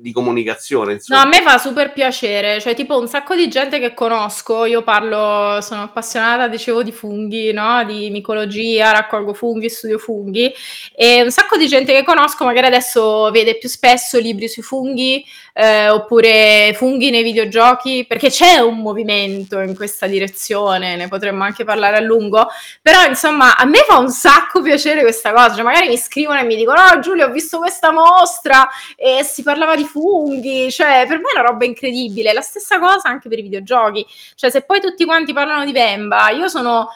di 0.00 0.12
comunicazione. 0.12 0.92
Insomma. 0.92 1.22
No, 1.22 1.26
a 1.26 1.28
me 1.28 1.42
fa 1.42 1.58
super 1.58 1.92
piacere, 1.92 2.60
cioè 2.60 2.72
tipo 2.72 2.96
un 2.96 3.08
sacco 3.08 3.34
di 3.34 3.48
gente 3.48 3.80
che 3.80 3.92
conosco, 3.92 4.66
io 4.66 4.82
parlo, 4.82 5.60
sono 5.60 5.82
appassionata, 5.82 6.46
dicevo, 6.46 6.84
di 6.84 6.92
funghi, 6.92 7.52
no? 7.52 7.82
di 7.82 8.10
micologia, 8.10 8.92
raccolgo 8.92 9.34
funghi, 9.34 9.68
studio 9.68 9.98
funghi 9.98 10.52
e 10.94 11.22
un 11.22 11.32
sacco 11.32 11.56
di 11.56 11.66
gente 11.66 11.92
che 11.92 12.04
conosco 12.04 12.44
magari 12.44 12.68
adesso 12.68 13.32
vede 13.32 13.58
più 13.58 13.68
spesso 13.68 14.20
libri 14.20 14.48
sui 14.48 14.62
funghi 14.62 15.24
eh, 15.56 15.88
oppure 15.88 16.72
funghi 16.74 17.10
nei 17.10 17.22
videogiochi, 17.22 18.04
perché 18.08 18.28
c'è 18.28 18.58
un 18.58 18.78
movimento 18.78 19.60
in 19.60 19.76
questa 19.76 20.06
direzione, 20.08 20.96
ne 20.96 21.06
potremmo 21.06 21.44
anche 21.44 21.62
parlare 21.62 21.96
a 21.96 22.00
lungo, 22.00 22.48
però 22.82 23.04
insomma 23.04 23.56
a 23.56 23.64
me 23.64 23.78
fa 23.86 23.98
un 23.98 24.10
sacco 24.10 24.60
piacere 24.60 25.02
questa 25.02 25.32
cosa, 25.32 25.54
cioè 25.54 25.62
magari 25.62 25.86
mi 25.86 25.96
scrivono 25.96 26.40
e 26.40 26.42
mi 26.42 26.56
dicono, 26.56 26.82
no 26.82 26.98
Giulio 26.98 27.26
ho 27.26 27.30
visto 27.30 27.58
questa 27.58 27.92
mostra 27.92 28.68
e 28.96 29.22
si 29.22 29.44
parlava 29.44 29.76
di 29.76 29.84
funghi, 29.84 30.72
cioè 30.72 31.04
per 31.06 31.18
me 31.18 31.30
è 31.32 31.38
una 31.38 31.48
roba 31.48 31.64
incredibile. 31.64 32.32
La 32.32 32.40
stessa 32.40 32.80
cosa 32.80 33.08
anche 33.08 33.28
per 33.28 33.38
i 33.38 33.42
videogiochi, 33.42 34.04
cioè 34.34 34.50
se 34.50 34.62
poi 34.62 34.80
tutti 34.80 35.04
quanti 35.04 35.32
parlano 35.32 35.64
di 35.64 35.70
Bemba, 35.70 36.30
io 36.30 36.48
sono 36.48 36.88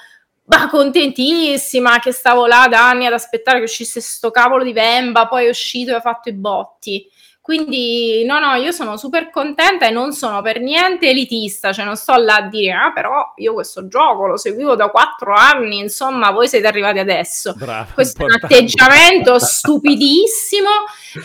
bah, 0.43 0.67
contentissima 0.69 2.01
che 2.01 2.11
stavo 2.11 2.47
là 2.47 2.67
da 2.69 2.89
anni 2.89 3.07
ad 3.07 3.13
aspettare 3.13 3.59
che 3.59 3.65
uscisse 3.65 4.01
sto 4.01 4.33
cavolo 4.33 4.65
di 4.65 4.73
Bemba, 4.73 5.29
poi 5.29 5.47
è 5.47 5.49
uscito 5.49 5.93
e 5.93 5.95
ha 5.95 6.01
fatto 6.01 6.29
i 6.29 6.33
botti. 6.33 7.09
Quindi 7.49 8.27
no, 8.27 8.39
no, 8.41 8.57
io 8.57 8.73
sono 8.73 8.99
super 8.99 9.31
contenta 9.31 9.87
e 9.87 9.91
non 9.91 10.13
sono 10.13 10.43
per 10.43 10.61
niente 10.61 11.09
elitista, 11.09 11.73
cioè 11.73 11.87
non 11.87 11.97
sto 11.97 12.15
là 12.17 12.35
a 12.35 12.43
dire, 12.43 12.75
ah 12.75 12.93
però 12.93 13.33
io 13.37 13.55
questo 13.55 13.89
gioco 13.89 14.27
lo 14.27 14.37
seguivo 14.37 14.77
da 14.77 14.91
quattro 14.91 15.33
anni, 15.33 15.79
insomma 15.79 16.31
voi 16.31 16.47
siete 16.47 16.67
arrivati 16.67 16.99
adesso. 16.99 17.55
Bravo, 17.57 17.93
questo 17.95 18.21
importante. 18.21 18.55
è 18.55 18.59
un 18.59 18.65
atteggiamento 18.65 19.39
stupidissimo 19.39 20.69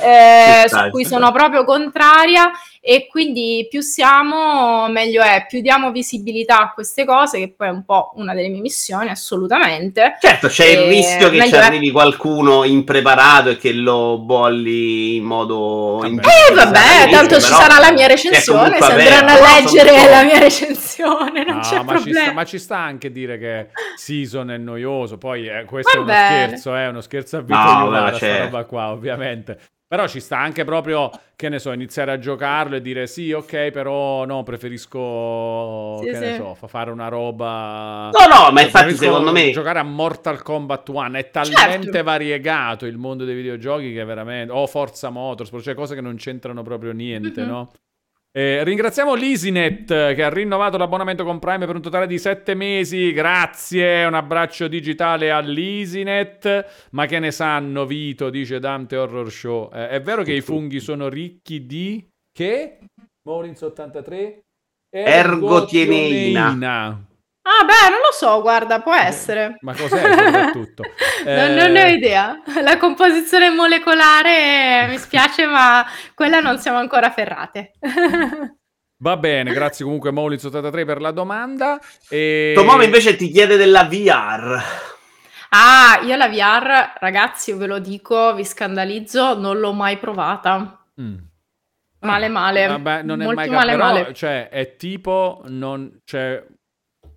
eh, 0.02 0.64
su 0.70 0.90
cui 0.92 1.04
sono 1.04 1.30
proprio 1.34 1.66
contraria 1.66 2.54
e 2.86 3.08
quindi 3.08 3.66
più 3.70 3.80
siamo 3.80 4.90
meglio 4.90 5.22
è, 5.22 5.46
più 5.48 5.62
diamo 5.62 5.92
visibilità 5.92 6.60
a 6.60 6.74
queste 6.74 7.06
cose 7.06 7.40
che 7.40 7.54
poi 7.56 7.68
è 7.68 7.72
un 7.72 7.86
po' 7.86 8.12
una 8.16 8.34
delle 8.34 8.50
mie 8.50 8.60
missioni 8.60 9.08
assolutamente. 9.08 10.18
Certo, 10.20 10.50
c'è 10.50 10.66
il 10.66 10.90
rischio 10.90 11.30
che 11.30 11.48
ci 11.48 11.56
arrivi 11.56 11.88
è... 11.88 11.92
qualcuno 11.94 12.66
impreparato 12.66 13.52
e 13.52 13.58
che 13.58 13.72
lo 13.72 14.20
bolli 14.20 15.16
in 15.16 15.24
modo 15.24 16.00
vabbè. 16.02 16.22
Eh 16.50 16.54
vabbè, 16.54 17.10
tanto 17.10 17.36
ci 17.36 17.54
sarà 17.54 17.80
la 17.80 17.94
mia 17.94 18.08
recensione, 18.08 18.78
se 18.78 18.92
andranno 18.92 19.32
a 19.32 19.60
leggere 19.62 20.10
la 20.10 20.24
mia 20.24 20.40
recensione, 20.40 21.46
non 21.46 21.56
no, 21.56 21.62
c'è 21.62 21.78
ma 21.78 21.94
problema. 21.94 22.04
Ci 22.04 22.12
sta, 22.12 22.34
ma 22.34 22.44
ci 22.44 22.60
sta 22.60 22.78
anche 22.80 23.12
dire 23.14 23.38
che 23.38 23.70
season 23.96 24.52
è 24.52 24.58
noioso, 24.58 25.18
poi 25.18 25.48
eh, 25.48 25.64
questo 25.64 26.04
vabbè. 26.04 26.12
è 26.12 26.18
uno 26.18 26.48
scherzo, 26.48 26.76
è 26.76 26.84
eh, 26.84 26.88
uno 26.88 27.02
scherzo 27.02 27.38
a 27.38 27.42
vita 27.42 27.78
no, 27.78 28.14
sta 28.14 28.38
roba 28.40 28.66
qua, 28.66 28.92
ovviamente. 28.92 29.58
Però 29.94 30.08
ci 30.08 30.22
sta 30.22 30.40
anche 30.40 30.64
proprio, 30.64 31.12
che 31.36 31.50
ne 31.50 31.60
so, 31.60 31.72
iniziare 31.72 32.12
a 32.12 32.18
giocarlo 32.18 32.78
e 32.78 32.82
dire 32.82 33.06
sì, 33.06 33.32
ok, 33.32 33.70
però 33.70 34.26
no, 34.26 34.42
preferisco, 34.42 36.00
sì, 36.00 36.06
che 36.06 36.16
sì. 36.16 36.20
ne 36.20 36.36
so, 36.36 36.56
fa 36.56 36.66
fare 36.66 36.90
una 36.90 37.10
roba... 37.10 38.10
No, 38.12 38.26
no, 38.26 38.52
ma 38.52 38.62
infatti 38.62 38.96
secondo 38.96 39.32
me... 39.32 39.52
Giocare 39.52 39.78
a 39.78 39.84
Mortal 39.84 40.42
Kombat 40.42 40.90
1 40.90 41.14
è 41.16 41.30
talmente 41.30 41.92
certo. 41.92 42.04
variegato 42.04 42.88
il 42.88 42.98
mondo 42.98 43.24
dei 43.24 43.36
videogiochi 43.36 43.94
che 43.94 44.04
veramente... 44.04 44.52
O 44.52 44.62
oh, 44.62 44.66
Forza 44.66 45.12
Motorsport, 45.12 45.64
cioè 45.64 45.76
cose 45.76 45.94
che 45.94 46.02
non 46.02 46.16
c'entrano 46.16 46.64
proprio 46.64 46.92
niente, 46.92 47.42
mm-hmm. 47.42 47.50
no? 47.52 47.72
Eh, 48.36 48.64
ringraziamo 48.64 49.14
l'Isinet 49.14 49.86
che 49.86 50.24
ha 50.24 50.30
rinnovato 50.30 50.78
l'abbonamento 50.78 51.24
con 51.24 51.38
Prime 51.38 51.68
per 51.68 51.76
un 51.76 51.84
totale 51.84 52.08
di 52.08 52.18
7 52.18 52.56
mesi. 52.56 53.14
Grazie, 53.14 54.06
un 54.06 54.16
abbraccio 54.16 54.68
digitale 54.68 55.30
all'Isinet. 55.30 56.88
Ma 56.92 57.06
che 57.06 57.20
ne 57.20 57.30
sanno, 57.30 57.86
Vito? 57.86 58.32
Dice 58.32 58.58
Dante 58.58 58.98
Horror 58.98 59.32
Show. 59.32 59.70
Eh, 59.72 59.90
è 59.90 60.02
vero 60.02 60.24
che 60.24 60.34
i 60.34 60.42
funghi 60.42 60.80
sono 60.80 61.10
ricchi 61.10 61.68
di. 61.68 62.08
Che? 62.32 62.80
Morins 63.28 63.62
83? 63.62 64.40
Ergotienina. 64.90 67.06
Ah, 67.46 67.66
beh, 67.66 67.90
non 67.90 68.00
lo 68.00 68.12
so, 68.14 68.42
guarda, 68.42 68.82
può 68.82 68.94
essere. 68.94 69.58
Ma 69.62 69.74
cos'è 69.74 70.00
soprattutto? 70.00 70.84
non, 71.26 71.54
non, 71.54 71.72
ne 71.72 71.84
ho 71.84 71.88
eh, 71.88 71.94
idea. 71.94 72.42
La 72.62 72.78
composizione 72.78 73.50
molecolare 73.50 74.88
mi 74.88 74.98
spiace, 74.98 75.46
ma 75.46 75.86
quella 76.16 76.40
non 76.40 76.58
siamo 76.58 76.78
ancora 76.78 77.12
ferrate. 77.12 77.74
Va 79.04 79.18
bene, 79.18 79.52
grazie 79.52 79.84
comunque 79.84 80.12
Molitz83 80.12 80.86
per 80.86 81.02
la 81.02 81.12
domanda. 81.12 81.78
E... 82.08 82.54
Tomome 82.56 82.86
invece 82.86 83.18
ti 83.18 83.30
chiede 83.30 83.58
della 83.58 83.84
VR. 83.84 84.64
Ah, 85.50 86.00
io 86.04 86.16
la 86.16 86.30
VR, 86.30 86.94
ragazzi, 87.00 87.50
io 87.50 87.58
ve 87.58 87.68
lo 87.68 87.80
dico, 87.80 88.34
vi 88.34 88.46
scandalizzo, 88.46 89.38
non 89.38 89.60
l'ho 89.60 89.74
mai 89.74 89.98
provata. 89.98 90.86
Mm. 91.02 91.16
Male 92.00 92.28
male. 92.30 92.68
Vabbè, 92.68 93.02
non 93.04 93.22
è 93.22 93.26
Molto 93.26 93.42
mai 93.42 93.50
male, 93.50 93.72
però, 93.74 93.84
male. 93.84 94.14
Cioè, 94.14 94.48
è 94.48 94.78
tipo, 94.78 95.44
non, 95.48 96.00
cioè, 96.06 96.44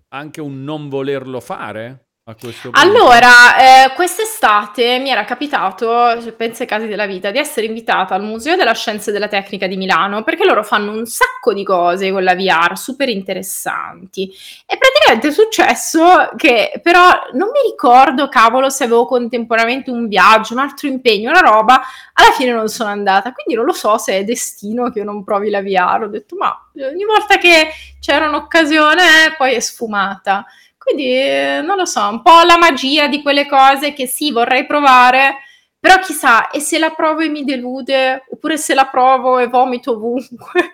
anche 0.09 0.41
un 0.41 0.63
non 0.63 0.89
volerlo 0.89 1.39
fare? 1.39 2.06
A 2.29 2.35
questo 2.35 2.71
punto? 2.71 2.77
Allora, 2.77 3.85
eh, 3.85 3.93
quest'estate 3.93 4.99
mi 4.99 5.09
era 5.09 5.23
capitato, 5.23 6.19
se 6.19 6.33
penso 6.33 6.63
ai 6.63 6.67
casi 6.67 6.85
della 6.85 7.05
vita, 7.05 7.31
di 7.31 7.37
essere 7.37 7.67
invitata 7.67 8.15
al 8.15 8.23
Museo 8.23 8.57
della 8.57 8.73
Scienza 8.73 9.09
e 9.09 9.13
della 9.13 9.29
Tecnica 9.29 9.65
di 9.65 9.77
Milano 9.77 10.23
perché 10.23 10.43
loro 10.43 10.61
fanno 10.61 10.91
un 10.91 11.05
sacco 11.05 11.53
di 11.53 11.63
cose 11.63 12.11
con 12.11 12.25
la 12.25 12.35
VR 12.35 12.77
super 12.77 13.07
interessanti. 13.07 14.29
E 14.65 14.77
praticamente 14.77 15.29
è 15.29 15.31
successo 15.31 16.31
che 16.35 16.81
però 16.83 17.07
non 17.31 17.47
mi 17.47 17.61
ricordo, 17.69 18.27
cavolo, 18.27 18.69
se 18.69 18.83
avevo 18.83 19.05
contemporaneamente 19.05 19.89
un 19.89 20.09
viaggio, 20.09 20.51
un 20.51 20.59
altro 20.59 20.89
impegno, 20.89 21.29
una 21.29 21.39
roba, 21.39 21.81
alla 22.11 22.31
fine 22.31 22.51
non 22.51 22.67
sono 22.67 22.89
andata. 22.89 23.31
Quindi 23.31 23.55
non 23.55 23.63
lo 23.63 23.73
so 23.73 23.97
se 23.97 24.17
è 24.17 24.23
destino 24.25 24.91
che 24.91 24.99
io 24.99 25.05
non 25.05 25.23
provi 25.23 25.49
la 25.49 25.61
VR. 25.61 26.01
Ho 26.03 26.09
detto, 26.09 26.35
ma 26.35 26.53
ogni 26.75 27.05
volta 27.05 27.37
che 27.37 27.69
c'era 28.01 28.27
un'occasione, 28.27 29.35
poi 29.37 29.53
è 29.53 29.61
sfumata. 29.61 30.45
Quindi 30.87 31.11
eh, 31.11 31.59
non 31.65 31.75
lo 31.75 31.83
so, 31.83 32.07
un 32.07 32.21
po' 32.21 32.43
la 32.45 32.57
magia 32.57 33.09
di 33.09 33.21
quelle 33.21 33.45
cose 33.45 33.91
che 33.91 34.07
sì, 34.07 34.31
vorrei 34.31 34.65
provare, 34.65 35.39
però 35.77 35.99
chissà, 35.99 36.49
e 36.49 36.61
se 36.61 36.79
la 36.79 36.91
provo 36.91 37.19
e 37.19 37.27
mi 37.27 37.43
delude, 37.43 38.23
oppure 38.31 38.55
se 38.55 38.73
la 38.73 38.85
provo 38.85 39.37
e 39.37 39.47
vomito 39.47 39.91
ovunque. 39.91 40.71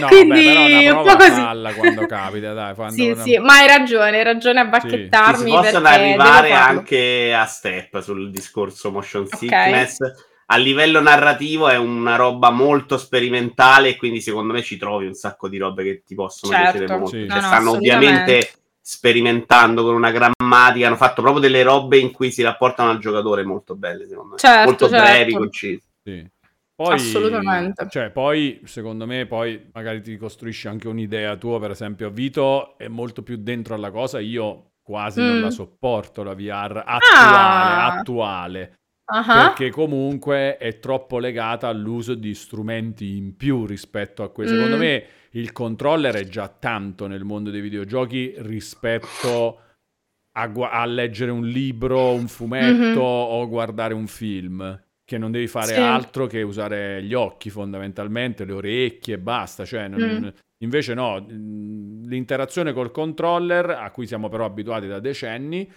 no, 0.00 0.08
Quindi 0.10 0.46
beh, 0.46 0.90
un 0.90 1.04
po' 1.04 1.14
così. 1.14 1.76
quando 1.76 2.06
capita, 2.06 2.52
dai. 2.54 2.74
Quando 2.76 2.92
sì, 2.92 3.10
una... 3.10 3.22
sì, 3.22 3.38
ma 3.38 3.58
hai 3.58 3.68
ragione, 3.68 4.18
hai 4.18 4.24
ragione 4.24 4.58
a 4.58 4.64
bacchettarmi. 4.64 5.48
Sì. 5.48 5.56
Si 5.56 5.62
possono 5.62 5.86
arrivare 5.86 6.50
anche 6.50 7.32
a 7.32 7.44
step 7.46 8.00
sul 8.00 8.32
discorso 8.32 8.90
motion 8.90 9.28
sickness. 9.28 10.00
Okay. 10.00 10.12
A 10.46 10.56
livello 10.56 11.00
narrativo 11.00 11.68
è 11.68 11.76
una 11.76 12.16
roba 12.16 12.50
molto 12.50 12.98
sperimentale, 12.98 13.96
quindi 13.96 14.20
secondo 14.20 14.54
me 14.54 14.62
ci 14.62 14.76
trovi 14.76 15.06
un 15.06 15.14
sacco 15.14 15.48
di 15.48 15.56
robe 15.56 15.84
che 15.84 16.02
ti 16.04 16.16
possono 16.16 16.52
certo. 16.52 16.78
piacere 16.78 16.98
molto. 16.98 17.16
Sì. 17.16 17.28
Cioè, 17.28 17.40
no, 17.40 17.46
stanno 17.46 17.70
ovviamente 17.70 18.50
sperimentando 18.90 19.84
con 19.84 19.94
una 19.94 20.10
grammatica, 20.10 20.86
hanno 20.86 20.96
fatto 20.96 21.20
proprio 21.20 21.42
delle 21.42 21.62
robe 21.62 21.98
in 21.98 22.10
cui 22.10 22.30
si 22.30 22.40
rapportano 22.40 22.88
al 22.88 22.98
giocatore 22.98 23.44
molto 23.44 23.76
belle, 23.76 24.08
secondo 24.08 24.30
me. 24.30 24.38
Certo, 24.38 24.64
molto 24.64 24.88
certo. 24.88 25.04
brevi, 25.04 25.32
concisi. 25.34 25.86
Sì. 26.02 26.26
Poi, 26.74 26.94
Assolutamente. 26.94 27.86
Cioè, 27.90 28.08
poi, 28.08 28.62
secondo 28.64 29.04
me, 29.04 29.26
poi 29.26 29.68
magari 29.74 30.00
ti 30.00 30.16
costruisci 30.16 30.68
anche 30.68 30.88
un'idea 30.88 31.36
tua, 31.36 31.60
per 31.60 31.72
esempio, 31.72 32.08
Vito 32.08 32.78
è 32.78 32.88
molto 32.88 33.22
più 33.22 33.36
dentro 33.36 33.74
alla 33.74 33.90
cosa, 33.90 34.20
io 34.20 34.70
quasi 34.80 35.20
mm. 35.20 35.24
non 35.24 35.40
la 35.42 35.50
sopporto 35.50 36.22
la 36.22 36.34
VR 36.34 36.82
attuale, 36.86 37.36
ah. 37.36 37.92
attuale. 37.92 38.78
Uh-huh. 39.04 39.22
Perché 39.22 39.70
comunque 39.70 40.56
è 40.56 40.78
troppo 40.78 41.18
legata 41.18 41.68
all'uso 41.68 42.14
di 42.14 42.34
strumenti 42.34 43.18
in 43.18 43.36
più 43.36 43.66
rispetto 43.66 44.22
a 44.22 44.30
quello. 44.30 44.52
Mm. 44.52 44.54
Secondo 44.54 44.76
me 44.78 45.06
il 45.32 45.52
controller 45.52 46.14
è 46.14 46.24
già 46.24 46.48
tanto 46.48 47.06
nel 47.06 47.24
mondo 47.24 47.50
dei 47.50 47.60
videogiochi 47.60 48.34
rispetto 48.38 49.60
a, 50.32 50.46
gu- 50.46 50.68
a 50.70 50.84
leggere 50.86 51.30
un 51.30 51.46
libro, 51.46 52.12
un 52.12 52.28
fumetto 52.28 52.76
mm-hmm. 52.76 52.98
o 52.98 53.48
guardare 53.48 53.94
un 53.94 54.06
film. 54.06 54.82
Che 55.04 55.16
non 55.16 55.30
devi 55.30 55.46
fare 55.46 55.72
sì. 55.72 55.80
altro 55.80 56.26
che 56.26 56.42
usare 56.42 57.02
gli 57.02 57.14
occhi 57.14 57.48
fondamentalmente, 57.48 58.44
le 58.44 58.52
orecchie 58.52 59.14
e 59.14 59.18
basta. 59.18 59.64
Cioè, 59.64 59.88
non, 59.88 60.00
mm. 60.00 60.28
Invece 60.58 60.92
no, 60.92 61.24
l'interazione 61.26 62.72
col 62.72 62.90
controller, 62.90 63.70
a 63.70 63.90
cui 63.90 64.06
siamo 64.06 64.28
però 64.28 64.44
abituati 64.44 64.86
da 64.86 64.98
decenni, 64.98 65.70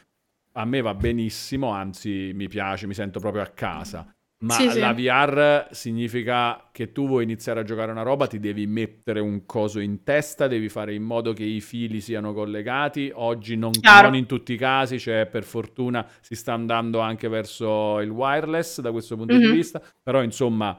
a 0.54 0.66
me 0.66 0.82
va 0.82 0.95
benissimo, 0.95 1.70
anzi 1.70 2.32
mi 2.34 2.47
piace, 2.47 2.88
mi 2.88 2.93
sento 2.93 3.20
proprio 3.20 3.43
a 3.43 3.47
casa. 3.47 4.14
Ma 4.42 4.54
sì, 4.54 4.80
la 4.80 4.96
sì. 4.96 5.04
VR 5.04 5.68
significa 5.70 6.70
che 6.72 6.92
tu 6.92 7.08
vuoi 7.08 7.24
iniziare 7.24 7.60
a 7.60 7.64
giocare 7.64 7.92
una 7.92 8.02
roba, 8.02 8.26
ti 8.26 8.39
devi 8.39 8.66
mettere 8.66 9.20
un 9.20 9.46
coso 9.46 9.80
in 9.80 10.04
testa, 10.04 10.47
devi 10.47 10.68
fare 10.68 10.96
in 10.96 11.04
modo 11.04 11.34
che 11.34 11.43
i 11.43 11.62
fili 11.62 12.01
siano 12.01 12.34
collegati. 12.34 13.12
Oggi 13.13 13.55
non, 13.55 13.72
non 13.82 14.16
in 14.16 14.26
tutti 14.26 14.54
i 14.54 14.58
casi, 14.58 15.00
cioè 15.00 15.28
per 15.28 15.43
fortuna 15.43 16.08
si 16.22 16.36
sta 16.36 16.54
andando 16.54 17.00
anche 17.00 17.28
verso 17.28 18.00
il 18.00 18.09
wireless 18.09 18.82
da 18.82 18.92
questo 18.92 19.16
punto 19.16 19.36
mm-hmm. 19.36 19.50
di 19.50 19.55
vista, 19.55 19.82
però 20.01 20.24
insomma 20.24 20.76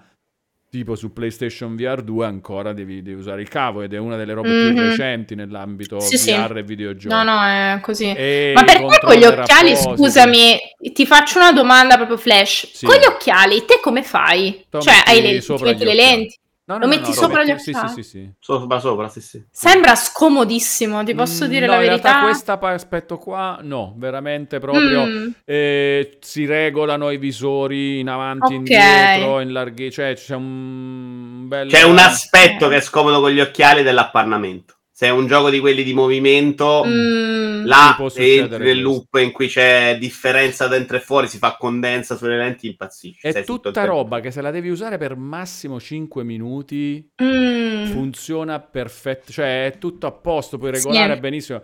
tipo 0.73 0.94
su 0.94 1.12
PlayStation 1.12 1.77
VR 1.77 2.01
2 2.01 2.24
ancora 2.24 2.73
devi, 2.73 3.03
devi, 3.03 3.20
usare 3.20 3.43
il 3.43 3.49
cavo 3.49 3.82
ed 3.82 3.93
è 3.93 3.99
una 3.99 4.16
delle 4.16 4.32
robe 4.32 4.49
mm-hmm. 4.49 4.74
più 4.74 4.82
recenti 4.82 5.35
nell'ambito 5.35 6.01
sì, 6.01 6.16
VR 6.16 6.53
sì. 6.53 6.59
e 6.59 6.62
videogiochi. 6.62 7.15
No, 7.15 7.23
no, 7.23 7.44
è 7.44 7.78
così. 7.82 8.11
E 8.11 8.53
Ma 8.55 8.65
perché 8.65 8.99
con 9.03 9.15
gli 9.15 9.24
occhiali, 9.24 9.77
scusami, 9.77 10.57
ti 10.94 11.05
faccio 11.05 11.36
una 11.36 11.53
domanda 11.53 11.97
proprio 11.97 12.16
flash. 12.16 12.70
Sì. 12.73 12.86
Con 12.86 12.97
gli 12.97 13.05
occhiali, 13.05 13.66
te 13.66 13.81
come 13.82 14.03
fai? 14.03 14.65
Te 14.70 14.81
cioè, 14.81 14.94
hai 15.05 15.20
le, 15.20 15.40
ti 15.40 15.62
metti 15.62 15.85
le 15.85 15.94
lenti? 15.94 16.40
No, 16.64 16.74
no, 16.74 16.80
lo 16.80 16.86
metti 16.86 17.09
no, 17.09 17.14
sopra 17.14 17.43
gli 17.43 17.51
occhiali? 17.51 17.89
Sì, 17.89 17.94
sì, 17.94 18.02
sì, 18.02 18.09
sì. 18.09 18.32
Sopra, 18.39 18.78
sopra, 18.78 19.09
sì, 19.09 19.20
sì. 19.20 19.44
Sembra 19.51 19.97
scomodissimo, 19.97 21.02
ti 21.02 21.12
posso 21.12 21.48
dire 21.48 21.66
no, 21.66 21.72
la 21.72 21.78
verità. 21.78 21.97
In 21.97 22.02
realtà 22.02 22.24
questo 22.24 22.52
aspetto 22.52 23.18
qua, 23.18 23.59
no, 23.62 23.94
veramente 23.97 24.60
proprio 24.60 25.05
mm. 25.05 25.28
eh, 25.44 26.18
si 26.20 26.47
regolano 26.47 27.10
i 27.10 27.18
visori 27.18 27.98
in 27.98 28.09
avanti, 28.09 28.55
okay. 28.55 28.56
indietro, 28.56 29.40
in 29.40 29.52
larghi, 29.52 29.90
cioè 29.90 30.14
c'è 30.14 30.36
un 30.36 31.48
bel... 31.48 31.68
C'è 31.68 31.82
un 31.82 31.98
aspetto 31.98 32.68
che 32.68 32.76
è 32.76 32.80
scomodo 32.80 33.20
con 33.20 33.30
gli 33.30 33.40
occhiali 33.40 33.82
dell'appannamento. 33.82 34.76
Se 35.02 35.08
è 35.08 35.10
un 35.10 35.26
gioco 35.26 35.50
di 35.50 35.58
quelli 35.58 35.82
di 35.82 35.94
movimento, 35.94 36.84
mm. 36.86 37.64
là 37.64 37.96
entri 38.14 38.62
nel 38.62 38.80
loop 38.80 39.16
in 39.16 39.32
cui 39.32 39.48
c'è 39.48 39.98
differenza 39.98 40.68
dentro 40.68 40.96
e 40.96 41.00
fuori, 41.00 41.26
si 41.26 41.38
fa 41.38 41.56
condensa 41.58 42.16
sulle 42.16 42.36
lenti, 42.36 42.68
impazzisci. 42.68 43.26
È 43.26 43.42
tutta 43.42 43.84
roba 43.84 44.20
che 44.20 44.30
se 44.30 44.40
la 44.40 44.52
devi 44.52 44.68
usare 44.68 44.98
per 44.98 45.16
massimo 45.16 45.80
5 45.80 46.22
minuti 46.22 47.04
mm. 47.20 47.86
funziona 47.86 48.60
perfetto, 48.60 49.32
cioè 49.32 49.66
è 49.66 49.78
tutto 49.78 50.06
a 50.06 50.12
posto, 50.12 50.56
puoi 50.56 50.70
regolare 50.70 51.14
sì. 51.14 51.20
benissimo. 51.20 51.62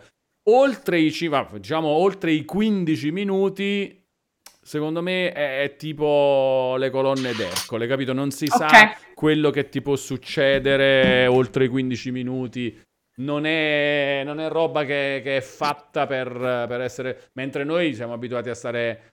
Oltre 0.48 0.98
i, 0.98 1.15
diciamo, 1.60 1.86
oltre 1.86 2.32
i 2.32 2.44
15 2.44 3.12
minuti 3.12 4.05
secondo 4.60 5.01
me 5.01 5.31
è, 5.31 5.62
è, 5.62 5.77
tipo 5.77 6.74
le 6.77 6.90
colonne 6.90 7.32
d'Ercole, 7.32 7.86
capito? 7.86 8.12
Non 8.12 8.32
si 8.32 8.48
okay. 8.51 8.69
sa 8.69 8.97
quello 9.15 9.51
che 9.51 9.69
ti 9.69 9.81
può 9.81 9.94
succedere 9.94 11.28
oltre 11.28 11.66
i 11.66 11.69
15 11.69 12.10
minuti 12.10 12.86
non 13.19 13.47
è, 13.47 14.23
non 14.24 14.40
è 14.40 14.49
roba 14.49 14.85
che, 14.85 15.20
che, 15.23 15.36
è 15.39 15.40
fatta 15.40 16.07
per, 16.07 16.31
per 16.69 16.81
essere... 16.81 17.31
Mentre 17.35 17.65
noi 17.65 17.95
siamo 17.95 18.12
abituati 18.12 18.49
a 18.49 18.55
stare 18.55 19.12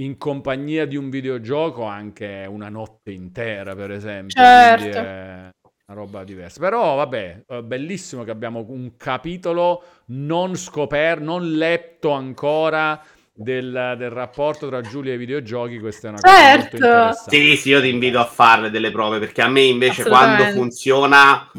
in 0.00 0.16
compagnia 0.16 0.86
di 0.86 0.96
un 0.96 1.10
videogioco 1.10 1.84
anche 1.84 2.46
una 2.48 2.68
notte 2.68 3.12
intera, 3.12 3.74
per 3.74 3.90
esempio. 3.90 4.40
Certo. 4.40 4.98
è 4.98 5.50
una 5.86 5.98
roba 5.98 6.24
diversa. 6.24 6.60
Però, 6.60 6.96
vabbè, 6.96 7.44
bellissimo 7.64 8.24
che 8.24 8.30
abbiamo 8.30 8.64
un 8.68 8.96
capitolo 8.96 9.82
non 10.06 10.56
scoperto, 10.56 11.24
non 11.24 11.52
letto 11.52 12.12
ancora 12.12 13.02
del, 13.32 13.94
del, 13.96 14.10
rapporto 14.10 14.68
tra 14.68 14.80
Giulia 14.80 15.12
e 15.12 15.14
i 15.14 15.18
videogiochi, 15.18 15.78
questa 15.78 16.08
è 16.08 16.10
una 16.10 16.20
cosa 16.20 16.34
certo. 16.34 16.60
molto 16.60 16.76
interessante. 16.76 17.36
Sì, 17.36 17.56
sì, 17.56 17.68
io 17.70 17.80
ti 17.80 17.88
invito 17.88 18.18
a 18.18 18.26
fare 18.26 18.70
delle 18.70 18.90
prove 18.90 19.18
perché 19.18 19.42
a 19.42 19.48
me 19.48 19.62
invece 19.62 20.04
quando 20.04 20.44
funziona 20.50 21.50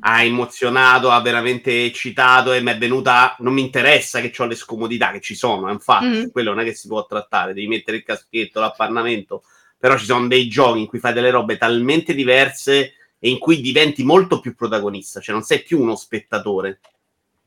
ha 0.00 0.22
emozionato, 0.22 1.10
ha 1.10 1.20
veramente 1.20 1.84
eccitato 1.84 2.52
e 2.52 2.60
mi 2.60 2.72
è 2.72 2.78
venuta. 2.78 3.36
Non 3.40 3.52
mi 3.52 3.62
interessa 3.62 4.20
che 4.20 4.32
ho 4.42 4.46
le 4.46 4.54
scomodità 4.54 5.10
che 5.12 5.20
ci 5.20 5.34
sono, 5.34 5.70
infatti, 5.70 6.06
mm. 6.06 6.28
quello 6.30 6.50
non 6.50 6.60
è 6.60 6.64
che 6.64 6.74
si 6.74 6.88
può 6.88 7.04
trattare, 7.06 7.54
devi 7.54 7.68
mettere 7.68 7.98
il 7.98 8.02
caschetto, 8.02 8.60
l'appannamento. 8.60 9.42
Però 9.78 9.96
ci 9.96 10.04
sono 10.04 10.26
dei 10.26 10.48
giochi 10.48 10.80
in 10.80 10.86
cui 10.86 10.98
fai 10.98 11.12
delle 11.12 11.30
robe 11.30 11.56
talmente 11.56 12.14
diverse 12.14 12.94
e 13.18 13.28
in 13.28 13.38
cui 13.38 13.60
diventi 13.60 14.02
molto 14.02 14.40
più 14.40 14.54
protagonista, 14.54 15.20
cioè 15.20 15.34
non 15.34 15.44
sei 15.44 15.62
più 15.62 15.80
uno 15.80 15.96
spettatore. 15.96 16.80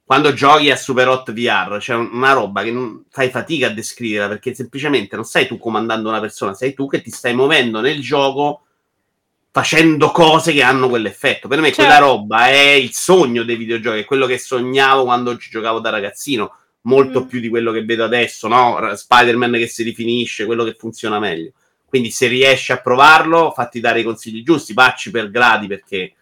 Quando 0.05 0.33
giochi 0.33 0.69
a 0.69 0.75
Super 0.75 1.07
Hot 1.07 1.31
VR 1.31 1.77
c'è 1.79 1.95
una 1.95 2.33
roba 2.33 2.61
che 2.61 2.71
non 2.71 3.05
fai 3.09 3.29
fatica 3.29 3.67
a 3.67 3.69
descrivere 3.71 4.27
perché 4.27 4.53
semplicemente 4.53 5.15
non 5.15 5.25
sei 5.25 5.47
tu 5.47 5.57
comandando 5.57 6.09
una 6.09 6.19
persona, 6.19 6.53
sei 6.53 6.73
tu 6.73 6.87
che 6.87 7.01
ti 7.01 7.09
stai 7.09 7.33
muovendo 7.33 7.79
nel 7.79 8.01
gioco 8.01 8.65
facendo 9.53 10.09
cose 10.09 10.51
che 10.51 10.63
hanno 10.63 10.89
quell'effetto. 10.89 11.47
Per 11.47 11.59
me 11.59 11.67
certo. 11.67 11.83
quella 11.83 11.99
roba 11.99 12.47
è 12.47 12.71
il 12.71 12.91
sogno 12.91 13.43
dei 13.43 13.55
videogiochi, 13.55 13.99
è 13.99 14.05
quello 14.05 14.25
che 14.25 14.39
sognavo 14.39 15.03
quando 15.03 15.37
ci 15.37 15.51
giocavo 15.51 15.79
da 15.79 15.91
ragazzino, 15.91 16.55
molto 16.81 17.21
mm. 17.21 17.27
più 17.27 17.39
di 17.39 17.49
quello 17.49 17.71
che 17.71 17.85
vedo 17.85 18.03
adesso, 18.03 18.47
no? 18.47 18.79
Spider-Man 18.95 19.51
che 19.51 19.67
si 19.67 19.83
rifinisce, 19.83 20.45
quello 20.45 20.63
che 20.63 20.73
funziona 20.73 21.19
meglio. 21.19 21.51
Quindi 21.85 22.09
se 22.09 22.25
riesci 22.25 22.71
a 22.71 22.81
provarlo, 22.81 23.51
fatti 23.51 23.79
dare 23.79 23.99
i 23.99 24.03
consigli 24.03 24.41
giusti, 24.41 24.73
bacci 24.73 25.11
per 25.11 25.29
gradi 25.29 25.67
perché 25.67 26.15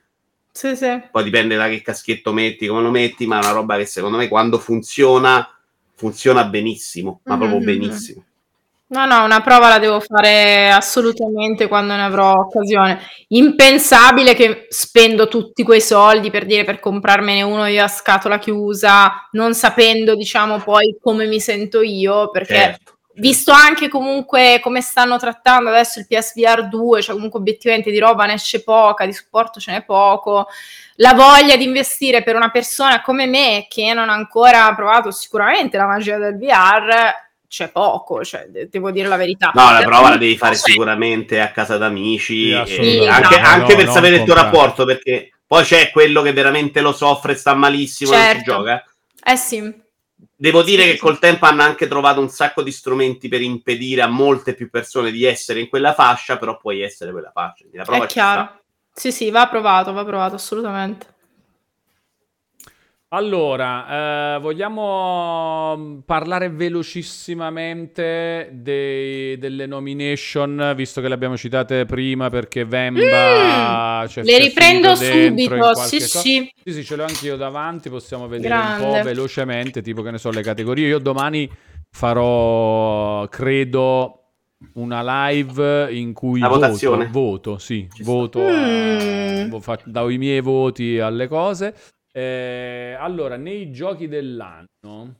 sì, 0.51 0.75
sì. 0.75 1.01
poi 1.09 1.23
dipende 1.23 1.55
da 1.55 1.69
che 1.69 1.81
caschetto 1.81 2.33
metti, 2.33 2.67
come 2.67 2.81
lo 2.81 2.91
metti, 2.91 3.25
ma 3.27 3.39
è 3.39 3.43
una 3.43 3.53
roba 3.53 3.77
che 3.77 3.85
secondo 3.85 4.17
me 4.17 4.27
quando 4.27 4.59
funziona 4.59 5.47
funziona 5.95 6.43
benissimo, 6.43 7.21
ma 7.23 7.37
mm-hmm. 7.37 7.49
proprio 7.49 7.65
benissimo. 7.65 8.25
No, 8.91 9.05
no, 9.05 9.23
una 9.23 9.39
prova 9.39 9.69
la 9.69 9.80
devo 9.80 10.01
fare 10.01 10.69
assolutamente 10.69 11.69
quando 11.69 11.95
ne 11.95 12.03
avrò 12.03 12.34
occasione. 12.34 12.99
Impensabile 13.30 14.34
che 14.34 14.65
spendo 14.68 15.30
tutti 15.30 15.63
quei 15.63 15.80
soldi 15.80 16.30
per 16.30 16.45
dire 16.45 16.65
per 16.65 16.81
comprarmene 16.81 17.41
uno 17.41 17.65
io 17.68 17.85
a 17.85 17.88
scatola 17.88 18.38
chiusa, 18.38 19.30
non 19.31 19.53
sapendo, 19.53 20.13
diciamo, 20.13 20.59
poi 20.59 20.97
come 21.01 21.26
mi 21.26 21.39
sento 21.39 21.81
io, 21.81 22.31
perché 22.31 22.53
certo. 22.53 22.97
visto 23.13 23.53
anche 23.53 23.88
comunque 23.88 24.59
come 24.61 24.81
stanno 24.81 25.18
trattando 25.18 25.69
adesso 25.69 25.99
il 25.99 26.07
PSVR 26.07 26.68
2, 26.68 27.01
cioè 27.01 27.15
comunque 27.15 27.39
obiettivamente 27.39 27.91
di 27.91 27.99
roba 27.99 28.26
ne 28.26 28.34
esce 28.34 28.61
poca, 28.61 29.05
di 29.05 29.13
supporto 29.13 29.61
ce 29.61 29.72
n'è 29.72 29.84
poco, 29.85 30.47
la 30.95 31.13
voglia 31.13 31.55
di 31.55 31.63
investire 31.63 32.23
per 32.23 32.35
una 32.35 32.51
persona 32.51 33.01
come 33.01 33.26
me 33.26 33.68
che 33.69 33.93
non 33.93 34.09
ha 34.09 34.13
ancora 34.13 34.76
provato 34.76 35.11
sicuramente 35.11 35.77
la 35.77 35.88
magia 35.88 36.18
del 36.18 36.38
VR 36.38 37.30
c'è 37.51 37.69
poco, 37.69 38.23
cioè, 38.23 38.47
devo 38.47 38.91
dire 38.91 39.09
la 39.09 39.17
verità. 39.17 39.51
No, 39.53 39.73
la 39.73 39.83
prova 39.83 40.11
la 40.11 40.15
devi 40.15 40.37
fare 40.37 40.55
sicuramente 40.55 41.41
a 41.41 41.51
casa 41.51 41.75
d'amici, 41.77 42.45
sì, 42.65 43.05
anche, 43.05 43.39
no, 43.41 43.45
anche 43.45 43.75
no, 43.75 43.75
per 43.75 43.89
sapere 43.89 44.15
il 44.15 44.23
tuo 44.23 44.35
rapporto, 44.35 44.85
perché 44.85 45.33
poi 45.45 45.65
c'è 45.65 45.91
quello 45.91 46.21
che 46.21 46.31
veramente 46.31 46.79
lo 46.79 46.93
soffre, 46.93 47.35
sta 47.35 47.53
malissimo 47.53 48.13
certo. 48.13 48.31
e 48.31 48.37
si 48.37 48.43
gioca. 48.45 48.85
Eh 49.21 49.35
sì. 49.35 49.81
Devo 50.33 50.63
dire 50.63 50.83
sì, 50.83 50.91
che 50.91 50.97
col 50.97 51.19
tempo 51.19 51.45
hanno 51.45 51.63
anche 51.63 51.89
trovato 51.89 52.21
un 52.21 52.29
sacco 52.29 52.63
di 52.63 52.71
strumenti 52.71 53.27
per 53.27 53.41
impedire 53.41 54.01
a 54.01 54.07
molte 54.07 54.53
più 54.53 54.69
persone 54.69 55.11
di 55.11 55.25
essere 55.25 55.59
in 55.59 55.67
quella 55.67 55.93
fascia, 55.93 56.37
però 56.37 56.55
puoi 56.55 56.81
essere 56.81 57.11
quella 57.11 57.31
fascia. 57.33 57.65
La 57.73 57.83
prova 57.83 58.05
È 58.05 58.07
chiaro. 58.07 58.61
Sì, 58.93 59.11
sì, 59.11 59.29
va 59.29 59.49
provato, 59.49 59.91
va 59.91 60.05
provato 60.05 60.35
assolutamente. 60.35 61.05
Allora, 63.13 64.35
eh, 64.35 64.39
vogliamo 64.39 65.75
mm, 65.75 65.97
parlare 66.05 66.49
velocissimamente 66.49 68.51
dei, 68.53 69.38
delle 69.38 69.65
nomination, 69.65 70.71
visto 70.77 71.01
che 71.01 71.09
le 71.09 71.13
abbiamo 71.13 71.35
citate 71.35 71.85
prima 71.85 72.29
perché 72.29 72.63
Vemba... 72.63 74.03
Mm, 74.03 74.07
cioè, 74.07 74.23
le 74.23 74.39
riprendo 74.39 74.95
subito, 74.95 75.73
sì 75.73 75.99
sì. 75.99 76.19
sì. 76.19 76.53
Sì, 76.71 76.85
ce 76.85 76.95
l'ho 76.95 77.03
anche 77.03 77.25
io 77.25 77.35
davanti, 77.35 77.89
possiamo 77.89 78.29
vedere 78.29 78.47
Grande. 78.47 78.85
un 78.85 78.91
po' 78.93 79.03
velocemente, 79.03 79.81
tipo 79.81 80.01
che 80.03 80.11
ne 80.11 80.17
so, 80.17 80.31
le 80.31 80.41
categorie. 80.41 80.88
Io 80.88 80.99
domani 80.99 81.51
farò, 81.89 83.27
credo, 83.27 84.19
una 84.75 85.27
live 85.27 85.93
in 85.93 86.13
cui 86.13 86.39
La 86.39 86.47
voto, 86.47 86.61
votazione. 86.61 87.09
voto, 87.11 87.57
sì, 87.57 87.89
Ci 87.93 88.03
voto, 88.03 88.39
mm. 88.39 89.53
a, 89.65 89.79
do 89.83 90.09
i 90.09 90.17
miei 90.17 90.39
voti 90.39 90.97
alle 90.97 91.27
cose. 91.27 91.75
Eh, 92.11 92.95
allora, 92.99 93.38
nei 93.38 93.71
giochi 93.71 94.07
dell'anno 94.07 95.15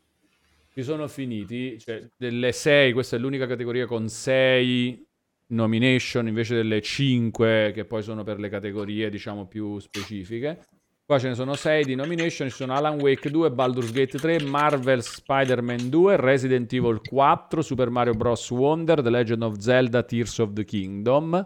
ci 0.74 0.84
sono 0.84 1.08
finiti, 1.08 1.78
cioè 1.80 2.06
delle 2.18 2.52
6, 2.52 2.94
questa 2.94 3.16
è 3.16 3.20
l'unica 3.20 3.48
categoria 3.48 3.86
con 3.86 4.08
6 4.08 5.06
nomination 5.48 6.28
invece 6.28 6.56
delle 6.56 6.82
5 6.82 7.72
che 7.74 7.84
poi 7.86 8.02
sono 8.02 8.24
per 8.24 8.40
le 8.40 8.50
categorie 8.50 9.10
diciamo 9.10 9.48
più 9.48 9.80
specifiche. 9.80 10.66
Qua 11.06 11.20
ce 11.20 11.28
ne 11.28 11.36
sono 11.36 11.56
6 11.56 11.84
di 11.84 11.96
nomination, 11.96 12.48
ci 12.48 12.56
sono 12.56 12.74
Alan 12.74 12.98
Wake 13.02 13.30
2, 13.30 13.52
Baldur's 13.52 13.92
Gate 13.92 14.18
3, 14.18 14.44
Marvel 14.44 15.04
Spider-Man 15.04 15.90
2, 15.90 16.16
Resident 16.16 16.72
Evil 16.72 17.02
4, 17.06 17.62
Super 17.62 17.90
Mario 17.90 18.14
Bros. 18.14 18.50
Wonder, 18.50 19.02
The 19.02 19.10
Legend 19.10 19.44
of 19.44 19.58
Zelda, 19.58 20.04
Tears 20.04 20.40
of 20.40 20.54
the 20.54 20.64
Kingdom. 20.64 21.46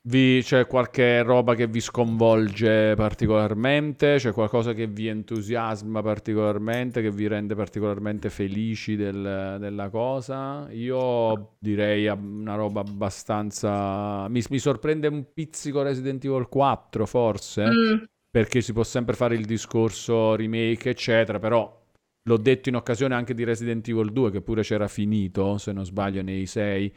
Vi, 0.00 0.40
c'è 0.42 0.66
qualche 0.66 1.22
roba 1.22 1.54
che 1.54 1.66
vi 1.66 1.80
sconvolge 1.80 2.94
particolarmente? 2.94 4.16
C'è 4.16 4.32
qualcosa 4.32 4.72
che 4.72 4.86
vi 4.86 5.08
entusiasma 5.08 6.00
particolarmente, 6.00 7.02
che 7.02 7.10
vi 7.10 7.26
rende 7.26 7.54
particolarmente 7.54 8.30
felici 8.30 8.96
del, 8.96 9.56
della 9.58 9.90
cosa? 9.90 10.68
Io 10.70 11.56
direi 11.58 12.06
una 12.06 12.54
roba 12.54 12.80
abbastanza... 12.80 14.28
Mi, 14.28 14.42
mi 14.48 14.58
sorprende 14.58 15.08
un 15.08 15.26
pizzico 15.34 15.82
Resident 15.82 16.24
Evil 16.24 16.48
4 16.48 17.04
forse, 17.04 17.66
mm. 17.66 18.04
perché 18.30 18.62
si 18.62 18.72
può 18.72 18.84
sempre 18.84 19.14
fare 19.14 19.34
il 19.34 19.44
discorso 19.44 20.36
remake 20.36 20.90
eccetera, 20.90 21.38
però 21.38 21.76
l'ho 22.22 22.36
detto 22.36 22.68
in 22.68 22.76
occasione 22.76 23.14
anche 23.14 23.34
di 23.34 23.44
Resident 23.44 23.86
Evil 23.88 24.12
2 24.12 24.30
che 24.30 24.40
pure 24.42 24.62
c'era 24.62 24.86
finito, 24.88 25.58
se 25.58 25.72
non 25.72 25.84
sbaglio, 25.84 26.22
nei 26.22 26.46
6 26.46 26.94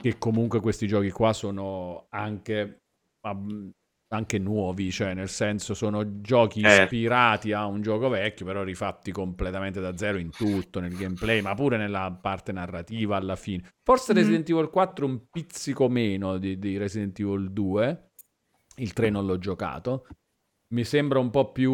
che 0.00 0.16
comunque 0.18 0.60
questi 0.60 0.86
giochi 0.86 1.10
qua 1.10 1.32
sono 1.32 2.06
anche 2.10 2.82
anche 4.10 4.38
nuovi, 4.38 4.90
cioè 4.90 5.12
nel 5.12 5.28
senso 5.28 5.74
sono 5.74 6.20
giochi 6.20 6.60
eh. 6.62 6.82
ispirati 6.82 7.52
a 7.52 7.66
un 7.66 7.82
gioco 7.82 8.08
vecchio, 8.08 8.46
però 8.46 8.62
rifatti 8.62 9.12
completamente 9.12 9.80
da 9.80 9.96
zero 9.96 10.16
in 10.16 10.30
tutto, 10.30 10.80
nel 10.80 10.96
gameplay, 10.96 11.42
ma 11.42 11.54
pure 11.54 11.76
nella 11.76 12.10
parte 12.18 12.52
narrativa 12.52 13.16
alla 13.16 13.36
fine. 13.36 13.64
Forse 13.82 14.12
mm-hmm. 14.12 14.22
Resident 14.22 14.48
Evil 14.48 14.70
4 14.70 15.04
un 15.06 15.28
pizzico 15.30 15.88
meno 15.88 16.38
di, 16.38 16.58
di 16.58 16.78
Resident 16.78 17.18
Evil 17.20 17.52
2, 17.52 18.10
il 18.76 18.92
3 18.94 19.10
non 19.10 19.26
l'ho 19.26 19.38
giocato, 19.38 20.06
mi 20.68 20.84
sembra 20.84 21.18
un 21.18 21.30
po' 21.30 21.52
più 21.52 21.72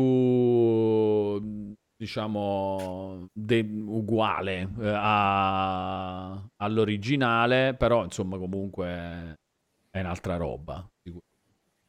diciamo 1.96 3.26
de- 3.32 3.60
uguale 3.86 4.68
eh, 4.80 4.88
a- 4.94 6.44
all'originale 6.56 7.74
però 7.74 8.04
insomma 8.04 8.38
comunque 8.38 9.36
è 9.90 10.00
un'altra 10.00 10.36
roba 10.36 10.86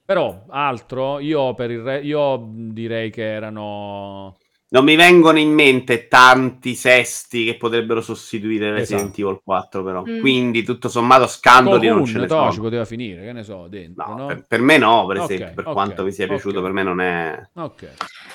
però 0.05 0.45
altro 0.49 1.19
io 1.19 1.53
per 1.55 1.71
il 1.71 1.81
re- 1.81 2.01
io 2.01 2.37
direi 2.53 3.09
che 3.09 3.23
erano 3.23 4.35
non 4.75 4.83
mi 4.83 4.97
vengono 4.97 5.39
in 5.39 5.53
mente 5.53 6.09
tanti 6.09 6.75
sesti 6.75 7.45
che 7.45 7.55
potrebbero 7.55 8.01
sostituire 8.01 8.71
Resident 8.71 9.13
esatto. 9.13 9.21
Evil 9.21 9.39
4, 9.41 9.83
però. 9.85 10.03
Mm. 10.05 10.19
Quindi, 10.19 10.63
tutto 10.63 10.89
sommato, 10.89 11.27
scandoli 11.27 11.87
Cocoon, 11.87 11.95
non 11.95 12.05
ce 12.05 12.19
ne 12.19 12.27
sono. 12.27 12.51
ci 12.51 12.59
poteva 12.59 12.83
finire, 12.83 13.23
che 13.23 13.31
ne 13.31 13.43
so, 13.43 13.67
dentro, 13.69 14.05
no, 14.05 14.17
no? 14.17 14.25
Per, 14.25 14.43
per, 14.45 14.59
me 14.59 14.77
no, 14.77 15.05
per 15.05 15.15
esempio, 15.15 15.45
okay, 15.45 15.53
per 15.53 15.63
okay, 15.63 15.73
quanto 15.73 16.03
mi 16.03 16.11
sia 16.11 16.27
piaciuto, 16.27 16.59
okay. 16.59 16.61
per 16.63 16.71
me 16.73 16.83
non 16.83 16.99
è... 16.99 17.41
Ok. 17.53 17.87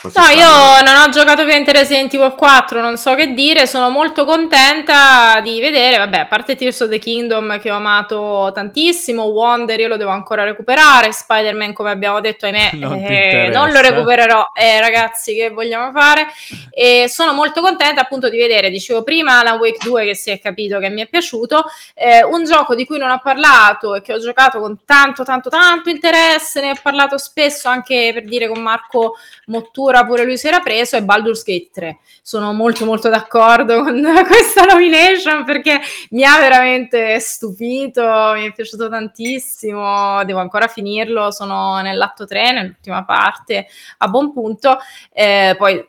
No, 0.03 0.25
io 0.35 0.83
non 0.83 1.03
ho 1.03 1.11
giocato 1.11 1.43
ovviamente 1.43 1.73
Resident 1.73 2.15
Evil 2.15 2.35
4, 2.35 2.81
non 2.81 2.97
so 2.97 3.15
che 3.15 3.35
dire, 3.35 3.67
sono 3.67 3.91
molto 3.91 4.25
contenta 4.25 5.43
di 5.43 5.61
vedere, 5.61 5.99
vabbè, 5.99 6.21
a 6.21 6.27
parte 6.27 6.57
Tears 6.57 6.81
of 6.81 6.89
the 6.89 6.99
Kingdom 6.99 7.61
che 7.61 7.71
ho 7.71 7.77
amato 7.77 8.51
tantissimo, 8.55 9.25
Wonder 9.25 9.79
io 9.79 9.89
lo 9.89 9.99
devo 9.99 10.11
ancora 10.11 10.45
recuperare, 10.45 11.13
Spider-Man 11.13 11.75
come 11.75 11.91
abbiamo 11.91 12.19
detto, 12.21 12.47
ahimè, 12.47 12.71
non, 12.77 12.95
eh, 12.95 13.51
non 13.53 13.71
lo 13.71 13.81
recupererò, 13.83 14.53
eh, 14.55 14.81
ragazzi, 14.81 15.35
che 15.35 15.51
vogliamo 15.51 15.93
fare? 15.93 16.29
E 16.71 17.07
sono 17.09 17.33
molto 17.33 17.61
contenta 17.61 18.03
appunto 18.03 18.29
di 18.29 18.39
vedere, 18.39 18.71
dicevo 18.71 19.03
prima, 19.03 19.43
la 19.43 19.55
Wake 19.55 19.79
2 19.83 20.05
che 20.05 20.15
si 20.15 20.31
è 20.31 20.41
capito 20.41 20.79
che 20.79 20.89
mi 20.89 21.03
è 21.03 21.09
piaciuto, 21.09 21.65
eh, 21.95 22.25
un 22.25 22.45
gioco 22.45 22.75
di 22.75 22.85
cui 22.85 22.99
non 22.99 23.11
ho 23.11 23.21
parlato 23.23 23.95
e 23.95 24.03
che 24.03 24.13
ho 24.13 24.19
giocato 24.19 24.61
con 24.61 24.85
tanto, 24.85 25.25
tanto, 25.25 25.49
tanto 25.49 25.89
interesse, 25.91 26.61
ne 26.61 26.71
ho 26.71 26.77
parlato 26.83 27.19
spesso 27.19 27.69
anche 27.69 28.11
per 28.13 28.25
dire 28.25 28.49
con 28.49 28.61
Marco 28.61 29.17
Mottura, 29.47 30.05
pure 30.05 30.25
lui 30.25 30.39
si 30.39 30.47
era 30.47 30.61
preso 30.61 30.97
è 30.97 31.03
Baldur's 31.03 31.43
Gate 31.43 31.71
3. 31.73 31.99
Sono 32.23 32.53
molto 32.53 32.85
molto 32.85 33.09
d'accordo 33.09 33.83
con 33.83 34.01
questa 34.27 34.65
nomination 34.65 35.45
perché 35.45 35.81
mi 36.11 36.25
ha 36.25 36.39
veramente 36.39 37.19
stupito, 37.21 38.03
mi 38.35 38.47
è 38.47 38.53
piaciuto 38.53 38.89
tantissimo, 38.89 40.25
devo 40.25 40.41
ancora 40.41 40.69
finirlo, 40.69 41.31
sono 41.31 41.81
nell'atto 41.81 42.25
3, 42.25 42.53
nell'ultima 42.53 43.05
parte, 43.05 43.67
a 43.99 44.09
buon 44.09 44.33
punto. 44.33 44.79
Eh, 45.13 45.55
poi 45.59 45.85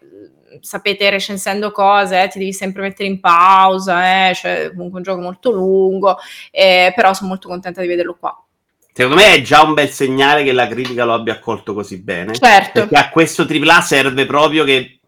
sapete 0.60 1.10
recensendo 1.10 1.72
cose, 1.72 2.24
eh, 2.24 2.28
ti 2.28 2.40
devi 2.40 2.54
sempre 2.54 2.82
mettere 2.82 3.08
in 3.08 3.20
pausa, 3.20 4.30
eh, 4.30 4.36
cioè 4.36 4.72
comunque 4.74 4.98
un 4.98 5.04
gioco 5.04 5.22
molto 5.22 5.52
lungo, 5.52 6.18
eh, 6.52 6.92
però 6.96 7.14
sono 7.14 7.30
molto 7.30 7.48
contenta 7.48 7.82
di 7.82 7.88
vederlo 7.88 8.18
qua. 8.20 8.36
Secondo 8.94 9.22
me 9.22 9.34
è 9.34 9.42
già 9.42 9.64
un 9.64 9.74
bel 9.74 9.90
segnale 9.90 10.44
che 10.44 10.52
la 10.52 10.68
critica 10.68 11.06
lo 11.06 11.14
abbia 11.14 11.34
accolto 11.34 11.74
così 11.74 12.02
bene. 12.02 12.34
Certo. 12.34 12.82
Perché 12.82 12.96
a 12.96 13.10
questo 13.10 13.48
AAA 13.50 13.82
serve 13.82 14.26
proprio 14.26 14.66
che 14.66 15.00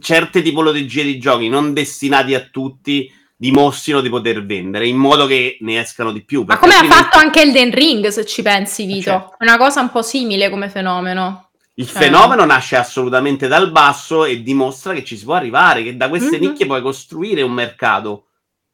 certe 0.00 0.42
tipologie 0.42 1.02
di 1.02 1.18
giochi 1.18 1.48
non 1.48 1.72
destinati 1.72 2.34
a 2.34 2.48
tutti 2.50 3.10
dimostrino 3.40 4.00
di 4.00 4.08
poter 4.08 4.44
vendere 4.44 4.86
in 4.86 4.96
modo 4.96 5.26
che 5.26 5.58
ne 5.60 5.80
escano 5.80 6.12
di 6.12 6.24
più. 6.24 6.44
Ma 6.46 6.58
come 6.58 6.74
ha 6.74 6.84
fatto 6.84 7.18
anche 7.18 7.42
Elden 7.42 7.72
Ring, 7.72 8.06
se 8.08 8.24
ci 8.24 8.42
pensi, 8.42 8.84
Vito? 8.84 9.10
Certo. 9.10 9.34
È 9.38 9.44
una 9.44 9.56
cosa 9.56 9.80
un 9.80 9.90
po' 9.90 10.02
simile 10.02 10.50
come 10.50 10.68
fenomeno. 10.68 11.47
Il 11.78 11.84
eh. 11.84 11.86
fenomeno 11.86 12.44
nasce 12.44 12.76
assolutamente 12.76 13.46
dal 13.46 13.70
basso 13.70 14.24
e 14.24 14.42
dimostra 14.42 14.92
che 14.92 15.04
ci 15.04 15.16
si 15.16 15.24
può 15.24 15.34
arrivare, 15.34 15.84
che 15.84 15.96
da 15.96 16.08
queste 16.08 16.38
mm-hmm. 16.38 16.50
nicchie 16.50 16.66
puoi 16.66 16.82
costruire 16.82 17.42
un 17.42 17.52
mercato 17.52 18.24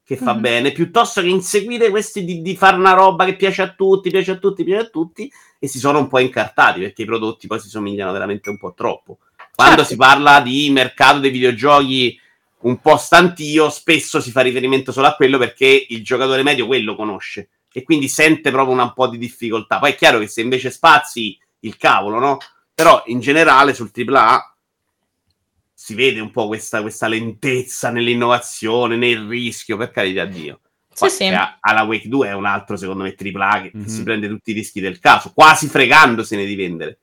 che 0.02 0.16
fa 0.16 0.32
mm-hmm. 0.32 0.40
bene, 0.40 0.72
piuttosto 0.72 1.20
che 1.20 1.28
inseguire 1.28 1.90
questi 1.90 2.24
di, 2.24 2.40
di, 2.40 2.56
fare 2.56 2.76
una 2.76 2.92
roba 2.92 3.26
che 3.26 3.36
piace 3.36 3.60
a 3.60 3.72
tutti, 3.72 4.10
piace 4.10 4.32
a 4.32 4.36
tutti, 4.36 4.64
piace 4.64 4.86
a 4.86 4.88
tutti, 4.88 5.30
e 5.58 5.68
si 5.68 5.78
sono 5.78 5.98
un 5.98 6.08
po' 6.08 6.18
incartati 6.18 6.80
perché 6.80 7.02
i 7.02 7.06
prodotti 7.06 7.46
poi 7.46 7.60
si 7.60 7.68
somigliano 7.68 8.10
veramente 8.10 8.48
un 8.48 8.56
po' 8.56 8.72
troppo. 8.74 9.18
Quando 9.54 9.76
certo. 9.76 9.90
si 9.90 9.96
parla 9.96 10.40
di 10.40 10.70
mercato 10.70 11.18
dei 11.18 11.30
videogiochi 11.30 12.18
un 12.60 12.80
po' 12.80 12.96
stantio, 12.96 13.68
spesso 13.68 14.18
si 14.18 14.30
fa 14.30 14.40
riferimento 14.40 14.92
solo 14.92 15.08
a 15.08 15.14
quello 15.14 15.36
perché 15.36 15.86
il 15.90 16.02
giocatore 16.02 16.42
medio 16.42 16.66
quello 16.66 16.96
conosce 16.96 17.50
e 17.70 17.82
quindi 17.82 18.08
sente 18.08 18.50
proprio 18.50 18.80
un 18.80 18.92
po' 18.94 19.08
di 19.08 19.18
difficoltà. 19.18 19.78
Poi 19.78 19.90
è 19.90 19.94
chiaro 19.94 20.18
che 20.18 20.26
se 20.26 20.40
invece 20.40 20.70
spazi 20.70 21.38
il 21.60 21.76
cavolo, 21.76 22.18
no? 22.18 22.38
Però 22.74 23.02
in 23.06 23.20
generale 23.20 23.72
sul 23.72 23.90
AAA 23.94 24.56
si 25.72 25.94
vede 25.94 26.20
un 26.20 26.30
po' 26.30 26.46
questa, 26.46 26.80
questa 26.80 27.08
lentezza 27.08 27.90
nell'innovazione, 27.90 28.96
nel 28.96 29.26
rischio, 29.26 29.76
per 29.76 29.90
carità 29.90 30.24
di 30.24 30.40
Dio. 30.40 30.60
Sì, 30.92 31.08
sì. 31.08 31.24
alla 31.60 31.82
Wake 31.82 32.08
2 32.08 32.28
è 32.28 32.32
un 32.32 32.46
altro, 32.46 32.76
secondo 32.76 33.02
me, 33.02 33.14
AAA 33.18 33.62
che 33.62 33.72
mm-hmm. 33.76 33.86
si 33.86 34.02
prende 34.02 34.28
tutti 34.28 34.52
i 34.52 34.54
rischi 34.54 34.80
del 34.80 35.00
caso, 35.00 35.32
quasi 35.34 35.66
fregandosene 35.66 36.44
di 36.44 36.54
vendere. 36.54 36.98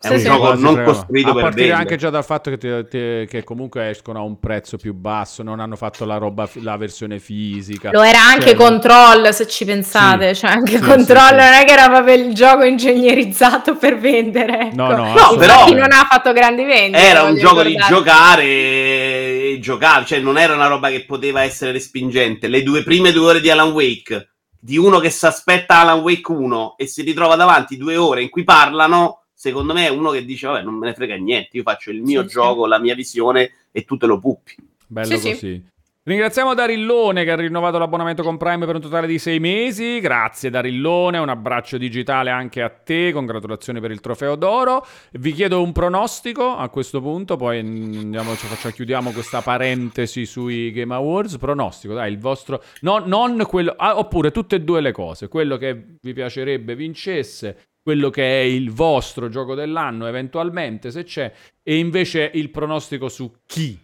È 0.00 0.06
sì, 0.06 0.12
un 0.12 0.18
sì, 0.20 0.24
gioco 0.26 0.54
non 0.54 0.84
costruito 0.84 1.30
a 1.30 1.32
per 1.32 1.42
partire 1.42 1.66
vendere. 1.66 1.82
anche 1.82 1.96
già 1.96 2.08
dal 2.08 2.24
fatto 2.24 2.50
che, 2.50 2.56
ti, 2.56 2.68
ti, 2.88 3.26
che, 3.28 3.42
comunque 3.42 3.90
escono 3.90 4.20
a 4.20 4.22
un 4.22 4.38
prezzo 4.38 4.76
più 4.76 4.94
basso, 4.94 5.42
non 5.42 5.58
hanno 5.58 5.74
fatto 5.74 6.04
la 6.04 6.18
roba, 6.18 6.48
la 6.60 6.76
versione 6.76 7.18
fisica. 7.18 7.90
Lo 7.90 8.02
era 8.02 8.22
anche 8.22 8.50
cioè, 8.50 8.54
Control, 8.54 9.34
se 9.34 9.48
ci 9.48 9.64
pensate, 9.64 10.34
sì, 10.34 10.42
cioè 10.42 10.52
anche 10.52 10.78
Control 10.78 11.34
non 11.34 11.52
è 11.52 11.64
che 11.64 11.72
era 11.72 11.88
proprio 11.88 12.14
il 12.14 12.32
gioco 12.32 12.62
ingegnerizzato 12.62 13.74
per 13.74 13.98
vendere. 13.98 14.66
Ecco. 14.68 14.76
No, 14.76 14.90
no, 14.92 15.12
no 15.12 15.36
però 15.36 15.68
non 15.68 15.90
ha 15.90 16.06
fatto 16.08 16.32
grandi 16.32 16.62
vendite. 16.62 17.02
Era 17.02 17.24
un 17.24 17.34
gioco 17.34 17.62
ricordare. 17.62 17.88
di 17.88 17.94
giocare 17.94 18.44
e 18.44 19.58
giocare, 19.60 20.04
cioè 20.04 20.20
non 20.20 20.38
era 20.38 20.54
una 20.54 20.68
roba 20.68 20.90
che 20.90 21.04
poteva 21.04 21.42
essere 21.42 21.72
respingente. 21.72 22.46
Le 22.46 22.62
due 22.62 22.84
prime 22.84 23.10
due 23.10 23.30
ore 23.30 23.40
di 23.40 23.50
Alan 23.50 23.72
Wake, 23.72 24.30
di 24.60 24.76
uno 24.76 25.00
che 25.00 25.10
si 25.10 25.26
aspetta 25.26 25.80
Alan 25.80 25.98
Wake 25.98 26.30
1 26.30 26.76
e 26.76 26.86
si 26.86 27.02
ritrova 27.02 27.34
davanti 27.34 27.76
due 27.76 27.96
ore 27.96 28.22
in 28.22 28.28
cui 28.28 28.44
parlano 28.44 29.24
secondo 29.38 29.72
me 29.72 29.86
è 29.86 29.88
uno 29.88 30.10
che 30.10 30.24
dice, 30.24 30.48
vabbè, 30.48 30.62
non 30.62 30.74
me 30.74 30.88
ne 30.88 30.94
frega 30.94 31.14
niente, 31.14 31.56
io 31.56 31.62
faccio 31.62 31.92
il 31.92 32.02
mio 32.02 32.22
sì, 32.22 32.28
gioco, 32.28 32.64
sì. 32.64 32.68
la 32.70 32.78
mia 32.80 32.96
visione 32.96 33.52
e 33.70 33.84
tu 33.84 33.96
te 33.96 34.06
lo 34.06 34.18
puppi. 34.18 34.56
Bello 34.84 35.16
sì, 35.16 35.30
così. 35.30 35.64
Ringraziamo 36.02 36.54
Darillone 36.54 37.22
che 37.22 37.30
ha 37.30 37.36
rinnovato 37.36 37.78
l'abbonamento 37.78 38.22
con 38.22 38.36
Prime 38.36 38.64
per 38.64 38.74
un 38.74 38.80
totale 38.80 39.06
di 39.06 39.18
sei 39.18 39.38
mesi. 39.38 40.00
Grazie 40.00 40.50
Darillone, 40.50 41.18
un 41.18 41.28
abbraccio 41.28 41.76
digitale 41.76 42.30
anche 42.30 42.62
a 42.62 42.68
te, 42.68 43.12
congratulazioni 43.12 43.78
per 43.78 43.92
il 43.92 44.00
trofeo 44.00 44.34
d'oro. 44.34 44.84
Vi 45.12 45.32
chiedo 45.32 45.62
un 45.62 45.70
pronostico 45.70 46.56
a 46.56 46.68
questo 46.70 47.00
punto, 47.00 47.36
poi 47.36 47.58
andiamo, 47.60 48.32
facciamo, 48.32 48.74
chiudiamo 48.74 49.10
questa 49.12 49.40
parentesi 49.40 50.26
sui 50.26 50.72
Game 50.72 50.94
Awards. 50.94 51.36
Pronostico, 51.36 51.94
dai, 51.94 52.10
il 52.10 52.18
vostro... 52.18 52.60
No, 52.80 52.98
non 53.04 53.44
quello... 53.46 53.74
Ah, 53.76 53.98
oppure 53.98 54.32
tutte 54.32 54.56
e 54.56 54.60
due 54.62 54.80
le 54.80 54.92
cose, 54.92 55.28
quello 55.28 55.58
che 55.58 55.98
vi 56.00 56.12
piacerebbe 56.12 56.74
vincesse 56.74 57.68
quello 57.88 58.10
che 58.10 58.42
è 58.42 58.44
il 58.44 58.70
vostro 58.70 59.30
gioco 59.30 59.54
dell'anno, 59.54 60.06
eventualmente 60.06 60.90
se 60.90 61.04
c'è, 61.04 61.32
e 61.62 61.78
invece 61.78 62.30
il 62.34 62.50
pronostico 62.50 63.08
su 63.08 63.36
chi 63.46 63.78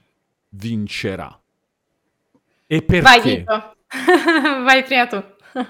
vincerà. 0.51 1.40
E 2.66 2.82
perché? 2.82 3.01
Vai, 3.01 3.20
Vito. 3.22 3.74
Vai 4.62 4.82
prima 4.85 5.06
tu. 5.06 5.24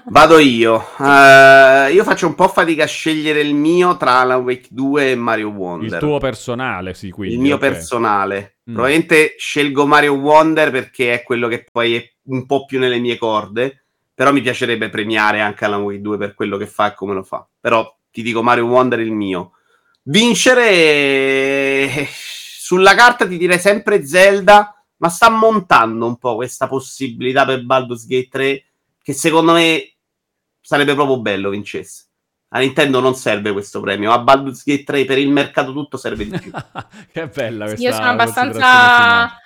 Vado 0.07 0.39
io. 0.39 0.85
Uh, 0.97 1.93
io 1.93 2.03
faccio 2.03 2.27
un 2.27 2.35
po' 2.35 2.49
fatica 2.49 2.83
a 2.83 2.87
scegliere 2.87 3.39
il 3.39 3.55
mio 3.55 3.95
tra 3.95 4.19
Alan 4.19 4.41
Wake 4.41 4.67
2 4.69 5.11
e 5.11 5.15
Mario 5.15 5.51
Wonder. 5.51 5.93
Il 5.93 5.97
tuo 5.99 6.17
personale, 6.17 6.93
sì, 6.93 7.11
quindi. 7.11 7.35
Il 7.35 7.39
mio 7.39 7.55
okay. 7.55 7.69
personale. 7.71 8.57
Mm. 8.69 8.73
Probabilmente 8.73 9.35
scelgo 9.37 9.85
Mario 9.85 10.15
Wonder 10.15 10.71
perché 10.71 11.13
è 11.13 11.23
quello 11.23 11.47
che 11.47 11.65
poi 11.71 11.95
è 11.95 12.11
un 12.23 12.45
po' 12.45 12.65
più 12.65 12.79
nelle 12.79 12.99
mie 12.99 13.17
corde. 13.17 13.85
Però 14.13 14.33
mi 14.33 14.41
piacerebbe 14.41 14.89
premiare 14.89 15.39
anche 15.39 15.63
Alan 15.63 15.83
Wake 15.83 16.01
2 16.01 16.17
per 16.17 16.33
quello 16.33 16.57
che 16.57 16.67
fa 16.67 16.91
e 16.91 16.95
come 16.95 17.13
lo 17.13 17.23
fa. 17.23 17.47
Però 17.61 17.95
ti 18.15 18.23
dico 18.23 18.41
Mario 18.41 18.67
Wonder 18.67 19.01
il 19.01 19.11
mio. 19.11 19.51
Vincere 20.03 22.07
sulla 22.09 22.95
carta 22.95 23.27
ti 23.27 23.37
direi 23.37 23.59
sempre 23.59 24.07
Zelda, 24.07 24.73
ma 24.97 25.09
sta 25.09 25.29
montando 25.29 26.05
un 26.05 26.17
po' 26.17 26.35
questa 26.35 26.69
possibilità 26.69 27.43
per 27.43 27.65
Baldur's 27.65 28.05
Gate 28.05 28.29
3 28.29 28.65
che 29.03 29.11
secondo 29.11 29.51
me 29.51 29.95
sarebbe 30.61 30.93
proprio 30.93 31.19
bello 31.19 31.49
vincesse. 31.49 32.05
A 32.49 32.59
Nintendo 32.59 33.01
non 33.01 33.15
serve 33.15 33.51
questo 33.51 33.81
premio, 33.81 34.13
a 34.13 34.19
Baldur's 34.19 34.63
Gate 34.63 34.83
3 34.83 35.03
per 35.03 35.17
il 35.17 35.29
mercato 35.29 35.73
tutto 35.73 35.97
serve 35.97 36.25
di 36.25 36.39
più. 36.39 36.51
che 37.11 37.27
bella 37.27 37.65
questa 37.65 37.85
Io 37.85 37.91
sono 37.91 38.11
abbastanza 38.11 39.41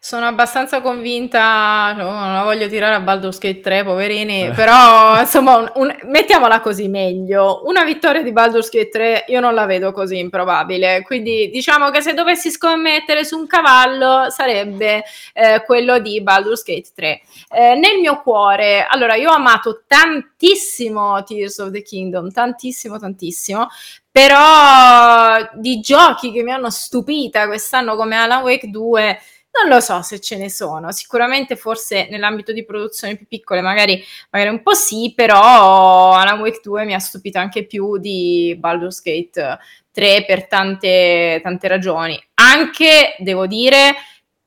sono 0.00 0.26
abbastanza 0.26 0.80
convinta, 0.80 1.92
no, 1.92 2.10
non 2.10 2.32
la 2.32 2.42
voglio 2.44 2.68
tirare 2.68 2.94
a 2.94 3.00
Baldur's 3.00 3.38
Gate 3.38 3.60
3, 3.60 3.84
poverini, 3.84 4.46
eh. 4.46 4.50
però 4.50 5.18
insomma, 5.18 5.56
un, 5.56 5.70
un, 5.74 5.96
mettiamola 6.04 6.60
così 6.60 6.88
meglio. 6.88 7.62
Una 7.64 7.84
vittoria 7.84 8.22
di 8.22 8.32
Baldur's 8.32 8.70
Gate 8.70 8.88
3 8.88 9.24
io 9.28 9.40
non 9.40 9.54
la 9.54 9.66
vedo 9.66 9.92
così 9.92 10.18
improbabile, 10.18 11.02
quindi 11.02 11.50
diciamo 11.50 11.90
che 11.90 12.00
se 12.00 12.14
dovessi 12.14 12.50
scommettere 12.50 13.24
su 13.24 13.36
un 13.36 13.46
cavallo 13.46 14.30
sarebbe 14.30 15.02
eh, 15.32 15.62
quello 15.66 15.98
di 15.98 16.22
Baldur's 16.22 16.62
Gate 16.62 16.90
3. 16.94 17.20
Eh, 17.50 17.74
nel 17.74 17.98
mio 17.98 18.20
cuore, 18.22 18.86
allora 18.88 19.16
io 19.16 19.30
ho 19.30 19.34
amato 19.34 19.82
tantissimo 19.86 21.22
Tears 21.24 21.58
of 21.58 21.70
the 21.70 21.82
Kingdom, 21.82 22.30
tantissimo, 22.30 22.98
tantissimo, 22.98 23.66
però 24.10 25.48
di 25.54 25.80
giochi 25.80 26.32
che 26.32 26.42
mi 26.42 26.52
hanno 26.52 26.70
stupita 26.70 27.46
quest'anno 27.46 27.94
come 27.94 28.16
Alan 28.16 28.42
Wake 28.42 28.68
2 28.68 29.18
non 29.50 29.68
lo 29.68 29.80
so 29.80 30.02
se 30.02 30.20
ce 30.20 30.36
ne 30.36 30.50
sono, 30.50 30.92
sicuramente 30.92 31.56
forse 31.56 32.08
nell'ambito 32.10 32.52
di 32.52 32.64
produzioni 32.64 33.16
più 33.16 33.26
piccole 33.26 33.60
magari, 33.60 34.02
magari 34.30 34.50
un 34.50 34.62
po' 34.62 34.74
sì, 34.74 35.12
però 35.14 36.12
Alan 36.12 36.40
Wake 36.40 36.60
2 36.62 36.84
mi 36.84 36.94
ha 36.94 36.98
stupito 36.98 37.38
anche 37.38 37.66
più 37.66 37.98
di 37.98 38.56
Baldur's 38.58 39.02
Gate 39.02 39.58
3 39.90 40.24
per 40.26 40.46
tante, 40.46 41.40
tante 41.42 41.68
ragioni. 41.68 42.20
Anche, 42.34 43.16
devo 43.18 43.46
dire, 43.48 43.94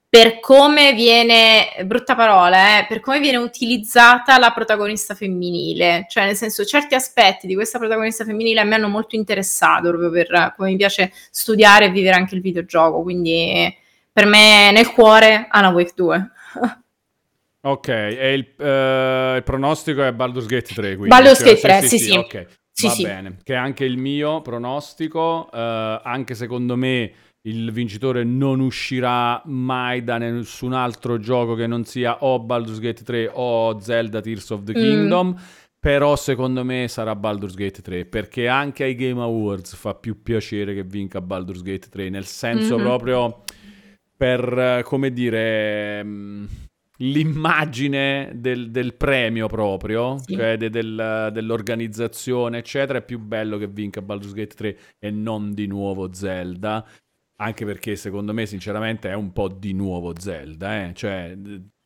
per 0.08 0.40
come 0.40 0.94
viene, 0.94 1.68
brutta 1.86 2.16
parola, 2.16 2.80
eh, 2.80 2.86
per 2.88 3.00
come 3.02 3.20
viene 3.20 3.38
utilizzata 3.38 4.38
la 4.38 4.52
protagonista 4.52 5.14
femminile, 5.16 6.06
cioè 6.10 6.26
nel 6.26 6.36
senso 6.36 6.64
certi 6.64 6.96
aspetti 6.96 7.48
di 7.48 7.56
questa 7.56 7.80
protagonista 7.80 8.24
femminile 8.24 8.64
mi 8.64 8.74
hanno 8.74 8.88
molto 8.90 9.16
interessato 9.16 9.90
proprio 9.90 10.10
per 10.10 10.54
come 10.56 10.70
mi 10.70 10.78
piace 10.78 11.12
studiare 11.32 11.86
e 11.86 11.90
vivere 11.92 12.16
anche 12.16 12.36
il 12.36 12.42
videogioco, 12.42 13.02
quindi 13.02 13.74
per 14.12 14.26
me 14.26 14.72
nel 14.72 14.92
cuore 14.92 15.48
Alan 15.50 15.74
Wake 15.74 15.94
2. 15.96 16.32
ok, 17.62 17.88
e 17.88 18.34
il, 18.34 18.48
uh, 18.58 19.36
il, 19.38 19.44
pronostico 19.44 20.04
è 20.04 20.12
Baldur's 20.12 20.46
Gate 20.46 20.74
3, 20.74 20.88
quindi. 20.96 21.08
Baldur's 21.08 21.38
cioè, 21.38 21.48
Gate 21.48 21.62
3, 21.62 21.82
sì, 21.82 21.98
sì. 21.98 22.06
sì. 22.06 22.18
Ok, 22.18 22.48
sì, 22.72 22.88
va 22.88 22.94
sì. 22.94 23.04
bene. 23.04 23.38
Che 23.44 23.54
è 23.54 23.58
anche 23.58 23.86
il 23.86 23.98
mio 23.98 24.42
pronostico, 24.42 25.50
uh, 25.52 25.58
anche 25.58 26.36
secondo 26.36 26.76
me 26.76 27.12
il 27.46 27.72
vincitore 27.72 28.24
non 28.24 28.60
uscirà 28.60 29.42
mai 29.46 30.04
da 30.04 30.20
nessun 30.20 30.74
altro 30.74 31.18
gioco 31.18 31.56
che 31.56 31.66
non 31.66 31.86
sia 31.86 32.24
o 32.24 32.40
Baldur's 32.40 32.80
Gate 32.80 33.04
3 33.04 33.32
o 33.34 33.80
Zelda 33.80 34.22
Tears 34.22 34.50
of 34.52 34.64
the 34.64 34.74
mm. 34.74 34.82
Kingdom. 34.82 35.28
Mm. 35.30 35.44
Però 35.80 36.16
secondo 36.16 36.64
me 36.64 36.88
sarà 36.88 37.16
Baldur's 37.16 37.56
Gate 37.56 37.82
3 37.82 38.06
perché 38.06 38.48
anche 38.48 38.84
ai 38.84 38.94
Game 38.94 39.20
Awards 39.20 39.74
fa 39.74 39.96
più 39.96 40.22
piacere 40.22 40.76
che 40.76 40.84
vinca 40.84 41.22
Baldur's 41.22 41.64
Gate 41.64 41.90
3, 41.90 42.10
nel 42.10 42.28
senso 42.28 42.76
mm-hmm. 42.76 42.86
proprio 42.86 43.44
per, 44.22 44.84
come 44.84 45.12
dire, 45.12 46.04
mm, 46.04 46.46
l'immagine 46.98 48.30
del, 48.36 48.70
del 48.70 48.94
premio 48.94 49.48
proprio, 49.48 50.20
sì. 50.20 50.36
cioè 50.36 50.58
de, 50.58 50.70
del, 50.70 51.32
dell'organizzazione, 51.34 52.60
eccetera, 52.60 53.00
è 53.00 53.04
più 53.04 53.18
bello 53.18 53.58
che 53.58 53.66
vinca 53.66 54.04
Baldur's 54.04 54.34
Gate 54.34 54.54
3 54.54 54.78
e 55.00 55.10
non 55.10 55.56
di 55.56 55.66
nuovo 55.66 56.14
Zelda. 56.14 56.88
Anche 57.38 57.66
perché 57.66 57.96
secondo 57.96 58.32
me, 58.32 58.46
sinceramente, 58.46 59.10
è 59.10 59.16
un 59.16 59.34
po' 59.34 59.48
di 59.48 59.74
nuovo 59.74 60.14
Zelda, 60.16 60.84
eh? 60.84 60.94
cioè, 60.94 61.36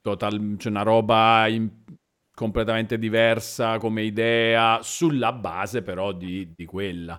total, 0.01 0.55
cioè 0.57 0.71
una 0.73 0.83
roba 0.83 1.47
in, 1.47 1.69
completamente 2.35 2.99
diversa 2.99 3.77
come 3.77 4.03
idea, 4.03 4.79
sulla 4.83 5.31
base 5.31 5.83
però 5.83 6.11
di, 6.11 6.51
di 6.53 6.65
quella 6.65 7.17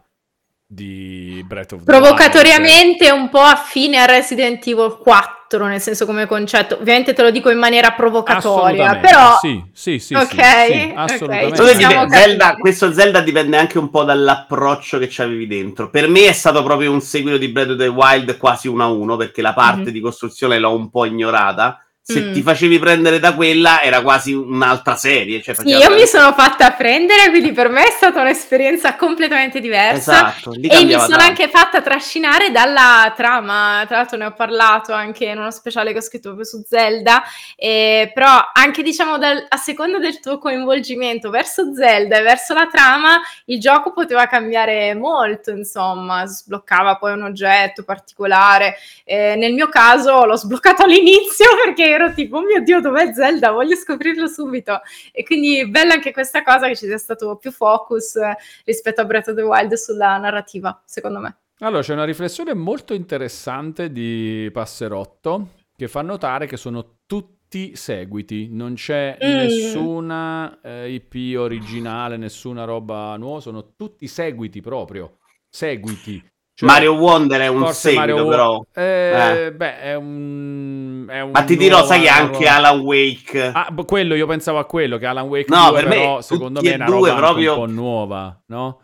di 0.68 1.44
Breath 1.46 1.72
of 1.72 1.78
the 1.80 1.84
Provocatoriamente 1.84 3.04
Wild. 3.04 3.20
un 3.20 3.28
po' 3.28 3.40
affine 3.40 3.98
a 3.98 4.04
Resident 4.04 4.66
Evil 4.66 4.98
4, 5.00 5.66
nel 5.66 5.80
senso 5.80 6.06
come 6.06 6.26
concetto. 6.26 6.76
Ovviamente 6.80 7.12
te 7.12 7.22
lo 7.22 7.30
dico 7.30 7.50
in 7.50 7.58
maniera 7.58 7.92
provocatoria, 7.92 8.96
però... 8.96 9.36
Sì, 9.40 9.62
sì, 9.72 10.00
sì, 10.00 10.14
Ok, 10.14 10.26
sì, 10.26 10.92
assolutamente. 10.94 11.62
Okay. 11.62 11.74
Diciamo 11.76 12.08
Zelda, 12.08 12.56
questo 12.56 12.92
Zelda 12.92 13.20
dipende 13.20 13.56
anche 13.56 13.78
un 13.78 13.90
po' 13.90 14.02
dall'approccio 14.02 14.98
che 14.98 15.06
c'avevi 15.08 15.46
dentro. 15.46 15.88
Per 15.88 16.08
me 16.08 16.26
è 16.26 16.32
stato 16.32 16.64
proprio 16.64 16.90
un 16.90 17.00
seguito 17.00 17.36
di 17.36 17.48
Breath 17.48 17.70
of 17.70 17.76
the 17.76 17.86
Wild 17.86 18.36
quasi 18.36 18.66
uno 18.66 18.82
a 18.82 18.90
uno, 18.90 19.16
perché 19.16 19.42
la 19.42 19.54
parte 19.54 19.82
mm-hmm. 19.82 19.92
di 19.92 20.00
costruzione 20.00 20.58
l'ho 20.58 20.74
un 20.74 20.90
po' 20.90 21.04
ignorata 21.04 21.85
se 22.08 22.20
mm. 22.20 22.32
ti 22.34 22.40
facevi 22.40 22.78
prendere 22.78 23.18
da 23.18 23.34
quella 23.34 23.82
era 23.82 24.00
quasi 24.00 24.32
un'altra 24.32 24.94
serie. 24.94 25.42
Cioè 25.42 25.56
sì, 25.56 25.70
io 25.70 25.92
mi 25.92 26.06
sono 26.06 26.32
fatta 26.34 26.70
prendere, 26.70 27.30
quindi 27.30 27.50
per 27.50 27.68
me 27.68 27.84
è 27.84 27.90
stata 27.90 28.20
un'esperienza 28.20 28.94
completamente 28.94 29.58
diversa. 29.58 30.36
Esatto, 30.36 30.52
e 30.52 30.84
mi 30.84 30.92
sono 30.92 31.08
tanto. 31.08 31.24
anche 31.24 31.48
fatta 31.48 31.82
trascinare 31.82 32.52
dalla 32.52 33.12
trama. 33.16 33.82
Tra 33.88 33.96
l'altro 33.96 34.18
ne 34.18 34.26
ho 34.26 34.32
parlato 34.34 34.92
anche 34.92 35.24
in 35.24 35.36
uno 35.36 35.50
speciale 35.50 35.90
che 35.90 35.98
ho 35.98 36.00
scritto 36.00 36.28
proprio 36.28 36.44
su 36.44 36.64
Zelda. 36.64 37.24
Eh, 37.56 38.12
però 38.14 38.50
anche 38.52 38.84
diciamo 38.84 39.18
dal, 39.18 39.44
a 39.48 39.56
seconda 39.56 39.98
del 39.98 40.20
tuo 40.20 40.38
coinvolgimento 40.38 41.28
verso 41.28 41.74
Zelda 41.74 42.18
e 42.18 42.22
verso 42.22 42.54
la 42.54 42.68
trama, 42.70 43.20
il 43.46 43.58
gioco 43.58 43.92
poteva 43.92 44.28
cambiare 44.28 44.94
molto, 44.94 45.50
insomma, 45.50 46.24
sbloccava 46.24 46.98
poi 46.98 47.14
un 47.14 47.22
oggetto 47.22 47.82
particolare. 47.82 48.76
Eh, 49.02 49.34
nel 49.34 49.54
mio 49.54 49.68
caso 49.68 50.24
l'ho 50.24 50.36
sbloccato 50.36 50.84
all'inizio 50.86 51.46
perché 51.64 51.94
ero 51.96 52.12
tipo, 52.12 52.38
oh 52.38 52.42
mio 52.42 52.62
Dio, 52.62 52.80
dov'è 52.80 53.12
Zelda? 53.12 53.50
Voglio 53.50 53.74
scoprirlo 53.74 54.26
subito. 54.26 54.80
E 55.12 55.24
quindi 55.24 55.68
bella 55.68 55.94
anche 55.94 56.12
questa 56.12 56.42
cosa 56.42 56.68
che 56.68 56.76
ci 56.76 56.86
sia 56.86 56.98
stato 56.98 57.36
più 57.36 57.50
focus 57.50 58.18
rispetto 58.64 59.00
a 59.00 59.04
Breath 59.04 59.28
of 59.28 59.34
the 59.34 59.42
Wild 59.42 59.72
sulla 59.74 60.16
narrativa, 60.18 60.80
secondo 60.84 61.20
me. 61.20 61.36
Allora, 61.60 61.82
c'è 61.82 61.94
una 61.94 62.04
riflessione 62.04 62.54
molto 62.54 62.92
interessante 62.92 63.90
di 63.90 64.48
Passerotto 64.52 65.48
che 65.74 65.88
fa 65.88 66.02
notare 66.02 66.46
che 66.46 66.56
sono 66.56 66.98
tutti 67.06 67.76
seguiti, 67.76 68.48
non 68.50 68.74
c'è 68.74 69.16
mm. 69.16 69.28
nessuna 69.28 70.60
eh, 70.62 70.90
IP 70.90 71.38
originale, 71.38 72.16
nessuna 72.16 72.64
roba 72.64 73.16
nuova, 73.16 73.40
sono 73.40 73.74
tutti 73.74 74.06
seguiti 74.06 74.60
proprio, 74.60 75.18
seguiti. 75.48 76.22
Cioè, 76.58 76.66
Mario 76.70 76.94
Wonder 76.94 77.42
è 77.42 77.48
un 77.48 77.70
seguito, 77.74 78.00
Mario... 78.00 78.28
però. 78.28 78.64
Eh, 78.72 79.44
eh. 79.44 79.52
Beh, 79.52 79.78
è 79.78 79.94
un, 79.94 81.06
è 81.06 81.20
un. 81.20 81.30
Ma 81.30 81.42
ti 81.44 81.54
dirò, 81.54 81.84
sai 81.84 82.00
che 82.00 82.08
anche 82.08 82.46
Alan 82.48 82.78
Wake. 82.78 83.50
Ah, 83.52 83.74
quello 83.84 84.14
io 84.14 84.26
pensavo 84.26 84.58
a 84.58 84.64
quello, 84.64 84.96
che 84.96 85.04
Alan 85.04 85.26
Wake 85.26 85.54
no, 85.54 85.68
2, 85.68 85.80
per 85.80 85.88
però, 85.90 86.16
me, 86.16 86.22
secondo 86.22 86.62
me 86.62 86.72
è 86.72 86.74
una 86.76 86.86
roba 86.86 87.14
proprio... 87.14 87.52
un 87.52 87.58
po' 87.58 87.66
nuova, 87.70 88.42
no? 88.46 88.80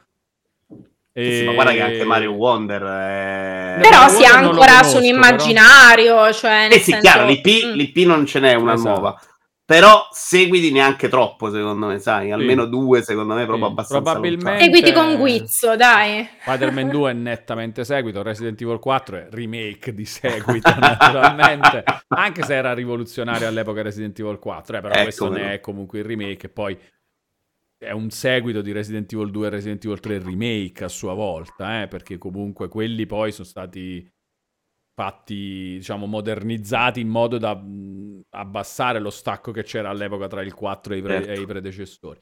E... 1.15 1.39
Sì, 1.39 1.45
ma 1.47 1.53
guarda 1.55 1.73
che 1.73 1.81
anche 1.81 2.05
Mario 2.05 2.33
Wonder 2.33 2.83
è... 2.83 3.79
Però 3.81 4.01
Mario 4.01 4.17
si 4.19 4.25
ancora 4.27 4.83
su 4.83 4.99
un 4.99 5.05
immaginario, 5.05 6.15
però... 6.17 6.33
cioè... 6.33 6.69
Eh 6.71 6.79
sì, 6.79 6.91
senso... 6.91 7.01
chiaro, 7.01 7.27
l'IP, 7.27 7.65
mm. 7.65 7.73
l'IP 7.73 7.97
non 8.05 8.27
ce 8.27 8.41
n'è 8.41 8.53
una 8.53 8.75
esatto. 8.75 8.89
nuova. 8.91 9.21
Però 9.65 10.09
seguiti 10.11 10.73
neanche 10.73 11.09
troppo, 11.09 11.51
secondo 11.51 11.87
me, 11.87 11.99
sai, 12.01 12.33
almeno 12.33 12.65
sì. 12.65 12.71
due, 12.71 13.03
secondo 13.03 13.35
me, 13.35 13.45
proprio 13.47 13.67
sì. 13.67 13.73
abbastanza. 13.73 14.11
Probabilmente. 14.11 14.65
Seguiti 14.65 14.93
con 14.93 15.17
Guizzo, 15.17 15.77
dai. 15.77 16.29
Spider-Man 16.41 16.89
2 16.89 17.11
è 17.11 17.15
nettamente 17.15 17.85
seguito, 17.85 18.23
Resident 18.23 18.61
Evil 18.61 18.81
4 18.81 19.17
è 19.17 19.29
remake 19.31 19.95
di 19.95 20.05
seguito, 20.05 20.75
naturalmente. 20.79 21.85
Anche 22.09 22.43
se 22.43 22.55
era 22.55 22.75
rivoluzionario 22.75 23.47
all'epoca 23.47 23.83
Resident 23.83 24.19
Evil 24.19 24.41
4, 24.41 24.77
eh, 24.77 24.81
però 24.81 24.95
eh, 24.95 25.03
questo 25.05 25.31
ne 25.31 25.43
no. 25.43 25.51
è 25.51 25.61
comunque 25.61 26.01
il 26.01 26.05
remake. 26.07 26.47
E 26.47 26.51
poi 26.51 26.77
è 27.79 27.93
un 27.93 28.11
seguito 28.11 28.63
di 28.63 28.73
Resident 28.73 29.13
Evil 29.13 29.31
2 29.31 29.47
e 29.47 29.51
Resident 29.51 29.85
Evil 29.85 30.01
3 30.01 30.19
remake 30.19 30.85
a 30.85 30.89
sua 30.89 31.15
volta, 31.15 31.83
eh, 31.83 31.89
perché 31.89 32.19
comunque 32.19 32.69
quelli 32.69 33.07
poi 33.07 33.31
sono 33.31 33.47
stati 33.47 34.07
fatti, 34.95 35.75
diciamo, 35.79 36.07
modernizzati 36.07 37.01
in 37.01 37.09
modo 37.09 37.39
da 37.39 37.61
abbassare 38.31 38.99
lo 38.99 39.11
stacco 39.11 39.53
che 39.53 39.63
c'era 39.63 39.91
all'epoca 39.91 40.29
tra 40.29 40.43
il 40.43 40.55
4 40.55 40.95
e 40.95 40.97
i, 40.99 41.03
pre- 41.03 41.25
certo. 41.25 41.31
e 41.31 41.41
i 41.41 41.47
predecessori. 41.47 42.21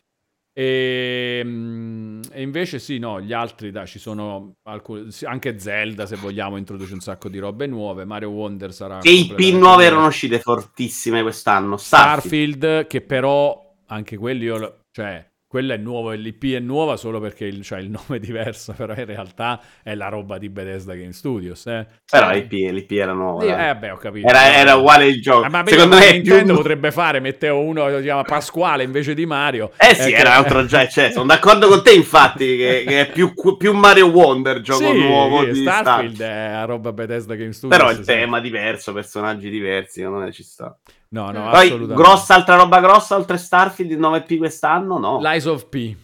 E, 0.52 1.42
mh, 1.44 2.20
e, 2.32 2.42
invece 2.42 2.78
sì, 2.78 2.98
no, 2.98 3.20
gli 3.20 3.32
altri, 3.32 3.70
dai, 3.70 3.86
ci 3.86 3.98
sono 3.98 4.54
alcuni, 4.64 5.08
anche 5.22 5.58
Zelda 5.58 6.06
se 6.06 6.16
vogliamo 6.16 6.56
introduce 6.56 6.92
un 6.92 7.00
sacco 7.00 7.28
di 7.28 7.38
robe 7.38 7.66
nuove, 7.66 8.04
Mario 8.04 8.30
Wonder 8.30 8.72
sarà... 8.72 8.98
Che 8.98 9.10
i 9.10 9.32
P 9.34 9.52
nuove 9.52 9.84
erano 9.84 10.06
uscite 10.06 10.40
fortissime 10.40 11.22
quest'anno, 11.22 11.76
Starfield. 11.76 12.56
Starfield 12.56 12.86
che 12.88 13.00
però 13.00 13.74
anche 13.86 14.16
quelli 14.16 14.44
io, 14.44 14.80
cioè 14.90 15.29
quello 15.50 15.72
è 15.72 15.76
nuovo, 15.78 16.12
l'IP 16.12 16.54
è 16.54 16.60
nuova 16.60 16.96
solo 16.96 17.18
perché 17.18 17.44
il, 17.44 17.64
cioè, 17.64 17.80
il 17.80 17.90
nome 17.90 18.18
è 18.18 18.20
diverso, 18.20 18.72
però 18.78 18.94
in 18.94 19.04
realtà 19.04 19.60
è 19.82 19.96
la 19.96 20.06
roba 20.06 20.38
di 20.38 20.48
Bethesda 20.48 20.94
Game 20.94 21.10
Studios. 21.10 21.66
Eh. 21.66 21.84
Però 22.08 22.30
l'IP, 22.30 22.52
l'IP 22.52 22.92
era 22.92 23.12
nuova. 23.12 23.42
Eh, 23.42 23.48
vabbè, 23.48 23.92
ho 23.92 23.96
capito. 23.96 24.28
Era, 24.28 24.54
era 24.54 24.76
uguale 24.76 25.06
il 25.06 25.20
gioco. 25.20 25.48
Ma 25.48 25.64
Secondo 25.66 25.96
me 25.96 26.12
Nintendo 26.12 26.52
più... 26.52 26.54
potrebbe 26.54 26.92
fare, 26.92 27.18
metteva 27.18 27.54
uno 27.54 27.84
che 27.86 27.96
si 27.96 28.02
chiama 28.02 28.22
Pasquale 28.22 28.84
invece 28.84 29.12
di 29.12 29.26
Mario. 29.26 29.72
Eh 29.76 29.96
sì, 29.96 30.12
eh, 30.12 30.14
era 30.14 30.30
che... 30.30 30.36
altro 30.36 30.64
già, 30.66 30.86
cioè, 30.86 31.10
sono 31.10 31.26
d'accordo 31.26 31.66
con 31.66 31.82
te 31.82 31.94
infatti 31.94 32.56
che, 32.56 32.84
che 32.86 33.00
è 33.00 33.10
più, 33.10 33.34
più, 33.56 33.72
Mario 33.72 34.06
Wonder, 34.06 34.60
gioco 34.60 34.84
sì, 34.84 35.00
nuovo 35.00 35.40
sì, 35.40 35.50
di 35.50 35.62
Starfield. 35.62 36.14
Starfield 36.14 36.20
è 36.20 36.52
la 36.52 36.64
roba 36.64 36.92
Bethesda 36.92 37.34
Game 37.34 37.52
Studios. 37.52 37.76
Però 37.76 37.90
il 37.90 38.04
tema 38.06 38.38
è 38.38 38.40
diverso, 38.40 38.92
personaggi 38.92 39.50
diversi, 39.50 39.98
secondo 39.98 40.20
me 40.20 40.30
ci 40.30 40.44
sta. 40.44 40.78
No, 41.12 41.32
no, 41.32 41.50
Poi, 41.50 41.86
grossa, 41.86 42.34
altra 42.34 42.54
roba 42.54 42.80
grossa 42.80 43.16
oltre 43.16 43.36
Starfield, 43.36 43.90
il 43.90 43.98
9P 43.98 44.38
quest'anno, 44.38 44.98
no. 44.98 45.18
Lies 45.20 45.44
of 45.46 45.68
P. 45.68 45.96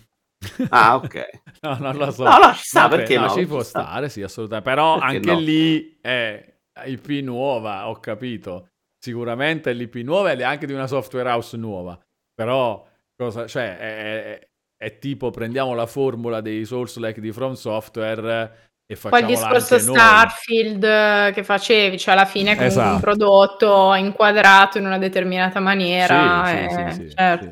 Ah, 0.70 0.96
ok. 0.96 1.28
no, 1.62 1.76
non 1.78 1.96
lo 1.96 2.10
so. 2.10 2.24
No, 2.24 2.38
no, 2.38 2.52
ci 2.54 2.64
sta, 2.64 2.82
Vabbè, 2.82 2.96
perché 2.96 3.18
no? 3.18 3.28
Ci 3.28 3.46
può 3.46 3.62
stare, 3.62 4.08
sì, 4.08 4.22
assolutamente. 4.22 4.68
Però 4.68 4.98
perché 4.98 5.16
anche 5.16 5.32
no? 5.32 5.38
lì 5.38 5.98
è 6.00 6.54
IP 6.86 7.08
nuova, 7.22 7.88
ho 7.88 7.98
capito. 8.00 8.70
Sicuramente 8.98 9.70
è 9.70 9.74
l'IP 9.74 9.94
nuova 9.96 10.32
ed 10.32 10.40
è 10.40 10.44
anche 10.44 10.66
di 10.66 10.72
una 10.72 10.88
software 10.88 11.28
house 11.28 11.56
nuova. 11.56 11.98
Però, 12.34 12.84
cosa, 13.16 13.46
cioè, 13.46 13.78
è, 13.78 13.96
è, 14.24 14.48
è 14.76 14.98
tipo, 14.98 15.30
prendiamo 15.30 15.74
la 15.74 15.86
formula 15.86 16.40
dei 16.40 16.64
Souls-like 16.64 17.20
di 17.20 17.30
From 17.30 17.52
Software 17.52 18.74
e 18.88 18.96
Poi 18.96 19.20
il 19.20 19.26
discorso 19.26 19.80
Starfield 19.80 20.84
noi. 20.84 21.32
che 21.32 21.42
facevi, 21.42 21.98
cioè 21.98 22.14
alla 22.14 22.24
fine 22.24 22.54
con 22.54 22.66
esatto. 22.66 22.94
un 22.94 23.00
prodotto 23.00 23.94
inquadrato 23.94 24.78
in 24.78 24.86
una 24.86 24.98
determinata 24.98 25.58
maniera. 25.58 26.44
Sì, 26.46 26.54
eh, 26.54 26.90
sì, 26.90 26.94
sì, 26.94 27.10
certo. 27.10 27.50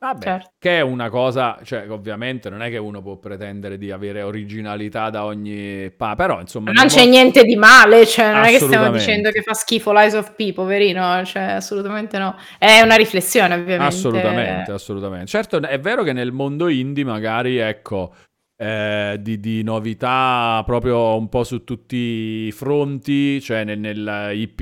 Vabbè, 0.00 0.22
certo. 0.22 0.50
che 0.60 0.78
è 0.78 0.80
una 0.80 1.10
cosa, 1.10 1.58
cioè 1.64 1.90
ovviamente 1.90 2.48
non 2.48 2.62
è 2.62 2.70
che 2.70 2.76
uno 2.76 3.02
può 3.02 3.16
pretendere 3.16 3.76
di 3.76 3.90
avere 3.90 4.22
originalità 4.22 5.10
da 5.10 5.24
ogni 5.24 5.90
pa, 5.90 6.14
però 6.14 6.40
insomma... 6.40 6.70
Non 6.70 6.86
c'è 6.86 7.04
niente 7.04 7.42
di 7.42 7.56
male, 7.56 8.06
cioè 8.06 8.32
non 8.32 8.44
è 8.44 8.50
che 8.50 8.60
stiamo 8.60 8.92
dicendo 8.92 9.30
che 9.30 9.42
fa 9.42 9.54
schifo 9.54 9.90
l'Eyes 9.90 10.14
of 10.14 10.34
P, 10.36 10.52
poverino, 10.52 11.24
cioè 11.24 11.42
assolutamente 11.42 12.16
no. 12.16 12.36
È 12.56 12.80
una 12.80 12.94
riflessione 12.94 13.54
ovviamente. 13.54 13.96
Assolutamente, 13.96 14.70
assolutamente. 14.70 15.26
Certo 15.26 15.60
è 15.60 15.80
vero 15.80 16.04
che 16.04 16.12
nel 16.12 16.30
mondo 16.30 16.68
indie 16.68 17.02
magari, 17.02 17.56
ecco, 17.56 18.14
eh, 18.60 19.16
di, 19.20 19.38
di, 19.38 19.62
novità 19.62 20.62
proprio 20.66 21.16
un 21.16 21.28
po' 21.28 21.44
su 21.44 21.62
tutti 21.62 21.96
i 21.96 22.52
fronti, 22.52 23.40
cioè 23.40 23.62
nel, 23.62 23.78
nel 23.78 24.30
IP, 24.34 24.60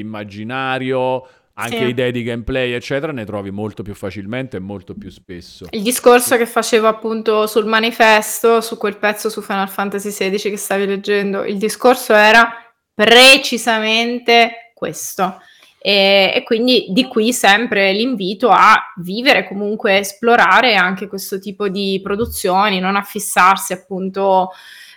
immaginario 0.00 1.26
anche 1.60 1.76
sì. 1.76 1.84
idee 1.84 2.12
di 2.12 2.22
gameplay, 2.22 2.72
eccetera, 2.72 3.12
ne 3.12 3.24
trovi 3.24 3.50
molto 3.50 3.82
più 3.82 3.94
facilmente 3.94 4.56
e 4.56 4.60
molto 4.60 4.94
più 4.94 5.10
spesso. 5.10 5.66
Il 5.70 5.82
discorso 5.82 6.36
che 6.36 6.46
facevo 6.46 6.86
appunto 6.86 7.46
sul 7.48 7.66
manifesto, 7.66 8.60
su 8.60 8.78
quel 8.78 8.96
pezzo 8.96 9.28
su 9.28 9.42
Final 9.42 9.68
Fantasy 9.68 10.10
XVI 10.10 10.50
che 10.50 10.56
stavi 10.56 10.86
leggendo, 10.86 11.44
il 11.44 11.58
discorso 11.58 12.14
era 12.14 12.48
precisamente 12.94 14.72
questo. 14.72 15.40
E, 15.88 16.32
e, 16.34 16.42
quindi 16.42 16.88
di 16.90 17.06
qui 17.06 17.32
sempre 17.32 17.92
l'invito 17.92 18.50
a 18.50 18.92
vivere, 18.96 19.48
comunque 19.48 19.96
esplorare 19.96 20.74
anche 20.74 21.06
questo 21.06 21.38
tipo 21.38 21.70
di 21.70 21.98
produzioni, 22.02 22.78
non 22.78 22.94
affissarsi 22.94 23.72
appunto 23.72 24.50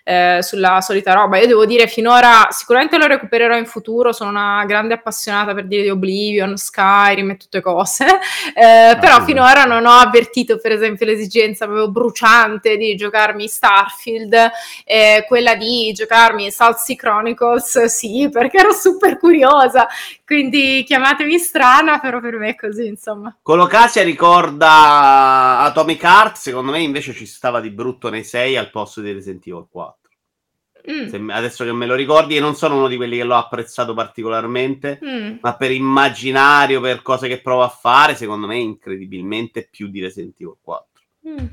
eh, 0.04 0.40
sulla 0.42 0.82
solita 0.82 1.14
roba. 1.14 1.38
Io 1.38 1.48
devo 1.48 1.66
dire, 1.66 1.88
finora 1.88 2.48
sicuramente 2.50 2.98
lo 2.98 3.08
recupererò 3.08 3.56
in 3.56 3.66
futuro. 3.66 4.12
Sono 4.12 4.32
una 4.32 4.66
grande 4.66 4.96
appassionata 4.96 5.54
per 5.54 5.68
dire 5.68 5.84
di 5.84 5.90
Oblivion, 5.90 6.58
Skyrim 6.58 7.32
e 7.32 7.38
tutte 7.38 7.62
cose. 7.62 8.06
Eh, 8.54 8.64
ah, 8.64 8.98
però 8.98 9.20
sì. 9.20 9.26
finora 9.26 9.64
non 9.64 9.86
ho 9.86 9.92
avvertito, 9.92 10.58
per 10.58 10.72
esempio, 10.72 11.06
l'esigenza 11.06 11.66
proprio 11.66 11.90
bruciante 11.90 12.76
di 12.76 12.96
giocarmi 12.96 13.48
Starfield, 13.48 14.52
eh, 14.84 15.24
quella 15.28 15.56
di 15.56 15.92
giocarmi 15.94 16.52
South 16.52 16.78
Sea 16.78 16.96
Chronicles, 16.96 17.86
sì, 17.86 18.28
perché 18.32 18.58
ero 18.58 18.74
super 18.74 19.18
curiosa. 19.18 19.88
Quindi 20.32 20.86
chiamatemi 20.86 21.38
strana, 21.38 22.00
però 22.00 22.22
per 22.22 22.38
me 22.38 22.52
è 22.52 22.56
così, 22.56 22.88
insomma. 22.88 23.38
Colocasia 23.42 24.02
ricorda 24.02 25.60
Atomic 25.60 26.02
Heart, 26.02 26.38
secondo 26.38 26.72
me 26.72 26.80
invece 26.80 27.12
ci 27.12 27.26
stava 27.26 27.60
di 27.60 27.70
brutto 27.70 28.10
nei 28.10 28.24
6 28.24 28.56
al 28.56 28.70
posto 28.70 29.02
di 29.02 29.12
Resident 29.12 29.46
Evil 29.46 29.68
4. 29.70 30.00
Mm. 30.90 31.30
adesso 31.32 31.66
che 31.66 31.74
me 31.74 31.86
lo 31.86 31.96
ricordi, 31.96 32.38
e 32.38 32.40
non 32.40 32.56
sono 32.56 32.78
uno 32.78 32.88
di 32.88 32.96
quelli 32.96 33.18
che 33.18 33.26
l'ho 33.26 33.36
apprezzato 33.36 33.94
particolarmente, 33.94 35.02
mm. 35.04 35.40
ma 35.42 35.58
per 35.58 35.72
immaginario, 35.72 36.80
per 36.80 37.02
cose 37.02 37.28
che 37.28 37.42
provo 37.42 37.64
a 37.64 37.70
fare, 37.70 38.16
secondo 38.16 38.48
me 38.48 38.56
è 38.56 38.60
incredibilmente 38.60 39.68
più 39.70 39.90
di 39.90 40.00
Resident 40.00 40.40
Evil 40.40 40.56
4. 40.62 40.88
Mm. 41.28 41.46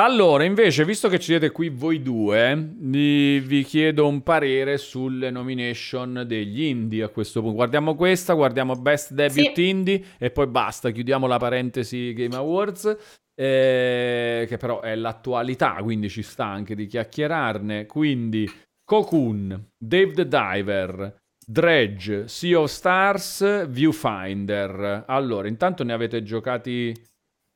Allora, 0.00 0.44
invece, 0.44 0.84
visto 0.84 1.08
che 1.08 1.18
ci 1.18 1.26
siete 1.26 1.50
qui 1.50 1.70
voi 1.70 2.00
due, 2.00 2.72
vi, 2.76 3.40
vi, 3.40 3.64
chiedo 3.64 4.06
un 4.06 4.22
parere 4.22 4.78
sulle 4.78 5.28
nomination 5.32 6.22
degli 6.24 6.62
indie 6.62 7.02
a 7.02 7.08
questo 7.08 7.40
punto. 7.40 7.56
Guardiamo 7.56 7.96
questa, 7.96 8.34
guardiamo 8.34 8.76
Best 8.76 9.12
Debut 9.12 9.54
sì. 9.54 9.68
Indie 9.68 10.04
e 10.18 10.30
poi 10.30 10.46
basta, 10.46 10.90
chiudiamo 10.90 11.26
la 11.26 11.38
parentesi 11.38 12.12
Game 12.12 12.36
Awards, 12.36 12.96
eh, 13.34 14.46
che 14.48 14.56
però 14.56 14.82
è 14.82 14.94
l'attualità, 14.94 15.74
quindi 15.82 16.08
ci 16.08 16.22
sta 16.22 16.44
anche 16.44 16.76
di 16.76 16.86
chiacchierarne. 16.86 17.86
Quindi 17.86 18.48
Cocoon, 18.84 19.70
Dave 19.76 20.12
the 20.12 20.28
Diver, 20.28 21.16
Dredge, 21.44 22.28
Sea 22.28 22.60
of 22.60 22.70
Stars, 22.70 23.66
Viewfinder. 23.66 25.06
Allora, 25.08 25.48
intanto 25.48 25.82
ne 25.82 25.92
avete 25.92 26.22
giocati 26.22 26.94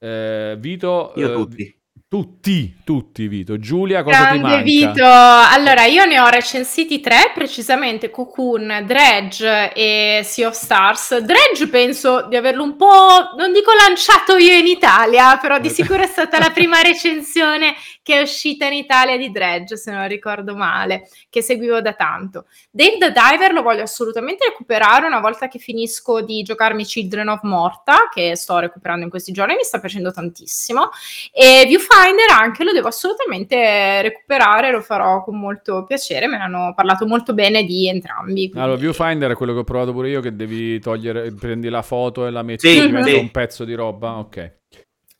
eh, 0.00 0.56
Vito? 0.58 1.12
Io 1.14 1.30
eh, 1.30 1.34
tutti. 1.34 1.80
Tutti, 2.12 2.76
tutti 2.84 3.26
Vito. 3.26 3.58
Giulia, 3.58 4.02
cosa 4.02 4.18
Grande 4.18 4.36
ti 4.36 4.42
manca? 4.42 4.62
Vito. 4.64 5.06
Allora, 5.06 5.86
io 5.86 6.04
ne 6.04 6.20
ho 6.20 6.28
recensiti 6.28 7.00
tre, 7.00 7.32
precisamente 7.32 8.10
Cocoon, 8.10 8.84
Dredge 8.84 9.72
e 9.72 10.20
Sea 10.22 10.48
of 10.48 10.52
Stars. 10.52 11.20
Dredge 11.20 11.68
penso 11.68 12.26
di 12.28 12.36
averlo 12.36 12.64
un 12.64 12.76
po', 12.76 13.32
non 13.38 13.50
dico 13.54 13.72
lanciato 13.72 14.36
io 14.36 14.52
in 14.52 14.66
Italia, 14.66 15.38
però 15.38 15.58
di 15.58 15.70
sicuro 15.72 16.02
è 16.02 16.06
stata 16.06 16.38
la 16.38 16.50
prima 16.50 16.82
recensione 16.82 17.74
che 18.02 18.18
è 18.18 18.20
uscita 18.20 18.66
in 18.66 18.72
Italia 18.72 19.16
di 19.16 19.30
Dredge, 19.30 19.76
se 19.76 19.92
non 19.92 20.08
ricordo 20.08 20.56
male, 20.56 21.08
che 21.30 21.40
seguivo 21.40 21.80
da 21.80 21.92
tanto. 21.92 22.46
Dave 22.70 22.98
the 22.98 23.12
Diver 23.12 23.52
lo 23.52 23.62
voglio 23.62 23.82
assolutamente 23.82 24.44
recuperare 24.48 25.06
una 25.06 25.20
volta 25.20 25.48
che 25.48 25.58
finisco 25.58 26.20
di 26.20 26.42
giocarmi 26.42 26.84
Children 26.84 27.28
of 27.28 27.42
Morta, 27.42 28.08
che 28.12 28.34
sto 28.36 28.58
recuperando 28.58 29.04
in 29.04 29.10
questi 29.10 29.32
giorni, 29.32 29.54
mi 29.54 29.62
sta 29.62 29.78
piacendo 29.78 30.10
tantissimo. 30.10 30.90
E 31.32 31.64
Viewfinder 31.66 32.30
anche 32.30 32.64
lo 32.64 32.72
devo 32.72 32.88
assolutamente 32.88 34.02
recuperare, 34.02 34.72
lo 34.72 34.80
farò 34.80 35.22
con 35.22 35.38
molto 35.38 35.84
piacere, 35.84 36.26
me 36.26 36.38
ne 36.38 36.44
hanno 36.44 36.72
parlato 36.74 37.06
molto 37.06 37.34
bene 37.34 37.62
di 37.64 37.88
entrambi. 37.88 38.50
Quindi... 38.50 38.58
Allora, 38.58 38.78
Viewfinder 38.78 39.30
è 39.30 39.36
quello 39.36 39.52
che 39.52 39.60
ho 39.60 39.64
provato 39.64 39.92
pure 39.92 40.08
io, 40.08 40.20
che 40.20 40.34
devi 40.34 40.80
togliere, 40.80 41.32
prendi 41.32 41.68
la 41.68 41.82
foto 41.82 42.26
e 42.26 42.30
la 42.30 42.42
metti 42.42 42.68
sì, 42.68 42.78
in 42.78 43.02
sì. 43.04 43.14
un 43.14 43.30
pezzo 43.30 43.64
di 43.64 43.74
roba, 43.74 44.18
ok. 44.18 44.52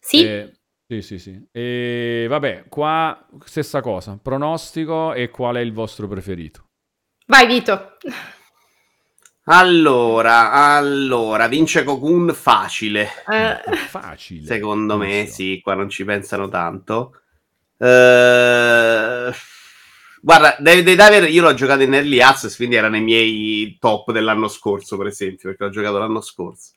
Sì. 0.01 0.25
E 0.25 0.53
sì, 0.93 1.01
sì, 1.01 1.19
sì. 1.19 1.49
E 1.51 2.27
vabbè, 2.29 2.65
qua 2.69 3.27
stessa 3.45 3.81
cosa, 3.81 4.19
pronostico 4.21 5.15
e 5.15 5.31
qual 5.31 5.57
è 5.57 5.61
il 5.61 5.73
vostro 5.73 6.07
preferito? 6.07 6.67
Vai 7.27 7.47
Vito. 7.47 7.97
Allora, 9.45 10.53
allora, 10.53 11.49
vince 11.49 11.83
Cocoon 11.83 12.35
facile. 12.35 13.09
Eh. 13.27 13.73
Facile. 13.89 14.45
Secondo 14.45 14.99
me, 14.99 15.27
so. 15.27 15.33
sì, 15.33 15.61
qua 15.63 15.75
non 15.75 15.89
ci 15.89 16.05
pensano 16.05 16.49
tanto. 16.49 17.21
Uh, 17.79 19.33
guarda, 20.21 20.57
David 20.59 20.85
Diver 20.85 21.29
io 21.31 21.43
l'ho 21.43 21.55
giocato 21.55 21.83
in 21.83 21.95
Early 21.95 22.21
Access, 22.21 22.55
quindi 22.55 22.77
era 22.77 22.89
nei 22.89 23.01
miei 23.01 23.79
top 23.81 24.13
dell'anno 24.13 24.47
scorso, 24.47 24.97
per 24.99 25.07
esempio, 25.07 25.49
perché 25.49 25.65
l'ho 25.65 25.71
giocato 25.71 25.99
l'anno 25.99 26.21
scorso 26.21 26.73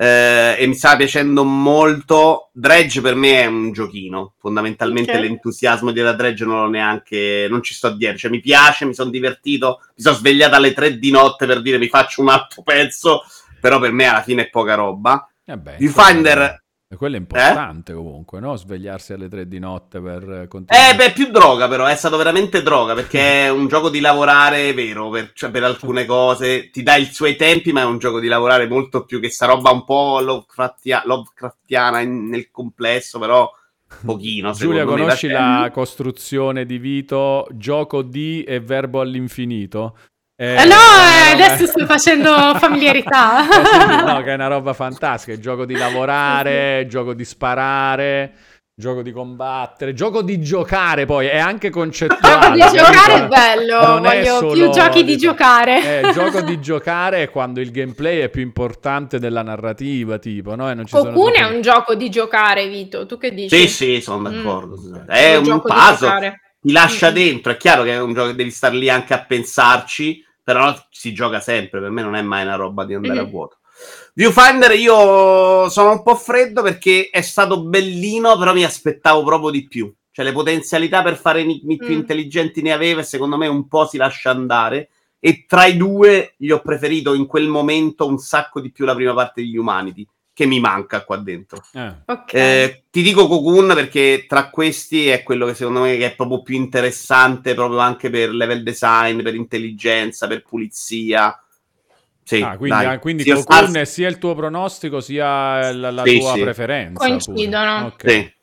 eh, 0.00 0.54
e 0.56 0.66
mi 0.66 0.74
stava 0.74 0.96
piacendo 0.96 1.42
molto. 1.42 2.50
Dredge 2.52 3.00
per 3.00 3.16
me 3.16 3.42
è 3.42 3.46
un 3.46 3.72
giochino, 3.72 4.34
fondamentalmente 4.38 5.10
okay. 5.10 5.22
l'entusiasmo 5.22 5.90
della 5.90 6.12
Dredge 6.12 6.44
non 6.44 6.62
l'ho 6.62 6.68
neanche, 6.68 7.48
non 7.50 7.62
ci 7.62 7.74
sto 7.74 7.90
dietro, 7.90 8.18
cioè 8.18 8.30
mi 8.30 8.40
piace, 8.40 8.84
mi 8.84 8.94
sono 8.94 9.10
divertito, 9.10 9.80
mi 9.96 10.02
sono 10.02 10.14
svegliato 10.14 10.54
alle 10.54 10.72
tre 10.72 10.98
di 10.98 11.10
notte 11.10 11.46
per 11.46 11.60
dire 11.62 11.78
mi 11.78 11.88
faccio 11.88 12.20
un 12.20 12.28
altro 12.28 12.62
pezzo, 12.62 13.24
però 13.60 13.80
per 13.80 13.90
me 13.90 14.06
alla 14.06 14.22
fine 14.22 14.42
è 14.42 14.50
poca 14.50 14.74
roba. 14.74 15.28
Eh 15.44 15.56
beh, 15.56 15.76
Viewfinder 15.78 16.62
e 16.90 16.96
quello 16.96 17.16
è 17.16 17.18
importante 17.18 17.92
eh? 17.92 17.94
comunque, 17.94 18.40
no? 18.40 18.56
Svegliarsi 18.56 19.12
alle 19.12 19.28
tre 19.28 19.46
di 19.46 19.58
notte 19.58 20.00
per 20.00 20.46
continuare. 20.48 20.90
Eh, 20.90 20.96
beh, 20.96 21.12
più 21.12 21.30
droga 21.30 21.68
però, 21.68 21.84
è 21.84 21.94
stato 21.94 22.16
veramente 22.16 22.62
droga, 22.62 22.94
perché 22.94 23.44
è 23.44 23.50
un 23.50 23.68
gioco 23.68 23.90
di 23.90 24.00
lavorare 24.00 24.72
vero, 24.72 25.10
per, 25.10 25.32
cioè, 25.34 25.50
per 25.50 25.64
alcune 25.64 26.06
cose, 26.06 26.70
ti 26.70 26.82
dà 26.82 26.96
i 26.96 27.04
suoi 27.04 27.36
tempi, 27.36 27.72
ma 27.72 27.82
è 27.82 27.84
un 27.84 27.98
gioco 27.98 28.20
di 28.20 28.26
lavorare 28.26 28.66
molto 28.66 29.04
più 29.04 29.20
che 29.20 29.28
sta 29.28 29.44
roba 29.44 29.70
un 29.70 29.84
po' 29.84 30.20
Lovecraftia- 30.20 31.02
Lovecraftiana 31.04 32.00
in, 32.00 32.26
nel 32.28 32.50
complesso, 32.50 33.18
però 33.18 33.52
pochino. 34.02 34.52
Giulia, 34.52 34.86
conosci 34.86 35.26
me, 35.26 35.32
la 35.34 35.70
costruzione 35.70 36.64
di 36.64 36.78
Vito, 36.78 37.46
gioco 37.52 38.00
di 38.00 38.42
e 38.44 38.60
verbo 38.60 39.02
all'infinito? 39.02 39.94
Eh, 40.40 40.54
eh 40.54 40.64
no, 40.66 40.74
eh, 40.74 41.32
adesso 41.32 41.66
sto 41.66 41.84
facendo 41.84 42.32
familiarità. 42.60 43.42
Eh, 43.42 44.02
no, 44.04 44.22
che 44.22 44.30
è 44.30 44.34
una 44.34 44.46
roba 44.46 44.72
fantastica. 44.72 45.32
Il 45.32 45.40
gioco 45.40 45.64
di 45.64 45.74
lavorare, 45.74 46.82
il 46.82 46.88
gioco 46.88 47.12
di 47.12 47.24
sparare, 47.24 48.34
gioco 48.72 49.02
di 49.02 49.10
combattere, 49.10 49.94
gioco 49.94 50.22
di 50.22 50.40
giocare 50.40 51.06
poi 51.06 51.26
è 51.26 51.38
anche 51.38 51.70
concettuale. 51.70 52.54
Il 52.54 52.60
gioco 52.60 52.70
di 52.70 52.78
giocare 52.78 53.14
è 53.14 53.26
bello, 53.26 53.80
non 53.84 54.02
voglio 54.02 54.36
solo, 54.36 54.52
più 54.52 54.70
giochi 54.70 55.02
di 55.02 55.16
giocare. 55.16 56.02
Eh, 56.02 56.06
il 56.06 56.12
gioco 56.12 56.40
di 56.42 56.60
giocare 56.60 57.24
è 57.24 57.30
quando 57.30 57.60
il 57.60 57.72
gameplay 57.72 58.20
è 58.20 58.28
più 58.28 58.42
importante 58.42 59.18
della 59.18 59.42
narrativa, 59.42 60.18
tipo, 60.18 60.54
no? 60.54 60.70
E 60.70 60.74
non 60.74 60.86
ci 60.86 60.94
Cocoon 60.94 61.34
è 61.34 61.52
un 61.52 61.60
gioco 61.62 61.96
di 61.96 62.08
giocare, 62.10 62.68
Vito, 62.68 63.06
tu 63.06 63.18
che 63.18 63.34
dici? 63.34 63.56
Sì, 63.56 63.66
sì, 63.66 64.00
sono 64.00 64.30
d'accordo. 64.30 64.76
Mm. 64.80 65.08
È 65.08 65.34
un, 65.34 65.50
un 65.50 65.62
puzzle, 65.62 66.40
ti 66.60 66.70
lascia 66.70 67.10
mm. 67.10 67.14
dentro, 67.14 67.50
è 67.50 67.56
chiaro 67.56 67.82
che 67.82 67.94
è 67.94 68.00
un 68.00 68.14
gioco 68.14 68.28
che 68.28 68.36
devi 68.36 68.52
stare 68.52 68.76
lì 68.76 68.88
anche 68.88 69.14
a 69.14 69.24
pensarci 69.24 70.26
però 70.48 70.74
si 70.88 71.12
gioca 71.12 71.40
sempre, 71.40 71.78
per 71.78 71.90
me 71.90 72.00
non 72.00 72.14
è 72.14 72.22
mai 72.22 72.42
una 72.42 72.54
roba 72.54 72.86
di 72.86 72.94
andare 72.94 73.16
mm-hmm. 73.16 73.26
a 73.26 73.30
vuoto. 73.30 73.58
Viewfinder 74.14 74.72
io 74.78 75.68
sono 75.68 75.90
un 75.90 76.02
po' 76.02 76.14
freddo 76.14 76.62
perché 76.62 77.10
è 77.10 77.20
stato 77.20 77.64
bellino, 77.64 78.34
però 78.38 78.54
mi 78.54 78.64
aspettavo 78.64 79.22
proprio 79.24 79.50
di 79.50 79.68
più. 79.68 79.94
Cioè 80.10 80.24
le 80.24 80.32
potenzialità 80.32 81.02
per 81.02 81.18
fare 81.18 81.40
enigmi 81.40 81.76
più 81.76 81.88
mm. 81.88 81.98
intelligenti 81.98 82.62
ne 82.62 82.72
aveva 82.72 83.02
e 83.02 83.04
secondo 83.04 83.36
me 83.36 83.46
un 83.46 83.68
po' 83.68 83.86
si 83.86 83.98
lascia 83.98 84.30
andare. 84.30 84.88
E 85.18 85.44
tra 85.46 85.66
i 85.66 85.76
due 85.76 86.32
gli 86.38 86.50
ho 86.50 86.62
preferito 86.62 87.12
in 87.12 87.26
quel 87.26 87.48
momento 87.48 88.06
un 88.06 88.16
sacco 88.16 88.62
di 88.62 88.72
più 88.72 88.86
la 88.86 88.94
prima 88.94 89.12
parte 89.12 89.42
di 89.42 89.54
Humanity 89.54 90.08
che 90.38 90.46
mi 90.46 90.60
manca 90.60 91.02
qua 91.02 91.16
dentro. 91.16 91.60
Eh. 91.72 91.92
Okay. 92.04 92.40
Eh, 92.40 92.84
ti 92.92 93.02
dico 93.02 93.26
Cocoon 93.26 93.72
perché 93.74 94.24
tra 94.28 94.50
questi 94.50 95.08
è 95.08 95.24
quello 95.24 95.46
che 95.46 95.54
secondo 95.54 95.80
me 95.80 95.98
è 95.98 96.14
proprio 96.14 96.42
più 96.42 96.54
interessante, 96.54 97.54
proprio 97.54 97.80
anche 97.80 98.08
per 98.08 98.30
level 98.30 98.62
design, 98.62 99.20
per 99.20 99.34
intelligenza, 99.34 100.28
per 100.28 100.44
pulizia. 100.44 101.36
Sì, 102.22 102.40
ah, 102.40 102.56
quindi, 102.56 102.84
ah, 102.84 102.98
quindi 103.00 103.24
Cocoon 103.24 103.42
Stars... 103.42 103.72
è 103.72 103.84
sia 103.84 104.06
il 104.06 104.18
tuo 104.18 104.36
pronostico 104.36 105.00
sia 105.00 105.72
la, 105.72 105.90
la 105.90 106.04
sì, 106.04 106.20
tua 106.20 106.34
sì. 106.34 106.40
preferenza. 106.40 107.04
Coincidono. 107.04 107.86
Okay. 107.86 108.12
Sì. 108.12 108.36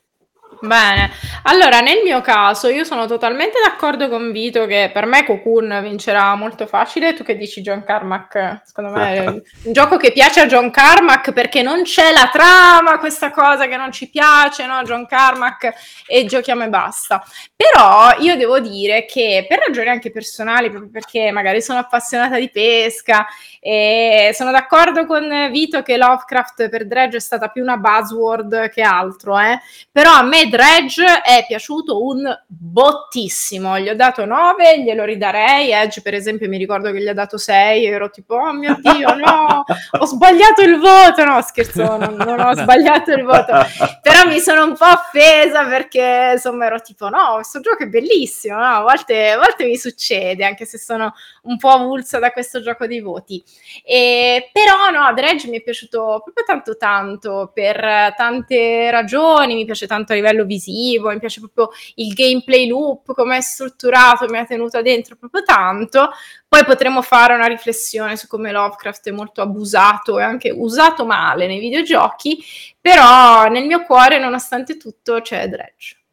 Bene, 0.60 1.10
allora 1.42 1.80
nel 1.80 2.00
mio 2.02 2.20
caso 2.22 2.68
io 2.68 2.84
sono 2.84 3.06
totalmente 3.06 3.58
d'accordo 3.62 4.08
con 4.08 4.32
Vito 4.32 4.64
che 4.66 4.90
per 4.92 5.04
me 5.04 5.24
Cocoon 5.24 5.80
vincerà 5.82 6.34
molto 6.34 6.66
facile. 6.66 7.12
Tu 7.14 7.22
che 7.24 7.36
dici 7.36 7.60
John 7.60 7.84
Carmack? 7.84 8.62
Secondo 8.64 8.90
me 8.90 9.14
è 9.14 9.26
un 9.26 9.42
gioco 9.72 9.96
che 9.96 10.12
piace 10.12 10.40
a 10.40 10.46
John 10.46 10.70
Carmack 10.70 11.32
perché 11.32 11.62
non 11.62 11.82
c'è 11.82 12.10
la 12.12 12.30
trama, 12.32 12.98
questa 12.98 13.30
cosa 13.30 13.66
che 13.66 13.76
non 13.76 13.92
ci 13.92 14.08
piace, 14.08 14.66
no? 14.66 14.82
John 14.82 15.06
Carmack 15.06 15.72
e 16.06 16.24
giochiamo 16.24 16.64
e 16.64 16.68
basta. 16.68 17.22
Però 17.54 18.16
io 18.18 18.36
devo 18.36 18.58
dire 18.58 19.04
che 19.04 19.44
per 19.46 19.58
ragioni 19.66 19.88
anche 19.88 20.10
personali, 20.10 20.70
proprio 20.70 20.90
perché 20.90 21.30
magari 21.32 21.60
sono 21.60 21.80
appassionata 21.80 22.38
di 22.38 22.50
pesca 22.50 23.26
e 23.68 24.30
sono 24.32 24.52
d'accordo 24.52 25.06
con 25.06 25.48
Vito 25.50 25.82
che 25.82 25.96
Lovecraft 25.96 26.68
per 26.68 26.86
Dredge 26.86 27.16
è 27.16 27.20
stata 27.20 27.48
più 27.48 27.62
una 27.62 27.76
buzzword 27.76 28.68
che 28.68 28.82
altro, 28.82 29.36
eh? 29.40 29.58
però 29.90 30.12
a 30.12 30.22
me 30.22 30.48
Dredge 30.48 31.22
è 31.22 31.44
piaciuto 31.48 32.04
un 32.04 32.32
bottissimo. 32.46 33.76
Gli 33.80 33.88
ho 33.88 33.96
dato 33.96 34.24
9, 34.24 34.82
glielo 34.82 35.02
ridarei. 35.02 35.72
Edge, 35.72 36.00
per 36.00 36.14
esempio, 36.14 36.48
mi 36.48 36.58
ricordo 36.58 36.92
che 36.92 37.00
gli 37.00 37.08
ha 37.08 37.12
dato 37.12 37.38
6. 37.38 37.84
E 37.84 37.88
ero 37.88 38.08
tipo, 38.10 38.36
oh 38.36 38.52
mio 38.52 38.76
Dio, 38.80 39.14
no, 39.16 39.64
ho 39.98 40.04
sbagliato 40.06 40.62
il 40.62 40.78
voto. 40.78 41.24
No, 41.24 41.42
scherzo, 41.42 41.96
non, 41.96 42.14
non 42.14 42.38
ho 42.38 42.54
sbagliato 42.60 43.10
il 43.10 43.24
voto. 43.24 43.52
Però 44.00 44.28
mi 44.28 44.38
sono 44.38 44.64
un 44.64 44.76
po' 44.76 44.86
offesa 44.86 45.64
perché 45.64 46.32
insomma 46.34 46.66
ero 46.66 46.80
tipo, 46.80 47.08
no, 47.08 47.34
questo 47.34 47.58
gioco 47.58 47.82
è 47.82 47.88
bellissimo. 47.88 48.58
No? 48.58 48.64
A, 48.64 48.80
volte, 48.82 49.30
a 49.30 49.38
volte 49.38 49.64
mi 49.64 49.76
succede, 49.76 50.44
anche 50.44 50.66
se 50.66 50.78
sono 50.78 51.12
un 51.42 51.56
po' 51.56 51.70
avulsa 51.70 52.20
da 52.20 52.30
questo 52.30 52.60
gioco 52.60 52.86
di 52.86 53.00
voti. 53.00 53.42
E, 53.84 54.50
però 54.52 54.90
no, 54.90 55.12
Dredge 55.14 55.48
mi 55.48 55.58
è 55.58 55.62
piaciuto 55.62 56.20
proprio 56.24 56.44
tanto 56.44 56.76
tanto 56.76 57.50
per 57.52 58.14
tante 58.16 58.90
ragioni. 58.90 59.54
Mi 59.54 59.64
piace 59.64 59.86
tanto 59.86 60.12
a 60.12 60.14
livello 60.16 60.44
visivo, 60.44 61.10
mi 61.10 61.18
piace 61.18 61.40
proprio 61.40 61.70
il 61.96 62.12
gameplay 62.14 62.66
loop, 62.66 63.14
come 63.14 63.38
è 63.38 63.40
strutturato, 63.40 64.26
mi 64.28 64.38
ha 64.38 64.44
tenuto 64.44 64.80
dentro 64.82 65.16
proprio 65.16 65.42
tanto. 65.42 66.10
Poi 66.48 66.64
potremo 66.64 67.02
fare 67.02 67.34
una 67.34 67.46
riflessione 67.46 68.16
su 68.16 68.26
come 68.28 68.52
Lovecraft 68.52 69.08
è 69.08 69.12
molto 69.12 69.42
abusato 69.42 70.18
e 70.18 70.22
anche 70.22 70.50
usato 70.50 71.04
male 71.04 71.46
nei 71.46 71.58
videogiochi, 71.58 72.42
però 72.80 73.46
nel 73.48 73.66
mio 73.66 73.82
cuore, 73.84 74.18
nonostante 74.18 74.76
tutto, 74.76 75.20
c'è 75.20 75.48
Dredge. 75.48 76.05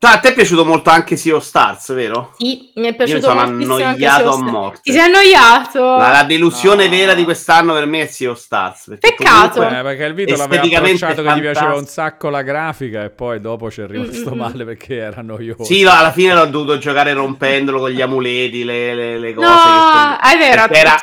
Cioè, 0.00 0.12
a 0.12 0.18
te 0.18 0.28
è 0.28 0.32
piaciuto 0.32 0.64
molto 0.64 0.90
anche 0.90 1.16
Sea 1.16 1.34
of 1.34 1.42
Stars, 1.42 1.92
vero? 1.92 2.32
Sì, 2.38 2.70
mi 2.76 2.86
è 2.86 2.94
piaciuto 2.94 3.34
molto. 3.34 3.50
Mi 3.50 3.64
sono 3.64 3.84
annoiato 3.84 4.30
a 4.30 4.42
morte. 4.42 4.80
Ti 4.84 4.92
sei 4.92 5.00
annoiato? 5.00 5.96
La, 5.96 6.10
la 6.10 6.22
delusione 6.22 6.84
no. 6.84 6.90
vera 6.90 7.14
di 7.14 7.24
quest'anno 7.24 7.72
per 7.72 7.86
me 7.86 8.02
è 8.02 8.06
Sea 8.06 8.30
of 8.30 8.38
Stars. 8.38 8.96
Peccato. 9.00 9.60
Eh, 9.60 9.82
perché 9.82 10.04
il 10.04 10.14
video 10.14 10.36
l'aveva 10.36 10.62
approcciato 10.78 11.20
che 11.20 11.34
gli 11.34 11.40
piaceva 11.40 11.74
un 11.74 11.86
sacco 11.86 12.28
la 12.28 12.42
grafica 12.42 13.02
e 13.02 13.10
poi 13.10 13.40
dopo 13.40 13.72
ci 13.72 13.80
è 13.80 13.88
rimasto 13.88 14.30
mm-hmm. 14.30 14.38
male 14.38 14.64
perché 14.64 14.98
era 14.98 15.20
noioso. 15.20 15.64
Sì, 15.64 15.82
no, 15.82 15.90
alla 15.90 16.12
fine 16.12 16.32
l'ho 16.32 16.46
dovuto 16.46 16.78
giocare 16.78 17.12
rompendolo 17.12 17.80
con 17.80 17.90
gli 17.90 18.00
amuleti, 18.00 18.62
le, 18.62 18.94
le, 18.94 19.18
le 19.18 19.34
cose. 19.34 19.48
No, 19.48 20.16
è 20.22 20.38
vero, 20.38 20.68
era 20.70 20.96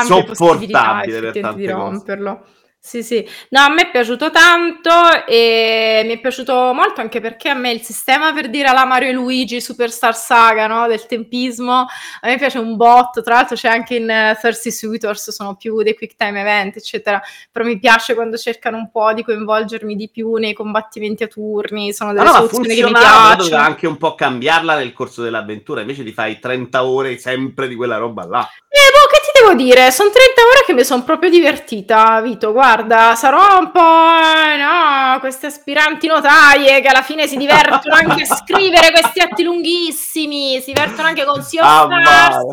insopportabile 0.00 1.20
per 1.20 1.40
tante 1.40 1.60
di 1.60 1.68
romperlo. 1.68 2.44
Sì, 2.84 3.04
sì. 3.04 3.24
No, 3.50 3.60
a 3.60 3.68
me 3.68 3.82
è 3.82 3.90
piaciuto 3.92 4.32
tanto 4.32 4.90
e 5.24 6.02
mi 6.04 6.14
è 6.14 6.20
piaciuto 6.20 6.72
molto 6.74 7.00
anche 7.00 7.20
perché 7.20 7.48
a 7.48 7.54
me 7.54 7.70
il 7.70 7.80
sistema 7.82 8.32
per 8.32 8.50
dire 8.50 8.66
alla 8.66 8.84
Mario 8.84 9.10
e 9.10 9.12
Luigi 9.12 9.60
Superstar 9.60 10.16
Saga, 10.16 10.66
no? 10.66 10.88
Del 10.88 11.06
tempismo, 11.06 11.72
a 11.72 12.26
me 12.26 12.36
piace 12.38 12.58
un 12.58 12.74
botto. 12.74 13.22
Tra 13.22 13.34
l'altro 13.34 13.54
c'è 13.54 13.68
anche 13.68 13.94
in 13.94 14.08
uh, 14.10 14.38
Thirsty 14.38 14.72
Suitors, 14.72 15.30
sono 15.30 15.54
più 15.54 15.80
dei 15.82 15.94
quick 15.94 16.16
time 16.16 16.40
event, 16.40 16.76
eccetera. 16.76 17.22
Però 17.52 17.64
mi 17.64 17.78
piace 17.78 18.14
quando 18.14 18.36
cercano 18.36 18.78
un 18.78 18.90
po' 18.90 19.12
di 19.12 19.22
coinvolgermi 19.22 19.94
di 19.94 20.10
più 20.10 20.34
nei 20.34 20.52
combattimenti 20.52 21.22
a 21.22 21.28
turni, 21.28 21.92
sono 21.92 22.12
delle 22.12 22.24
allora, 22.28 22.48
soluzioni 22.48 22.74
che 22.74 22.84
mi 22.84 22.90
piacciono. 22.90 23.36
Doveva 23.36 23.62
anche 23.62 23.86
un 23.86 23.96
po' 23.96 24.16
cambiarla 24.16 24.76
nel 24.76 24.92
corso 24.92 25.22
dell'avventura, 25.22 25.82
invece 25.82 26.02
di 26.02 26.12
fai 26.12 26.40
30 26.40 26.84
ore 26.84 27.16
sempre 27.16 27.68
di 27.68 27.76
quella 27.76 27.96
roba 27.96 28.26
là. 28.26 28.50
Eh, 28.68 28.90
boh, 28.90 29.06
che 29.08 29.21
devo 29.52 29.54
dire? 29.54 29.90
Sono 29.90 30.10
30 30.10 30.40
ore 30.40 30.64
che 30.66 30.72
mi 30.74 30.84
sono 30.84 31.04
proprio 31.04 31.30
divertita, 31.30 32.20
Vito. 32.20 32.52
Guarda, 32.52 33.14
sarò 33.14 33.58
un 33.58 33.70
po', 33.70 33.80
eh, 33.80 34.56
no, 34.56 35.18
queste 35.20 35.46
aspiranti 35.46 36.06
notaie 36.06 36.80
che 36.80 36.88
alla 36.88 37.02
fine 37.02 37.26
si 37.26 37.36
divertono 37.36 37.94
anche 37.94 38.22
a 38.22 38.26
scrivere 38.34 38.90
questi 38.90 39.20
atti 39.20 39.42
lunghissimi, 39.42 40.60
si 40.60 40.72
divertono 40.72 41.08
anche 41.08 41.24
con 41.24 41.42
Sea 41.42 41.84
of 41.84 41.90
ah, 41.90 42.00
Stars, 42.02 42.44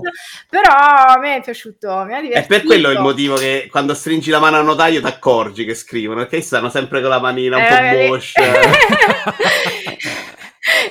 però 0.49 0.73
a 0.73 1.17
me 1.19 1.37
è 1.37 1.41
piaciuto, 1.41 2.03
mi 2.05 2.13
ha 2.13 2.21
divertito. 2.21 2.39
È 2.39 2.45
per 2.57 2.63
quello 2.63 2.89
il 2.91 2.99
motivo 2.99 3.35
che 3.35 3.67
quando 3.69 3.93
stringi 3.93 4.29
la 4.29 4.39
mano 4.39 4.57
al 4.57 4.65
notaio 4.65 5.01
ti 5.01 5.07
accorgi 5.07 5.65
che 5.65 5.73
scrivono, 5.73 6.19
perché 6.19 6.41
stanno 6.41 6.69
sempre 6.69 7.01
con 7.01 7.09
la 7.09 7.19
manina 7.19 7.57
un 7.57 7.63
eh, 7.63 8.07
po' 8.07 8.13
boscia. 8.13 8.41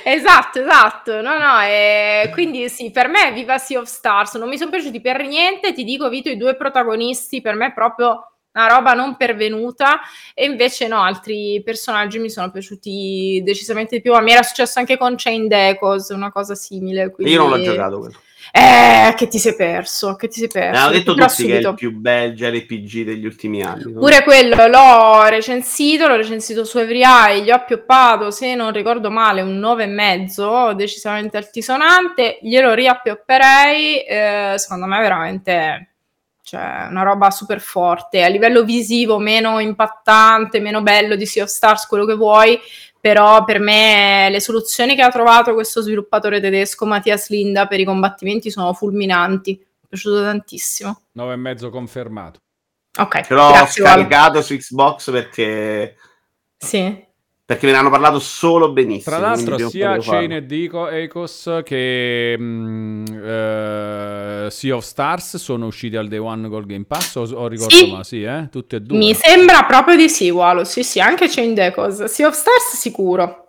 esatto, 0.05 0.61
esatto. 0.61 1.21
No, 1.21 1.39
no, 1.39 1.61
e 1.63 2.31
quindi 2.33 2.69
sì, 2.69 2.91
per 2.91 3.09
me 3.09 3.33
Viva 3.33 3.59
Sea 3.59 3.81
of 3.81 3.89
Stars 3.89 4.35
non 4.35 4.49
mi 4.49 4.59
sono 4.59 4.71
piaciuti 4.71 5.01
per 5.01 5.27
niente. 5.27 5.73
Ti 5.73 5.85
dico, 5.85 6.09
Vito, 6.09 6.29
i 6.29 6.37
due 6.37 6.57
protagonisti 6.57 7.41
per 7.41 7.55
me 7.55 7.73
proprio 7.73 8.33
una 8.53 8.67
roba 8.67 8.93
non 8.95 9.17
pervenuta 9.17 10.01
e 10.35 10.45
invece 10.47 10.89
no, 10.89 11.01
altri 11.01 11.63
personaggi 11.65 12.19
mi 12.19 12.31
sono 12.31 12.51
piaciuti 12.51 13.41
decisamente 13.45 13.97
di 13.97 14.03
più. 14.03 14.15
A 14.15 14.21
me 14.21 14.33
era 14.33 14.43
successo 14.43 14.79
anche 14.79 14.97
con 14.97 15.15
Chain 15.17 15.47
Decos, 15.47 16.09
una 16.09 16.33
cosa 16.33 16.55
simile. 16.55 17.11
Quindi... 17.11 17.33
Io 17.33 17.41
non 17.41 17.51
l'ho 17.51 17.63
giocato 17.63 17.99
quello. 17.99 18.19
Eh, 18.51 19.15
che 19.15 19.29
ti 19.29 19.39
sei 19.39 19.55
perso, 19.55 20.17
che 20.17 20.29
ti 20.29 20.39
sei 20.41 20.49
perso. 20.49 20.71
Mi 20.71 20.87
hanno 20.87 20.93
detto 20.93 21.15
tutti 21.15 21.29
subito. 21.31 21.59
che 21.59 21.67
è 21.67 21.69
il 21.69 21.75
più 21.75 21.93
bel 21.93 22.35
JRPG 22.35 23.05
degli 23.05 23.25
ultimi 23.25 23.63
anni. 23.63 23.93
Pure 23.93 24.23
quello 24.23 24.67
l'ho 24.67 25.27
recensito, 25.29 26.07
l'ho 26.07 26.17
recensito 26.17 26.65
su 26.65 26.79
Every 26.79 27.43
gli 27.43 27.51
ho 27.51 27.55
appioppato, 27.55 28.31
se 28.31 28.55
non 28.55 28.73
ricordo 28.73 29.11
male, 29.11 29.43
un 29.43 29.59
9,5, 29.59 30.73
decisamente 30.73 31.37
altisonante, 31.37 32.39
glielo 32.43 32.75
riappiopperei, 32.75 34.03
eh, 34.05 34.55
secondo 34.57 34.87
me 34.87 34.99
veramente 35.01 35.89
cioè 36.49 36.87
una 36.89 37.03
roba 37.03 37.31
super 37.31 37.61
forte, 37.61 38.25
a 38.25 38.29
livello 38.29 38.65
visivo 38.65 39.19
meno 39.19 39.59
impattante, 39.59 40.61
meno 40.61 40.81
bello 40.81 41.15
di 41.15 41.27
Sea 41.27 41.43
of 41.43 41.51
Stars, 41.51 41.87
quello 41.87 42.07
che 42.07 42.15
vuoi, 42.15 42.59
però 43.01 43.45
per 43.45 43.61
me 43.61 44.29
le 44.31 44.41
soluzioni 44.41 44.95
che 44.95 45.03
ha 45.03 45.11
trovato 45.11 45.55
questo 45.55 45.81
sviluppatore 45.81 46.41
tedesco 46.41 46.87
Mattias 46.87 47.29
Linda 47.31 47.67
per 47.67 47.81
i 47.81 47.85
combattimenti 47.85 48.51
sono 48.51 48.73
fulminanti, 48.73 49.53
mi 49.53 49.65
è 49.83 49.87
piaciuto 49.89 50.23
tantissimo. 50.23 51.03
9,5 51.17 51.71
confermato. 51.71 52.41
Ok, 52.99 53.21
ce 53.23 53.35
l'ho 53.35 53.53
scaricato 53.67 54.33
vale. 54.33 54.43
su 54.43 54.57
Xbox 54.57 55.11
perché 55.11 55.97
sì 56.57 57.07
perché 57.49 57.65
me 57.65 57.73
ne 57.73 57.79
hanno 57.79 57.89
parlato 57.89 58.19
solo 58.19 58.73
benissimo. 58.73 59.17
Tra 59.17 59.27
l'altro, 59.27 59.71
sia 59.71 59.97
Chain 59.99 60.33
e 60.33 60.45
Dico 60.45 60.87
Ecos 60.87 61.61
che 61.65 62.37
mh, 62.39 63.05
uh, 63.11 64.51
Sea 64.51 64.77
of 64.77 64.85
Stars 64.85 65.39
sono 65.39 65.65
usciti 65.65 65.97
al 65.97 66.09
Day 66.09 66.19
One 66.19 66.47
col 66.51 66.67
Game 66.67 66.85
Pass. 66.87 67.15
O, 67.15 67.23
o 67.23 67.49
ricordo 67.49 67.75
sì. 67.75 67.91
ma 67.91 68.05
sì, 68.05 68.23
eh? 68.23 68.51
Tutte 68.51 68.77
e 68.77 68.81
due. 68.83 68.99
Mi 68.99 69.15
sembra 69.15 69.65
proprio 69.65 69.97
di 69.97 70.11
sì, 70.11 70.29
Walo. 70.29 70.65
Sì, 70.65 70.83
sì, 70.83 71.01
anche 71.01 71.27
Chain 71.27 71.55
Decos. 71.55 72.05
Sea 72.05 72.29
of 72.29 72.35
Stars 72.35 72.77
sicuro. 72.77 73.48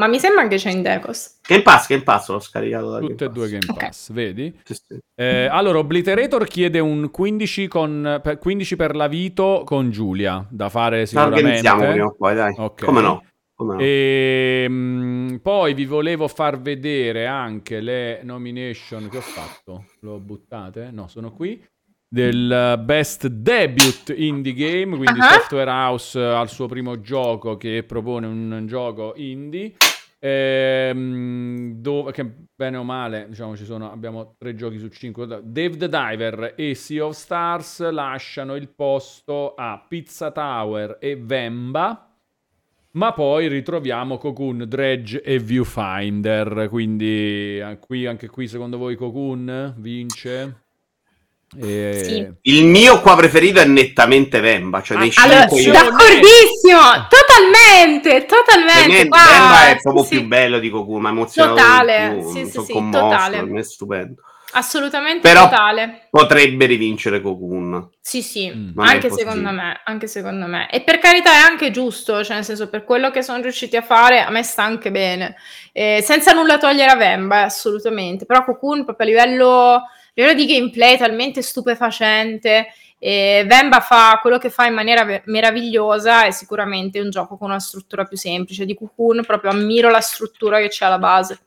Ma 0.00 0.06
mi 0.06 0.18
sembra 0.18 0.48
che 0.48 0.56
c'è 0.56 0.70
in 0.70 0.80
Decos. 0.80 1.40
Game 1.46 1.60
Pass, 1.60 1.86
Game 1.86 2.02
Pass 2.02 2.30
l'ho 2.30 2.40
scaricato 2.40 2.90
da 2.90 3.00
Tutte 3.00 3.26
e 3.26 3.28
due 3.28 3.50
Game 3.50 3.66
Pass, 3.66 4.08
okay. 4.08 4.24
vedi? 4.24 4.58
Sì, 4.64 4.74
sì. 4.74 4.98
Eh, 5.14 5.44
allora, 5.44 5.76
Obliterator 5.76 6.46
chiede 6.46 6.78
un 6.78 7.10
15, 7.10 7.68
con, 7.68 8.20
per, 8.22 8.38
15 8.38 8.76
per 8.76 8.96
la 8.96 9.08
Vito 9.08 9.60
con 9.66 9.90
Giulia, 9.90 10.42
da 10.48 10.70
fare 10.70 11.04
sicuramente. 11.04 11.42
Organizziamo 11.42 11.90
prima 11.90 12.06
o 12.06 12.14
poi, 12.16 12.34
dai. 12.34 12.54
Okay. 12.56 12.86
Come 12.86 13.02
no? 13.02 13.24
Come 13.54 13.74
no? 13.74 13.78
E, 13.78 14.62
ehm, 14.64 14.72
mh, 14.72 15.38
poi 15.42 15.74
vi 15.74 15.84
volevo 15.84 16.28
far 16.28 16.58
vedere 16.62 17.26
anche 17.26 17.80
le 17.80 18.20
nomination 18.22 19.06
che 19.10 19.18
ho 19.18 19.20
fatto. 19.20 19.84
L'ho 20.00 20.18
buttate? 20.18 20.88
No, 20.90 21.08
sono 21.08 21.30
qui 21.30 21.62
del 22.12 22.82
Best 22.84 23.28
Debut 23.28 24.12
Indie 24.16 24.52
Game, 24.52 24.96
quindi 24.96 25.20
uh-huh. 25.20 25.26
Software 25.26 25.70
House 25.70 26.20
al 26.20 26.48
suo 26.48 26.66
primo 26.66 27.00
gioco 27.00 27.56
che 27.56 27.84
propone 27.84 28.26
un 28.26 28.64
gioco 28.66 29.12
indie. 29.14 29.74
Ehm, 30.18 31.74
dove, 31.76 32.10
che 32.10 32.28
bene 32.54 32.76
o 32.76 32.82
male, 32.82 33.26
diciamo, 33.28 33.56
ci 33.56 33.64
sono, 33.64 33.92
abbiamo 33.92 34.34
tre 34.36 34.56
giochi 34.56 34.78
su 34.78 34.88
cinque. 34.88 35.26
Dave 35.26 35.76
the 35.76 35.88
Diver 35.88 36.54
e 36.56 36.74
Sea 36.74 37.06
of 37.06 37.14
Stars 37.14 37.88
lasciano 37.90 38.56
il 38.56 38.68
posto 38.68 39.54
a 39.54 39.82
Pizza 39.88 40.32
Tower 40.32 40.98
e 41.00 41.16
Vemba. 41.16 42.12
Ma 42.92 43.12
poi 43.12 43.46
ritroviamo 43.46 44.18
Cocoon, 44.18 44.64
Dredge 44.66 45.22
e 45.22 45.38
Viewfinder. 45.38 46.66
Quindi 46.68 47.62
qui, 47.78 48.04
anche 48.04 48.26
qui, 48.26 48.48
secondo 48.48 48.78
voi, 48.78 48.96
Cocoon 48.96 49.74
vince? 49.78 50.64
E... 51.58 52.02
Sì. 52.04 52.50
Il 52.50 52.64
mio 52.64 53.00
qua 53.00 53.16
preferito 53.16 53.60
è 53.60 53.64
nettamente 53.64 54.40
Vemba, 54.40 54.82
cioè 54.82 54.98
dei 54.98 55.12
allora, 55.16 55.46
io... 55.46 55.72
d'accordissimo, 55.72 57.08
totalmente, 57.08 58.24
totalmente. 58.24 58.96
Vemba 58.96 59.68
è 59.68 59.78
proprio 59.82 60.04
sì, 60.04 60.18
più 60.18 60.26
bello 60.28 60.58
di 60.58 60.70
Goku, 60.70 60.98
ma 60.98 61.08
emozionato 61.08 61.56
totale, 61.56 62.16
più, 62.18 62.30
sì, 62.30 62.44
sì, 62.46 62.60
sì, 62.62 62.72
totale. 62.90 63.50
è 63.52 63.62
stupendo. 63.62 64.22
Assolutamente 64.52 65.28
Però 65.28 65.48
totale. 65.48 66.08
potrebbe 66.10 66.66
rivincere 66.66 67.20
Cocoon. 67.20 67.88
Sì, 68.00 68.20
sì, 68.20 68.50
mm. 68.52 68.78
anche 68.78 69.10
secondo 69.10 69.50
me, 69.50 69.80
anche 69.84 70.08
secondo 70.08 70.46
me. 70.46 70.68
E 70.70 70.80
per 70.80 70.98
carità 70.98 71.32
è 71.32 71.48
anche 71.48 71.70
giusto, 71.70 72.24
cioè 72.24 72.36
nel 72.36 72.44
senso 72.44 72.68
per 72.68 72.84
quello 72.84 73.10
che 73.10 73.22
sono 73.22 73.40
riusciti 73.40 73.76
a 73.76 73.82
fare 73.82 74.20
a 74.22 74.30
me 74.30 74.42
sta 74.42 74.64
anche 74.64 74.90
bene. 74.90 75.36
Eh, 75.72 76.02
senza 76.02 76.32
nulla 76.32 76.58
togliere 76.58 76.90
a 76.90 76.96
Vemba, 76.96 77.42
assolutamente. 77.42 78.26
Però 78.26 78.44
Cocoon 78.44 78.84
proprio 78.84 79.06
a 79.06 79.10
livello, 79.10 79.82
livello 80.20 80.38
di 80.38 80.46
gameplay 80.46 80.98
talmente 80.98 81.42
stupefacente 81.42 82.68
e 82.98 83.44
Vemba 83.46 83.80
fa 83.80 84.18
quello 84.20 84.36
che 84.36 84.50
fa 84.50 84.66
in 84.66 84.74
maniera 84.74 85.22
meravigliosa 85.24 86.26
e 86.26 86.32
sicuramente 86.32 86.98
è 86.98 87.02
un 87.02 87.08
gioco 87.08 87.38
con 87.38 87.48
una 87.48 87.58
struttura 87.58 88.04
più 88.04 88.18
semplice 88.18 88.66
di 88.66 88.74
Cocoon, 88.74 89.24
proprio 89.26 89.50
ammiro 89.50 89.88
la 89.88 90.00
struttura 90.00 90.58
che 90.58 90.68
c'è 90.68 90.84
alla 90.84 90.98
base. 90.98 91.40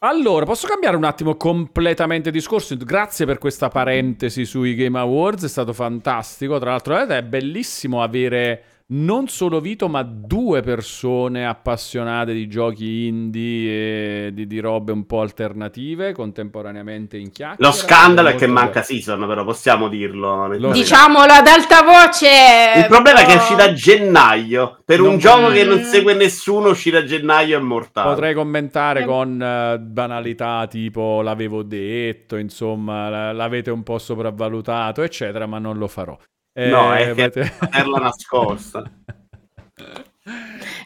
Allora, 0.00 0.44
posso 0.44 0.66
cambiare 0.66 0.96
un 0.96 1.04
attimo 1.04 1.36
completamente 1.36 2.30
discorso? 2.30 2.76
Grazie 2.76 3.26
per 3.26 3.38
questa 3.38 3.68
parentesi 3.68 4.44
sui 4.44 4.74
Game 4.74 4.98
Awards, 4.98 5.44
è 5.44 5.48
stato 5.48 5.72
fantastico. 5.72 6.58
Tra 6.58 6.70
l'altro 6.70 6.96
è 6.96 7.22
bellissimo 7.22 8.02
avere 8.02 8.75
non 8.88 9.26
solo 9.26 9.60
Vito, 9.60 9.88
ma 9.88 10.02
due 10.02 10.60
persone 10.60 11.44
appassionate 11.44 12.32
di 12.32 12.46
giochi 12.46 13.06
indie 13.06 14.26
e 14.26 14.32
di, 14.32 14.46
di 14.46 14.60
robe 14.60 14.92
un 14.92 15.06
po' 15.06 15.22
alternative 15.22 16.12
contemporaneamente 16.12 17.16
in 17.16 17.32
chiacchiera. 17.32 17.68
Lo 17.68 17.74
scandalo 17.74 18.28
è 18.28 18.36
che 18.36 18.46
manca 18.46 18.82
Season, 18.82 19.26
però 19.26 19.44
possiamo 19.44 19.88
dirlo. 19.88 20.48
Diciamolo 20.72 21.32
ad 21.32 21.46
alta 21.48 21.82
voce. 21.82 22.28
Il 22.76 22.86
problema 22.86 23.20
però... 23.20 23.28
è 23.28 23.32
che 23.32 23.38
uscirà 23.38 23.64
a 23.64 23.72
gennaio. 23.72 24.82
Per 24.84 25.00
non 25.00 25.14
un 25.14 25.18
gioco 25.18 25.48
che 25.50 25.64
non 25.64 25.82
segue 25.82 26.14
nessuno, 26.14 26.68
uscire 26.68 26.98
a 26.98 27.04
gennaio 27.04 27.58
è 27.58 27.60
mortale. 27.60 28.10
Potrei 28.10 28.34
commentare 28.34 29.04
con 29.04 29.32
uh, 29.32 29.80
banalità 29.80 30.66
tipo 30.68 31.22
l'avevo 31.22 31.64
detto, 31.64 32.36
insomma, 32.36 33.32
l'avete 33.32 33.72
un 33.72 33.82
po' 33.82 33.98
sopravvalutato, 33.98 35.02
eccetera, 35.02 35.46
ma 35.46 35.58
non 35.58 35.76
lo 35.76 35.88
farò. 35.88 36.16
Eh, 36.58 36.68
no, 36.70 36.94
è 36.94 37.12
che 37.12 37.28
te... 37.28 37.52
tenerla 37.58 37.98
nascosta. 37.98 38.82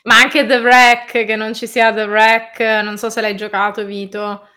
Ma 0.02 0.16
anche 0.16 0.44
The 0.44 0.56
Wreck, 0.56 1.24
che 1.24 1.36
non 1.36 1.54
ci 1.54 1.68
sia 1.68 1.92
The 1.92 2.06
Wreck, 2.06 2.58
non 2.82 2.98
so 2.98 3.08
se 3.08 3.20
l'hai 3.20 3.36
giocato, 3.36 3.84
Vito. 3.84 4.48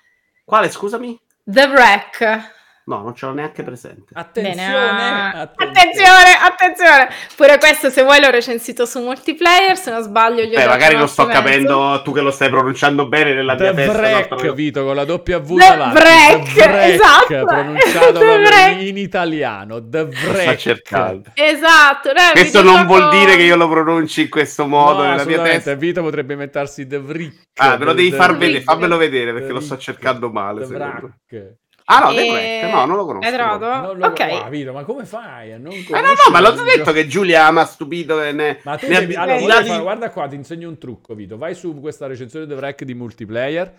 Quale, 0.44 0.72
scusami? 0.72 1.16
The 1.44 1.66
Wreck. 1.66 2.52
No, 2.86 3.02
non 3.02 3.16
ce 3.16 3.26
l'ho 3.26 3.32
neanche 3.34 3.64
presente. 3.64 4.12
Attenzione, 4.14 4.56
Bene, 4.56 5.32
attenzione, 5.40 5.72
attenzione, 5.72 6.38
attenzione. 6.42 7.10
Pure 7.38 7.58
questo, 7.58 7.90
se 7.90 8.04
vuoi, 8.04 8.20
l'ho 8.20 8.30
recensito 8.30 8.86
su 8.86 9.00
multiplayer. 9.00 9.78
Se 9.78 9.90
non 9.90 10.02
sbaglio, 10.02 10.44
gli 10.44 10.54
ho 10.54 10.58
Beh, 10.58 10.68
magari 10.68 10.98
lo 10.98 11.08
sto 11.08 11.26
capendo 11.26 12.02
tu 12.04 12.12
che 12.12 12.20
lo 12.20 12.32
stai 12.32 12.50
pronunciando 12.50 13.08
bene 13.08 13.34
nella 13.34 13.56
The 13.56 13.74
mia 13.74 13.90
break, 13.90 14.28
testa. 14.28 14.48
No? 14.48 14.54
Vito, 14.54 14.84
con 14.84 14.96
la 14.96 15.04
W 15.04 15.16
The 15.24 15.56
davanti. 15.56 16.00
Break, 16.00 16.54
The 16.54 16.68
break, 16.68 16.94
esatto. 16.94 17.46
pronunciato 17.48 18.20
The 18.20 18.42
break. 18.42 18.82
in 18.82 18.98
italiano. 18.98 19.88
The 19.88 20.06
break. 20.06 20.42
Sta 20.42 20.58
cercando. 20.58 21.30
Esatto. 21.36 22.12
No, 22.12 22.22
questo 22.34 22.62
non 22.64 22.86
vuol 22.86 23.10
dire 23.12 23.38
che 23.38 23.44
io 23.44 23.56
lo 23.56 23.70
pronunci 23.70 24.24
in 24.24 24.30
questo 24.30 24.68
modo 24.68 25.04
no, 25.04 25.10
nella 25.10 25.24
mia 25.24 25.42
testa. 25.42 25.74
Vito 25.76 26.02
potrebbe 26.02 26.34
inventarsi 26.34 26.86
The 26.86 27.00
Brick. 27.00 27.48
Ah, 27.56 27.78
me 27.78 27.86
lo 27.86 27.94
devi 27.94 28.12
far 28.12 28.36
vedere, 28.36 28.62
fammelo 28.62 28.98
vedere 28.98 29.32
perché 29.32 29.54
lo 29.54 29.62
sto 29.62 29.78
cercando 29.78 30.30
male. 30.30 30.68
The 30.68 31.58
Ah 31.86 32.00
no, 32.00 32.12
e... 32.12 32.60
The 32.62 32.72
no, 32.72 32.86
non 32.86 32.96
lo 32.96 33.06
conosco. 33.06 33.28
Edrado? 33.28 33.68
Non 33.68 33.98
lo... 33.98 34.08
ok. 34.08 34.20
Ah, 34.20 34.50
Vito, 34.50 34.72
ma 34.72 34.84
come 34.84 35.06
fai 35.06 35.52
a 35.52 35.58
non 35.58 35.72
conoscere? 35.84 36.00
Eh 36.00 36.02
no, 36.02 36.08
no, 36.08 36.32
ma 36.32 36.40
l'ho 36.40 36.64
detto 36.64 36.92
che 36.92 37.08
Giulia 37.08 37.46
ama 37.46 37.66
stupito 37.66 38.22
e 38.22 38.32
ne... 38.32 38.60
Ma 38.64 38.78
tu 38.78 38.88
ne 38.88 39.00
devi... 39.00 39.16
allora, 39.16 39.62
di... 39.62 39.78
guarda 39.80 40.10
qua, 40.10 40.28
ti 40.28 40.36
insegno 40.36 40.70
un 40.70 40.78
trucco, 40.78 41.14
Vito. 41.14 41.38
Vai 41.38 41.56
su 41.56 41.80
questa 41.80 42.08
recensione 42.08 42.46
di 42.46 42.54
Wreck 42.54 42.84
di 42.84 42.94
multiplayer, 42.94 43.74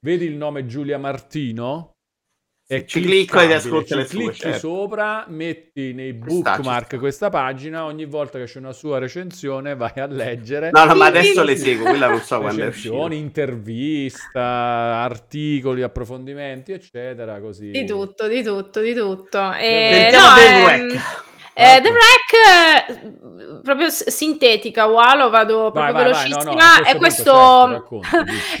vedi 0.00 0.24
il 0.24 0.34
nome 0.34 0.66
Giulia 0.66 0.98
Martino 0.98 1.95
e 2.68 2.84
ci 2.84 3.00
clicco 3.00 3.38
ed 3.38 3.52
ascolti 3.52 3.94
le 3.94 4.06
sue, 4.06 4.24
clicchi 4.24 4.40
certo. 4.40 4.58
sopra, 4.58 5.24
metti 5.28 5.92
nei 5.92 6.12
bookmark 6.12 6.98
questa 6.98 7.28
pagina, 7.28 7.84
ogni 7.84 8.06
volta 8.06 8.38
che 8.38 8.46
c'è 8.46 8.58
una 8.58 8.72
sua 8.72 8.98
recensione 8.98 9.76
vai 9.76 9.92
a 9.94 10.06
leggere. 10.06 10.70
No, 10.72 10.84
no, 10.84 10.96
ma 10.96 11.06
adesso 11.06 11.44
le 11.44 11.56
seguo, 11.56 11.86
quella 11.86 12.08
non 12.08 12.20
so 12.20 12.40
quando 12.42 12.64
è 12.64 12.66
uscita. 12.66 13.14
intervista, 13.14 14.40
articoli, 14.40 15.82
approfondimenti, 15.82 16.72
eccetera, 16.72 17.38
così. 17.40 17.70
Di 17.70 17.86
tutto, 17.86 18.26
di 18.26 18.42
tutto, 18.42 18.80
di 18.80 18.94
tutto. 18.94 19.52
E... 19.52 20.10
No, 20.12 20.36
ehm... 20.36 21.00
Eh, 21.58 21.80
The 21.80 21.88
Wreck, 21.88 23.62
proprio 23.62 23.88
sintetica, 23.88 24.84
wow, 24.84 25.30
vado 25.30 25.70
proprio 25.70 25.94
vai, 25.94 26.04
velocissima. 26.04 26.42
Vai, 26.42 26.54
no, 26.54 26.82
no, 26.82 26.84
è, 26.84 26.96
questo, 26.96 27.88
certo, 27.88 28.00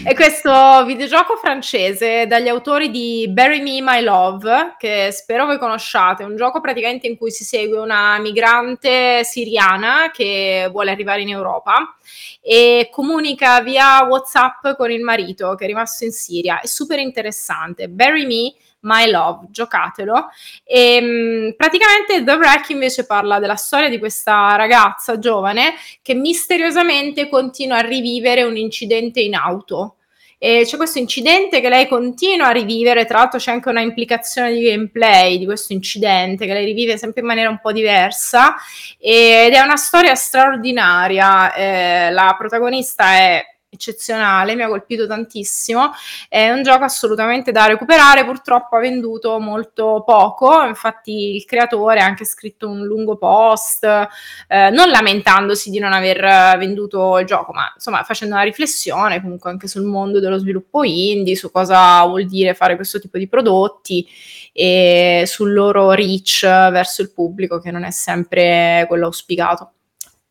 è 0.02 0.14
questo 0.14 0.84
videogioco 0.86 1.36
francese 1.36 2.26
dagli 2.26 2.48
autori 2.48 2.90
di 2.90 3.26
Bury 3.28 3.60
Me 3.60 3.82
My 3.82 4.00
Love, 4.02 4.76
che 4.78 5.10
spero 5.12 5.44
voi 5.44 5.58
conosciate. 5.58 6.22
È 6.22 6.26
un 6.26 6.36
gioco 6.36 6.62
praticamente 6.62 7.06
in 7.06 7.18
cui 7.18 7.30
si 7.30 7.44
segue 7.44 7.78
una 7.78 8.18
migrante 8.18 9.24
siriana 9.24 10.10
che 10.10 10.66
vuole 10.72 10.90
arrivare 10.90 11.20
in 11.20 11.28
Europa 11.28 11.96
e 12.40 12.88
comunica 12.90 13.60
via 13.60 14.04
WhatsApp 14.04 14.68
con 14.74 14.90
il 14.90 15.02
marito 15.02 15.54
che 15.54 15.64
è 15.64 15.66
rimasto 15.66 16.04
in 16.04 16.12
Siria. 16.12 16.60
È 16.60 16.66
super 16.66 16.98
interessante. 16.98 17.90
Bury 17.90 18.24
Me 18.24 18.54
My 18.86 19.10
Love, 19.10 19.48
giocatelo. 19.50 20.28
E 20.64 20.94
ehm, 20.94 21.54
praticamente 21.56 22.24
The 22.24 22.32
Wreck 22.32 22.70
invece 22.70 23.04
parla 23.04 23.38
della 23.38 23.56
storia 23.56 23.88
di 23.88 23.98
questa 23.98 24.56
ragazza 24.56 25.18
giovane 25.18 25.74
che 26.00 26.14
misteriosamente 26.14 27.28
continua 27.28 27.78
a 27.78 27.86
rivivere 27.86 28.42
un 28.42 28.56
incidente 28.56 29.20
in 29.20 29.34
auto. 29.34 29.96
E 30.38 30.62
c'è 30.64 30.76
questo 30.76 30.98
incidente 30.98 31.62
che 31.62 31.68
lei 31.70 31.88
continua 31.88 32.48
a 32.48 32.52
rivivere, 32.52 33.06
tra 33.06 33.18
l'altro 33.18 33.38
c'è 33.38 33.52
anche 33.52 33.70
una 33.70 33.80
implicazione 33.80 34.52
di 34.52 34.64
gameplay 34.64 35.38
di 35.38 35.46
questo 35.46 35.72
incidente 35.72 36.44
che 36.44 36.52
lei 36.52 36.66
rivive 36.66 36.98
sempre 36.98 37.22
in 37.22 37.26
maniera 37.26 37.48
un 37.48 37.58
po' 37.58 37.72
diversa 37.72 38.54
ed 38.98 39.54
è 39.54 39.60
una 39.60 39.76
storia 39.76 40.14
straordinaria. 40.14 41.54
Eh, 41.54 42.10
la 42.10 42.34
protagonista 42.38 43.12
è 43.14 43.55
eccezionale, 43.76 44.54
mi 44.54 44.62
ha 44.62 44.68
colpito 44.68 45.06
tantissimo. 45.06 45.92
È 46.28 46.50
un 46.50 46.62
gioco 46.62 46.84
assolutamente 46.84 47.52
da 47.52 47.66
recuperare, 47.66 48.24
purtroppo 48.24 48.76
ha 48.76 48.80
venduto 48.80 49.38
molto 49.38 50.02
poco, 50.04 50.62
infatti 50.64 51.36
il 51.36 51.44
creatore 51.44 52.00
ha 52.00 52.04
anche 52.04 52.24
scritto 52.24 52.68
un 52.68 52.84
lungo 52.84 53.16
post, 53.16 53.84
eh, 53.84 54.70
non 54.70 54.88
lamentandosi 54.88 55.70
di 55.70 55.78
non 55.78 55.92
aver 55.92 56.58
venduto 56.58 57.18
il 57.18 57.26
gioco, 57.26 57.52
ma 57.52 57.70
insomma 57.74 58.02
facendo 58.02 58.34
una 58.34 58.44
riflessione 58.44 59.20
comunque 59.20 59.50
anche 59.50 59.68
sul 59.68 59.84
mondo 59.84 60.18
dello 60.20 60.38
sviluppo 60.38 60.82
indie, 60.82 61.36
su 61.36 61.50
cosa 61.50 62.02
vuol 62.04 62.26
dire 62.26 62.54
fare 62.54 62.76
questo 62.76 62.98
tipo 62.98 63.18
di 63.18 63.28
prodotti 63.28 64.06
e 64.52 65.24
sul 65.26 65.52
loro 65.52 65.92
reach 65.92 66.40
verso 66.42 67.02
il 67.02 67.12
pubblico 67.12 67.60
che 67.60 67.70
non 67.70 67.84
è 67.84 67.90
sempre 67.90 68.84
quello 68.88 69.06
auspicato. 69.06 69.72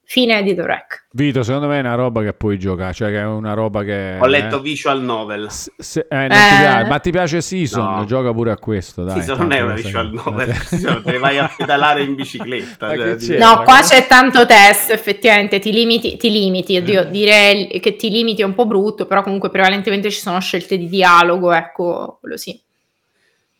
Fine 0.07 0.43
di 0.43 0.53
The 0.53 0.61
Wreck. 0.61 1.07
Vito, 1.13 1.41
secondo 1.41 1.67
me 1.67 1.77
è 1.77 1.79
una 1.79 1.95
roba 1.95 2.21
che 2.21 2.33
puoi 2.33 2.59
giocare, 2.59 2.93
cioè 2.93 3.09
che 3.09 3.19
è 3.19 3.25
una 3.25 3.53
roba 3.53 3.83
che... 3.83 4.17
Ho 4.19 4.27
letto 4.27 4.57
eh, 4.57 4.61
visual 4.61 5.01
novel. 5.01 5.49
Se, 5.49 5.71
se, 5.77 6.05
eh, 6.07 6.25
eh. 6.25 6.29
Ti 6.29 6.35
piace, 6.35 6.87
ma 6.87 6.99
ti 6.99 7.09
piace 7.09 7.41
Season? 7.41 7.83
No. 7.83 8.05
Gioca 8.05 8.31
pure 8.31 8.51
a 8.51 8.57
questo, 8.57 9.03
dai. 9.03 9.15
Season 9.15 9.39
non 9.39 9.51
è 9.51 9.61
una 9.61 9.73
visual 9.73 10.11
novel, 10.11 10.53
Season, 10.61 11.01
te 11.01 11.17
vai 11.17 11.39
a 11.39 11.51
pedalare 11.55 12.03
in 12.03 12.13
bicicletta. 12.13 13.17
Cioè, 13.17 13.37
no, 13.39 13.63
qua 13.63 13.79
c'è 13.81 14.05
tanto 14.05 14.45
test, 14.45 14.91
effettivamente, 14.91 15.57
ti 15.57 15.71
limiti, 15.71 16.17
ti 16.17 16.29
limiti, 16.29 16.77
oddio, 16.77 17.01
eh. 17.01 17.09
direi 17.09 17.79
che 17.79 17.95
ti 17.95 18.11
limiti 18.11 18.43
è 18.43 18.45
un 18.45 18.53
po' 18.53 18.67
brutto, 18.67 19.07
però 19.07 19.23
comunque 19.23 19.49
prevalentemente 19.49 20.11
ci 20.11 20.19
sono 20.19 20.39
scelte 20.39 20.77
di 20.77 20.87
dialogo, 20.87 21.51
ecco, 21.51 22.17
quello 22.19 22.37
sì. 22.37 22.61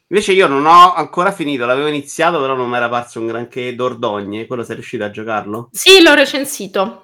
Invece 0.08 0.34
io 0.34 0.48
non 0.48 0.66
ho 0.68 0.94
ancora 0.94 1.32
finito, 1.32 1.66
l'avevo 1.66 1.88
iniziato, 1.88 2.40
però 2.40 2.56
non 2.56 2.70
mi 2.70 2.76
era 2.76 2.90
parso 2.90 3.20
un 3.20 3.26
granché 3.26 3.74
d'ordogne. 3.74 4.46
Quello 4.46 4.64
sei 4.64 4.76
riuscito 4.76 5.04
a 5.04 5.10
giocarlo? 5.10 5.70
Sì, 5.72 6.02
l'ho 6.04 6.14
recensito. 6.14 7.02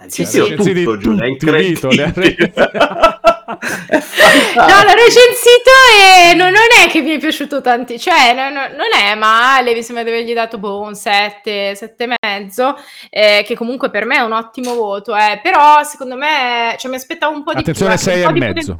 Eh, 0.00 0.08
sì, 0.08 0.24
sì, 0.24 0.54
tutto, 0.54 0.96
Giulia, 0.96 1.24
è 1.24 1.28
incredibile. 1.28 2.12
no, 3.58 4.82
l'ho 4.82 4.94
recensito 4.94 5.70
e 5.98 6.34
non, 6.34 6.52
non, 6.52 6.66
è 6.84 6.88
che 6.88 7.00
mi 7.00 7.10
è 7.10 7.18
piaciuto 7.18 7.60
tanto, 7.60 7.96
cioè 7.98 8.32
non, 8.34 8.52
non, 8.52 8.88
è 8.94 9.14
male, 9.14 9.74
mi 9.74 9.82
sembra 9.82 10.04
di 10.04 10.10
avergli 10.10 10.32
dato 10.32 10.58
boh, 10.58 10.80
un 10.80 10.94
7, 10.94 11.74
7 11.74 12.04
e 12.04 12.16
mezzo, 12.20 12.76
eh, 13.08 13.42
che 13.46 13.54
comunque 13.54 13.90
per 13.90 14.04
me 14.04 14.16
è 14.16 14.20
un 14.20 14.32
ottimo 14.32 14.74
voto, 14.74 15.16
eh, 15.16 15.40
però 15.42 15.82
secondo 15.82 16.16
me 16.16 16.74
cioè, 16.78 16.90
mi 16.90 16.96
aspettavo 16.96 17.34
un 17.34 17.42
po' 17.42 17.52
di 17.52 17.60
Attenzione, 17.60 17.96
più. 17.96 18.10
Attenzione, 18.10 18.32
6 18.32 18.42
e 18.42 18.52
mezzo. 18.52 18.78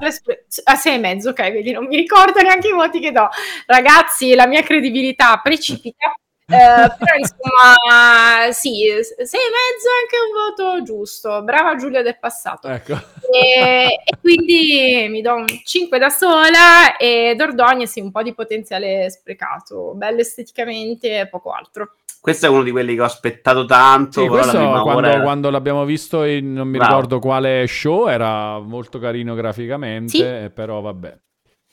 A 0.64 0.74
6 0.76 0.94
e 0.94 0.98
mezzo, 0.98 1.30
ok, 1.30 1.52
vedi, 1.52 1.72
non 1.72 1.86
mi 1.86 1.97
ricordo 1.97 2.40
neanche 2.40 2.68
i 2.68 2.72
voti 2.72 3.01
che 3.01 3.12
do. 3.12 3.28
Ragazzi, 3.66 4.34
la 4.34 4.47
mia 4.47 4.62
credibilità 4.62 5.40
precipita 5.42 6.14
però 6.56 7.16
insomma, 7.18 8.52
sì, 8.52 8.86
sei 9.02 9.40
e 9.40 9.51
mezzo 9.51 9.89
è 9.89 9.97
anche 10.02 10.18
un 10.27 10.74
voto 10.74 10.82
giusto. 10.82 11.43
Brava 11.43 11.77
Giulia 11.77 12.02
del 12.02 12.18
passato. 12.18 12.68
Ecco. 12.68 12.94
E, 13.31 14.01
e, 14.05 14.18
quindi 14.20 15.06
mi 15.09 15.22
do 15.22 15.35
un 15.35 15.47
5 15.47 15.98
da 15.98 16.10
sola 16.10 16.97
e 16.97 17.35
Dordogne 17.36 17.86
sì, 17.86 18.01
un 18.01 18.10
po' 18.10 18.22
di 18.22 18.35
potenziale 18.35 19.09
sprecato. 19.10 19.93
Bello 19.94 20.20
esteticamente 20.20 21.20
e 21.20 21.28
poco 21.28 21.52
altro. 21.52 21.94
Questo 22.20 22.44
è 22.44 22.48
uno 22.51 22.62
di 22.62 22.70
quelli 22.70 22.94
che 22.94 23.01
ho 23.01 23.05
aspettato 23.05 23.64
tanto. 23.64 24.20
Sì, 24.20 24.28
questo 24.28 24.59
quando, 24.82 25.09
era... 25.09 25.22
quando, 25.22 25.48
l'abbiamo 25.48 25.86
visto 25.86 26.24
in 26.24 26.52
non 26.52 26.68
mi 26.68 26.77
Bravo. 26.77 26.93
ricordo 26.93 27.18
quale 27.18 27.66
show 27.66 28.09
era 28.09 28.59
molto 28.59 28.98
carino 28.98 29.35
graficamente, 29.35 30.43
sì. 30.43 30.51
però 30.52 30.81
vabbè. 30.82 31.18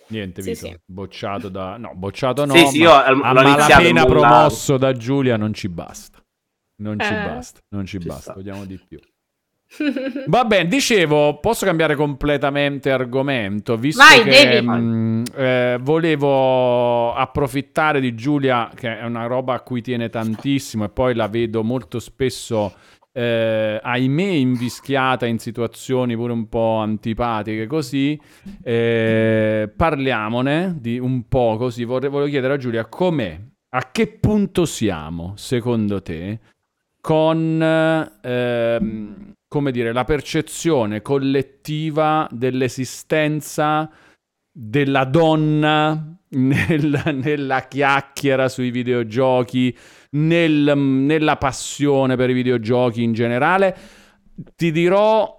Niente, 0.09 0.41
sì, 0.41 0.51
Vito, 0.51 0.65
sì. 0.67 0.77
bocciato 0.85 1.49
da... 1.49 1.77
No, 1.77 1.93
bocciato 1.95 2.45
no, 2.45 2.53
sì, 2.53 2.65
sì, 2.67 2.77
io, 2.79 2.91
a 2.91 3.13
malapena 3.13 4.05
promosso 4.05 4.77
da 4.77 4.93
Giulia 4.93 5.37
non 5.37 5.53
ci 5.53 5.69
basta. 5.69 6.21
Non 6.79 6.99
ci 6.99 7.11
eh. 7.11 7.23
basta, 7.23 7.59
non 7.69 7.85
ci, 7.85 7.99
ci 7.99 8.07
basta, 8.07 8.33
vogliamo 8.33 8.65
di 8.65 8.79
più. 8.87 8.99
Va 10.27 10.45
bene, 10.45 10.67
dicevo, 10.67 11.39
posso 11.39 11.65
cambiare 11.65 11.95
completamente 11.95 12.89
argomento, 12.89 13.75
visto 13.75 14.01
Vai, 14.01 14.23
che 14.23 14.61
mh, 14.61 14.71
mm, 14.71 15.23
eh, 15.35 15.77
volevo 15.81 17.13
approfittare 17.13 17.99
di 17.99 18.15
Giulia, 18.15 18.71
che 18.73 18.99
è 18.99 19.03
una 19.03 19.25
roba 19.25 19.55
a 19.55 19.61
cui 19.61 19.81
tiene 19.81 20.09
tantissimo 20.09 20.85
e 20.85 20.89
poi 20.89 21.15
la 21.15 21.27
vedo 21.27 21.63
molto 21.63 21.99
spesso, 21.99 22.73
eh, 23.17 23.79
ahimè, 23.81 24.23
invischiata 24.23 25.25
in 25.25 25.39
situazioni 25.39 26.15
pure 26.15 26.33
un 26.33 26.47
po' 26.47 26.77
antipatiche 26.77 27.65
così. 27.65 28.19
Eh, 28.61 29.71
parliamone 29.75 30.75
di 30.79 30.99
un 30.99 31.27
po' 31.27 31.57
così, 31.57 31.83
vorrei, 31.83 32.11
volevo 32.11 32.29
chiedere 32.29 32.53
a 32.53 32.57
Giulia 32.57 32.85
com'è, 32.85 33.39
a 33.69 33.91
che 33.91 34.07
punto 34.07 34.65
siamo, 34.65 35.33
secondo 35.35 36.01
te, 36.03 36.39
con... 37.01 37.59
Ehm, 38.21 39.33
come 39.49 39.71
dire, 39.71 39.93
la 39.93 40.03
percezione 40.03 41.01
collettiva 41.01 42.27
dell'esistenza 42.29 43.89
della 44.51 45.05
donna 45.05 46.17
nel, 46.29 47.01
nella 47.23 47.61
chiacchiera 47.67 48.49
sui 48.49 48.71
videogiochi, 48.71 49.75
nel, 50.17 50.77
nella 50.77 51.37
passione 51.37 52.15
per 52.15 52.29
i 52.29 52.33
videogiochi 52.33 53.03
in 53.03 53.13
generale. 53.13 53.75
Ti 54.55 54.71
dirò 54.71 55.37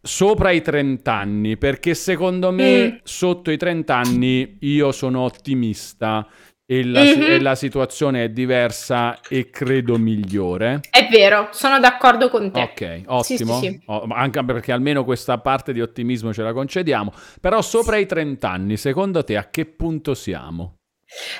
sopra 0.00 0.50
i 0.50 0.62
30 0.62 1.12
anni, 1.12 1.56
perché 1.56 1.94
secondo 1.94 2.50
me 2.50 2.86
mm. 2.86 2.96
sotto 3.02 3.50
i 3.50 3.56
30 3.56 3.94
anni 3.94 4.56
io 4.60 4.92
sono 4.92 5.20
ottimista 5.20 6.26
e 6.70 6.84
la, 6.84 7.02
mm-hmm. 7.02 7.22
e 7.22 7.40
la, 7.40 7.54
situazione 7.54 8.24
è 8.24 8.28
diversa 8.28 9.20
e 9.26 9.48
credo 9.48 9.96
migliore. 9.96 10.80
È 10.90 11.08
vero, 11.10 11.48
sono 11.52 11.78
d'accordo 11.78 12.28
con 12.28 12.50
te. 12.50 12.60
Ok, 12.60 13.02
ottimo. 13.06 13.22
Sì, 13.22 13.36
sì, 13.36 13.70
sì. 13.70 13.80
Oh, 13.86 14.06
anche 14.10 14.44
perché 14.44 14.72
almeno 14.72 15.04
questa 15.04 15.38
parte 15.38 15.72
di 15.72 15.80
ottimismo 15.80 16.32
ce 16.32 16.42
la 16.42 16.52
concediamo. 16.52 17.12
Però 17.40 17.62
sopra 17.62 17.96
i 17.96 18.04
30 18.04 18.50
anni, 18.50 18.76
secondo 18.76 19.24
te 19.24 19.38
a 19.38 19.48
che 19.48 19.64
punto 19.64 20.12
siamo? 20.12 20.77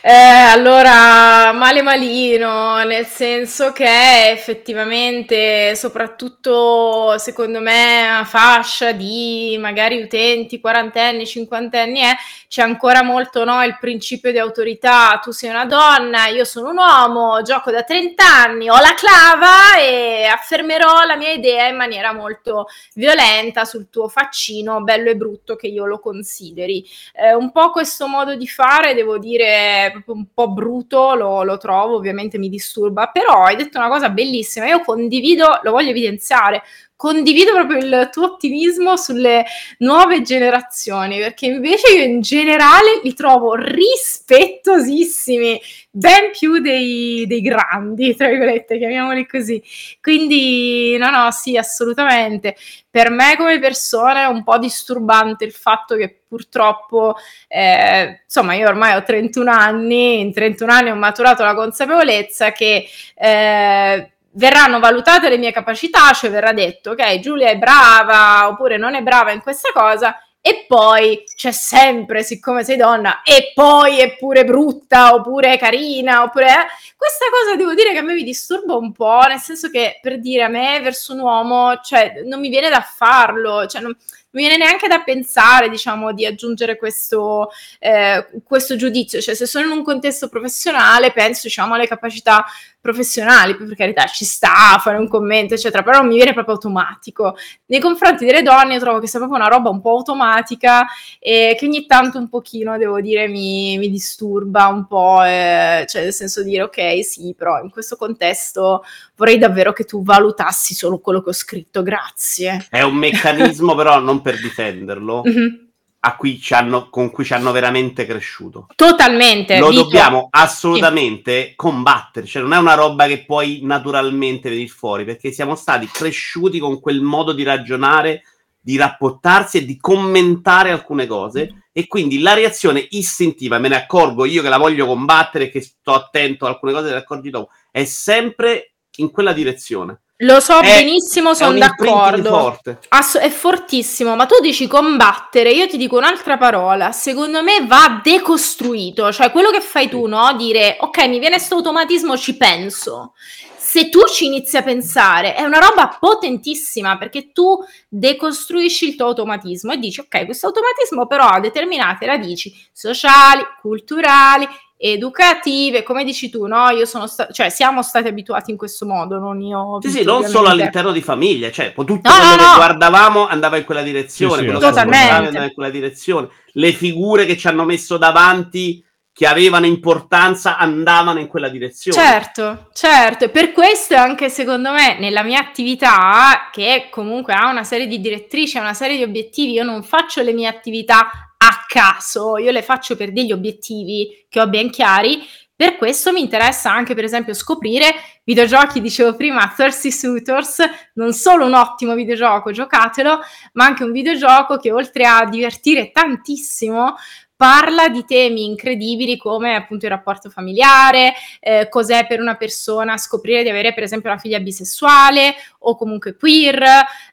Eh, 0.00 0.10
allora, 0.10 1.52
male 1.52 1.82
malino, 1.82 2.82
nel 2.84 3.04
senso 3.04 3.70
che 3.72 4.30
effettivamente, 4.30 5.74
soprattutto 5.74 7.18
secondo 7.18 7.60
me, 7.60 8.08
a 8.08 8.24
fascia 8.24 8.92
di 8.92 9.58
magari 9.60 10.00
utenti 10.00 10.58
quarantenni, 10.58 11.26
cinquantenni, 11.26 12.00
eh, 12.00 12.16
c'è 12.48 12.62
ancora 12.62 13.02
molto 13.02 13.44
no, 13.44 13.62
il 13.62 13.76
principio 13.78 14.32
di 14.32 14.38
autorità. 14.38 15.20
Tu 15.22 15.32
sei 15.32 15.50
una 15.50 15.66
donna, 15.66 16.28
io 16.28 16.44
sono 16.44 16.70
un 16.70 16.78
uomo, 16.78 17.42
gioco 17.42 17.70
da 17.70 17.82
30 17.82 18.24
anni, 18.24 18.70
ho 18.70 18.80
la 18.80 18.94
clava 18.94 19.78
e 19.78 20.24
affermerò 20.24 21.04
la 21.04 21.16
mia 21.16 21.32
idea 21.32 21.66
in 21.68 21.76
maniera 21.76 22.14
molto 22.14 22.68
violenta 22.94 23.66
sul 23.66 23.90
tuo 23.90 24.08
faccino, 24.08 24.80
bello 24.80 25.10
e 25.10 25.16
brutto 25.16 25.56
che 25.56 25.66
io 25.66 25.84
lo 25.84 25.98
consideri. 25.98 26.82
Eh, 27.12 27.34
un 27.34 27.52
po' 27.52 27.70
questo 27.70 28.06
modo 28.06 28.34
di 28.34 28.48
fare, 28.48 28.94
devo 28.94 29.18
dire 29.18 29.57
proprio 29.93 30.14
un 30.14 30.26
po' 30.32 30.51
bruto, 30.51 31.14
lo, 31.14 31.43
lo, 31.43 31.56
trovo, 31.59 31.97
ovviamente 31.97 32.39
mi 32.39 32.48
disturba, 32.48 33.09
però 33.09 33.44
hai 33.44 33.56
detto 33.56 33.78
una 33.78 33.89
cosa 33.89 34.10
bellissima, 34.10 34.66
io 34.66 34.80
condivido, 34.80 35.60
lo 35.62 35.70
voglio 35.70 35.90
evidenziare, 35.90 36.62
condivido 36.98 37.52
proprio 37.52 37.78
il 37.78 38.08
tuo 38.10 38.24
ottimismo 38.24 38.96
sulle 38.96 39.44
nuove 39.78 40.22
generazioni, 40.22 41.20
perché 41.20 41.46
invece 41.46 41.94
io 41.94 42.02
in 42.02 42.20
generale 42.20 42.98
li 43.04 43.14
trovo 43.14 43.54
rispettosissimi, 43.54 45.60
ben 45.92 46.32
più 46.36 46.58
dei, 46.58 47.24
dei 47.28 47.40
grandi, 47.40 48.16
tra 48.16 48.26
virgolette, 48.26 48.78
chiamiamoli 48.78 49.28
così. 49.28 49.62
Quindi, 50.02 50.96
no, 50.98 51.10
no, 51.10 51.30
sì, 51.30 51.56
assolutamente. 51.56 52.56
Per 52.90 53.10
me 53.10 53.36
come 53.36 53.60
persona 53.60 54.22
è 54.22 54.26
un 54.26 54.42
po' 54.42 54.58
disturbante 54.58 55.44
il 55.44 55.52
fatto 55.52 55.94
che 55.94 56.22
purtroppo, 56.26 57.14
eh, 57.46 58.22
insomma, 58.24 58.54
io 58.54 58.66
ormai 58.66 58.96
ho 58.96 59.04
31 59.04 59.52
anni, 59.52 60.18
in 60.18 60.32
31 60.32 60.72
anni 60.72 60.90
ho 60.90 60.96
maturato 60.96 61.44
la 61.44 61.54
consapevolezza 61.54 62.50
che... 62.50 62.88
Eh, 63.14 64.10
verranno 64.32 64.78
valutate 64.78 65.28
le 65.28 65.38
mie 65.38 65.52
capacità, 65.52 66.12
cioè 66.12 66.30
verrà 66.30 66.52
detto, 66.52 66.90
ok, 66.90 67.18
Giulia 67.20 67.48
è 67.48 67.56
brava 67.59 68.48
oppure 68.48 68.76
non 68.76 68.94
è 68.94 69.02
brava 69.02 69.32
in 69.32 69.40
questa 69.40 69.70
cosa, 69.72 70.20
e 70.40 70.64
poi 70.66 71.24
c'è 71.36 71.50
sempre, 71.50 72.22
siccome 72.22 72.64
sei 72.64 72.76
donna, 72.76 73.22
e 73.22 73.52
poi 73.55 73.98
è 73.98 74.16
pure 74.16 74.44
brutta, 74.44 75.14
oppure 75.14 75.59
carina, 75.59 76.22
oppure... 76.22 76.46
Eh, 76.46 76.66
questa 76.98 77.26
cosa 77.30 77.55
devo 77.55 77.74
dire 77.74 77.92
che 77.92 77.98
a 77.98 78.02
me 78.02 78.14
mi 78.14 78.24
disturba 78.24 78.74
un 78.74 78.90
po', 78.90 79.20
nel 79.28 79.38
senso 79.38 79.70
che 79.70 80.00
per 80.02 80.18
dire 80.18 80.42
a 80.42 80.48
me 80.48 80.80
verso 80.80 81.12
un 81.12 81.20
uomo, 81.20 81.78
cioè 81.82 82.22
non 82.24 82.40
mi 82.40 82.48
viene 82.48 82.68
da 82.68 82.80
farlo, 82.80 83.66
cioè 83.66 83.80
non 83.80 83.96
mi 84.30 84.40
viene 84.42 84.56
neanche 84.56 84.88
da 84.88 85.02
pensare, 85.02 85.68
diciamo, 85.68 86.12
di 86.12 86.26
aggiungere 86.26 86.76
questo, 86.76 87.50
eh, 87.78 88.28
questo 88.44 88.74
giudizio. 88.74 89.20
Cioè, 89.20 89.34
se 89.34 89.46
sono 89.46 89.66
in 89.66 89.70
un 89.70 89.84
contesto 89.84 90.28
professionale, 90.28 91.12
penso, 91.12 91.42
diciamo, 91.44 91.74
alle 91.74 91.86
capacità 91.86 92.44
professionali, 92.89 93.55
per 93.55 93.74
carità 93.77 94.06
ci 94.06 94.24
sta 94.24 94.74
a 94.74 94.78
fare 94.78 94.97
un 94.97 95.09
commento, 95.09 95.55
eccetera, 95.55 95.82
però 95.82 96.02
mi 96.02 96.15
viene 96.15 96.32
proprio 96.32 96.55
automatico. 96.55 97.36
Nei 97.66 97.81
confronti 97.81 98.24
delle 98.24 98.43
donne 98.43 98.78
trovo 98.78 98.98
che 98.98 99.06
sia 99.06 99.19
proprio 99.19 99.39
una 99.39 99.48
roba 99.48 99.69
un 99.69 99.81
po' 99.82 99.90
automatica 99.90 100.86
e 101.19 101.55
che 101.59 101.66
ogni 101.66 101.85
tanto 101.85 102.19
un 102.19 102.28
pochino, 102.28 102.78
devo 102.78 103.01
dire, 103.01 103.28
mi, 103.28 103.77
mi 103.77 103.90
disturba 103.90 104.69
un 104.69 104.86
po', 104.86 105.23
eh, 105.23 105.85
cioè 105.86 106.02
nel 106.02 106.15
senso 106.15 106.43
di 106.43 106.51
dire 106.51 106.62
ok, 106.62 107.05
sì, 107.05 107.35
però 107.36 107.60
in 107.62 107.70
questo 107.70 107.97
contesto 107.97 108.82
vorrei 109.16 109.36
davvero 109.36 109.73
che 109.73 109.85
tu 109.85 110.02
valutassi 110.02 110.74
solo 110.74 110.98
quello 110.98 111.23
che 111.23 111.31
ho 111.31 111.35
scritto, 111.35 111.82
grazie. 111.82 112.66
È 112.70 112.81
un 112.81 112.94
meccanismo 112.94 113.74
però 113.74 114.01
non 114.01 114.23
per 114.23 114.40
difenderlo. 114.40 115.23
Mm-hmm 115.27 115.66
cui 116.16 116.40
hanno, 116.51 116.89
con 116.90 117.10
cui 117.10 117.24
ci 117.24 117.35
hanno 117.35 117.52
veramente 117.52 118.06
cresciuto. 118.06 118.66
Totalmente. 118.74 119.59
Lo 119.59 119.68
Vito. 119.68 119.82
dobbiamo 119.82 120.28
assolutamente 120.30 121.48
sì. 121.48 121.52
combattere, 121.56 122.26
cioè 122.26 122.43
non 122.43 122.52
è 122.52 122.59
una 122.59 122.74
roba 122.74 123.06
che 123.06 123.24
puoi 123.24 123.60
naturalmente 123.62 124.48
venire 124.48 124.68
fuori, 124.68 125.05
perché 125.05 125.32
siamo 125.32 125.55
stati 125.55 125.86
cresciuti 125.86 126.59
con 126.59 126.80
quel 126.80 127.01
modo 127.01 127.32
di 127.32 127.43
ragionare, 127.43 128.22
di 128.60 128.76
rapportarsi 128.76 129.59
e 129.59 129.64
di 129.64 129.76
commentare 129.78 130.70
alcune 130.70 131.06
cose 131.06 131.51
mm. 131.52 131.59
e 131.72 131.86
quindi 131.86 132.20
la 132.20 132.35
reazione 132.35 132.86
istintiva, 132.90 133.59
me 133.59 133.68
ne 133.68 133.76
accorgo 133.76 134.24
io 134.24 134.43
che 134.43 134.48
la 134.48 134.59
voglio 134.59 134.86
combattere, 134.86 135.48
che 135.48 135.60
sto 135.60 135.94
attento 135.94 136.44
a 136.44 136.51
alcune 136.51 136.72
cose, 136.72 136.86
te 136.86 136.93
ne 136.93 136.98
accorgi 136.98 137.30
dopo, 137.30 137.51
è 137.70 137.85
sempre 137.85 138.74
in 138.97 139.10
quella 139.10 139.32
direzione. 139.32 140.01
Lo 140.22 140.40
so 140.40 140.58
è, 140.58 140.82
benissimo, 140.82 141.32
sono 141.32 141.56
d'accordo. 141.56 142.58
Ass- 142.88 143.18
è 143.18 143.30
fortissimo, 143.30 144.16
ma 144.16 144.26
tu 144.26 144.40
dici 144.40 144.66
combattere, 144.66 145.52
io 145.52 145.68
ti 145.68 145.76
dico 145.76 145.96
un'altra 145.96 146.36
parola. 146.36 146.90
Secondo 146.90 147.40
me 147.42 147.64
va 147.64 148.00
decostruito, 148.02 149.12
cioè 149.12 149.30
quello 149.30 149.50
che 149.50 149.60
fai 149.60 149.88
tu, 149.88 150.06
no? 150.06 150.34
Dire 150.34 150.76
ok, 150.80 151.06
mi 151.06 151.20
viene 151.20 151.36
questo 151.36 151.54
automatismo, 151.54 152.16
ci 152.16 152.36
penso. 152.36 153.12
Se 153.56 153.90
tu 153.90 154.06
ci 154.06 154.24
inizi 154.24 154.56
a 154.56 154.62
pensare, 154.62 155.34
è 155.34 155.42
una 155.42 155.58
roba 155.58 155.96
potentissima 156.00 156.96
perché 156.96 157.30
tu 157.30 157.56
decostruisci 157.86 158.88
il 158.88 158.96
tuo 158.96 159.06
automatismo 159.06 159.72
e 159.72 159.76
dici 159.76 160.00
ok, 160.00 160.24
questo 160.24 160.46
automatismo 160.46 161.06
però 161.06 161.26
ha 161.26 161.38
determinate 161.38 162.06
radici 162.06 162.52
sociali, 162.72 163.42
culturali, 163.60 164.48
educative, 164.80 165.82
come 165.82 166.05
dici 166.05 166.30
tu, 166.30 166.46
no? 166.46 166.70
Io 166.70 166.84
sono 166.86 167.09
sta- 167.09 167.28
cioè 167.32 167.50
siamo 167.50 167.82
stati 167.82 168.06
abituati 168.06 168.52
in 168.52 168.56
questo 168.56 168.86
modo, 168.86 169.18
non 169.18 169.40
io. 169.42 169.78
Sì, 169.80 169.90
sì, 169.90 170.05
non 170.05 170.24
solo 170.24 170.48
all'interno 170.48 170.92
di 170.92 171.02
famiglia, 171.02 171.50
cioè 171.50 171.74
tutto 171.74 171.92
no, 171.92 172.00
quello 172.00 172.30
no, 172.30 172.36
che 172.36 172.42
no. 172.42 172.55
guardavamo 172.55 173.26
andava 173.26 173.56
in 173.56 173.64
quella 173.64 173.82
direzione, 173.82 174.42
sì, 174.42 174.48
sì, 174.48 174.59
totalmente. 174.59 175.26
andava 175.26 175.44
in 175.44 175.52
quella 175.52 175.70
direzione. 175.70 176.28
Le 176.52 176.72
figure 176.72 177.26
che 177.26 177.36
ci 177.36 177.48
hanno 177.48 177.64
messo 177.64 177.98
davanti 177.98 178.82
che 179.18 179.26
avevano 179.26 179.66
importanza 179.66 180.56
andavano 180.59 181.18
in 181.18 181.26
quella 181.26 181.48
direzione. 181.48 182.00
Certo, 182.00 182.68
certo, 182.72 183.24
e 183.24 183.30
per 183.30 183.50
questo 183.50 183.96
anche 183.96 184.28
secondo 184.28 184.70
me 184.70 184.96
nella 185.00 185.24
mia 185.24 185.40
attività, 185.40 186.48
che 186.52 186.86
comunque 186.88 187.34
ha 187.34 187.50
una 187.50 187.64
serie 187.64 187.88
di 187.88 188.00
direttrici, 188.00 188.59
ha 188.59 188.60
una 188.60 188.74
serie 188.74 188.96
di 188.96 189.02
obiettivi, 189.02 189.55
io 189.55 189.64
non 189.64 189.82
faccio 189.82 190.22
le 190.22 190.32
mie 190.32 190.46
attività 190.46 191.27
a 191.39 191.65
caso, 191.66 192.36
io 192.39 192.51
le 192.51 192.62
faccio 192.62 192.97
per 192.97 193.12
degli 193.12 193.32
obiettivi 193.32 194.27
che 194.28 194.40
ho 194.40 194.48
ben 194.48 194.70
chiari. 194.70 195.20
Per 195.55 195.77
questo 195.77 196.12
mi 196.12 196.20
interessa 196.20 196.70
anche, 196.70 196.94
per 196.94 197.05
esempio, 197.05 197.35
scoprire 197.35 197.94
videogiochi, 198.23 198.81
dicevo 198.81 199.16
prima, 199.16 199.52
Thirsty 199.56 199.90
Suitors, 199.90 200.62
non 200.94 201.12
solo 201.12 201.47
un 201.47 201.55
ottimo 201.55 201.94
videogioco, 201.94 202.52
giocatelo, 202.52 203.19
ma 203.55 203.65
anche 203.65 203.82
un 203.82 203.90
videogioco 203.90 204.59
che 204.59 204.70
oltre 204.70 205.05
a 205.05 205.24
divertire 205.24 205.90
tantissimo, 205.90 206.94
parla 207.39 207.89
di 207.89 208.05
temi 208.05 208.44
incredibili 208.44 209.16
come 209.16 209.55
appunto 209.55 209.86
il 209.86 209.93
rapporto 209.93 210.28
familiare, 210.28 211.15
eh, 211.39 211.69
cos'è 211.69 212.05
per 212.05 212.20
una 212.20 212.35
persona 212.35 212.97
scoprire 212.97 213.44
di 213.44 213.48
avere 213.48 213.73
per 213.74 213.85
esempio 213.85 214.10
una 214.10 214.19
figlia 214.19 214.40
bisessuale 214.40 215.36
o 215.60 215.76
comunque 215.76 216.16
queer, 216.16 216.62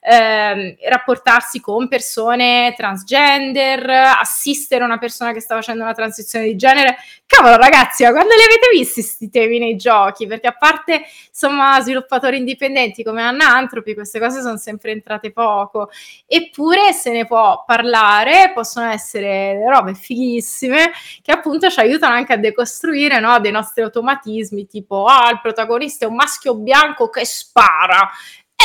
eh, 0.01 0.77
rapportarsi 0.87 1.59
con 1.59 1.87
persone 1.87 2.73
transgender, 2.77 3.89
assistere 3.89 4.83
una 4.83 4.97
persona 4.97 5.31
che 5.31 5.39
sta 5.39 5.55
facendo 5.55 5.83
una 5.83 5.93
transizione 5.93 6.45
di 6.45 6.55
genere. 6.55 6.97
Cavolo 7.25 7.57
ragazzi, 7.57 8.03
ma 8.03 8.11
quando 8.11 8.35
li 8.35 8.43
avete 8.43 8.67
visti 8.71 9.01
questi 9.01 9.29
temi 9.29 9.59
nei 9.59 9.75
giochi? 9.75 10.27
Perché 10.27 10.47
a 10.47 10.55
parte 10.55 11.05
insomma 11.27 11.79
sviluppatori 11.81 12.37
indipendenti 12.37 13.03
come 13.03 13.21
Anna 13.21 13.47
Antropi, 13.55 13.93
queste 13.93 14.19
cose 14.19 14.41
sono 14.41 14.57
sempre 14.57 14.91
entrate 14.91 15.31
poco. 15.31 15.89
Eppure 16.27 16.93
se 16.93 17.11
ne 17.11 17.25
può 17.25 17.63
parlare, 17.65 18.51
possono 18.53 18.89
essere 18.89 19.63
robe 19.67 19.93
fighissime 19.93 20.91
che 21.21 21.31
appunto 21.31 21.69
ci 21.69 21.79
aiutano 21.79 22.13
anche 22.13 22.33
a 22.33 22.37
decostruire 22.37 23.19
no, 23.19 23.39
dei 23.39 23.51
nostri 23.51 23.81
automatismi, 23.83 24.67
tipo 24.67 25.05
ah, 25.05 25.29
il 25.31 25.41
protagonista 25.41 26.05
è 26.05 26.07
un 26.07 26.15
maschio 26.15 26.55
bianco 26.55 27.09
che 27.09 27.25
spara 27.25 28.09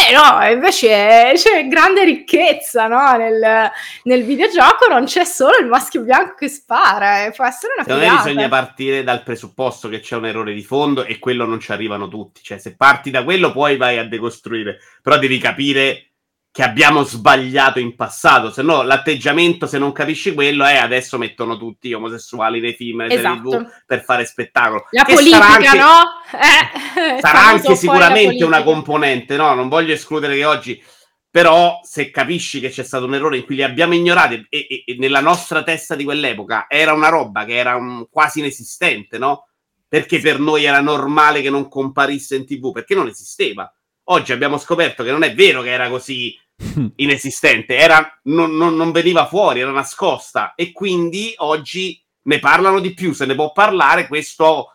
eh 0.09 0.12
no, 0.12 0.51
invece 0.51 1.32
c'è 1.35 1.66
grande 1.68 2.05
ricchezza 2.05 2.86
no? 2.86 3.16
nel, 3.16 3.70
nel, 4.05 4.24
videogioco, 4.24 4.86
non 4.89 5.05
c'è 5.05 5.24
solo 5.24 5.59
il 5.59 5.66
maschio 5.66 6.02
bianco 6.02 6.35
che 6.35 6.48
spara, 6.48 7.24
eh. 7.24 7.32
può 7.32 7.44
essere 7.44 7.74
una 7.77 7.85
Secondo 7.85 8.06
me 8.06 8.16
bisogna 8.22 8.48
partire 8.48 9.02
dal 9.02 9.22
presupposto 9.22 9.89
che 9.89 10.01
c'è 10.01 10.16
un 10.16 10.27
errore 10.27 10.52
di 10.52 10.62
fondo 10.62 11.05
e 11.05 11.18
quello 11.18 11.44
non 11.44 11.60
ci 11.60 11.72
arrivano 11.72 12.09
tutti, 12.09 12.40
cioè 12.43 12.59
se 12.59 12.77
parti 12.77 13.10
da 13.10 13.24
quello 13.24 13.52
poi 13.52 13.77
vai 13.77 13.98
a 13.98 14.05
decostruire, 14.05 14.78
però 15.02 15.18
devi 15.18 15.39
capire 15.39 16.10
che 16.52 16.62
abbiamo 16.64 17.05
sbagliato 17.05 17.78
in 17.78 17.94
passato, 17.94 18.51
se 18.51 18.62
no 18.62 18.82
l'atteggiamento 18.82 19.66
se 19.66 19.78
non 19.78 19.93
capisci 19.93 20.35
quello 20.35 20.64
è 20.64 20.77
adesso 20.77 21.16
mettono 21.16 21.56
tutti 21.56 21.93
omosessuali 21.93 22.59
nei 22.59 22.74
film 22.74 23.02
esatto. 23.02 23.70
per 23.86 24.02
fare 24.02 24.24
spettacolo. 24.24 24.86
La 24.90 25.05
che 25.05 25.14
politica, 25.14 25.47
anche, 25.47 25.78
no? 25.78 26.18
Eh, 26.40 27.20
sarà 27.20 27.47
anche 27.47 27.74
sicuramente 27.74 28.44
una 28.44 28.62
componente, 28.62 29.36
no? 29.36 29.55
Non 29.55 29.68
voglio 29.68 29.93
escludere 29.93 30.36
che 30.36 30.44
oggi 30.44 30.82
però 31.31 31.78
se 31.85 32.10
capisci 32.10 32.59
che 32.59 32.70
c'è 32.70 32.82
stato 32.82 33.05
un 33.05 33.14
errore 33.14 33.36
in 33.36 33.44
cui 33.44 33.55
li 33.55 33.62
abbiamo 33.62 33.94
ignorati 33.94 34.44
e, 34.48 34.66
e, 34.68 34.82
e 34.85 34.97
nella 34.98 35.20
nostra 35.20 35.62
testa 35.62 35.94
di 35.94 36.02
quell'epoca 36.02 36.66
era 36.68 36.93
una 36.93 37.09
roba 37.09 37.44
che 37.44 37.55
era 37.55 37.77
un, 37.77 38.09
quasi 38.10 38.40
inesistente, 38.40 39.16
no? 39.16 39.47
Perché 39.86 40.18
per 40.18 40.40
noi 40.40 40.64
era 40.64 40.81
normale 40.81 41.40
che 41.40 41.51
non 41.51 41.68
comparisse 41.68 42.35
in 42.35 42.44
tv, 42.44 42.72
perché 42.72 42.97
non 42.97 43.06
esisteva 43.06 43.72
Oggi 44.12 44.32
abbiamo 44.32 44.59
scoperto 44.59 45.05
che 45.05 45.12
non 45.12 45.23
è 45.23 45.35
vero 45.35 45.62
che 45.62 45.70
era 45.70 45.89
così 45.89 46.37
inesistente, 46.97 47.77
era, 47.77 48.19
non, 48.24 48.57
non, 48.57 48.74
non 48.74 48.91
veniva 48.91 49.27
fuori, 49.27 49.61
era 49.61 49.70
nascosta 49.70 50.55
e 50.57 50.73
quindi 50.73 51.32
oggi 51.37 52.03
ne 52.23 52.39
parlano 52.41 52.81
di 52.81 52.93
più, 52.93 53.12
se 53.12 53.24
ne 53.24 53.37
può 53.37 53.53
parlare, 53.53 54.09
questo 54.09 54.74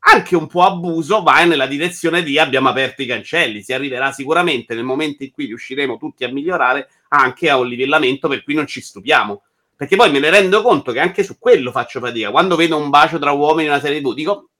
anche 0.00 0.34
un 0.34 0.46
po' 0.46 0.62
abuso 0.62 1.22
va 1.22 1.44
nella 1.44 1.66
direzione 1.66 2.22
di 2.22 2.38
abbiamo 2.38 2.70
aperto 2.70 3.02
i 3.02 3.06
cancelli, 3.06 3.62
si 3.62 3.74
arriverà 3.74 4.12
sicuramente 4.12 4.74
nel 4.74 4.84
momento 4.84 5.24
in 5.24 5.30
cui 5.30 5.44
riusciremo 5.44 5.98
tutti 5.98 6.24
a 6.24 6.32
migliorare 6.32 6.88
anche 7.08 7.50
a 7.50 7.58
un 7.58 7.66
livellamento 7.66 8.28
per 8.28 8.42
cui 8.42 8.54
non 8.54 8.66
ci 8.66 8.80
stupiamo. 8.80 9.42
Perché 9.76 9.96
poi 9.96 10.10
me 10.10 10.20
ne 10.20 10.30
rendo 10.30 10.62
conto 10.62 10.92
che 10.92 11.00
anche 11.00 11.22
su 11.22 11.38
quello 11.38 11.70
faccio 11.70 12.00
fatica. 12.00 12.30
Quando 12.30 12.56
vedo 12.56 12.78
un 12.78 12.88
bacio 12.88 13.18
tra 13.18 13.32
uomini 13.32 13.64
in 13.64 13.72
una 13.72 13.80
serie 13.80 14.00
TV, 14.00 14.14
dico, 14.14 14.50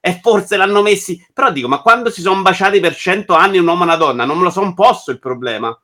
e 0.00 0.18
forse 0.22 0.56
l'hanno 0.56 0.82
messi. 0.82 1.24
Però 1.32 1.52
dico, 1.52 1.68
ma 1.68 1.80
quando 1.80 2.10
si 2.10 2.22
sono 2.22 2.40
baciati 2.42 2.80
per 2.80 2.96
cento 2.96 3.34
anni 3.34 3.58
un 3.58 3.66
uomo 3.66 3.82
e 3.82 3.86
una 3.86 3.96
donna, 3.96 4.24
non 4.24 4.38
me 4.38 4.44
lo 4.44 4.50
sono 4.50 4.74
posto 4.74 5.10
il 5.10 5.18
problema. 5.18 5.78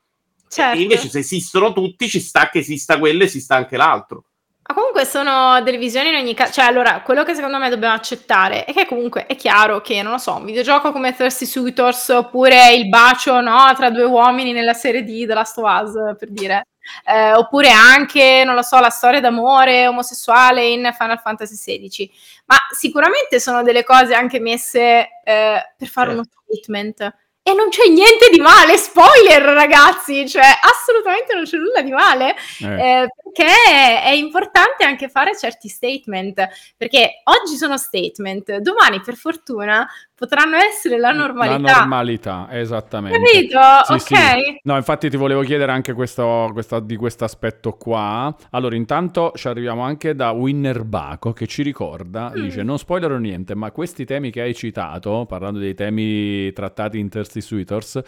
Certo. 0.49 0.79
E 0.79 0.83
invece 0.83 1.09
se 1.09 1.19
esistono 1.19 1.73
tutti, 1.73 2.09
ci 2.09 2.21
sta 2.21 2.49
che 2.49 2.59
esista 2.61 2.99
quello 2.99 3.23
e 3.23 3.27
esista 3.27 3.57
anche 3.57 3.77
l'altro. 3.77 4.25
Ma 4.69 4.75
comunque 4.75 5.05
sono 5.05 5.61
delle 5.63 5.79
visioni 5.79 6.09
in 6.09 6.17
ogni 6.17 6.35
caso. 6.35 6.53
Cioè, 6.55 6.65
allora, 6.65 7.03
quello 7.03 7.23
che 7.23 7.35
secondo 7.35 7.59
me 7.59 7.69
dobbiamo 7.69 7.95
accettare 7.95 8.65
è 8.65 8.73
che 8.73 8.87
comunque 8.87 9.27
è 9.27 9.37
chiaro 9.37 9.81
che, 9.81 10.03
non 10.03 10.13
lo 10.13 10.19
so, 10.19 10.35
un 10.35 10.45
videogioco 10.45 10.91
come 10.91 11.15
Thirsty 11.15 11.47
Suitors 11.47 12.09
oppure 12.09 12.75
il 12.75 12.89
bacio, 12.89 13.41
no, 13.41 13.73
tra 13.77 13.91
due 13.91 14.05
uomini 14.05 14.53
nella 14.53 14.73
serie 14.73 15.05
di 15.05 15.25
The 15.25 15.35
Last 15.35 15.59
of 15.59 15.83
Us, 15.83 16.19
per 16.19 16.31
dire 16.31 16.67
eh, 17.05 17.33
oppure 17.33 17.71
anche, 17.71 18.43
non 18.45 18.55
lo 18.55 18.63
so, 18.63 18.79
la 18.79 18.91
storia 18.91 19.21
d'amore 19.21 19.87
omosessuale 19.87 20.67
in 20.67 20.95
Final 20.97 21.21
Fantasy 21.21 21.55
XVI. 21.57 22.11
Ma 22.47 22.57
sicuramente 22.75 23.41
sono 23.41 23.63
delle 23.63 23.85
cose 23.85 24.15
anche 24.15 24.41
messe 24.41 25.21
eh, 25.25 25.75
per 25.77 25.89
fare 25.89 26.11
certo. 26.11 26.13
uno 26.13 26.25
statement. 26.45 27.15
E 27.49 27.55
non 27.55 27.69
c'è 27.69 27.87
niente 27.87 28.29
di 28.33 28.41
male, 28.41 28.77
spoiler 28.77 29.41
ragazzi, 29.41 30.29
cioè 30.29 30.43
assolutamente 30.61 31.33
non 31.33 31.45
c'è 31.45 31.57
nulla 31.57 31.81
di 31.81 31.93
male, 31.93 32.35
eh. 32.59 33.03
Eh, 33.03 33.09
perché 33.23 34.03
è 34.03 34.11
importante 34.11 34.83
anche 34.83 35.09
fare 35.09 35.39
certi 35.39 35.69
statement, 35.69 36.45
perché 36.77 37.23
oggi 37.23 37.55
sono 37.55 37.79
statement, 37.79 38.57
domani 38.57 39.01
per 39.01 39.15
fortuna 39.15 39.89
potranno 40.17 40.57
essere 40.57 40.99
la 40.99 41.13
normalità. 41.13 41.59
La 41.59 41.79
normalità, 41.79 42.49
esattamente. 42.51 43.19
Capito? 43.19 43.61
Sì, 43.85 43.93
ok. 43.93 44.01
Sì. 44.01 44.61
No, 44.63 44.77
infatti 44.77 45.11
ti 45.11 45.17
volevo 45.17 45.43
chiedere 45.43 45.71
anche 45.73 45.93
questo, 45.93 46.49
questo, 46.53 46.81
di 46.81 46.97
questo 46.97 47.25
aspetto 47.25 47.73
qua. 47.73 48.35
Allora, 48.51 48.75
intanto 48.75 49.33
ci 49.35 49.47
arriviamo 49.47 49.83
anche 49.83 50.15
da 50.15 50.31
Winner 50.31 50.85
Baco 50.85 51.33
che 51.33 51.47
ci 51.47 51.63
ricorda, 51.63 52.33
mm. 52.35 52.43
dice, 52.43 52.63
non 52.63 52.79
spoilerò 52.79 53.19
niente, 53.19 53.55
ma 53.55 53.71
questi 53.71 54.05
temi 54.07 54.31
che 54.31 54.41
hai 54.41 54.55
citato, 54.55 55.27
parlando 55.27 55.59
dei 55.59 55.75
temi 55.75 56.51
trattati 56.53 56.99
in 56.99 57.11
Thirsty 57.11 57.43
Suitors, 57.43 58.01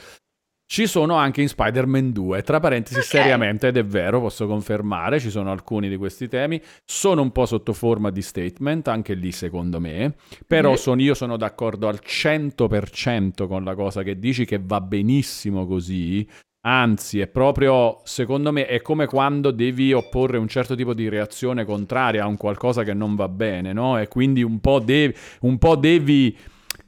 ci 0.71 0.87
sono 0.87 1.15
anche 1.15 1.41
in 1.41 1.49
Spider-Man 1.49 2.13
2, 2.13 2.43
tra 2.43 2.61
parentesi 2.61 2.99
okay. 2.99 3.09
seriamente, 3.09 3.69
ed 3.69 3.79
è 3.79 3.85
vero, 3.87 4.21
posso 4.21 4.47
confermare, 4.47 5.19
ci 5.19 5.31
sono 5.31 5.51
alcuni 5.51 5.89
di 5.89 5.97
questi 5.97 6.29
temi, 6.29 6.61
sono 6.85 7.23
un 7.23 7.33
po' 7.33 7.47
sotto 7.47 7.73
forma 7.73 8.11
di 8.11 8.21
statement, 8.21 8.87
anche 8.89 9.15
lì 9.15 9.33
secondo 9.33 9.81
me, 9.81 10.15
però 10.47 10.73
mm. 10.73 10.75
sono, 10.75 11.01
io 11.01 11.15
sono 11.15 11.39
d'accordo 11.39 11.89
al 11.89 12.01
100% 12.05 13.47
con 13.47 13.65
la 13.65 13.75
cosa 13.75 14.03
che 14.03 14.19
dici, 14.19 14.45
che 14.45 14.61
va 14.63 14.83
benissimo 14.83 15.67
così, 15.67 16.29
anzi 16.67 17.21
è 17.21 17.29
proprio, 17.29 18.03
secondo 18.05 18.53
me, 18.53 18.67
è 18.67 18.83
come 18.83 19.07
quando 19.07 19.51
devi 19.51 19.95
opporre 19.95 20.37
un 20.37 20.49
certo 20.49 20.75
tipo 20.75 20.93
di 20.93 21.09
reazione 21.09 21.65
contraria 21.65 22.25
a 22.25 22.27
un 22.27 22.37
qualcosa 22.37 22.83
che 22.83 22.93
non 22.93 23.15
va 23.15 23.29
bene, 23.31 23.73
no? 23.73 23.99
E 23.99 24.07
quindi 24.09 24.43
un 24.43 24.61
po' 24.61 24.81
devi... 24.81 25.15
Un 25.41 25.57
po 25.57 25.77
devi 25.77 26.37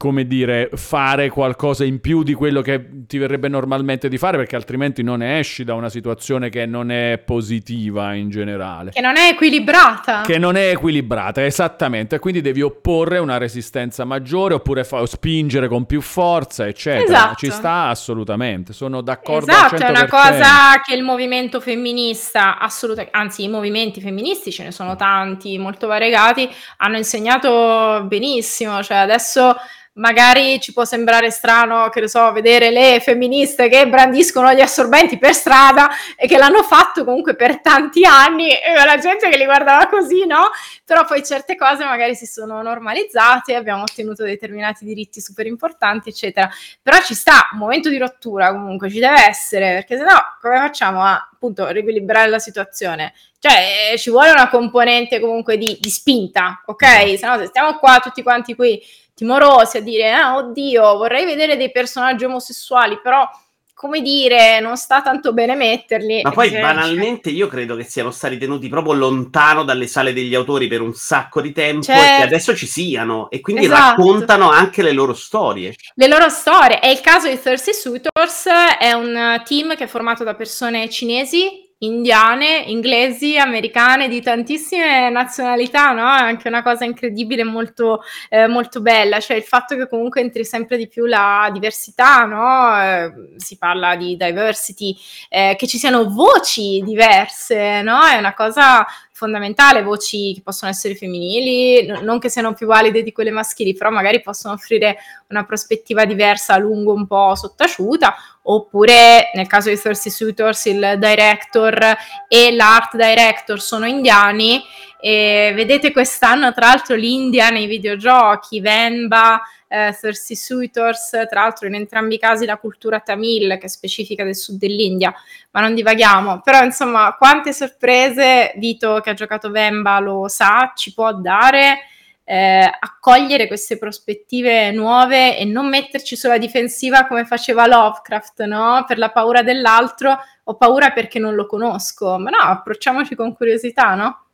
come 0.01 0.25
dire, 0.25 0.71
fare 0.73 1.29
qualcosa 1.29 1.83
in 1.85 2.01
più 2.01 2.23
di 2.23 2.33
quello 2.33 2.61
che 2.61 3.05
ti 3.05 3.19
verrebbe 3.19 3.47
normalmente 3.49 4.09
di 4.09 4.17
fare, 4.17 4.35
perché 4.35 4.55
altrimenti 4.55 5.03
non 5.03 5.21
esci 5.21 5.63
da 5.63 5.75
una 5.75 5.89
situazione 5.89 6.49
che 6.49 6.65
non 6.65 6.89
è 6.89 7.21
positiva 7.23 8.15
in 8.15 8.31
generale. 8.31 8.89
Che 8.89 8.99
non 8.99 9.15
è 9.15 9.29
equilibrata. 9.29 10.21
Che 10.21 10.39
non 10.39 10.55
è 10.55 10.71
equilibrata, 10.71 11.45
esattamente. 11.45 12.17
Quindi 12.17 12.41
devi 12.41 12.63
opporre 12.63 13.19
una 13.19 13.37
resistenza 13.37 14.03
maggiore 14.03 14.55
oppure 14.55 14.83
fa- 14.83 15.05
spingere 15.05 15.67
con 15.67 15.85
più 15.85 16.01
forza, 16.01 16.65
eccetera. 16.65 17.03
Esatto. 17.03 17.35
Ci 17.35 17.51
sta 17.51 17.89
assolutamente, 17.89 18.73
sono 18.73 19.01
d'accordo. 19.01 19.51
Esatto, 19.51 19.75
è 19.75 19.87
una 19.87 20.07
cosa 20.07 20.81
che 20.83 20.95
il 20.95 21.03
movimento 21.03 21.61
femminista, 21.61 22.57
assolutamente, 22.57 23.15
anzi 23.15 23.43
i 23.43 23.49
movimenti 23.49 24.01
femministi 24.01 24.51
ce 24.51 24.63
ne 24.63 24.71
sono 24.71 24.95
tanti, 24.95 25.59
molto 25.59 25.85
variegati, 25.85 26.49
hanno 26.77 26.97
insegnato 26.97 28.03
benissimo. 28.07 28.81
Cioè 28.81 28.97
adesso 28.97 29.55
magari 29.93 30.59
ci 30.61 30.71
può 30.71 30.85
sembrare 30.85 31.31
strano, 31.31 31.89
che 31.89 32.01
ne 32.01 32.07
so, 32.07 32.31
vedere 32.31 32.71
le 32.71 32.99
femministe 33.01 33.67
che 33.67 33.87
brandiscono 33.87 34.53
gli 34.53 34.61
assorbenti 34.61 35.17
per 35.17 35.33
strada 35.33 35.89
e 36.15 36.27
che 36.27 36.37
l'hanno 36.37 36.63
fatto 36.63 37.03
comunque 37.03 37.35
per 37.35 37.59
tanti 37.59 38.05
anni 38.05 38.51
e 38.51 38.73
la 38.85 38.97
gente 38.97 39.29
che 39.29 39.37
li 39.37 39.43
guardava 39.45 39.87
così, 39.87 40.25
no? 40.25 40.49
Però 40.85 41.05
poi 41.05 41.23
certe 41.23 41.55
cose 41.55 41.83
magari 41.83 42.15
si 42.15 42.25
sono 42.25 42.61
normalizzate, 42.61 43.55
abbiamo 43.55 43.81
ottenuto 43.81 44.23
determinati 44.23 44.85
diritti 44.85 45.19
super 45.19 45.45
importanti, 45.45 46.09
eccetera. 46.09 46.49
Però 46.81 46.97
ci 47.01 47.13
sta 47.13 47.49
un 47.51 47.59
momento 47.59 47.89
di 47.89 47.97
rottura 47.97 48.51
comunque, 48.51 48.89
ci 48.89 48.99
deve 48.99 49.27
essere, 49.27 49.73
perché 49.73 49.97
sennò 49.97 50.17
come 50.39 50.57
facciamo 50.57 51.03
a 51.03 51.29
appunto 51.33 51.67
riequilibrare 51.67 52.29
la 52.29 52.39
situazione? 52.39 53.13
Cioè, 53.39 53.95
ci 53.97 54.11
vuole 54.11 54.29
una 54.29 54.49
componente 54.49 55.19
comunque 55.19 55.57
di, 55.57 55.75
di 55.81 55.89
spinta, 55.89 56.61
ok? 56.65 57.17
Se 57.17 57.25
no, 57.25 57.37
se 57.39 57.47
stiamo 57.47 57.77
qua 57.77 57.99
tutti 57.99 58.21
quanti 58.21 58.53
qui 58.53 58.79
timorosi 59.21 59.77
a 59.77 59.81
dire, 59.81 60.11
ah, 60.13 60.35
oddio, 60.35 60.97
vorrei 60.97 61.25
vedere 61.25 61.55
dei 61.55 61.69
personaggi 61.69 62.25
omosessuali, 62.25 62.99
però 63.03 63.29
come 63.71 64.01
dire, 64.01 64.59
non 64.59 64.77
sta 64.77 65.03
tanto 65.03 65.31
bene 65.31 65.55
metterli. 65.55 66.21
Ma 66.23 66.31
poi 66.31 66.49
banalmente 66.49 67.29
io 67.29 67.47
credo 67.47 67.75
che 67.75 67.83
siano 67.83 68.09
stati 68.09 68.39
tenuti 68.39 68.67
proprio 68.67 68.93
lontano 68.93 69.63
dalle 69.63 69.85
sale 69.85 70.13
degli 70.13 70.33
autori 70.33 70.67
per 70.67 70.81
un 70.81 70.93
sacco 70.93 71.39
di 71.39 71.51
tempo 71.51 71.83
certo. 71.83 72.01
e 72.01 72.05
che 72.05 72.11
certo. 72.11 72.25
adesso 72.25 72.55
ci 72.55 72.65
siano 72.67 73.29
e 73.29 73.41
quindi 73.41 73.65
esatto. 73.65 74.01
raccontano 74.01 74.49
anche 74.49 74.81
le 74.81 74.91
loro 74.91 75.13
storie. 75.13 75.75
Le 75.95 76.07
loro 76.07 76.27
storie. 76.29 76.79
È 76.79 76.87
il 76.87 77.01
caso 77.01 77.27
di 77.27 77.39
Thirsty 77.39 77.73
Suitors, 77.73 78.47
è 78.79 78.91
un 78.93 79.41
team 79.45 79.75
che 79.75 79.83
è 79.83 79.87
formato 79.87 80.23
da 80.23 80.33
persone 80.33 80.89
cinesi 80.89 81.70
indiane, 81.83 82.63
inglesi, 82.67 83.37
americane, 83.37 84.07
di 84.07 84.21
tantissime 84.21 85.09
nazionalità, 85.09 85.91
no? 85.93 86.13
È 86.15 86.19
anche 86.21 86.47
una 86.47 86.61
cosa 86.61 86.85
incredibile, 86.85 87.43
molto, 87.43 88.03
eh, 88.29 88.47
molto 88.47 88.81
bella, 88.81 89.19
cioè 89.19 89.37
il 89.37 89.43
fatto 89.43 89.75
che 89.75 89.87
comunque 89.87 90.21
entri 90.21 90.45
sempre 90.45 90.77
di 90.77 90.87
più 90.87 91.05
la 91.05 91.49
diversità, 91.51 92.25
no? 92.25 92.79
Eh, 92.81 93.11
si 93.37 93.57
parla 93.57 93.95
di 93.95 94.15
diversity, 94.15 94.95
eh, 95.29 95.55
che 95.57 95.67
ci 95.67 95.77
siano 95.77 96.09
voci 96.09 96.81
diverse, 96.83 97.81
no? 97.81 98.05
È 98.05 98.17
una 98.17 98.33
cosa 98.33 98.85
fondamentale, 99.21 99.83
voci 99.83 100.33
che 100.33 100.41
possono 100.41 100.71
essere 100.71 100.95
femminili, 100.95 101.85
n- 101.85 102.03
non 102.03 102.17
che 102.17 102.27
siano 102.27 102.55
più 102.55 102.65
valide 102.65 103.03
di 103.03 103.11
quelle 103.11 103.29
maschili, 103.29 103.75
però 103.75 103.91
magari 103.91 104.19
possono 104.19 104.55
offrire 104.55 104.97
una 105.27 105.45
prospettiva 105.45 106.05
diversa 106.05 106.55
a 106.55 106.57
lungo 106.57 106.91
un 106.93 107.05
po' 107.05 107.35
sottaciuta, 107.35 108.15
oppure 108.43 109.29
nel 109.35 109.45
caso 109.45 109.69
di 109.69 109.79
Thirsty 109.79 110.09
Suitors 110.09 110.65
il 110.65 110.95
director 110.97 111.95
e 112.27 112.51
l'art 112.55 112.95
director 112.95 113.61
sono 113.61 113.85
indiani 113.85 114.59
e 115.01 115.51
vedete 115.55 115.91
quest'anno 115.91 116.53
tra 116.53 116.67
l'altro 116.67 116.95
l'India 116.95 117.49
nei 117.49 117.65
videogiochi, 117.65 118.61
Venba, 118.61 119.41
eh, 119.67 119.97
Thirsty 119.99 120.35
Suitors, 120.35 121.09
tra 121.27 121.41
l'altro 121.41 121.67
in 121.67 121.73
entrambi 121.73 122.15
i 122.15 122.19
casi 122.19 122.45
la 122.45 122.57
cultura 122.57 122.99
tamil 122.99 123.57
che 123.57 123.65
è 123.65 123.69
specifica 123.69 124.23
del 124.23 124.35
sud 124.35 124.59
dell'India, 124.59 125.11
ma 125.51 125.61
non 125.61 125.73
divaghiamo. 125.73 126.41
Però 126.41 126.63
insomma, 126.63 127.15
quante 127.17 127.51
sorprese 127.51 128.53
Vito 128.57 128.99
che 129.01 129.09
ha 129.09 129.13
giocato 129.13 129.49
Venba 129.49 129.99
lo 129.99 130.27
sa, 130.27 130.73
ci 130.75 130.93
può 130.93 131.11
dare 131.13 131.79
eh, 132.23 132.71
accogliere 132.79 133.47
queste 133.47 133.77
prospettive 133.77 134.71
nuove 134.71 135.37
e 135.37 135.45
non 135.45 135.67
metterci 135.67 136.15
sulla 136.15 136.37
difensiva 136.37 137.07
come 137.07 137.25
faceva 137.25 137.65
Lovecraft, 137.65 138.43
no? 138.43 138.85
Per 138.87 138.97
la 138.97 139.09
paura 139.09 139.41
dell'altro, 139.41 140.17
ho 140.43 140.55
paura 140.55 140.91
perché 140.91 141.17
non 141.17 141.35
lo 141.35 141.45
conosco, 141.45 142.19
ma 142.19 142.29
no, 142.29 142.37
approcciamoci 142.37 143.15
con 143.15 143.33
curiosità, 143.33 143.95
no? 143.95 144.25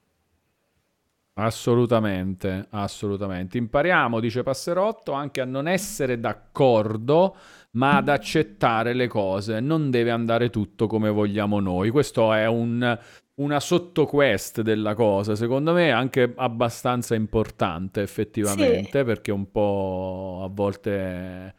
Assolutamente, 1.39 2.65
assolutamente. 2.71 3.59
Impariamo, 3.59 4.19
dice 4.19 4.41
Passerotto, 4.41 5.11
anche 5.11 5.39
a 5.39 5.45
non 5.45 5.67
essere 5.67 6.19
d'accordo, 6.19 7.35
ma 7.71 7.97
ad 7.97 8.09
accettare 8.09 8.93
le 8.93 9.07
cose. 9.07 9.59
Non 9.59 9.91
deve 9.91 10.09
andare 10.09 10.49
tutto 10.49 10.87
come 10.87 11.11
vogliamo 11.11 11.59
noi. 11.59 11.91
Questo 11.91 12.33
è 12.33 12.47
un, 12.47 12.97
una 13.35 13.59
sottoquest 13.59 14.61
della 14.61 14.95
cosa, 14.95 15.35
secondo 15.35 15.73
me 15.73 15.91
anche 15.91 16.33
abbastanza 16.35 17.13
importante 17.13 18.01
effettivamente, 18.01 18.97
sì. 18.97 19.05
perché 19.05 19.31
un 19.31 19.51
po' 19.51 20.41
a 20.43 20.49
volte 20.51 21.55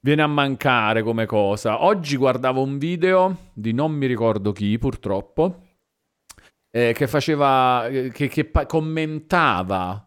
viene 0.00 0.22
a 0.22 0.28
mancare 0.28 1.02
come 1.02 1.26
cosa. 1.26 1.84
Oggi 1.84 2.16
guardavo 2.16 2.62
un 2.62 2.78
video 2.78 3.36
di 3.52 3.74
non 3.74 3.92
mi 3.92 4.06
ricordo 4.06 4.52
chi, 4.52 4.78
purtroppo 4.78 5.68
eh, 6.70 6.92
che 6.92 7.06
faceva, 7.06 7.86
eh, 7.88 8.10
che, 8.10 8.28
che 8.28 8.44
pa- 8.44 8.66
commentava 8.66 10.04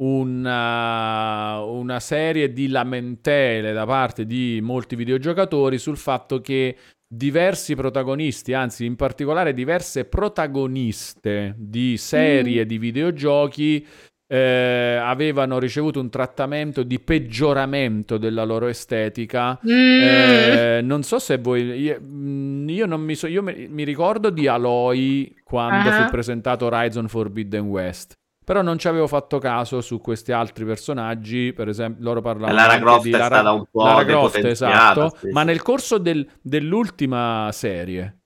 una, 0.00 1.60
una, 1.60 2.00
serie 2.00 2.52
di 2.52 2.68
lamentele 2.68 3.72
da 3.72 3.84
parte 3.84 4.26
di 4.26 4.60
molti 4.62 4.94
videogiocatori 4.94 5.76
sul 5.76 5.96
fatto 5.96 6.40
che 6.40 6.76
diversi 7.06 7.74
protagonisti, 7.74 8.52
anzi 8.52 8.84
in 8.84 8.94
particolare 8.94 9.54
diverse 9.54 10.04
protagoniste 10.04 11.54
di 11.56 11.96
serie 11.96 12.64
mm. 12.64 12.68
di 12.68 12.78
videogiochi 12.78 13.86
eh, 14.30 14.98
avevano 15.00 15.58
ricevuto 15.58 16.00
un 16.00 16.10
trattamento 16.10 16.82
di 16.82 17.00
peggioramento 17.00 18.18
della 18.18 18.44
loro 18.44 18.66
estetica. 18.66 19.58
Mm. 19.66 20.00
Eh, 20.02 20.80
non 20.82 21.02
so 21.02 21.18
se 21.18 21.38
voi. 21.38 21.62
Io, 21.80 21.98
mm, 22.00 22.68
io 22.68 22.84
non 22.84 23.00
mi, 23.00 23.14
so, 23.14 23.26
io 23.26 23.42
mi, 23.42 23.66
mi, 23.68 23.84
ricordo 23.84 24.28
di 24.28 24.46
Aloy 24.46 25.34
quando 25.48 25.88
uh-huh. 25.88 26.04
fu 26.04 26.10
presentato 26.10 26.66
Horizon 26.66 27.08
Forbidden 27.08 27.64
West. 27.64 28.12
Però 28.44 28.62
non 28.62 28.78
ci 28.78 28.88
avevo 28.88 29.06
fatto 29.06 29.38
caso 29.38 29.80
su 29.80 30.00
questi 30.00 30.32
altri 30.32 30.64
personaggi, 30.64 31.52
per 31.52 31.68
esempio, 31.68 32.02
loro 32.02 32.22
parlavano 32.22 32.56
Lara 32.56 32.78
Croft 32.78 33.02
di 33.02 33.10
Lara, 33.10 33.24
è 33.24 33.28
stata 33.28 33.52
un 33.52 33.64
po' 33.70 33.84
Lara 33.84 34.04
Croft, 34.04 34.44
esatto, 34.44 35.16
sì, 35.20 35.28
ma 35.32 35.42
nel 35.42 35.60
corso 35.60 35.98
del, 35.98 36.26
dell'ultima 36.40 37.50
serie, 37.52 38.20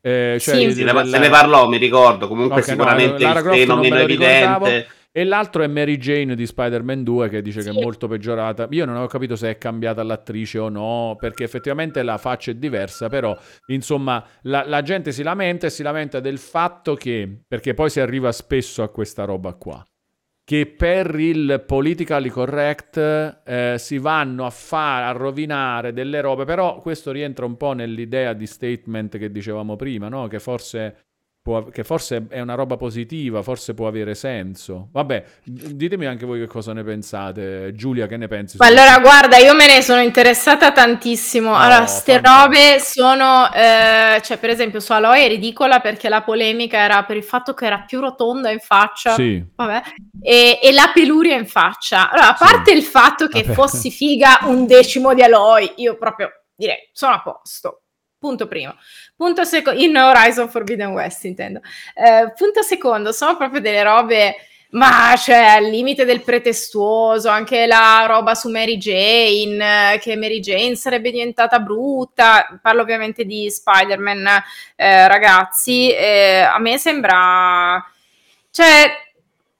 eh, 0.00 0.36
cioè 0.40 0.70
sì, 0.70 0.74
della... 0.74 1.04
se 1.04 1.18
ne 1.18 1.28
parlò, 1.28 1.68
mi 1.68 1.76
ricordo. 1.76 2.28
Comunque, 2.28 2.60
okay, 2.60 2.70
sicuramente 2.70 3.24
no, 3.24 3.32
il 3.32 3.44
fenomeno 3.58 3.96
evidente. 3.96 4.88
E 5.10 5.24
l'altro 5.24 5.62
è 5.62 5.66
Mary 5.66 5.96
Jane 5.96 6.34
di 6.34 6.46
Spider-Man 6.46 7.02
2 7.02 7.28
che 7.28 7.42
dice 7.42 7.62
sì. 7.62 7.70
che 7.70 7.78
è 7.78 7.82
molto 7.82 8.06
peggiorata. 8.08 8.68
Io 8.70 8.84
non 8.84 8.96
ho 8.96 9.06
capito 9.06 9.36
se 9.36 9.50
è 9.50 9.58
cambiata 9.58 10.02
l'attrice 10.02 10.58
o 10.58 10.68
no, 10.68 11.16
perché 11.18 11.44
effettivamente 11.44 12.02
la 12.02 12.18
faccia 12.18 12.50
è 12.50 12.54
diversa, 12.54 13.08
però 13.08 13.36
insomma 13.66 14.24
la, 14.42 14.64
la 14.66 14.82
gente 14.82 15.12
si 15.12 15.22
lamenta 15.22 15.66
e 15.66 15.70
si 15.70 15.82
lamenta 15.82 16.20
del 16.20 16.38
fatto 16.38 16.94
che, 16.94 17.40
perché 17.48 17.74
poi 17.74 17.90
si 17.90 18.00
arriva 18.00 18.30
spesso 18.32 18.82
a 18.82 18.90
questa 18.90 19.24
roba 19.24 19.54
qua, 19.54 19.84
che 20.44 20.66
per 20.66 21.18
il 21.18 21.64
politically 21.66 22.28
correct 22.28 22.96
eh, 23.44 23.74
si 23.78 23.98
vanno 23.98 24.46
a 24.46 24.50
fare, 24.50 25.06
a 25.06 25.12
rovinare 25.12 25.92
delle 25.92 26.20
robe, 26.20 26.44
però 26.44 26.78
questo 26.78 27.12
rientra 27.12 27.44
un 27.44 27.56
po' 27.56 27.72
nell'idea 27.72 28.34
di 28.34 28.46
statement 28.46 29.18
che 29.18 29.30
dicevamo 29.30 29.74
prima, 29.76 30.08
no? 30.08 30.26
che 30.26 30.38
forse 30.38 31.07
può, 31.42 31.64
che 31.64 31.84
forse 31.84 32.26
è 32.28 32.40
una 32.40 32.54
roba 32.54 32.76
positiva, 32.76 33.42
forse 33.42 33.74
può 33.74 33.86
avere 33.86 34.14
senso. 34.14 34.88
Vabbè, 34.92 35.24
ditemi 35.44 36.06
anche 36.06 36.26
voi 36.26 36.40
che 36.40 36.46
cosa 36.46 36.72
ne 36.72 36.84
pensate. 36.84 37.72
Giulia, 37.74 38.06
che 38.06 38.16
ne 38.16 38.28
pensi? 38.28 38.56
Allora, 38.60 38.98
guarda, 38.98 39.38
io 39.38 39.54
me 39.54 39.66
ne 39.66 39.82
sono 39.82 40.02
interessata 40.02 40.72
tantissimo. 40.72 41.50
Oh, 41.50 41.54
allora, 41.56 41.86
ste 41.86 42.20
robe 42.20 42.78
sono, 42.80 43.50
eh, 43.52 44.20
cioè, 44.22 44.38
per 44.38 44.50
esempio, 44.50 44.80
su 44.80 44.92
Aloy 44.92 45.24
è 45.24 45.28
ridicola 45.28 45.80
perché 45.80 46.08
la 46.08 46.22
polemica 46.22 46.78
era 46.78 47.04
per 47.04 47.16
il 47.16 47.24
fatto 47.24 47.54
che 47.54 47.66
era 47.66 47.80
più 47.80 48.00
rotonda 48.00 48.50
in 48.50 48.60
faccia. 48.60 49.14
Sì. 49.14 49.42
Vabbè, 49.54 49.82
e, 50.20 50.58
e 50.62 50.72
la 50.72 50.90
peluria 50.92 51.36
in 51.36 51.46
faccia. 51.46 52.10
Allora, 52.10 52.30
a 52.30 52.36
parte 52.38 52.72
sì. 52.72 52.76
il 52.76 52.82
fatto 52.82 53.26
che 53.28 53.42
Vabbè. 53.42 53.54
fossi 53.54 53.90
figa 53.90 54.40
un 54.42 54.66
decimo 54.66 55.14
di 55.14 55.22
Aloy, 55.22 55.72
io 55.76 55.96
proprio 55.96 56.30
direi, 56.54 56.88
sono 56.92 57.14
a 57.14 57.22
posto. 57.22 57.84
Punto 58.18 58.48
primo. 58.48 58.74
Punto 59.16 59.44
secondo, 59.44 59.80
in 59.80 59.96
Horizon 59.96 60.48
Forbidden 60.48 60.90
West 60.90 61.24
intendo. 61.24 61.60
Eh, 61.94 62.32
punto 62.36 62.62
secondo, 62.62 63.12
sono 63.12 63.36
proprio 63.36 63.60
delle 63.60 63.84
robe, 63.84 64.34
ma 64.70 65.14
cioè 65.16 65.36
al 65.36 65.64
limite 65.66 66.04
del 66.04 66.22
pretestuoso, 66.22 67.28
anche 67.28 67.66
la 67.66 68.06
roba 68.08 68.34
su 68.34 68.48
Mary 68.48 68.76
Jane, 68.76 69.98
che 70.00 70.16
Mary 70.16 70.40
Jane 70.40 70.74
sarebbe 70.74 71.12
diventata 71.12 71.60
brutta, 71.60 72.58
parlo 72.60 72.82
ovviamente 72.82 73.24
di 73.24 73.48
Spider-Man, 73.48 74.26
eh, 74.74 75.06
ragazzi, 75.06 75.92
eh, 75.92 76.40
a 76.40 76.58
me 76.58 76.76
sembra... 76.76 77.84
Cioè, 78.50 79.06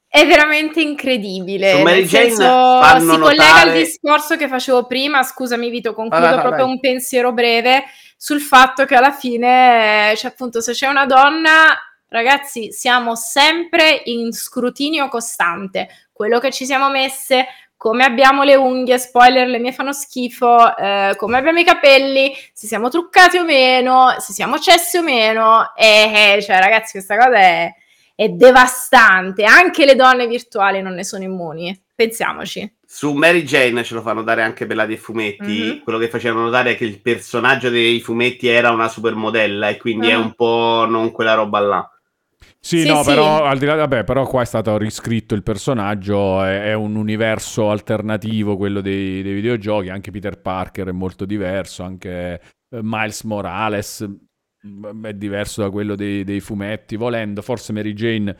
è 0.08 0.26
veramente 0.26 0.80
incredibile. 0.80 1.76
Su 1.76 1.82
Mary 1.82 2.04
Jane 2.04 2.30
senso, 2.30 3.12
si 3.12 3.18
collega 3.20 3.60
al 3.60 3.72
discorso 3.72 4.36
che 4.36 4.48
facevo 4.48 4.86
prima. 4.86 5.22
Scusami, 5.22 5.68
Vito, 5.68 5.94
concludo 5.94 6.26
ah, 6.26 6.40
proprio 6.40 6.64
vai. 6.64 6.72
un 6.72 6.80
pensiero 6.80 7.30
breve 7.32 7.84
sul 8.20 8.40
fatto 8.40 8.84
che 8.84 8.96
alla 8.96 9.12
fine, 9.12 10.12
cioè 10.16 10.32
appunto, 10.32 10.60
se 10.60 10.72
c'è 10.72 10.88
una 10.88 11.06
donna, 11.06 11.78
ragazzi, 12.08 12.72
siamo 12.72 13.14
sempre 13.14 14.02
in 14.06 14.32
scrutinio 14.32 15.06
costante. 15.08 15.88
Quello 16.12 16.40
che 16.40 16.50
ci 16.50 16.66
siamo 16.66 16.90
messe, 16.90 17.46
come 17.76 18.04
abbiamo 18.04 18.42
le 18.42 18.56
unghie, 18.56 18.98
spoiler, 18.98 19.46
le 19.46 19.60
mie 19.60 19.72
fanno 19.72 19.92
schifo, 19.92 20.76
eh, 20.76 21.14
come 21.16 21.38
abbiamo 21.38 21.60
i 21.60 21.64
capelli, 21.64 22.34
se 22.52 22.66
siamo 22.66 22.88
truccati 22.88 23.38
o 23.38 23.44
meno, 23.44 24.16
se 24.18 24.32
siamo 24.32 24.58
cessi 24.58 24.96
o 24.96 25.02
meno, 25.02 25.72
e 25.76 26.36
eh, 26.38 26.42
cioè 26.42 26.58
ragazzi 26.58 26.90
questa 26.92 27.16
cosa 27.16 27.36
è, 27.36 27.72
è 28.18 28.30
devastante, 28.30 29.44
anche 29.44 29.84
le 29.84 29.94
donne 29.94 30.26
virtuali 30.26 30.82
non 30.82 30.92
ne 30.92 31.04
sono 31.04 31.22
immuni, 31.22 31.80
pensiamoci. 31.94 32.78
Su 32.84 33.12
Mary 33.12 33.44
Jane 33.44 33.84
ce 33.84 33.94
lo 33.94 34.02
fanno 34.02 34.24
dare 34.24 34.42
anche 34.42 34.66
per 34.66 34.74
la 34.74 34.86
dei 34.86 34.96
fumetti. 34.96 35.44
Mm-hmm. 35.44 35.78
Quello 35.84 36.00
che 36.00 36.08
facevano 36.08 36.46
notare 36.46 36.72
è 36.72 36.76
che 36.76 36.84
il 36.84 37.00
personaggio 37.00 37.70
dei 37.70 38.00
fumetti 38.00 38.48
era 38.48 38.72
una 38.72 38.88
supermodella 38.88 39.68
e 39.68 39.76
quindi 39.76 40.08
mm. 40.08 40.10
è 40.10 40.14
un 40.16 40.34
po' 40.34 40.84
non 40.88 41.12
quella 41.12 41.34
roba 41.34 41.60
là. 41.60 41.92
Sì, 42.58 42.80
sì 42.80 42.88
no, 42.88 43.04
sì. 43.04 43.10
però 43.10 43.44
al 43.44 43.56
di 43.56 43.66
là, 43.66 43.76
vabbè, 43.76 44.02
però 44.02 44.26
qua 44.26 44.42
è 44.42 44.46
stato 44.46 44.76
riscritto 44.78 45.36
il 45.36 45.44
personaggio, 45.44 46.42
è, 46.42 46.70
è 46.70 46.72
un 46.72 46.96
universo 46.96 47.70
alternativo 47.70 48.56
quello 48.56 48.80
dei, 48.80 49.22
dei, 49.22 49.34
videogiochi, 49.34 49.90
anche 49.90 50.10
Peter 50.10 50.40
Parker 50.40 50.88
è 50.88 50.92
molto 50.92 51.24
diverso, 51.24 51.84
anche 51.84 52.40
eh, 52.68 52.80
Miles 52.82 53.22
Morales 53.22 54.04
è 55.02 55.14
diverso 55.14 55.62
da 55.62 55.70
quello 55.70 55.94
dei, 55.94 56.24
dei 56.24 56.40
fumetti, 56.40 56.96
volendo, 56.96 57.42
forse 57.42 57.72
Mary 57.72 57.92
Jane 57.92 58.36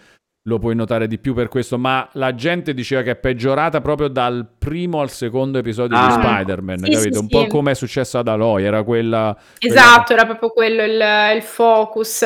lo 0.48 0.58
puoi 0.58 0.74
notare 0.74 1.06
di 1.06 1.18
più 1.18 1.34
per 1.34 1.48
questo, 1.48 1.78
ma 1.78 2.08
la 2.12 2.34
gente 2.34 2.72
diceva 2.72 3.02
che 3.02 3.12
è 3.12 3.16
peggiorata 3.16 3.80
proprio 3.82 4.08
dal 4.08 4.46
primo 4.58 5.00
al 5.00 5.10
secondo 5.10 5.58
episodio 5.58 5.96
ah, 5.96 6.06
di 6.06 6.12
Spider-Man, 6.14 6.78
sì, 6.78 6.90
capito? 6.90 7.12
Sì, 7.12 7.20
Un 7.20 7.28
po' 7.28 7.46
come 7.46 7.72
è 7.72 7.74
successo 7.74 8.18
ad 8.18 8.28
Aloy, 8.28 8.64
era 8.64 8.82
quella... 8.82 9.36
Esatto, 9.58 10.04
quella... 10.06 10.22
era 10.22 10.26
proprio 10.26 10.50
quello 10.50 10.82
il, 10.82 11.36
il, 11.36 11.42
focus. 11.42 12.22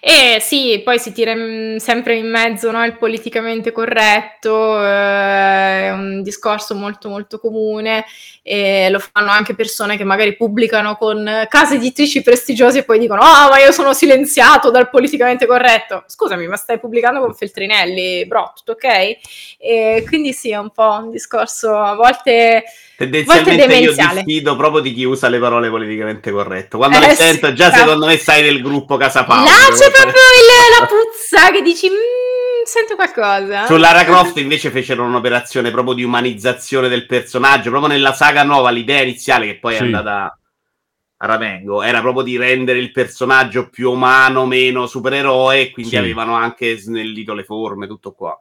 E 0.00 0.38
sì, 0.40 0.82
poi 0.84 0.98
si 0.98 1.12
tira 1.12 1.30
in, 1.30 1.76
sempre 1.78 2.16
in 2.16 2.28
mezzo 2.28 2.70
no, 2.72 2.84
il 2.84 2.96
politicamente 2.96 3.70
corretto, 3.70 4.84
eh, 4.84 5.86
è 5.86 5.92
un 5.92 6.22
discorso 6.22 6.74
molto 6.74 7.08
molto 7.08 7.38
comune, 7.38 8.04
e 8.42 8.88
lo 8.90 8.98
fanno 8.98 9.30
anche 9.30 9.54
persone 9.54 9.96
che 9.96 10.04
magari 10.04 10.34
pubblicano 10.34 10.96
con 10.96 11.46
case 11.48 11.76
editrici 11.76 12.22
prestigiose 12.22 12.78
e 12.78 12.82
poi 12.84 12.98
dicono 12.98 13.20
ah 13.20 13.46
oh, 13.46 13.50
ma 13.50 13.58
io 13.60 13.70
sono 13.70 13.92
silenziato 13.92 14.70
dal 14.70 14.90
politicamente 14.90 15.46
corretto. 15.46 16.02
Scusami, 16.06 16.48
ma 16.48 16.56
stai 16.56 16.80
pubblicando 16.80 17.20
con 17.20 17.32
Feltrinelli? 17.32 17.58
Feltrinelli, 17.60 18.26
Bro, 18.26 18.52
tutto 18.56 18.72
ok? 18.72 19.18
E 19.58 20.04
quindi 20.06 20.32
sì, 20.32 20.50
è 20.50 20.56
un 20.56 20.70
po' 20.70 21.00
un 21.02 21.10
discorso 21.10 21.76
a 21.76 21.94
volte 21.94 22.64
Tendenzialmente 22.96 23.66
volte 23.66 23.74
io 23.76 23.94
diffido 24.24 24.56
proprio 24.56 24.80
di 24.80 24.92
chi 24.94 25.04
usa 25.04 25.28
le 25.28 25.38
parole 25.38 25.68
politicamente 25.68 26.30
corrette. 26.30 26.76
Quando 26.76 26.96
eh, 26.98 27.00
le 27.00 27.14
sento, 27.14 27.52
già 27.52 27.68
esatto. 27.68 27.84
secondo 27.84 28.06
me 28.06 28.16
sai 28.16 28.42
del 28.42 28.62
gruppo 28.62 28.96
Casa 28.96 29.24
Paolo. 29.24 29.44
Là 29.44 29.76
c'è 29.76 29.90
proprio 29.90 30.22
il, 30.22 30.80
la 30.80 30.86
puzza 30.86 31.50
che 31.50 31.62
dici... 31.62 31.88
Mm, 31.88 32.64
sento 32.64 32.94
qualcosa. 32.94 33.66
Su 33.66 33.76
Lara 33.76 34.04
Croft 34.04 34.36
invece 34.36 34.70
fecero 34.70 35.02
un'operazione 35.02 35.70
proprio 35.70 35.94
di 35.94 36.04
umanizzazione 36.04 36.88
del 36.88 37.06
personaggio, 37.06 37.70
proprio 37.70 37.92
nella 37.92 38.12
saga 38.12 38.42
nuova, 38.42 38.70
l'idea 38.70 39.02
iniziale 39.02 39.46
che 39.46 39.56
poi 39.56 39.76
sì. 39.76 39.82
è 39.82 39.84
andata 39.86 40.39
a 41.22 41.26
Ramengo, 41.26 41.82
era 41.82 42.00
proprio 42.00 42.22
di 42.22 42.38
rendere 42.38 42.78
il 42.78 42.92
personaggio 42.92 43.68
più 43.68 43.90
umano, 43.90 44.46
meno 44.46 44.86
supereroe, 44.86 45.70
quindi 45.70 45.92
sì. 45.92 45.96
avevano 45.98 46.34
anche 46.34 46.78
snellito 46.78 47.34
le 47.34 47.44
forme, 47.44 47.86
tutto 47.86 48.12
qua. 48.12 48.38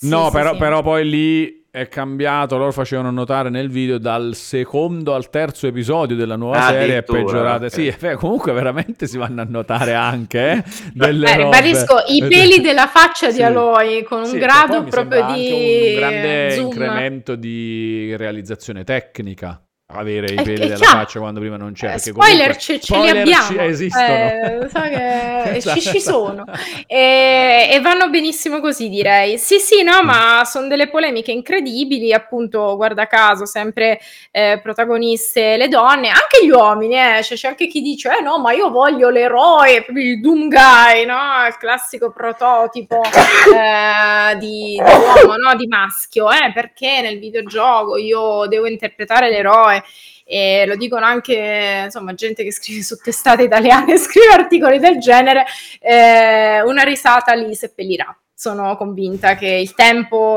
no, 0.00 0.24
sì, 0.26 0.32
però, 0.32 0.56
però 0.56 0.82
poi 0.82 1.08
lì 1.08 1.64
è 1.70 1.88
cambiato, 1.88 2.56
loro 2.56 2.72
facevano 2.72 3.12
notare 3.12 3.48
nel 3.48 3.68
video 3.68 3.98
dal 3.98 4.34
secondo 4.34 5.14
al 5.14 5.30
terzo 5.30 5.68
episodio 5.68 6.16
della 6.16 6.34
nuova 6.34 6.66
ah, 6.66 6.70
serie 6.70 6.96
è 6.96 7.02
peggiorata. 7.04 7.66
Okay. 7.66 7.92
Sì, 7.92 8.16
comunque 8.16 8.52
veramente 8.52 9.06
si 9.06 9.18
vanno 9.18 9.42
a 9.42 9.46
notare 9.46 9.94
anche 9.94 10.52
eh, 10.52 10.64
delle 10.94 11.30
eh, 11.30 11.36
Ribadisco, 11.36 11.96
i 12.08 12.26
peli 12.26 12.60
della 12.60 12.88
faccia 12.88 13.30
sì. 13.30 13.36
di 13.36 13.42
Aloy 13.44 14.02
con 14.02 14.20
un 14.20 14.26
sì, 14.26 14.38
grado 14.38 14.82
proprio 14.84 15.26
di 15.26 15.92
un 15.92 15.94
grande 15.96 16.50
zoom. 16.52 16.66
incremento 16.66 17.36
di 17.36 18.16
realizzazione 18.16 18.82
tecnica 18.82 19.60
avere 19.88 20.32
i 20.32 20.34
peli 20.34 20.66
della 20.66 20.84
faccia 20.84 21.20
quando 21.20 21.38
prima 21.38 21.56
non 21.56 21.72
c'era. 21.72 21.94
Eh, 21.94 21.98
spoiler, 21.98 22.56
ce, 22.56 22.80
ce 22.80 22.98
li 22.98 23.08
abbiamo. 23.08 23.60
Esistono. 23.62 24.04
Eh, 24.04 24.68
so 24.68 24.80
che 24.80 25.56
esatto. 25.56 25.80
ci, 25.80 25.88
ci, 25.90 26.00
sono. 26.00 26.44
E, 26.86 27.68
e, 27.70 27.80
vanno 27.80 28.10
benissimo 28.10 28.60
così, 28.60 28.88
direi. 28.88 29.38
Sì, 29.38 29.58
sì, 29.58 29.84
no, 29.84 30.02
ma 30.02 30.42
sono 30.44 30.66
delle 30.66 30.88
polemiche 30.88 31.30
incredibili, 31.30 32.12
appunto, 32.12 32.74
guarda 32.74 33.06
caso, 33.06 33.46
sempre 33.46 34.00
eh, 34.32 34.58
protagoniste 34.60 35.56
le 35.56 35.68
donne, 35.68 36.08
anche 36.08 36.44
gli 36.44 36.50
uomini, 36.50 36.98
eh. 36.98 37.22
cioè, 37.22 37.36
c'è 37.36 37.48
anche 37.48 37.68
chi 37.68 37.80
dice, 37.80 38.16
eh 38.18 38.22
no, 38.22 38.40
ma 38.40 38.52
io 38.52 38.70
voglio 38.70 39.08
l'eroe, 39.08 39.86
il 39.88 40.20
Doom 40.20 40.48
Guy, 40.48 41.06
no? 41.06 41.46
Il 41.46 41.56
classico 41.58 42.10
prototipo 42.10 43.02
eh, 43.04 44.36
di, 44.38 44.80
di 44.84 45.22
uomo, 45.22 45.36
no? 45.36 45.54
Di 45.54 45.68
maschio, 45.68 46.28
eh, 46.30 46.50
perché 46.52 47.02
nel 47.02 47.20
videogioco 47.20 47.96
io 47.96 48.46
devo 48.46 48.66
interpretare 48.66 49.30
l'eroe 49.30 49.75
e 50.24 50.64
lo 50.66 50.76
dicono 50.76 51.06
anche 51.06 51.82
insomma 51.84 52.12
gente 52.14 52.42
che 52.42 52.52
scrive 52.52 52.82
su 52.82 52.96
testate 52.96 53.44
italiane 53.44 53.94
e 53.94 53.98
scrive 53.98 54.32
articoli 54.32 54.78
del 54.78 54.98
genere 54.98 55.44
eh, 55.80 56.62
una 56.62 56.82
risata 56.82 57.34
li 57.34 57.54
seppellirà. 57.54 58.16
Sono 58.34 58.76
convinta 58.76 59.34
che 59.36 59.46
il 59.46 59.74
tempo 59.74 60.36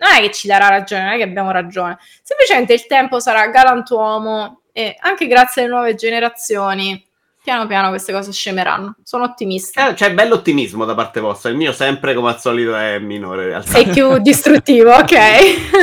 non 0.00 0.12
è 0.16 0.20
che 0.20 0.30
ci 0.30 0.46
darà 0.46 0.68
ragione 0.68 1.02
non 1.02 1.12
è 1.12 1.16
che 1.16 1.24
abbiamo 1.24 1.50
ragione. 1.50 1.98
Semplicemente 2.22 2.72
il 2.72 2.86
tempo 2.86 3.20
sarà 3.20 3.48
galantuomo 3.48 4.62
e 4.72 4.96
anche 5.00 5.26
grazie 5.26 5.62
alle 5.62 5.70
nuove 5.70 5.94
generazioni 5.94 7.04
piano 7.42 7.66
piano 7.66 7.88
queste 7.88 8.12
cose 8.12 8.32
scemeranno. 8.32 8.96
Sono 9.02 9.24
ottimista. 9.24 9.88
Eh, 9.88 9.94
c'è 9.94 10.12
bello 10.12 10.34
ottimismo 10.34 10.84
da 10.84 10.94
parte 10.94 11.20
vostra. 11.20 11.50
Il 11.50 11.56
mio 11.56 11.72
sempre, 11.72 12.14
come 12.14 12.28
al 12.28 12.40
solito, 12.40 12.76
è 12.76 12.98
minore. 12.98 13.42
In 13.42 13.48
realtà. 13.48 13.70
Sei 13.70 13.86
più 13.88 14.18
distruttivo, 14.22 14.92
ok. 14.92 15.18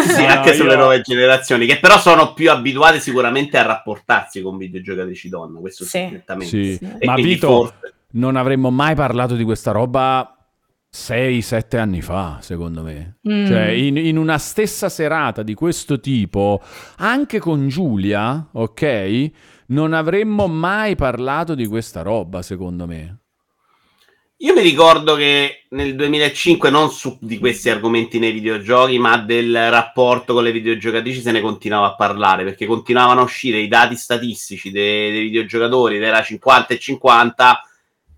sì, 0.08 0.22
no, 0.22 0.28
anche 0.28 0.54
sulle 0.54 0.74
io... 0.74 0.78
nuove 0.78 1.02
generazioni, 1.02 1.66
che 1.66 1.80
però 1.80 2.00
sono 2.00 2.34
più 2.34 2.52
abituate 2.52 3.00
sicuramente 3.00 3.58
a 3.58 3.64
rapportarsi 3.64 4.42
con 4.42 4.58
videogiocatrici 4.58 5.30
donne. 5.30 5.60
Questo 5.60 5.84
sì. 5.84 6.08
sicuramente. 6.10 6.46
Sì. 6.46 6.78
sì. 6.78 7.06
Ma 7.06 7.16
Vito, 7.16 7.48
forse... 7.48 7.94
non 8.12 8.36
avremmo 8.36 8.70
mai 8.70 8.96
parlato 8.96 9.36
di 9.36 9.44
questa 9.44 9.72
roba 9.72 10.38
6-7 10.94 11.78
anni 11.78 12.02
fa, 12.02 12.38
secondo 12.42 12.82
me. 12.82 13.18
Mm. 13.28 13.46
Cioè, 13.46 13.68
in, 13.68 13.98
in, 13.98 14.18
una 14.18 14.38
stessa 14.38 14.90
serata 14.90 15.44
di 15.44 15.54
questo 15.54 16.00
tipo, 16.00 16.62
anche 16.98 17.40
con 17.40 17.68
Giulia, 17.68 18.48
ok? 18.52 19.32
Non 19.68 19.94
avremmo 19.94 20.48
mai 20.48 20.96
parlato 20.96 21.56
di 21.56 21.66
questa 21.66 22.02
roba, 22.02 22.42
secondo 22.42 22.86
me. 22.86 23.18
Io 24.42 24.54
mi 24.54 24.62
ricordo 24.62 25.16
che 25.16 25.66
nel 25.70 25.96
2005 25.96 26.70
non 26.70 26.92
su 26.92 27.18
di 27.20 27.40
questi 27.40 27.72
argomenti 27.72 28.20
nei 28.20 28.32
videogiochi, 28.32 29.00
ma 29.00 29.18
del 29.18 29.72
rapporto 29.72 30.34
con 30.34 30.44
le 30.44 30.52
videogiocatrici 30.52 31.22
se 31.22 31.32
ne 31.32 31.42
continuava 31.42 31.88
a 31.88 31.96
parlare, 31.96 32.44
perché 32.44 32.68
continuavano 32.68 33.22
a 33.22 33.24
uscire 33.24 33.58
i 33.58 33.68
dati 33.68 33.96
statistici 33.96 34.70
dei, 34.70 35.12
dei 35.12 35.24
videogiocatori, 35.24 35.98
era 35.98 36.22
50 36.22 36.74
e 36.76 36.80
50, 36.80 37.62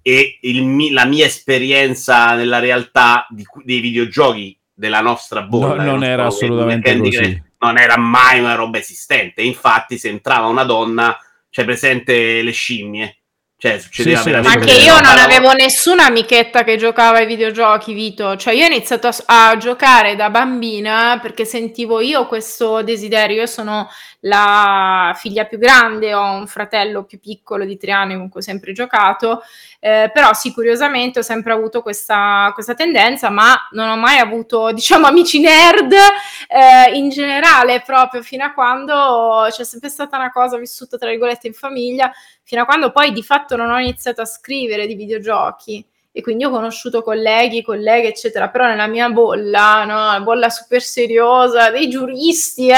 e 0.01 0.39
il, 0.41 0.91
la 0.91 1.05
mia 1.05 1.25
esperienza 1.25 2.35
nella 2.35 2.59
realtà 2.59 3.25
di, 3.29 3.45
dei 3.63 3.79
videogiochi 3.79 4.59
della 4.73 4.99
nostra 4.99 5.43
bolla. 5.43 5.83
No, 5.83 5.91
non 5.91 6.03
era 6.03 6.25
assolutamente 6.25 6.97
così. 6.97 7.43
Non 7.59 7.77
era 7.77 7.97
mai 7.97 8.39
una 8.39 8.55
roba 8.55 8.77
esistente. 8.77 9.41
Infatti, 9.41 9.97
se 9.97 10.09
entrava 10.09 10.47
una 10.47 10.63
donna 10.63 11.17
c'è 11.49 11.65
presente 11.65 12.41
le 12.41 12.51
scimmie. 12.51 13.18
Cioè, 13.61 13.77
succedeva 13.77 14.21
sì, 14.21 14.29
veramente. 14.29 14.57
Ma 14.57 14.63
che 14.63 14.71
io 14.71 15.01
non 15.01 15.17
avevo 15.17 15.51
nessuna 15.51 16.05
amichetta 16.05 16.63
che 16.63 16.77
giocava 16.77 17.17
ai 17.17 17.25
videogiochi, 17.25 17.91
Vito. 17.91 18.37
Cioè, 18.37 18.53
io 18.53 18.63
ho 18.63 18.67
iniziato 18.67 19.09
a, 19.09 19.49
a, 19.49 19.57
giocare 19.57 20.15
da 20.15 20.29
bambina 20.29 21.19
perché 21.21 21.43
sentivo 21.43 21.99
io 21.99 22.25
questo 22.25 22.81
desiderio. 22.83 23.41
Io 23.41 23.45
sono 23.47 23.89
la 24.21 25.13
figlia 25.13 25.43
più 25.43 25.57
grande, 25.57 26.13
ho 26.13 26.31
un 26.31 26.47
fratello 26.47 27.03
più 27.03 27.19
piccolo 27.19 27.65
di 27.65 27.75
tre 27.75 27.91
anni 27.91 28.15
con 28.15 28.29
cui 28.29 28.39
ho 28.39 28.43
sempre 28.43 28.71
giocato. 28.71 29.41
Eh, 29.81 30.09
però 30.13 30.33
sì, 30.33 30.53
curiosamente 30.53 31.19
ho 31.19 31.21
sempre 31.21 31.53
avuto 31.53 31.81
questa, 31.81 32.51
questa, 32.53 32.73
tendenza, 32.73 33.29
ma 33.29 33.67
non 33.71 33.89
ho 33.89 33.97
mai 33.97 34.19
avuto, 34.19 34.71
diciamo, 34.73 35.05
amici 35.07 35.41
nerd 35.41 35.93
eh, 35.93 36.95
in 36.95 37.09
generale, 37.09 37.81
proprio 37.85 38.21
fino 38.21 38.45
a 38.45 38.53
quando 38.53 39.47
c'è 39.49 39.65
sempre 39.65 39.89
stata 39.89 40.17
una 40.17 40.31
cosa 40.31 40.57
vissuta, 40.57 40.97
tra 40.97 41.09
virgolette, 41.09 41.47
in 41.47 41.53
famiglia, 41.53 42.11
fino 42.49 42.63
a 42.63 42.65
quando 42.65 42.89
poi 42.89 43.11
di 43.11 43.21
fatto 43.21 43.55
non 43.55 43.69
ho 43.69 43.77
iniziato 43.77 44.21
a 44.21 44.25
scrivere 44.25 44.87
di 44.87 44.95
videogiochi. 44.95 45.85
E 46.11 46.23
quindi 46.23 46.45
ho 46.45 46.49
conosciuto 46.49 47.03
colleghi, 47.03 47.61
colleghe, 47.61 48.07
eccetera, 48.07 48.49
però 48.49 48.65
nella 48.65 48.87
mia 48.87 49.07
bolla, 49.09 49.85
no, 49.85 50.11
la 50.13 50.19
bolla 50.21 50.49
super 50.49 50.81
seriosa 50.81 51.69
dei 51.69 51.87
giuristi, 51.87 52.69
eh, 52.69 52.73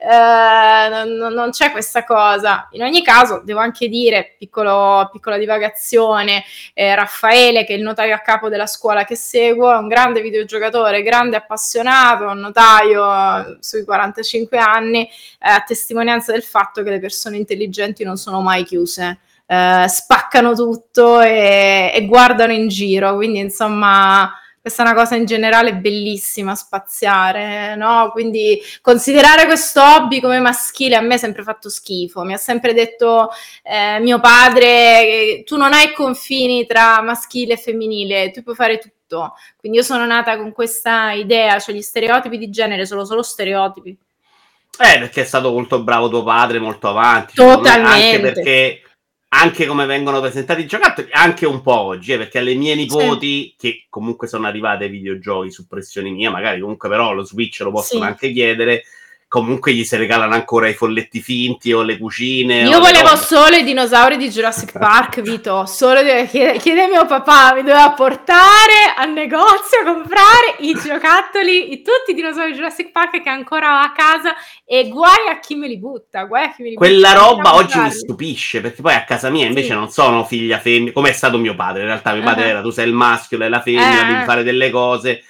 eh, 0.00 0.88
non, 0.88 1.32
non, 1.34 1.50
c'è 1.50 1.72
questa 1.72 2.04
cosa. 2.04 2.68
In 2.72 2.82
ogni 2.82 3.02
caso, 3.02 3.42
devo 3.44 3.58
anche 3.58 3.88
dire, 3.88 4.36
piccolo, 4.38 5.08
piccola 5.10 5.36
divagazione, 5.36 6.44
eh, 6.72 6.94
Raffaele, 6.94 7.64
che 7.64 7.74
è 7.74 7.76
il 7.76 7.82
notaio 7.82 8.14
a 8.14 8.20
capo 8.20 8.48
della 8.48 8.68
scuola 8.68 9.04
che 9.04 9.16
seguo, 9.16 9.72
è 9.72 9.76
un 9.76 9.88
grande 9.88 10.20
videogiocatore, 10.20 11.02
grande 11.02 11.36
appassionato, 11.36 12.26
un 12.26 12.38
notaio 12.38 13.58
sui 13.60 13.84
45 13.84 14.56
anni, 14.58 15.02
eh, 15.04 15.10
a 15.50 15.64
testimonianza 15.66 16.30
del 16.30 16.44
fatto 16.44 16.84
che 16.84 16.90
le 16.90 17.00
persone 17.00 17.36
intelligenti 17.36 18.04
non 18.04 18.16
sono 18.16 18.40
mai 18.40 18.62
chiuse. 18.64 19.18
Eh, 19.46 19.86
spaccano 19.88 20.54
tutto 20.54 21.20
e, 21.20 21.90
e 21.92 22.06
guardano 22.06 22.52
in 22.52 22.68
giro, 22.68 23.16
quindi 23.16 23.40
insomma 23.40 24.30
questa 24.68 24.82
è 24.84 24.86
una 24.86 24.94
cosa 24.94 25.16
in 25.16 25.24
generale 25.24 25.74
bellissima, 25.74 26.54
spaziare, 26.54 27.74
no? 27.74 28.10
Quindi 28.12 28.60
considerare 28.82 29.46
questo 29.46 29.82
hobby 29.82 30.20
come 30.20 30.40
maschile 30.40 30.94
a 30.94 31.00
me 31.00 31.14
è 31.14 31.18
sempre 31.18 31.42
fatto 31.42 31.70
schifo. 31.70 32.22
Mi 32.22 32.34
ha 32.34 32.36
sempre 32.36 32.74
detto 32.74 33.30
eh, 33.62 33.98
mio 34.00 34.20
padre, 34.20 35.42
tu 35.46 35.56
non 35.56 35.72
hai 35.72 35.94
confini 35.94 36.66
tra 36.66 37.00
maschile 37.00 37.54
e 37.54 37.56
femminile, 37.56 38.30
tu 38.30 38.42
puoi 38.42 38.54
fare 38.54 38.76
tutto. 38.76 39.34
Quindi 39.56 39.78
io 39.78 39.84
sono 39.84 40.04
nata 40.04 40.36
con 40.36 40.52
questa 40.52 41.12
idea, 41.12 41.58
cioè 41.58 41.74
gli 41.74 41.80
stereotipi 41.80 42.36
di 42.36 42.50
genere 42.50 42.84
sono 42.84 43.06
solo 43.06 43.22
stereotipi. 43.22 43.96
Eh, 44.80 44.98
perché 44.98 45.22
è 45.22 45.24
stato 45.24 45.50
molto 45.50 45.82
bravo 45.82 46.10
tuo 46.10 46.22
padre, 46.22 46.58
molto 46.58 46.88
avanti. 46.88 47.34
Totalmente. 47.34 48.16
Anche 48.16 48.20
perché 48.20 48.82
anche 49.30 49.66
come 49.66 49.84
vengono 49.84 50.20
presentati 50.20 50.62
i 50.62 50.66
giocattoli, 50.66 51.08
anche 51.12 51.46
un 51.46 51.60
po' 51.60 51.78
oggi, 51.78 52.12
eh, 52.12 52.16
perché 52.16 52.38
alle 52.38 52.54
mie 52.54 52.74
nipoti, 52.74 53.42
sì. 53.42 53.54
che 53.58 53.86
comunque 53.90 54.26
sono 54.26 54.46
arrivate 54.46 54.84
ai 54.84 54.90
videogiochi 54.90 55.50
su 55.50 55.66
pressione 55.66 56.10
mia, 56.10 56.30
magari 56.30 56.60
comunque 56.60 56.88
però 56.88 57.12
lo 57.12 57.24
Switch 57.24 57.60
lo 57.60 57.70
possono 57.70 58.02
sì. 58.04 58.08
anche 58.08 58.32
chiedere, 58.32 58.84
comunque 59.28 59.74
gli 59.74 59.84
si 59.84 59.94
regalano 59.96 60.32
ancora 60.32 60.68
i 60.68 60.72
folletti 60.72 61.20
finti 61.20 61.70
o 61.72 61.82
le 61.82 61.98
cucine. 61.98 62.62
Io 62.62 62.80
volevo 62.80 63.14
solo 63.14 63.56
i 63.56 63.62
dinosauri 63.62 64.16
di 64.16 64.30
Jurassic 64.30 64.78
Park, 64.78 65.20
Vito. 65.22 65.66
Solo 65.66 66.00
chiede, 66.00 66.56
chiede 66.58 66.86
mio 66.88 67.04
papà, 67.04 67.52
mi 67.54 67.60
doveva 67.60 67.90
portare 67.92 68.94
al 68.96 69.12
negozio 69.12 69.80
a 69.82 69.84
comprare 69.84 70.56
i 70.60 70.72
giocattoli, 70.72 71.72
i, 71.72 71.82
tutti 71.82 72.12
i 72.12 72.14
dinosauri 72.14 72.52
di 72.52 72.56
Jurassic 72.56 72.90
Park 72.90 73.22
che 73.22 73.28
ancora 73.28 73.80
ho 73.80 73.84
a 73.84 73.92
casa 73.92 74.34
e 74.64 74.88
guai 74.88 75.28
a 75.28 75.38
chi 75.38 75.54
me 75.56 75.68
li 75.68 75.78
butta. 75.78 76.24
Guai 76.24 76.44
a 76.44 76.54
chi 76.54 76.62
me 76.62 76.68
li 76.70 76.74
Quella 76.74 77.12
butta, 77.12 77.20
roba 77.20 77.54
oggi 77.56 77.78
mi 77.78 77.90
stupisce 77.90 78.62
perché 78.62 78.80
poi 78.80 78.94
a 78.94 79.04
casa 79.04 79.28
mia 79.28 79.44
invece 79.44 79.68
sì. 79.68 79.74
non 79.74 79.90
sono 79.90 80.24
figlia 80.24 80.58
femmina, 80.58 80.92
come 80.92 81.10
è 81.10 81.12
stato 81.12 81.36
mio 81.36 81.54
padre. 81.54 81.82
In 81.82 81.88
realtà 81.88 82.14
mio 82.14 82.22
padre 82.22 82.44
uh-huh. 82.44 82.50
era 82.50 82.60
tu 82.62 82.70
sei 82.70 82.88
il 82.88 82.94
maschio, 82.94 83.36
lei 83.36 83.50
la 83.50 83.60
femmina, 83.60 84.00
uh-huh. 84.00 84.12
devi 84.14 84.24
fare 84.24 84.42
delle 84.42 84.70
cose 84.70 85.22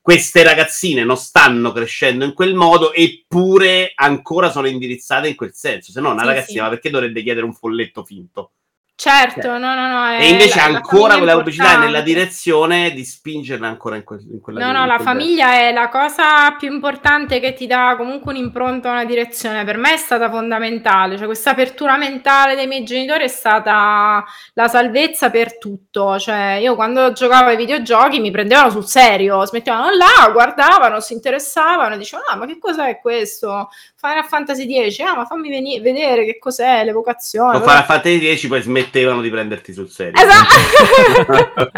queste 0.00 0.42
ragazzine 0.42 1.04
non 1.04 1.16
stanno 1.16 1.72
crescendo 1.72 2.24
in 2.24 2.32
quel 2.32 2.54
modo, 2.54 2.92
eppure 2.92 3.92
ancora 3.94 4.50
sono 4.50 4.66
indirizzate 4.66 5.28
in 5.28 5.36
quel 5.36 5.52
senso. 5.52 5.92
Se 5.92 6.00
no, 6.00 6.12
una 6.12 6.22
sì, 6.22 6.26
ragazzina, 6.26 6.58
sì. 6.58 6.60
ma 6.60 6.68
perché 6.68 6.90
dovrebbe 6.90 7.22
chiedere 7.22 7.46
un 7.46 7.54
folletto 7.54 8.04
finto? 8.04 8.52
Certo, 9.00 9.40
cioè, 9.40 9.58
no, 9.58 9.74
no, 9.74 9.88
no. 9.88 10.10
E 10.10 10.28
invece 10.28 10.58
la, 10.58 10.76
ancora 10.76 11.16
con 11.16 11.24
la 11.24 11.32
pubblicità 11.32 11.78
nella 11.78 12.02
direzione 12.02 12.90
di 12.90 13.02
spingerla 13.02 13.66
ancora 13.66 13.96
in, 13.96 14.04
que- 14.04 14.20
in 14.30 14.40
quella 14.42 14.60
No, 14.60 14.78
no, 14.78 14.84
la 14.84 14.98
famiglia 14.98 15.54
è 15.54 15.72
la 15.72 15.88
cosa 15.88 16.50
più 16.58 16.70
importante 16.70 17.40
che 17.40 17.54
ti 17.54 17.66
dà 17.66 17.94
comunque 17.96 18.32
un'impronta, 18.32 18.90
una 18.90 19.06
direzione. 19.06 19.64
Per 19.64 19.78
me 19.78 19.94
è 19.94 19.96
stata 19.96 20.28
fondamentale, 20.28 21.16
cioè 21.16 21.24
questa 21.24 21.52
apertura 21.52 21.96
mentale 21.96 22.54
dei 22.54 22.66
miei 22.66 22.84
genitori 22.84 23.24
è 23.24 23.28
stata 23.28 24.22
la 24.52 24.68
salvezza 24.68 25.30
per 25.30 25.56
tutto. 25.56 26.18
Cioè, 26.18 26.58
io 26.60 26.74
quando 26.74 27.12
giocavo 27.12 27.48
ai 27.48 27.56
videogiochi 27.56 28.20
mi 28.20 28.30
prendevano 28.30 28.68
sul 28.68 28.84
serio, 28.84 29.46
smettevano 29.46 29.96
là, 29.96 30.28
guardavano, 30.30 31.00
si 31.00 31.14
interessavano, 31.14 31.96
dicevano, 31.96 32.28
ah, 32.28 32.36
ma 32.36 32.44
che 32.44 32.58
cos'è 32.58 33.00
questo? 33.00 33.70
Final 34.00 34.24
Fantasy 34.24 34.90
X, 34.90 34.98
ah, 35.00 35.14
ma 35.14 35.26
fammi 35.26 35.50
veni- 35.50 35.78
vedere 35.80 36.24
che 36.24 36.38
cos'è 36.38 36.84
l'evocazione. 36.84 37.58
Con 37.58 37.68
Final 37.68 37.84
Fantasy 37.84 38.34
X 38.34 38.46
poi 38.46 38.62
smettevano 38.62 39.20
di 39.20 39.28
prenderti 39.28 39.74
sul 39.74 39.90
serio. 39.90 40.14
Esatto. 40.18 41.70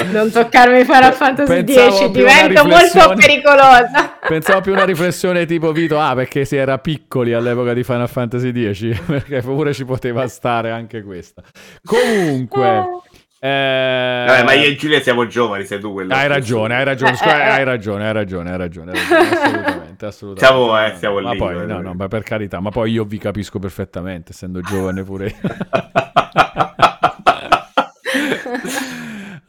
non 0.10 0.30
toccarmi 0.30 0.82
Final 0.84 1.12
Fantasy 1.12 1.64
X, 1.66 2.06
divento 2.06 2.64
molto 2.64 3.14
pericolosa. 3.14 4.16
Pensavo 4.26 4.62
più 4.62 4.72
una 4.72 4.84
riflessione 4.86 5.44
tipo 5.44 5.70
Vito, 5.72 6.00
ah 6.00 6.14
perché 6.14 6.46
si 6.46 6.56
era 6.56 6.78
piccoli 6.78 7.34
all'epoca 7.34 7.74
di 7.74 7.84
Final 7.84 8.08
Fantasy 8.08 8.72
X, 8.72 9.00
perché 9.04 9.42
pure 9.42 9.74
ci 9.74 9.84
poteva 9.84 10.26
stare 10.26 10.70
anche 10.70 11.02
questa. 11.02 11.42
Comunque... 11.84 13.02
Eh... 13.40 14.24
Vabbè, 14.26 14.42
ma 14.42 14.52
io 14.54 14.66
e 14.66 14.74
Giulia 14.74 15.00
siamo 15.00 15.26
giovani, 15.26 15.64
sei 15.64 15.78
tu 15.78 15.92
quello. 15.92 16.12
Hai 16.12 16.26
ragione, 16.26 16.74
hai 16.74 16.84
ragione, 16.84 17.14
scusa, 17.14 17.36
eh, 17.36 17.46
eh, 17.46 17.50
hai 17.50 17.64
ragione, 17.64 18.06
hai 18.06 18.12
ragione, 18.12 18.50
hai 18.50 18.56
ragione, 18.56 18.90
hai 18.90 18.96
ragione, 18.96 19.30
assolutamente, 19.30 20.06
assolutamente. 20.06 20.44
Siamo, 20.44 20.84
eh, 20.84 20.94
siamo 20.96 21.20
ma 21.20 21.32
lì. 21.32 21.38
Poi, 21.38 21.66
no, 21.66 21.80
no, 21.80 21.94
ma 21.94 22.08
per 22.08 22.24
carità, 22.24 22.58
ma 22.60 22.70
poi 22.70 22.90
io 22.90 23.04
vi 23.04 23.18
capisco 23.18 23.58
perfettamente, 23.60 24.32
essendo 24.32 24.60
giovane 24.60 25.04
pure 25.04 25.26
io. 25.26 26.67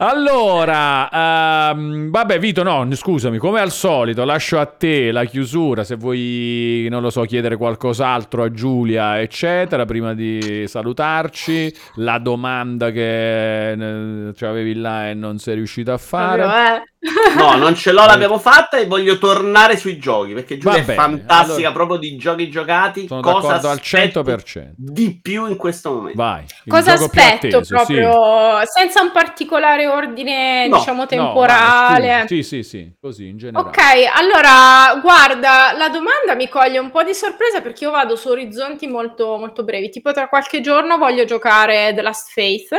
Allora, 0.02 1.10
um, 1.74 2.08
vabbè 2.08 2.38
Vito, 2.38 2.62
no, 2.62 2.88
scusami, 2.90 3.36
come 3.36 3.60
al 3.60 3.70
solito 3.70 4.24
lascio 4.24 4.58
a 4.58 4.64
te 4.64 5.12
la 5.12 5.26
chiusura, 5.26 5.84
se 5.84 5.96
vuoi, 5.96 6.86
non 6.88 7.02
lo 7.02 7.10
so, 7.10 7.20
chiedere 7.24 7.58
qualcos'altro 7.58 8.44
a 8.44 8.50
Giulia, 8.50 9.20
eccetera, 9.20 9.84
prima 9.84 10.14
di 10.14 10.64
salutarci, 10.66 11.74
la 11.96 12.18
domanda 12.18 12.90
che 12.90 13.72
eh, 13.72 14.34
avevi 14.40 14.74
là 14.74 15.10
e 15.10 15.12
non 15.12 15.38
sei 15.38 15.56
riuscito 15.56 15.92
a 15.92 15.98
fare. 15.98 16.44
Eh. 16.44 16.90
No, 17.34 17.56
non 17.56 17.74
ce 17.74 17.92
l'ho, 17.92 18.04
l'abbiamo 18.04 18.38
fatta 18.38 18.76
e 18.76 18.86
voglio 18.86 19.16
tornare 19.16 19.78
sui 19.78 19.98
giochi, 19.98 20.34
perché 20.34 20.58
Giulia 20.58 20.80
è 20.80 20.82
fantastica 20.82 21.68
allora, 21.68 21.72
proprio 21.72 21.96
di 21.98 22.16
giochi 22.16 22.50
giocati. 22.50 23.06
Sono 23.06 23.22
Cosa 23.22 23.58
d'accordo 23.58 23.68
al 23.68 23.80
100%. 23.82 24.72
Di 24.76 25.18
più 25.20 25.46
in 25.46 25.56
questo 25.56 25.92
momento. 25.92 26.20
Vai. 26.20 26.44
Cosa 26.66 26.92
aspetto 26.92 27.46
atteso, 27.46 27.74
proprio, 27.74 28.60
sì. 28.60 28.66
senza 28.66 29.00
un 29.00 29.12
particolare 29.12 29.86
ordine, 29.90 30.66
no, 30.68 30.78
diciamo, 30.78 31.06
temporale? 31.06 32.20
No, 32.20 32.26
sì, 32.26 32.42
sì, 32.42 32.62
sì, 32.62 32.92
così 33.00 33.28
in 33.28 33.36
generale. 33.38 33.68
Ok, 33.68 33.78
allora, 34.14 35.00
guarda, 35.00 35.72
la 35.76 35.88
domanda 35.88 36.34
mi 36.34 36.48
coglie 36.48 36.78
un 36.78 36.90
po' 36.90 37.02
di 37.02 37.14
sorpresa 37.14 37.60
perché 37.60 37.84
io 37.84 37.90
vado 37.90 38.16
su 38.16 38.28
orizzonti 38.28 38.86
molto, 38.86 39.36
molto 39.36 39.64
brevi. 39.64 39.90
Tipo 39.90 40.12
tra 40.12 40.28
qualche 40.28 40.60
giorno 40.60 40.98
voglio 40.98 41.24
giocare 41.24 41.92
The 41.94 42.02
Last 42.02 42.32
Faith 42.32 42.74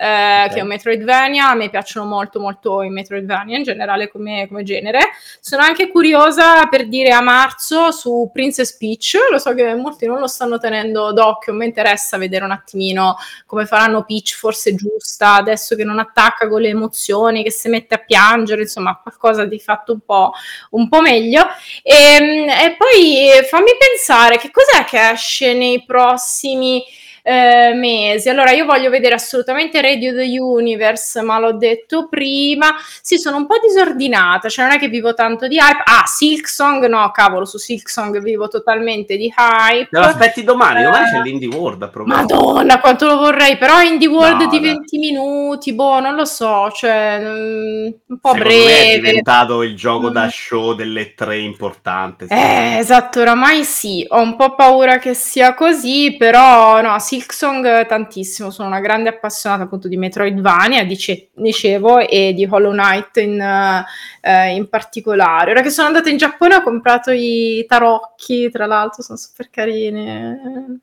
okay. 0.00 0.48
che 0.48 0.58
è 0.58 0.62
un 0.62 0.68
Metroidvania. 0.68 1.50
A 1.50 1.54
me 1.54 1.68
piacciono 1.68 2.06
molto, 2.06 2.40
molto 2.40 2.82
i 2.82 2.88
Metroidvania 2.88 3.58
in 3.58 3.62
generale 3.62 4.08
come, 4.08 4.46
come, 4.48 4.62
genere. 4.62 5.10
Sono 5.40 5.62
anche 5.62 5.88
curiosa 5.88 6.66
per 6.66 6.88
dire 6.88 7.10
a 7.10 7.20
marzo 7.20 7.90
su 7.90 8.30
Princess 8.32 8.76
Peach. 8.76 9.16
Lo 9.30 9.38
so 9.38 9.54
che 9.54 9.74
molti 9.74 10.06
non 10.06 10.18
lo 10.18 10.26
stanno 10.26 10.58
tenendo 10.58 11.12
d'occhio. 11.12 11.52
Mi 11.52 11.66
interessa 11.66 12.16
vedere 12.16 12.44
un 12.44 12.50
attimino 12.52 13.16
come 13.44 13.66
faranno 13.66 14.04
Peach, 14.04 14.36
forse 14.36 14.74
giusta, 14.74 15.34
adesso 15.34 15.76
che 15.76 15.84
non 15.84 15.98
attacca 15.98 16.48
con 16.48 16.60
le 16.60 16.68
emozioni, 16.68 17.42
che 17.42 17.50
si 17.50 17.68
mette 17.68 17.94
a 17.94 17.98
piangere, 17.98 18.62
insomma, 18.62 18.98
qualcosa 19.00 19.44
di 19.44 19.58
fatto 19.58 19.92
un 19.92 20.00
po', 20.00 20.32
un 20.70 20.88
po 20.88 21.00
meglio. 21.00 21.46
E, 21.82 21.94
ehm, 21.94 22.48
e 22.48 22.76
poi 22.76 23.28
fammi 23.48 23.72
pensare 23.78 24.38
che 24.38 24.50
cos'è 24.50 24.84
che 24.84 25.10
esce 25.10 25.52
nei 25.54 25.84
prossimi 25.84 26.82
eh, 27.22 27.72
mesi. 27.74 28.28
Allora, 28.28 28.50
io 28.52 28.64
voglio 28.64 28.90
vedere 28.90 29.14
assolutamente 29.14 29.80
Radio 29.80 30.14
the 30.14 30.38
Universe, 30.38 31.22
ma 31.22 31.38
l'ho 31.38 31.52
detto 31.52 32.08
prima. 32.08 32.74
Sì, 33.02 33.18
sono 33.18 33.36
un 33.36 33.46
po' 33.46 33.56
disordinata, 33.62 34.48
cioè 34.48 34.66
non 34.66 34.74
è 34.74 34.78
che 34.78 34.88
vivo 34.88 35.14
tanto 35.14 35.46
di 35.48 35.56
hype. 35.56 35.82
Ah, 35.84 36.04
Silksong, 36.06 36.86
no, 36.86 37.10
cavolo, 37.10 37.44
su 37.44 37.58
Silksong 37.58 38.20
vivo 38.20 38.48
totalmente 38.48 39.16
di 39.16 39.32
hype. 39.36 39.88
Te 39.90 39.98
lo 39.98 40.06
aspetti 40.06 40.44
domani, 40.44 40.82
domani 40.82 41.10
c'è 41.10 41.18
eh, 41.18 41.22
l'Indie 41.22 41.48
World. 41.48 41.90
Proprio. 41.90 42.14
Madonna, 42.14 42.80
quanto 42.80 43.06
lo 43.06 43.16
vorrei, 43.16 43.56
però 43.56 43.80
Indie 43.82 44.08
World 44.08 44.42
no, 44.42 44.48
di 44.48 44.58
20 44.58 44.96
no. 44.96 45.00
minuti, 45.00 45.72
boh, 45.74 46.00
non 46.00 46.14
lo 46.14 46.24
so, 46.24 46.70
cioè 46.72 47.18
mm, 47.20 47.86
un 48.06 48.18
po' 48.20 48.32
Secondo 48.32 48.44
breve. 48.44 48.92
è 48.92 48.94
diventato 49.00 49.62
il 49.62 49.76
gioco 49.76 50.10
mm. 50.10 50.12
da 50.12 50.28
show 50.30 50.74
delle 50.74 51.14
tre 51.14 51.38
importanti. 51.38 52.26
Eh, 52.28 52.76
esatto, 52.78 53.20
oramai 53.20 53.64
sì, 53.64 54.04
ho 54.08 54.20
un 54.20 54.36
po' 54.36 54.54
paura 54.54 54.98
che 54.98 55.14
sia 55.14 55.54
così, 55.54 56.16
però 56.16 56.80
no, 56.80 56.98
Silksong 57.10 57.88
tantissimo, 57.88 58.50
sono 58.50 58.68
una 58.68 58.78
grande 58.78 59.08
appassionata 59.08 59.64
appunto 59.64 59.88
di 59.88 59.96
Metroidvania, 59.96 60.84
dice, 60.84 61.30
dicevo, 61.34 61.98
e 61.98 62.32
di 62.34 62.46
Hollow 62.48 62.70
Knight 62.70 63.16
in, 63.16 63.40
uh, 63.40 64.54
in, 64.54 64.68
particolare. 64.68 65.50
Ora 65.50 65.60
che 65.60 65.70
sono 65.70 65.88
andata 65.88 66.08
in 66.08 66.18
Giappone 66.18 66.54
ho 66.54 66.62
comprato 66.62 67.10
i 67.10 67.64
tarocchi, 67.66 68.48
tra 68.50 68.66
l'altro 68.66 69.02
sono 69.02 69.18
super 69.18 69.50
carini, 69.50 70.38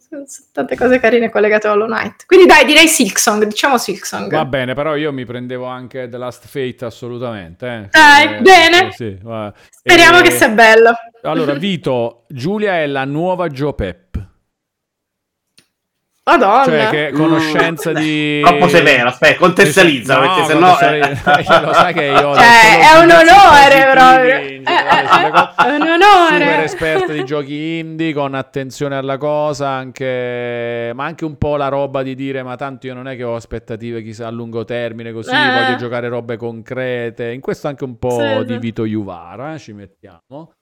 sono 0.10 0.26
tante 0.52 0.76
cose 0.76 0.99
carine 0.99 1.30
collegate 1.30 1.68
a 1.68 1.72
Hollow 1.72 1.88
Knight. 1.88 2.26
Quindi 2.26 2.45
dai, 2.45 2.66
direi 2.66 2.90
Silksong, 2.90 3.45
diciamo 3.45 3.78
Silksong. 3.78 4.30
Va 4.30 4.44
bene, 4.44 4.74
però 4.74 4.98
io 4.98 5.14
mi 5.14 5.24
prendevo 5.24 5.64
anche 5.64 6.10
The 6.10 6.18
Last 6.18 6.45
Fate 6.45 6.84
assolutamente. 6.84 7.68
Eh. 7.68 7.88
Dai, 7.90 8.36
eh, 8.36 8.41
bene. 8.41 8.91
Sì, 8.91 9.18
Speriamo 9.70 10.20
e... 10.20 10.24
che 10.24 10.32
sia 10.32 10.49
bello. 10.49 10.91
Allora, 11.22 11.54
Vito, 11.54 12.26
Giulia 12.28 12.82
è 12.82 12.86
la 12.86 13.06
nuova 13.06 13.48
Joe 13.48 13.74
Pep. 13.74 14.27
Madonna. 16.28 16.64
Cioè, 16.66 16.90
che 16.90 17.12
conoscenza 17.14 17.94
di. 17.94 18.41
Troppo 18.44 18.68
severo, 18.68 19.08
aspetta, 19.08 19.38
contestualizza. 19.38 20.16
No, 20.16 20.20
perché 20.20 20.44
sennò. 20.44 20.80
Eh... 20.80 21.62
lo 21.66 21.74
sai 21.74 21.94
che 21.94 22.04
io. 22.04 22.16
Cioè, 22.36 22.80
è 22.82 22.99
un 23.02 23.10
onore 23.10 23.91
proprio. 23.91 24.36
Eh, 24.36 24.62
è 24.62 25.76
un 25.76 25.82
onore. 25.82 26.45
Super 26.45 26.60
esperto 26.60 27.12
di 27.14 27.24
giochi 27.24 27.78
indie, 27.78 28.14
con 28.14 28.34
attenzione 28.36 28.98
alla 28.98 29.18
cosa, 29.18 29.70
anche... 29.70 30.91
ma 30.94 31.06
anche 31.06 31.24
un 31.24 31.38
po' 31.38 31.56
la 31.56 31.70
roba 31.70 32.04
di 32.04 32.14
dire: 32.14 32.44
ma 32.44 32.58
tanto 32.58 32.88
io 32.88 32.94
non 32.94 33.08
è 33.08 33.16
che 33.16 33.24
ho 33.24 33.36
aspettative 33.36 34.04
chissà 34.04 34.28
a 34.28 34.32
lungo 34.32 34.66
termine, 34.66 35.14
così 35.14 35.32
eh. 35.32 35.62
voglio 35.64 35.78
giocare 35.78 36.10
robe 36.10 36.36
concrete. 36.36 37.32
In 37.32 37.40
questo 37.40 37.70
anche 37.70 37.86
un 37.86 37.98
po' 37.98 38.20
sì, 38.20 38.45
di 38.45 38.58
Vito 38.58 38.86
Juvara, 38.86 39.54
eh, 39.54 39.60
ci 39.60 39.72
mettiamo. 39.72 40.56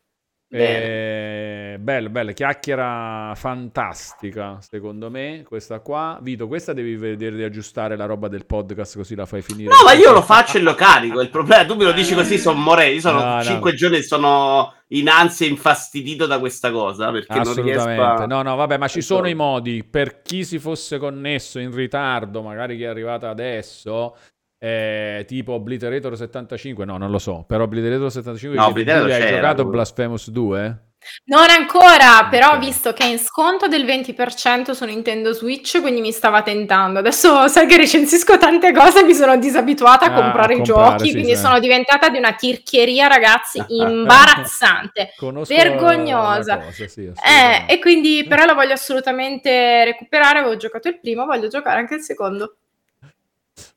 Eh, 0.47 1.77
bello, 1.79 2.09
bello, 2.09 2.31
chiacchiera 2.31 3.33
fantastica 3.35 4.57
secondo 4.61 5.09
me 5.09 5.43
questa 5.45 5.79
qua. 5.79 6.19
Vito, 6.21 6.47
questa 6.47 6.71
devi 6.71 6.95
vedere 6.95 7.35
di 7.35 7.43
aggiustare 7.43 7.95
la 7.95 8.05
roba 8.05 8.27
del 8.27 8.45
podcast 8.45 8.95
così 8.95 9.15
la 9.15 9.25
fai 9.25 9.41
finire. 9.41 9.69
No, 9.69 9.83
ma 9.83 9.93
io 9.93 10.11
lo 10.11 10.21
faccio 10.21 10.57
e 10.57 10.61
lo 10.61 10.75
carico. 10.75 11.19
Il 11.21 11.29
problema, 11.29 11.65
tu 11.65 11.75
me 11.75 11.85
lo 11.85 11.91
dici 11.91 12.13
così, 12.13 12.37
sono 12.37 12.59
morei. 12.59 12.95
Io 12.95 13.01
sono 13.01 13.35
no, 13.35 13.43
cinque 13.43 13.71
no. 13.71 13.77
giorni 13.77 13.97
e 13.97 14.03
sono 14.03 14.73
in 14.89 15.09
ansia 15.09 15.47
infastidito 15.47 16.27
da 16.27 16.37
questa 16.39 16.71
cosa 16.71 17.11
perché 17.11 17.39
non 17.39 17.55
riesco 17.55 17.89
a... 17.89 18.25
No, 18.25 18.43
no, 18.43 18.55
vabbè, 18.55 18.77
ma 18.77 18.87
ci 18.87 19.01
sono 19.01 19.27
i 19.27 19.33
modi 19.33 19.83
per 19.83 20.21
chi 20.21 20.45
si 20.45 20.59
fosse 20.59 20.99
connesso 20.99 21.59
in 21.59 21.73
ritardo, 21.73 22.43
magari 22.43 22.77
chi 22.77 22.83
è 22.83 22.87
arrivato 22.87 23.27
adesso, 23.27 24.15
eh, 24.57 25.25
tipo 25.27 25.53
Obliterator 25.53 26.15
75, 26.15 26.85
no, 26.85 26.97
non 26.97 27.11
lo 27.11 27.19
so, 27.19 27.43
però 27.47 27.63
Obliterator 27.63 28.11
75 28.11 28.59
no, 28.59 28.67
Obliterator 28.67 29.11
hai 29.11 29.27
giocato 29.27 29.61
pure. 29.63 29.75
Blasphemous 29.75 30.29
2? 30.29 30.79
Non 31.25 31.49
ancora, 31.49 32.27
però 32.29 32.53
ho 32.53 32.57
visto 32.57 32.91
che 32.93 33.03
è 33.03 33.07
in 33.07 33.19
sconto 33.19 33.67
del 33.67 33.85
20% 33.85 34.71
su 34.71 34.85
Nintendo 34.85 35.33
Switch, 35.33 35.79
quindi 35.79 36.01
mi 36.01 36.11
stava 36.11 36.41
tentando. 36.41 36.99
Adesso 36.99 37.47
sai 37.47 37.67
che 37.67 37.77
recensisco 37.77 38.37
tante 38.37 38.73
cose, 38.73 39.03
mi 39.03 39.13
sono 39.13 39.37
disabituata 39.37 40.05
a 40.05 40.13
ah, 40.13 40.21
comprare 40.21 40.55
a 40.55 40.57
i 40.57 40.63
giochi, 40.63 41.05
sì, 41.05 41.11
quindi 41.11 41.35
sì. 41.35 41.41
sono 41.41 41.59
diventata 41.59 42.09
di 42.09 42.17
una 42.17 42.33
tirchieria, 42.33 43.07
ragazzi, 43.07 43.63
imbarazzante, 43.69 45.13
vergognosa. 45.47 46.57
Cosa, 46.57 46.87
sì, 46.87 47.03
eh, 47.05 47.65
e 47.67 47.79
quindi 47.79 48.25
però 48.27 48.45
la 48.45 48.53
voglio 48.53 48.73
assolutamente 48.73 49.83
recuperare, 49.85 50.39
avevo 50.39 50.57
giocato 50.57 50.87
il 50.87 50.99
primo, 50.99 51.25
voglio 51.25 51.47
giocare 51.47 51.79
anche 51.79 51.95
il 51.95 52.01
secondo. 52.01 52.57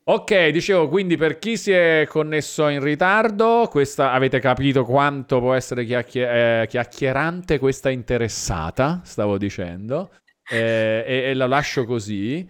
Ok, 0.05 0.49
dicevo, 0.49 0.89
quindi 0.89 1.15
per 1.15 1.37
chi 1.37 1.55
si 1.55 1.71
è 1.71 2.05
connesso 2.09 2.67
in 2.67 2.81
ritardo, 2.81 3.67
questa, 3.69 4.11
avete 4.11 4.39
capito 4.39 4.83
quanto 4.83 5.39
può 5.39 5.53
essere 5.53 5.85
chiacchier- 5.85 6.63
eh, 6.63 6.67
chiacchierante 6.67 7.59
questa 7.59 7.89
interessata, 7.89 9.01
stavo 9.03 9.37
dicendo, 9.37 10.11
eh, 10.49 11.03
e, 11.07 11.15
e 11.29 11.33
la 11.33 11.47
lascio 11.47 11.85
così. 11.85 12.45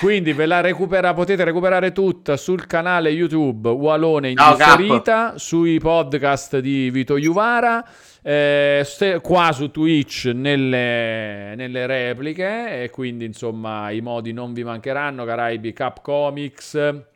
Quindi 0.00 0.32
ve 0.32 0.46
la 0.46 0.60
recupera, 0.60 1.14
potete 1.14 1.44
recuperare 1.44 1.92
tutta 1.92 2.36
sul 2.36 2.66
canale 2.66 3.10
YouTube 3.10 3.68
Walone 3.68 4.30
Indifferita, 4.30 5.38
sui 5.38 5.78
podcast 5.78 6.58
di 6.58 6.90
Vito 6.90 7.16
Juvara, 7.18 7.86
eh, 8.22 8.84
qua 9.22 9.52
su 9.52 9.70
Twitch 9.70 10.26
nelle, 10.34 11.54
nelle, 11.54 11.86
repliche 11.86 12.82
e 12.82 12.90
quindi 12.90 13.26
insomma 13.26 13.90
i 13.90 14.00
modi 14.00 14.32
non 14.32 14.52
vi 14.52 14.64
mancheranno, 14.64 15.24
Caraibi 15.24 15.72
Cap 15.72 16.00
Comics 16.02 17.10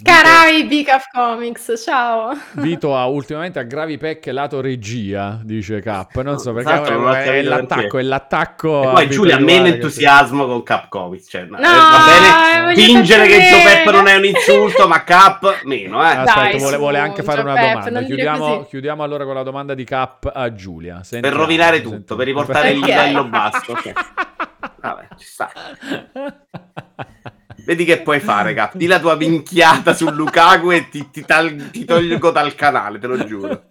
Caraibi 0.00 0.84
Caf 0.84 1.06
Comics, 1.10 1.74
ciao. 1.84 2.30
Vito 2.52 2.96
ha 2.96 3.06
ultimamente 3.06 3.58
a 3.58 3.64
gravi 3.64 3.98
pecche 3.98 4.30
lato 4.30 4.60
regia, 4.60 5.40
dice 5.42 5.80
Cap. 5.80 6.20
Non 6.22 6.38
so 6.38 6.52
perché 6.52 6.72
esatto, 6.72 7.10
è, 7.10 7.22
è, 7.24 7.42
l'attacco, 7.42 7.98
è 7.98 8.02
l'attacco. 8.02 8.82
E 8.82 8.92
poi 8.92 9.10
Giulia 9.10 9.36
ha 9.36 9.40
meno 9.40 9.66
entusiasmo 9.66 10.46
con 10.46 10.62
Cap 10.62 10.88
Comics. 10.88 11.26
Cioè, 11.28 11.46
no, 11.46 11.58
va 11.58 12.04
bene 12.06 12.74
fingere 12.76 13.26
che 13.26 13.40
Joe 13.40 13.62
Pep 13.64 13.90
non 13.92 14.06
è 14.06 14.14
un 14.14 14.24
insulto, 14.24 14.86
ma 14.86 15.02
Cap 15.02 15.62
meno. 15.64 16.00
Eh. 16.00 16.06
Aspetta, 16.06 16.40
Dai, 16.42 16.58
vuole, 16.58 16.76
vuole, 16.76 16.98
anche 17.00 17.24
fare 17.24 17.40
una 17.40 17.54
Pep, 17.54 17.72
domanda. 17.72 18.02
Chiudiamo, 18.04 18.64
chiudiamo, 18.66 19.02
allora 19.02 19.24
con 19.24 19.34
la 19.34 19.42
domanda 19.42 19.74
di 19.74 19.82
Cap 19.82 20.30
a 20.32 20.54
Giulia. 20.54 21.02
Sentiamo, 21.02 21.36
per 21.36 21.44
rovinare 21.44 21.80
tutto, 21.82 21.90
sentiamo. 21.90 22.20
per 22.20 22.26
riportare 22.28 22.70
il 22.70 22.78
livello 22.78 23.24
basso. 23.24 23.74
Vabbè, 24.80 25.08
ci 25.16 25.26
sta. 25.26 25.50
Vedi 27.68 27.84
che 27.84 28.00
puoi 28.00 28.18
fare, 28.18 28.54
Cap. 28.54 28.76
Di 28.76 28.86
la 28.86 28.98
tua 28.98 29.14
minchiata 29.14 29.92
su 29.92 30.08
Lukaku 30.08 30.70
e 30.70 30.88
ti, 30.88 31.10
ti, 31.10 31.22
tal- 31.26 31.68
ti 31.70 31.84
tolgo 31.84 32.30
dal 32.30 32.54
canale, 32.54 32.98
te 32.98 33.06
lo 33.06 33.22
giuro. 33.26 33.64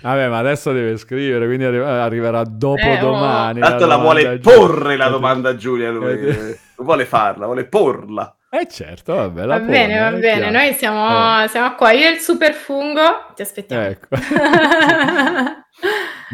Vabbè, 0.00 0.28
ma 0.28 0.38
adesso 0.38 0.70
deve 0.70 0.96
scrivere, 0.96 1.44
quindi 1.46 1.64
arri- 1.64 1.82
arriverà 1.82 2.44
dopo 2.44 2.86
eh, 2.86 2.98
domani. 2.98 3.60
Oh. 3.60 3.64
Tanto 3.64 3.86
la, 3.86 3.96
la 3.96 4.00
vuole 4.00 4.38
porre 4.38 4.96
la 4.96 5.08
domanda 5.08 5.56
Giulia, 5.56 5.90
lui. 5.90 6.20
non 6.22 6.56
vuole 6.76 7.04
farla, 7.04 7.46
vuole 7.46 7.64
porla. 7.64 8.32
Eh 8.56 8.68
certo, 8.68 9.14
vabbè, 9.14 9.46
va 9.46 9.56
pone, 9.58 9.68
bene, 9.68 9.98
va 9.98 10.12
bene, 10.12 10.48
noi 10.48 10.74
siamo, 10.74 11.42
eh. 11.42 11.48
siamo, 11.48 11.74
qua, 11.74 11.90
io 11.90 12.06
e 12.06 12.12
il 12.12 12.18
super 12.20 12.52
fungo, 12.52 13.32
ti 13.34 13.42
aspettiamo. 13.42 13.82
Ecco. 13.82 14.06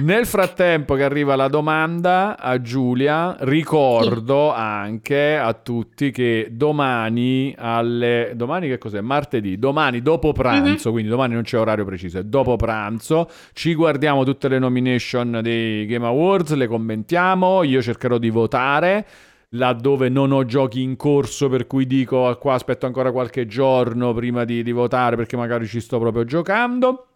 Nel 0.05 0.27
frattempo 0.27 0.97
che 0.97 1.03
arriva 1.03 1.35
la 1.35 1.49
domanda 1.49 2.37
a 2.39 2.61
Giulia, 2.61 3.37
ricordo 3.41 4.53
sì. 4.55 4.61
anche 4.61 5.39
a 5.39 5.55
tutti 5.55 6.11
che 6.11 6.49
domani 6.51 7.55
alle... 7.57 8.33
domani 8.35 8.69
che 8.69 8.77
cos'è? 8.77 9.01
Martedì, 9.01 9.59
domani 9.59 10.03
dopo 10.03 10.33
pranzo, 10.33 10.69
mm-hmm. 10.69 10.93
quindi 10.93 11.09
domani 11.09 11.33
non 11.33 11.43
c'è 11.43 11.59
orario 11.59 11.87
preciso, 11.87 12.19
è 12.19 12.25
dopo 12.25 12.57
pranzo, 12.57 13.31
ci 13.55 13.75
guardiamo 13.75 14.25
tutte 14.25 14.49
le 14.49 14.59
nomination 14.59 15.41
dei 15.43 15.87
Game 15.87 16.05
Awards, 16.05 16.53
le 16.53 16.67
commentiamo, 16.67 17.63
io 17.63 17.81
cercherò 17.81 18.19
di 18.19 18.29
votare 18.29 19.07
laddove 19.51 20.09
non 20.09 20.33
ho 20.33 20.45
giochi 20.45 20.83
in 20.83 20.97
corso 20.97 21.49
per 21.49 21.67
cui 21.67 21.87
dico 21.87 22.29
ah, 22.29 22.37
qua 22.37 22.55
aspetto 22.55 22.87
ancora 22.87 23.11
qualche 23.11 23.47
giorno 23.47 24.13
prima 24.13 24.45
di, 24.45 24.63
di 24.63 24.73
votare 24.73 25.17
perché 25.17 25.37
magari 25.37 25.67
ci 25.67 25.81
sto 25.81 25.99
proprio 25.99 26.25
giocando. 26.25 27.07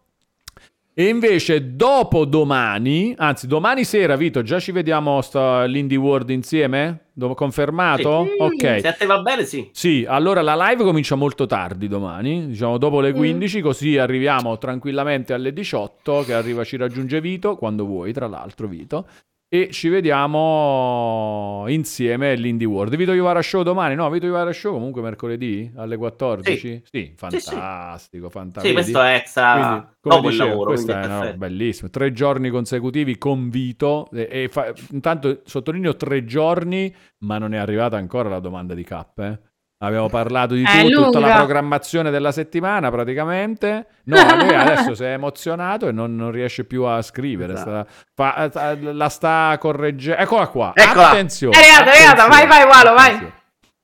E 0.96 1.08
invece 1.08 1.74
dopo 1.74 2.24
domani, 2.24 3.12
anzi 3.18 3.48
domani 3.48 3.82
sera, 3.82 4.14
Vito, 4.14 4.42
già 4.42 4.60
ci 4.60 4.70
vediamo 4.70 5.20
sta, 5.22 5.64
l'Indie 5.64 5.98
World 5.98 6.30
insieme? 6.30 7.06
Do- 7.12 7.34
confermato? 7.34 8.24
Sì, 8.24 8.36
ok. 8.38 8.80
Se 8.80 8.86
a 8.86 8.92
te 8.92 9.04
va 9.04 9.20
bene, 9.20 9.44
sì. 9.44 9.68
Sì, 9.72 10.06
allora 10.08 10.40
la 10.40 10.54
live 10.54 10.84
comincia 10.84 11.16
molto 11.16 11.46
tardi 11.46 11.88
domani, 11.88 12.46
diciamo 12.46 12.78
dopo 12.78 13.00
le 13.00 13.12
15, 13.12 13.58
mm. 13.58 13.62
così 13.62 13.98
arriviamo 13.98 14.56
tranquillamente 14.56 15.32
alle 15.32 15.52
18, 15.52 16.22
che 16.22 16.32
arriva, 16.32 16.62
ci 16.62 16.76
raggiunge 16.76 17.20
Vito, 17.20 17.56
quando 17.56 17.84
vuoi, 17.84 18.12
tra 18.12 18.28
l'altro, 18.28 18.68
Vito 18.68 19.06
e 19.54 19.68
ci 19.70 19.88
vediamo 19.88 21.64
insieme 21.68 22.32
all'Indie 22.32 22.66
World. 22.66 22.96
Vito 22.96 23.12
Iovara 23.12 23.40
Show 23.40 23.62
domani? 23.62 23.94
No, 23.94 24.10
Vito 24.10 24.26
Iovara 24.26 24.52
Show 24.52 24.72
comunque 24.72 25.00
mercoledì 25.00 25.70
alle 25.76 25.96
14? 25.96 26.58
Sì, 26.58 26.82
sì 26.82 27.12
fantastico, 27.14 28.26
sì, 28.26 28.32
fantastico. 28.32 28.66
Sì, 28.66 28.72
questo 28.72 29.00
è 29.00 29.14
extra 29.14 29.94
quindi, 30.00 30.28
dicevo, 30.28 30.28
il 30.28 30.36
lavoro. 30.50 30.70
Questo 30.70 30.92
è 30.92 31.06
no, 31.06 31.34
bellissimo. 31.36 31.88
Tre 31.88 32.10
giorni 32.10 32.50
consecutivi 32.50 33.16
con 33.16 33.48
Vito 33.48 34.08
e, 34.10 34.26
e 34.28 34.48
fa, 34.48 34.72
intanto 34.90 35.42
sottolineo 35.44 35.94
tre 35.94 36.24
giorni, 36.24 36.92
ma 37.18 37.38
non 37.38 37.54
è 37.54 37.56
arrivata 37.56 37.96
ancora 37.96 38.28
la 38.28 38.40
domanda 38.40 38.74
di 38.74 38.82
K, 38.82 39.04
eh? 39.18 39.38
Abbiamo 39.86 40.08
parlato 40.08 40.54
di 40.54 40.64
tutto, 40.64 41.04
tutta 41.04 41.18
la 41.20 41.36
programmazione 41.36 42.10
della 42.10 42.32
settimana 42.32 42.90
praticamente. 42.90 43.86
No, 44.04 44.16
lui 44.36 44.54
adesso 44.54 44.94
si 44.94 45.04
è 45.04 45.12
emozionato 45.12 45.88
e 45.88 45.92
non, 45.92 46.14
non 46.16 46.30
riesce 46.30 46.64
più 46.64 46.82
a 46.84 47.02
scrivere. 47.02 47.54
Esatto. 47.54 47.88
Sta, 48.12 48.50
fa, 48.50 48.76
la 48.80 49.08
sta 49.08 49.56
correggendo. 49.58 50.20
Eccola 50.20 50.46
qua. 50.48 50.72
Eccola. 50.74 51.10
Attenzione. 51.10 51.56
È 51.56 51.68
arrivata, 51.68 51.92
è 51.92 51.96
arrivata. 51.96 52.26
Vai, 52.28 52.46
vai, 52.46 52.62
Walo, 52.64 52.94
vai. 52.94 53.32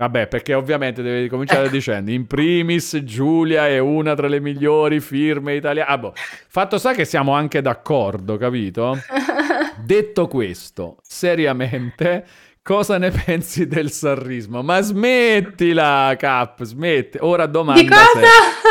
Vabbè, 0.00 0.28
perché 0.28 0.54
ovviamente 0.54 1.02
devi 1.02 1.28
cominciare 1.28 1.64
ecco. 1.64 1.72
dicendo 1.72 2.10
in 2.10 2.26
primis 2.26 3.02
Giulia 3.04 3.68
è 3.68 3.78
una 3.78 4.14
tra 4.14 4.28
le 4.28 4.40
migliori 4.40 4.98
firme 4.98 5.56
italiane. 5.56 5.90
Ah, 5.90 5.98
boh. 5.98 6.14
Fatto 6.14 6.78
sta 6.78 6.94
che 6.94 7.04
siamo 7.04 7.34
anche 7.34 7.60
d'accordo, 7.60 8.38
capito? 8.38 8.96
Detto 9.76 10.26
questo, 10.26 10.96
seriamente 11.02 12.24
Cosa 12.62 12.98
ne 12.98 13.10
pensi 13.24 13.66
del 13.66 13.90
sarrismo? 13.90 14.62
Ma 14.62 14.80
smettila, 14.80 16.14
Cap, 16.18 16.62
smetti. 16.62 17.18
Ora 17.20 17.46
domanda 17.46 17.96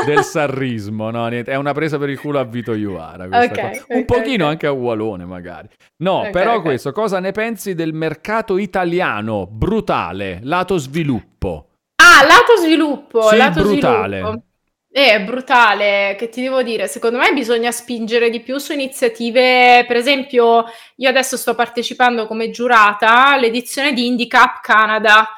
del 0.05 0.23
sarrismo, 0.23 1.09
no? 1.09 1.27
Niente. 1.27 1.51
È 1.51 1.55
una 1.55 1.73
presa 1.73 1.97
per 1.97 2.09
il 2.09 2.19
culo 2.19 2.39
a 2.39 2.43
Vito 2.43 2.73
Iuara. 2.73 3.25
Okay, 3.25 3.81
Un 3.87 4.05
pochino 4.05 4.43
okay. 4.43 4.53
anche 4.53 4.67
a 4.67 4.71
Ualone, 4.71 5.25
magari. 5.25 5.69
No, 5.97 6.19
okay, 6.19 6.31
però 6.31 6.61
questo, 6.61 6.91
cosa 6.91 7.19
ne 7.19 7.31
pensi 7.31 7.73
del 7.73 7.93
mercato 7.93 8.57
italiano? 8.57 9.47
Brutale, 9.49 10.39
lato 10.43 10.77
sviluppo. 10.77 11.69
Ah, 11.95 12.23
lato 12.25 12.61
sviluppo, 12.61 13.21
sì, 13.23 13.37
lato 13.37 13.61
brutale. 13.61 14.19
Sviluppo. 14.19 14.43
Eh, 14.91 15.11
è 15.13 15.23
brutale, 15.23 16.15
che 16.17 16.29
ti 16.29 16.41
devo 16.41 16.63
dire? 16.63 16.87
Secondo 16.87 17.19
me 17.19 17.31
bisogna 17.31 17.71
spingere 17.71 18.31
di 18.31 18.39
più 18.39 18.57
su 18.57 18.73
iniziative, 18.73 19.85
per 19.87 19.95
esempio, 19.95 20.65
io 20.95 21.09
adesso 21.09 21.37
sto 21.37 21.53
partecipando 21.53 22.25
come 22.25 22.49
giurata 22.49 23.27
all'edizione 23.27 23.93
di 23.93 24.07
Indie 24.07 24.27
Cup 24.27 24.61
Canada, 24.61 25.29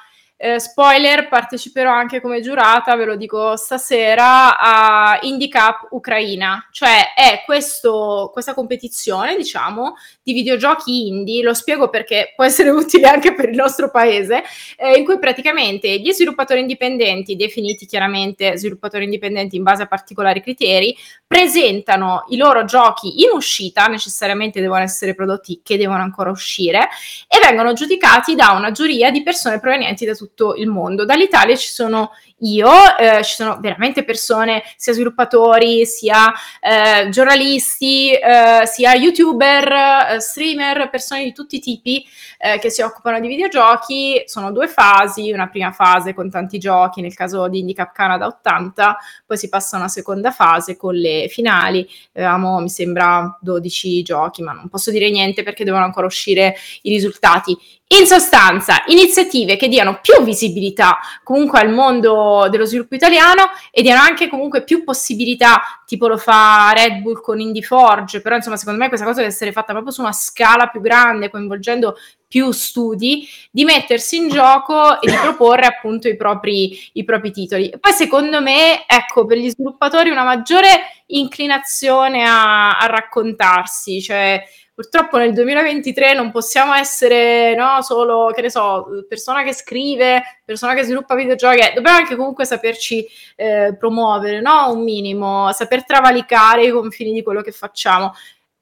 eh, 0.44 0.60
spoiler, 0.60 1.28
parteciperò 1.28 1.92
anche 1.92 2.20
come 2.20 2.42
giurata, 2.42 2.96
ve 2.96 3.06
lo 3.06 3.16
dico 3.16 3.56
stasera, 3.56 4.58
a 4.58 5.20
Indie 5.22 5.50
Cup 5.50 5.90
Ucraina, 5.92 6.68
cioè 6.72 7.14
è 7.14 7.44
questo, 7.46 8.32
questa 8.34 8.56
competizione, 8.56 9.36
diciamo, 9.36 9.94
di 10.24 10.34
videogiochi 10.34 11.10
indie, 11.10 11.44
lo 11.44 11.54
spiego 11.54 11.90
perché 11.90 12.34
può 12.36 12.44
essere 12.44 12.72
utile 12.74 13.08
anche 13.08 13.36
per 13.36 13.50
il 13.50 13.56
nostro 13.56 13.92
paese, 13.92 14.42
eh, 14.78 14.98
in 14.98 15.06
cui 15.06 15.20
praticamente 15.20 16.00
gli 16.00 16.12
sviluppatori 16.12 16.62
indipendenti, 16.62 17.36
definiti 17.36 17.86
chiaramente 17.86 18.58
sviluppatori 18.58 19.04
indipendenti 19.04 19.58
in 19.58 19.64
base 19.64 19.84
a 19.84 19.88
particolari 19.88 20.42
criteri, 20.42 20.98
presentano 21.28 22.26
i 22.30 22.38
loro 22.38 22.66
giochi 22.66 23.22
in 23.22 23.30
uscita, 23.32 23.86
necessariamente 23.86 24.60
devono 24.60 24.82
essere 24.82 25.14
prodotti 25.14 25.62
che 25.64 25.78
devono 25.78 26.02
ancora 26.02 26.32
uscire, 26.32 26.90
e 27.28 27.40
vengono 27.48 27.74
giudicati 27.74 28.34
da 28.34 28.54
una 28.54 28.72
giuria 28.72 29.12
di 29.12 29.22
persone 29.22 29.60
provenienti 29.60 30.04
da 30.04 30.16
tutto 30.16 30.30
tutto 30.34 30.56
il 30.56 30.68
mondo. 30.68 31.06
Dall'Italia 31.06 31.56
ci 31.56 31.68
sono 31.68 32.12
io, 32.42 32.70
eh, 32.98 33.24
ci 33.24 33.36
sono 33.36 33.60
veramente 33.60 34.04
persone, 34.04 34.64
sia 34.76 34.94
sviluppatori, 34.94 35.86
sia 35.86 36.32
eh, 36.60 37.10
giornalisti, 37.10 38.14
eh, 38.14 38.62
sia 38.66 38.94
youtuber, 38.94 39.72
eh, 40.14 40.20
streamer, 40.20 40.90
persone 40.90 41.24
di 41.24 41.34
tutti 41.34 41.58
i 41.58 41.60
tipi 41.60 42.06
eh, 42.38 42.60
che 42.60 42.70
si 42.70 42.82
occupano 42.82 43.20
di 43.20 43.28
videogiochi. 43.28 44.24
Sono 44.26 44.52
due 44.52 44.68
fasi, 44.68 45.32
una 45.32 45.50
prima 45.50 45.72
fase 45.72 46.14
con 46.14 46.30
tanti 46.30 46.58
giochi, 46.58 47.02
nel 47.02 47.14
caso 47.14 47.48
di 47.48 47.60
Indicap 47.60 47.94
Canada 47.94 48.26
80, 48.28 48.98
poi 49.26 49.38
si 49.38 49.50
passa 49.50 49.76
a 49.76 49.80
una 49.80 49.90
seconda 49.90 50.32
fase 50.32 50.78
con 50.78 50.96
le 50.96 51.28
finali. 51.30 51.88
Avevamo, 52.14 52.60
mi 52.60 52.70
sembra, 52.70 53.38
12 53.42 54.02
giochi, 54.02 54.42
ma 54.42 54.54
non 54.54 54.70
posso 54.70 54.92
dire 54.92 55.10
niente 55.10 55.44
perché 55.44 55.64
devono 55.64 55.84
ancora 55.84 56.06
uscire 56.06 56.56
i 56.82 56.90
risultati. 56.90 57.58
In 58.00 58.08
sostanza, 58.08 58.84
iniziative 58.88 59.58
che 59.58 59.68
diano 59.68 60.00
più 60.02 60.24
visibilità 60.24 61.00
comunque 61.24 61.60
al 61.60 61.72
mondo 61.72 62.31
dello 62.50 62.66
sviluppo 62.66 62.96
italiano 62.96 63.50
e 63.72 63.82
diano 63.82 64.02
anche 64.02 64.28
comunque 64.28 64.64
più 64.64 64.84
possibilità, 64.84 65.62
tipo 65.86 66.08
lo 66.08 66.18
fa 66.18 66.72
Red 66.74 67.02
Bull 67.02 67.22
con 67.22 67.40
Indie 67.40 67.62
Forge, 67.62 68.22
però 68.22 68.36
insomma 68.36 68.58
secondo 68.58 68.80
me 68.80 68.88
questa 68.88 69.06
cosa 69.06 69.20
deve 69.20 69.32
essere 69.32 69.52
fatta 69.52 69.72
proprio 69.72 69.92
su 69.92 70.02
una 70.02 70.12
scala 70.12 70.68
più 70.68 70.82
grande, 70.82 71.30
coinvolgendo 71.30 71.96
più 72.32 72.52
studi, 72.52 73.28
di 73.52 73.66
mettersi 73.66 74.16
in 74.16 74.30
gioco 74.30 75.02
e 75.02 75.12
di 75.12 75.18
proporre 75.18 75.66
appunto 75.66 76.08
i 76.08 76.16
propri, 76.16 76.80
i 76.94 77.04
propri 77.04 77.32
titoli. 77.32 77.74
Poi 77.78 77.92
secondo 77.92 78.42
me, 78.42 78.86
ecco, 78.88 79.26
per 79.26 79.38
gli 79.38 79.50
sviluppatori 79.50 80.10
una 80.10 80.24
maggiore 80.24 81.04
inclinazione 81.08 82.24
a, 82.24 82.78
a 82.78 82.86
raccontarsi, 82.86 84.02
cioè 84.02 84.42
purtroppo 84.74 85.18
nel 85.18 85.34
2023 85.34 86.14
non 86.14 86.32
possiamo 86.32 86.74
essere 86.74 87.56
no, 87.56 87.82
solo, 87.82 88.32
che 88.34 88.42
ne 88.42 88.50
so, 88.50 89.06
persona 89.08 89.44
che 89.44 89.54
scrive, 89.54 90.42
persona 90.46 90.74
che 90.74 90.84
sviluppa 90.84 91.16
videogiochi, 91.16 91.60
eh, 91.60 91.74
dobbiamo 91.74 91.98
anche 91.98 92.16
comunque 92.16 92.46
saperci 92.46 93.06
eh, 93.36 93.76
promuovere, 93.78 94.42
no? 94.42 94.72
Un 94.72 94.84
minimo, 94.84 95.52
saper 95.52 95.86
travalicare 95.86 96.66
i 96.66 96.72
confini 96.72 97.14
di 97.14 97.24
quello 97.24 97.42
che 97.42 97.52
facciamo. 97.52 98.14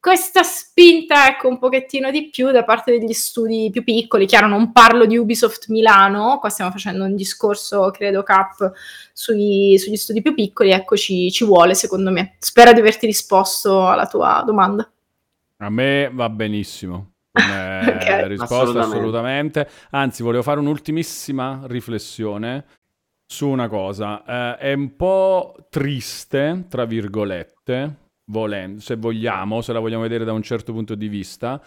questa 0.02 0.44
spinta, 0.44 1.28
ecco, 1.28 1.50
un 1.50 1.60
pochettino 1.60 2.10
di 2.10 2.30
più 2.30 2.52
da 2.52 2.64
parte 2.64 2.98
degli 2.98 3.14
studi 3.14 3.70
più 3.72 3.84
piccoli. 3.84 4.26
Chiaro, 4.26 4.48
non 4.48 4.72
parlo 4.72 5.06
di 5.06 5.18
Ubisoft 5.18 5.68
Milano, 5.70 6.40
qua 6.40 6.50
stiamo 6.50 6.72
facendo 6.72 7.04
un 7.04 7.16
discorso, 7.16 7.92
credo, 7.92 8.24
cap 8.24 8.72
sui, 9.14 9.78
sugli 9.78 9.98
studi 9.98 10.22
più 10.22 10.34
piccoli, 10.34 10.72
ecco, 10.72 10.96
ci, 10.96 11.30
ci 11.32 11.44
vuole, 11.46 11.74
secondo 11.76 12.12
me. 12.12 12.36
Spero 12.40 12.72
di 12.74 12.80
averti 12.80 13.06
risposto 13.06 13.88
alla 13.88 14.08
tua 14.08 14.42
domanda. 14.46 14.90
A 15.62 15.70
me 15.70 16.10
va 16.14 16.30
benissimo. 16.30 17.14
okay. 17.32 18.28
risposta 18.28 18.56
assolutamente. 18.56 18.96
assolutamente. 18.96 19.70
Anzi, 19.92 20.24
volevo 20.24 20.44
fare 20.44 20.60
un'ultimissima 20.60 21.62
riflessione 21.66 22.66
su 23.26 23.48
una 23.48 23.68
cosa. 23.68 24.58
Eh, 24.58 24.58
è 24.58 24.74
un 24.74 24.96
po' 24.96 25.56
triste, 25.70 26.66
tra 26.70 26.86
virgolette, 26.86 27.96
volendo, 28.32 28.82
se 28.82 28.96
vogliamo, 28.96 29.62
se 29.62 29.74
la 29.74 29.80
vogliamo 29.80 30.04
vedere 30.04 30.24
da 30.24 30.34
un 30.34 30.42
certo 30.42 30.74
punto 30.74 30.96
di 30.96 31.08
vista, 31.08 31.62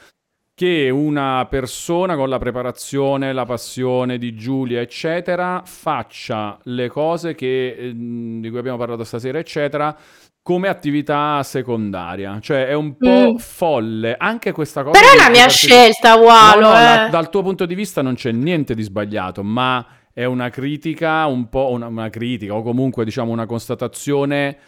che 0.55 0.91
una 0.91 1.47
persona 1.49 2.15
con 2.17 2.29
la 2.29 2.39
preparazione, 2.39 3.33
la 3.33 3.45
passione 3.45 4.19
di 4.19 4.35
Giulia, 4.35 4.81
eccetera, 4.81 5.63
faccia 5.65 6.59
le 6.65 6.89
cose 6.89 7.35
che, 7.35 7.75
ehm, 7.77 8.41
di 8.41 8.49
cui 8.51 8.59
abbiamo 8.59 8.79
parlato 8.79 9.05
stasera, 9.05 9.39
eccetera, 9.39 9.97
come 10.43 10.69
attività 10.69 11.43
secondaria. 11.43 12.39
Cioè 12.41 12.67
è 12.67 12.75
un 12.75 12.97
po' 12.97 13.33
mm. 13.33 13.37
folle 13.37 14.17
anche 14.19 14.53
questa 14.53 14.83
cosa. 14.83 14.99
Però 14.99 15.13
è 15.13 15.17
la 15.17 15.31
mia 15.31 15.49
scelta, 15.49 16.17
Walo. 16.17 16.61
No, 16.61 16.69
no, 16.69 16.79
eh. 16.79 16.83
la, 16.83 17.09
dal 17.11 17.31
tuo 17.31 17.43
punto 17.43 17.65
di 17.65 17.75
vista 17.75 18.03
non 18.03 18.15
c'è 18.15 18.33
niente 18.33 18.75
di 18.75 18.83
sbagliato, 18.83 19.43
ma 19.43 19.87
è 20.13 20.25
una 20.25 20.51
critica, 20.51 21.27
un 21.27 21.49
po' 21.49 21.71
una, 21.71 21.87
una 21.87 22.11
critica, 22.11 22.55
o 22.55 22.63
comunque 22.63 23.05
diciamo 23.05 23.31
una 23.31 23.47
constatazione 23.47 24.59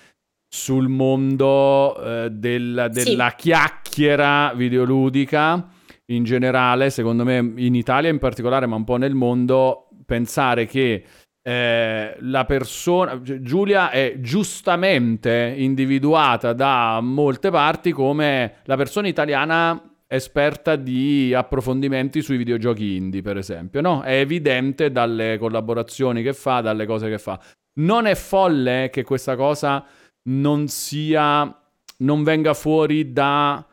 sul 0.49 0.89
mondo 0.89 2.01
eh, 2.01 2.31
del, 2.31 2.89
della 2.93 3.29
sì. 3.31 3.37
chiacchiera 3.37 4.53
videoludica 4.55 5.69
in 6.07 6.23
generale, 6.23 6.91
secondo 6.91 7.25
me 7.25 7.39
in 7.57 7.75
Italia 7.75 8.11
in 8.11 8.19
particolare, 8.19 8.67
ma 8.67 8.77
un 8.77 8.85
po' 8.85 8.97
nel 8.97 9.15
mondo, 9.15 9.89
pensare 10.07 10.67
che 10.67 11.05
eh, 11.47 12.17
la 12.21 12.45
persona, 12.47 13.21
Giulia 13.21 13.91
è 13.91 14.15
giustamente 14.19 15.53
individuata 15.55 16.55
da 16.55 17.01
molte 17.03 17.51
parti 17.51 17.93
come 17.93 18.55
la 18.65 18.77
persona 18.77 19.09
italiana 19.09 19.91
esperta 20.07 20.77
di 20.77 21.35
approfondimenti 21.35 22.23
sui 22.23 22.39
videogiochi 22.39 22.97
indie, 22.97 23.21
per 23.21 23.37
esempio, 23.37 23.83
no? 23.83 24.01
È 24.01 24.15
evidente 24.15 24.91
dalle 24.91 25.37
collaborazioni 25.39 26.23
che 26.23 26.33
fa, 26.33 26.63
dalle 26.63 26.87
cose 26.87 27.11
che 27.11 27.19
fa. 27.19 27.39
Non 27.81 28.07
è 28.07 28.15
folle 28.15 28.89
che 28.91 29.03
questa 29.03 29.37
cosa 29.37 29.85
non 30.31 30.69
sia, 30.69 31.61
non 31.99 32.23
venga 32.23 32.55
fuori 32.55 33.13
da 33.13 33.67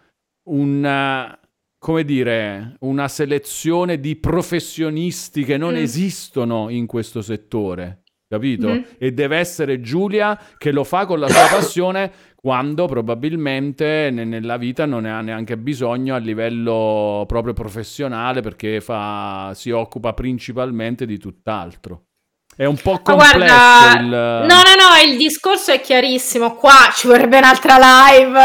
un, 0.50 1.38
come 1.82 2.04
dire, 2.04 2.76
una 2.82 3.08
selezione 3.08 4.00
di 4.00 4.16
professionisti 4.16 5.44
che 5.44 5.58
non 5.58 5.74
mm. 5.74 5.78
esistono 5.78 6.70
in 6.70 6.86
questo 6.86 7.24
settore, 7.24 8.04
capito? 8.28 8.70
Mm. 8.70 8.82
E 9.00 9.12
deve 9.14 9.38
essere 9.38 9.82
Giulia 9.82 10.40
che 10.60 10.72
lo 10.72 10.84
fa 10.84 11.08
con 11.08 11.20
la 11.20 11.28
sua 11.28 11.48
passione 11.50 12.12
quando 12.36 12.86
probabilmente 12.86 14.12
nella 14.12 14.58
vita 14.58 14.86
non 14.86 15.02
ne 15.02 15.12
ha 15.12 15.22
neanche 15.22 15.58
bisogno 15.58 16.14
a 16.14 16.20
livello 16.20 17.24
proprio 17.26 17.54
professionale 17.54 18.42
perché 18.42 18.80
fa, 18.80 19.52
si 19.56 19.72
occupa 19.72 20.14
principalmente 20.14 21.08
di 21.08 21.18
tutt'altro. 21.18 22.10
È 22.54 22.66
un 22.66 22.76
po' 22.76 23.00
complesso 23.02 23.38
guarda, 23.38 23.98
il... 23.98 24.06
No, 24.08 24.44
no, 24.46 24.76
no, 24.76 25.10
il 25.10 25.16
discorso 25.16 25.72
è 25.72 25.80
chiarissimo. 25.80 26.56
Qua 26.56 26.92
ci 26.94 27.08
vorrebbe 27.08 27.38
un'altra 27.38 27.78
live. 27.80 28.40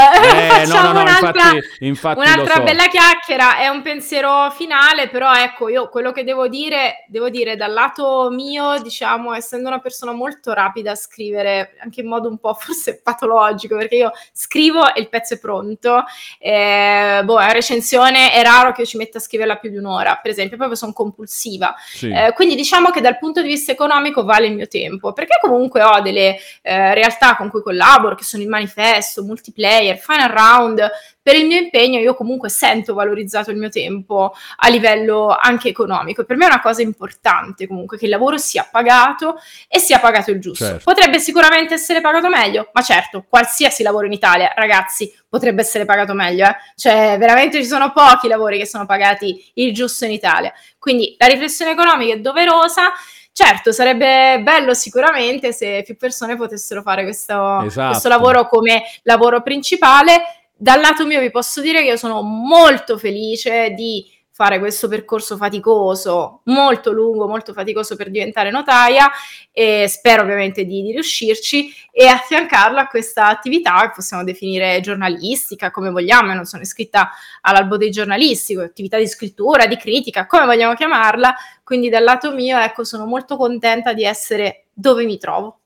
Eh, 0.63 0.67
no, 0.71 0.81
no, 0.81 0.93
no, 0.93 1.01
un'altra, 1.01 1.55
infatti, 1.55 1.85
infatti 1.87 2.19
un'altra 2.21 2.55
so. 2.55 2.63
bella 2.63 2.87
chiacchiera. 2.87 3.59
È 3.59 3.67
un 3.67 3.83
pensiero 3.83 4.53
finale, 4.53 5.09
però 5.09 5.35
ecco, 5.35 5.69
io 5.69 5.89
quello 5.89 6.13
che 6.13 6.23
devo 6.23 6.47
dire, 6.47 7.05
devo 7.09 7.31
dire 7.31 7.57
dal 7.57 7.73
lato 7.73 8.29
mio, 8.31 8.81
diciamo, 8.81 9.35
essendo 9.35 9.67
una 9.67 9.81
persona 9.81 10.13
molto 10.13 10.53
rapida 10.53 10.93
a 10.93 10.95
scrivere, 10.95 11.75
anche 11.83 12.03
in 12.03 12.07
modo 12.07 12.29
un 12.29 12.39
po' 12.39 12.55
forse 12.59 13.01
patologico, 13.03 13.77
perché 13.77 13.97
io 13.97 14.13
scrivo 14.33 14.95
e 14.95 15.01
il 15.01 15.09
pezzo 15.09 15.35
è 15.35 15.39
pronto. 15.41 16.05
Eh, 16.39 17.23
boh, 17.25 17.39
la 17.39 17.51
recensione 17.51 18.31
è 18.31 18.41
raro 18.43 18.71
che 18.71 18.83
io 18.83 18.87
ci 18.87 18.99
metta 18.99 19.19
a 19.19 19.21
scriverla 19.21 19.57
più 19.57 19.69
di 19.69 19.79
un'ora, 19.79 20.21
per 20.23 20.31
esempio, 20.31 20.57
proprio 20.57 20.77
sono 20.79 20.93
compulsiva. 20.93 21.75
Sì. 21.77 22.09
Eh, 22.09 22.33
quindi 22.35 22.55
diciamo 22.55 22.91
che 22.91 23.01
dal 23.01 23.19
punto 23.19 23.43
di 23.43 23.49
vista 23.49 23.73
economico 23.73 23.95
economico 23.97 24.25
vale 24.25 24.47
il 24.47 24.55
mio 24.55 24.69
tempo, 24.69 25.13
perché 25.13 25.39
comunque 25.41 25.83
ho 25.83 26.01
delle 26.01 26.37
eh, 26.63 26.95
realtà 26.95 27.37
con 27.37 27.49
cui 27.49 27.63
collaboro, 27.63 28.15
che 28.15 28.25
sono 28.25 28.43
il 28.43 28.49
manifesto, 28.49 29.23
multiplayer, 29.23 29.99
final 29.99 30.29
round, 30.29 30.91
per 31.27 31.35
il 31.35 31.47
mio 31.47 31.59
impegno 31.59 31.99
io 31.99 32.15
comunque 32.15 32.49
sento 32.49 32.95
valorizzato 32.95 33.51
il 33.51 33.57
mio 33.57 33.69
tempo 33.69 34.33
a 34.59 34.69
livello 34.69 35.37
anche 35.37 35.69
economico. 35.69 36.23
Per 36.23 36.37
me 36.37 36.45
è 36.45 36.49
una 36.49 36.61
cosa 36.61 36.83
importante 36.83 37.67
comunque 37.67 37.99
che 37.99 38.05
il 38.05 38.13
lavoro 38.13 38.39
sia 38.39 38.69
pagato 38.71 39.35
e 39.67 39.81
sia 39.81 39.99
pagato 39.99 40.31
il 40.31 40.41
giusto. 40.41 40.65
Certo. 40.65 40.83
Potrebbe 40.85 41.19
sicuramente 41.19 41.75
essere 41.75 42.01
pagato 42.01 42.29
meglio, 42.29 42.71
ma 42.73 42.81
certo, 42.81 43.25
qualsiasi 43.29 43.83
lavoro 43.83 44.07
in 44.07 44.13
Italia, 44.13 44.53
ragazzi, 44.55 45.13
potrebbe 45.29 45.63
essere 45.63 45.85
pagato 45.85 46.15
meglio. 46.15 46.47
Eh? 46.47 46.55
Cioè, 46.77 47.17
veramente 47.19 47.61
ci 47.61 47.67
sono 47.67 47.91
pochi 47.91 48.29
lavori 48.29 48.59
che 48.59 48.67
sono 48.67 48.87
pagati 48.87 49.51
il 49.55 49.75
giusto 49.75 50.05
in 50.05 50.13
Italia. 50.13 50.53
Quindi 50.79 51.17
la 51.19 51.27
riflessione 51.27 51.73
economica 51.73 52.15
è 52.15 52.21
doverosa 52.21 52.93
Certo, 53.39 53.71
sarebbe 53.71 54.41
bello 54.41 54.73
sicuramente 54.73 55.53
se 55.53 55.83
più 55.85 55.95
persone 55.99 56.37
potessero 56.37 56.81
fare 56.81 57.03
questo, 57.03 57.61
esatto. 57.65 57.91
questo 57.91 58.09
lavoro 58.09 58.49
come 58.49 58.85
lavoro 59.03 59.43
principale. 59.43 60.23
Dal 60.57 60.81
lato 60.81 61.05
mio 61.05 61.21
vi 61.21 61.31
posso 61.31 61.61
dire 61.61 61.83
che 61.83 61.89
io 61.89 61.97
sono 61.99 62.23
molto 62.23 62.97
felice 62.97 63.75
di 63.77 64.03
fare 64.37 64.59
questo 64.59 64.87
percorso 64.87 65.39
faticoso, 65.39 66.43
molto 66.45 66.93
lungo, 66.93 67.27
molto 67.27 67.55
faticoso 67.55 67.97
per 67.97 68.11
diventare 68.11 68.51
notaia 68.51 69.11
e 69.51 69.87
spero 69.89 70.25
ovviamente 70.25 70.67
di, 70.67 70.83
di 70.83 70.93
riuscirci 70.93 71.73
e 71.91 72.07
affiancarlo 72.07 72.79
a 72.79 72.87
questa 72.87 73.29
attività 73.29 73.81
che 73.87 73.93
possiamo 73.95 74.25
definire 74.25 74.81
giornalistica, 74.81 75.71
come 75.71 75.89
vogliamo, 75.89 76.29
io 76.29 76.35
non 76.35 76.45
sono 76.45 76.61
iscritta 76.61 77.13
all'albo 77.41 77.79
dei 77.79 77.91
giornalisti, 77.91 78.55
attività 78.57 78.99
di 78.99 79.09
scrittura, 79.09 79.65
di 79.65 79.79
critica, 79.79 80.27
come 80.27 80.45
vogliamo 80.45 80.75
chiamarla, 80.75 81.35
quindi 81.65 81.89
dal 81.89 82.05
lato 82.05 82.31
mio 82.35 82.59
ecco 82.59 82.85
sono 82.85 83.07
molto 83.07 83.39
contenta 83.39 83.95
di 83.95 84.05
essere 84.05 84.67
dove 84.75 85.07
mi 85.07 85.17
trovo. 85.17 85.61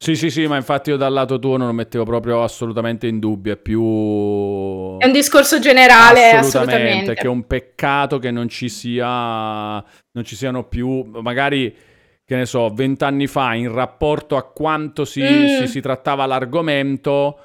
Sì, 0.00 0.14
sì, 0.14 0.30
sì, 0.30 0.46
ma 0.46 0.54
infatti 0.54 0.90
io 0.90 0.96
dal 0.96 1.12
lato 1.12 1.40
tuo 1.40 1.56
non 1.56 1.66
lo 1.66 1.72
mettevo 1.72 2.04
proprio 2.04 2.44
assolutamente 2.44 3.08
in 3.08 3.18
dubbio, 3.18 3.54
è 3.54 3.56
più... 3.56 4.96
È 4.96 5.06
un 5.06 5.12
discorso 5.12 5.58
generale, 5.58 6.30
assolutamente, 6.30 6.84
assolutamente. 6.84 7.14
che 7.14 7.22
è 7.22 7.28
un 7.28 7.46
peccato 7.48 8.20
che 8.20 8.30
non 8.30 8.48
ci 8.48 8.68
sia, 8.68 9.04
non 9.04 10.24
ci 10.24 10.36
siano 10.36 10.68
più, 10.68 11.02
magari, 11.20 11.74
che 12.24 12.36
ne 12.36 12.46
so, 12.46 12.68
vent'anni 12.68 13.26
fa, 13.26 13.54
in 13.54 13.72
rapporto 13.72 14.36
a 14.36 14.44
quanto 14.44 15.04
si, 15.04 15.20
mm. 15.20 15.58
si, 15.58 15.66
si 15.66 15.80
trattava 15.80 16.26
l'argomento, 16.26 17.40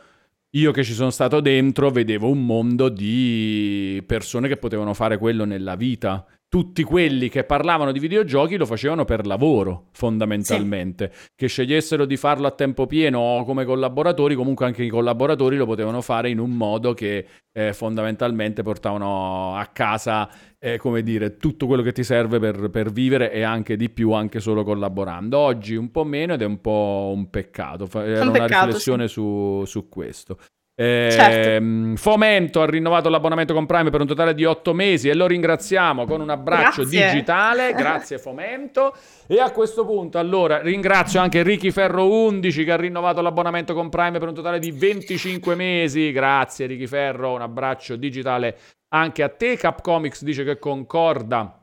io 0.52 0.72
che 0.72 0.84
ci 0.84 0.94
sono 0.94 1.10
stato 1.10 1.40
dentro 1.40 1.90
vedevo 1.90 2.30
un 2.30 2.46
mondo 2.46 2.90
di 2.90 4.04
persone 4.06 4.48
che 4.48 4.58
potevano 4.58 4.94
fare 4.94 5.18
quello 5.18 5.46
nella 5.46 5.76
vita 5.76 6.24
tutti 6.54 6.84
quelli 6.84 7.30
che 7.30 7.46
parlavano 7.46 7.92
di 7.92 7.98
videogiochi 7.98 8.58
lo 8.58 8.68
facevano 8.68 9.06
per 9.06 9.26
lavoro, 9.26 9.88
fondamentalmente. 9.92 11.10
Sì. 11.12 11.28
Che 11.36 11.48
scegliessero 11.48 12.06
di 12.06 12.16
farlo 12.16 12.46
a 12.46 12.52
tempo 12.52 12.86
pieno 12.86 13.18
o 13.18 13.44
come 13.44 13.66
collaboratori, 13.66 14.36
comunque 14.36 14.68
anche 14.68 14.84
i 14.84 14.90
collaboratori 14.90 15.58
lo 15.58 15.66
potevano 15.66 16.02
fare 16.02 16.30
in 16.30 16.38
un 16.38 16.52
modo 16.52 16.94
che 16.94 17.26
eh, 17.52 17.74
fondamentalmente 17.74 18.62
portavano 18.62 19.58
a 19.58 19.66
casa, 19.74 20.30
eh, 20.60 20.78
come 20.78 21.02
dire, 21.02 21.38
tutto 21.38 21.66
quello 21.66 21.82
che 21.82 21.92
ti 21.92 22.04
serve 22.04 22.38
per, 22.38 22.70
per, 22.70 22.92
vivere 22.92 23.32
e 23.32 23.42
anche 23.42 23.76
di 23.76 23.90
più, 23.90 24.12
anche 24.12 24.40
solo 24.40 24.64
collaborando. 24.64 25.36
Oggi 25.40 25.74
un 25.74 25.90
po' 25.90 26.04
meno 26.04 26.34
ed 26.34 26.44
è 26.44 26.46
un 26.46 26.62
po' 26.62 27.12
un 27.16 27.32
peccato. 27.32 27.90
Era 28.00 28.22
un 28.22 28.28
una 28.28 28.44
peccato, 28.44 28.66
riflessione 28.68 29.08
sì. 29.08 29.14
su, 29.14 29.64
su 29.66 29.90
questo. 29.90 30.38
Eh, 30.76 31.10
certo. 31.12 31.96
Fomento 31.98 32.62
ha 32.62 32.66
rinnovato 32.66 33.08
l'abbonamento 33.08 33.54
con 33.54 33.68
Prime 33.68 33.92
per 33.92 34.02
un 34.02 34.08
totale 34.08 34.34
di 34.34 34.44
8 34.44 34.74
mesi 34.74 35.08
e 35.08 35.14
lo 35.14 35.28
ringraziamo 35.28 36.06
con 36.06 36.20
un 36.20 36.30
abbraccio 36.30 36.82
Grazie. 36.82 37.12
digitale. 37.12 37.74
Grazie 37.78 38.18
Fomento. 38.18 38.96
E 39.28 39.40
a 39.40 39.52
questo 39.52 39.86
punto, 39.86 40.18
allora, 40.18 40.62
ringrazio 40.62 41.20
anche 41.20 41.44
Ricky 41.44 41.72
Ferro 41.72 42.10
11 42.10 42.64
che 42.64 42.72
ha 42.72 42.78
rinnovato 42.78 43.22
l'abbonamento 43.22 43.74
con 43.74 43.90
Prime 43.90 44.18
per 44.18 44.28
un 44.28 44.34
totale 44.34 44.60
di 44.60 44.72
25 44.72 45.56
mesi. 45.56 46.12
Grazie 46.12 46.66
Ricky 46.66 46.88
Ferro, 46.88 47.34
un 47.34 47.42
abbraccio 47.42 47.96
digitale 47.96 48.58
anche 48.90 49.22
a 49.22 49.30
te. 49.30 49.58
Capcomics 49.58 50.24
dice 50.24 50.44
che 50.44 50.58
concorda. 50.58 51.63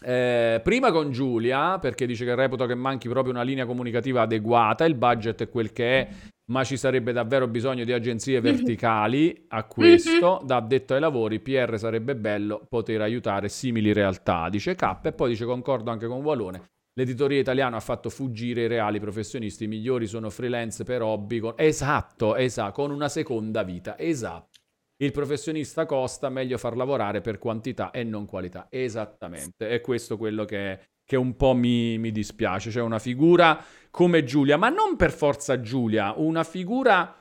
Eh, 0.00 0.60
prima 0.62 0.92
con 0.92 1.10
Giulia, 1.10 1.78
perché 1.78 2.06
dice 2.06 2.24
che 2.24 2.34
reputa 2.34 2.66
che 2.66 2.74
manchi 2.74 3.08
proprio 3.08 3.32
una 3.32 3.42
linea 3.42 3.66
comunicativa 3.66 4.22
adeguata, 4.22 4.84
il 4.84 4.94
budget 4.94 5.42
è 5.42 5.48
quel 5.48 5.72
che 5.72 6.00
è, 6.00 6.08
ma 6.50 6.62
ci 6.62 6.76
sarebbe 6.76 7.12
davvero 7.12 7.48
bisogno 7.48 7.84
di 7.84 7.92
agenzie 7.92 8.40
verticali 8.40 9.46
a 9.48 9.64
questo. 9.64 10.42
Da 10.44 10.56
addetto 10.56 10.94
ai 10.94 11.00
lavori, 11.00 11.40
PR 11.40 11.78
sarebbe 11.78 12.16
bello 12.16 12.66
poter 12.68 13.00
aiutare 13.00 13.48
simili 13.48 13.92
realtà, 13.92 14.48
dice 14.50 14.74
K. 14.74 14.98
E 15.02 15.12
poi 15.12 15.30
dice 15.30 15.46
concordo 15.46 15.90
anche 15.90 16.06
con 16.06 16.22
Walone. 16.22 16.62
L'editoria 16.96 17.40
italiana 17.40 17.76
ha 17.76 17.80
fatto 17.80 18.08
fuggire 18.08 18.62
i 18.62 18.66
reali 18.68 19.00
professionisti, 19.00 19.64
i 19.64 19.68
migliori 19.68 20.06
sono 20.06 20.30
freelance 20.30 20.84
per 20.84 21.02
hobby. 21.02 21.40
Con... 21.40 21.54
Esatto, 21.56 22.36
esatto, 22.36 22.72
con 22.72 22.90
una 22.92 23.08
seconda 23.08 23.64
vita, 23.64 23.98
esatto. 23.98 24.53
Il 24.98 25.10
professionista 25.10 25.86
costa, 25.86 26.28
meglio 26.28 26.58
far 26.58 26.76
lavorare 26.76 27.20
per 27.20 27.38
quantità 27.38 27.90
e 27.90 28.04
non 28.04 28.26
qualità. 28.26 28.66
Esattamente, 28.70 29.68
è 29.68 29.80
questo 29.80 30.16
quello 30.16 30.44
che, 30.44 30.78
che 31.04 31.16
un 31.16 31.36
po' 31.36 31.54
mi, 31.54 31.98
mi 31.98 32.12
dispiace. 32.12 32.70
Cioè 32.70 32.82
una 32.82 32.98
figura 32.98 33.62
come 33.90 34.24
Giulia, 34.24 34.56
ma 34.56 34.68
non 34.68 34.96
per 34.96 35.12
forza 35.12 35.60
Giulia, 35.60 36.14
una 36.16 36.44
figura 36.44 37.16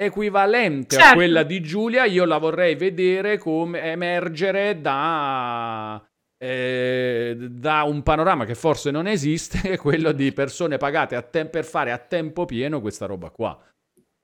equivalente 0.00 0.94
certo. 0.94 1.10
a 1.10 1.14
quella 1.14 1.42
di 1.42 1.60
Giulia, 1.60 2.04
io 2.04 2.24
la 2.24 2.38
vorrei 2.38 2.76
vedere 2.76 3.36
come 3.36 3.82
emergere 3.82 4.80
da, 4.80 6.00
eh, 6.38 7.36
da 7.36 7.82
un 7.82 8.02
panorama 8.04 8.44
che 8.44 8.54
forse 8.54 8.92
non 8.92 9.08
esiste, 9.08 9.60
che 9.60 9.72
è 9.72 9.76
quello 9.76 10.12
di 10.12 10.32
persone 10.32 10.76
pagate 10.76 11.28
te- 11.30 11.46
per 11.46 11.64
fare 11.64 11.90
a 11.90 11.98
tempo 11.98 12.44
pieno 12.44 12.80
questa 12.80 13.06
roba 13.06 13.30
qua. 13.30 13.60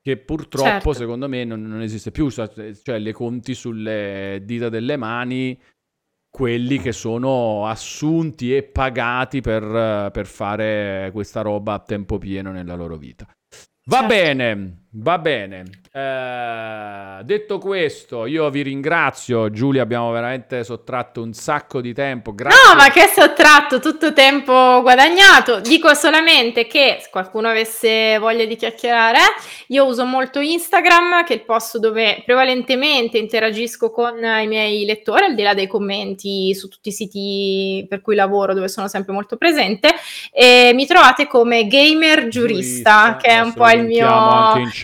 Che 0.05 0.17
purtroppo, 0.17 0.69
certo. 0.69 0.93
secondo 0.93 1.27
me, 1.27 1.43
non, 1.45 1.63
non, 1.63 1.81
esiste 1.81 2.11
più. 2.11 2.29
Cioè, 2.29 2.99
le 2.99 3.11
conti 3.11 3.55
sulle 3.55 4.39
dita 4.43 4.69
delle 4.69 4.97
mani 4.97 5.59
quelli 6.29 6.77
che 6.77 6.91
sono 6.91 7.65
assunti 7.65 8.55
e 8.55 8.61
pagati 8.61 9.41
per, 9.41 10.11
per 10.11 10.27
fare 10.27 11.09
questa 11.11 11.41
roba 11.41 11.73
a 11.73 11.79
tempo 11.79 12.19
pieno 12.19 12.51
nella 12.51 12.75
loro 12.75 12.97
vita. 12.97 13.25
Va 13.85 14.01
certo. 14.01 14.13
bene, 14.13 14.84
va 14.95 15.17
bene. 15.17 15.63
Eh, 15.91 17.23
detto 17.23 17.57
questo, 17.57 18.25
io 18.25 18.49
vi 18.49 18.61
ringrazio. 18.63 19.49
Giulia, 19.49 19.81
abbiamo 19.81 20.11
veramente 20.11 20.63
sottratto 20.65 21.21
un 21.21 21.31
sacco 21.31 21.79
di 21.79 21.93
tempo. 21.93 22.35
Grazie. 22.35 22.59
No, 22.67 22.75
ma 22.75 22.89
che 22.89 23.09
sottratto? 23.15 23.79
Tutto 23.79 24.11
tempo 24.11 24.81
guadagnato. 24.81 25.61
Dico 25.61 25.93
solamente 25.93 26.67
che 26.67 26.97
se 26.99 27.07
qualcuno 27.09 27.47
avesse 27.47 28.17
voglia 28.19 28.43
di 28.43 28.57
chiacchierare, 28.57 29.19
io 29.67 29.85
uso 29.85 30.03
molto 30.03 30.39
Instagram, 30.39 31.23
che 31.23 31.33
è 31.33 31.37
il 31.37 31.45
posto 31.45 31.79
dove 31.79 32.21
prevalentemente 32.25 33.17
interagisco 33.17 33.89
con 33.89 34.17
i 34.17 34.47
miei 34.47 34.83
lettori, 34.83 35.23
al 35.23 35.35
di 35.35 35.43
là 35.43 35.53
dei 35.53 35.67
commenti 35.67 36.53
su 36.53 36.67
tutti 36.67 36.89
i 36.89 36.91
siti 36.91 37.85
per 37.87 38.01
cui 38.01 38.15
lavoro, 38.15 38.53
dove 38.53 38.67
sono 38.67 38.89
sempre 38.89 39.13
molto 39.13 39.37
presente. 39.37 39.93
E 40.33 40.71
mi 40.73 40.85
trovate 40.85 41.25
come 41.27 41.67
gamer 41.67 42.27
giurista, 42.27 42.43
giurista 42.45 43.17
che 43.17 43.27
è 43.27 43.39
un 43.39 43.53
po' 43.53 43.69
il 43.69 43.85
mio, 43.85 44.05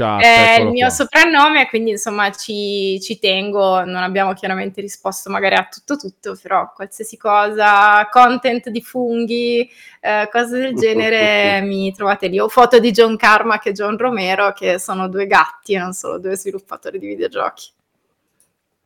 chat, 0.01 0.21
è 0.21 0.59
il 0.61 0.67
mio 0.69 0.89
soprannome, 0.89 1.67
quindi 1.67 1.91
insomma 1.91 2.31
ci, 2.31 2.99
ci, 3.01 3.19
tengo, 3.19 3.83
non 3.83 3.97
abbiamo 3.97 4.33
chiaramente 4.33 4.81
risposto 4.81 5.29
magari 5.29 5.55
a 5.55 5.67
tutto 5.69 5.95
tutto, 5.97 6.37
però 6.41 6.71
qualsiasi 6.73 7.17
cosa, 7.17 8.07
content 8.09 8.69
di 8.69 8.81
funghi, 8.81 9.69
eh, 9.99 10.29
cose 10.31 10.57
del 10.57 10.73
genere, 10.79 11.61
mi 11.61 11.93
trovate 11.93 12.27
lì. 12.27 12.39
Ho 12.39 12.49
foto 12.49 12.79
di 12.79 12.91
John 12.91 13.17
Carmack 13.17 13.67
e 13.67 13.71
John 13.73 13.97
Romero, 13.97 14.53
che 14.53 14.79
sono 14.79 15.07
due 15.07 15.27
gatti 15.27 15.73
e 15.73 15.77
non 15.77 15.93
solo 15.93 16.19
due 16.19 16.35
sviluppatori 16.35 16.99
di 16.99 17.07
videogiochi. 17.07 17.71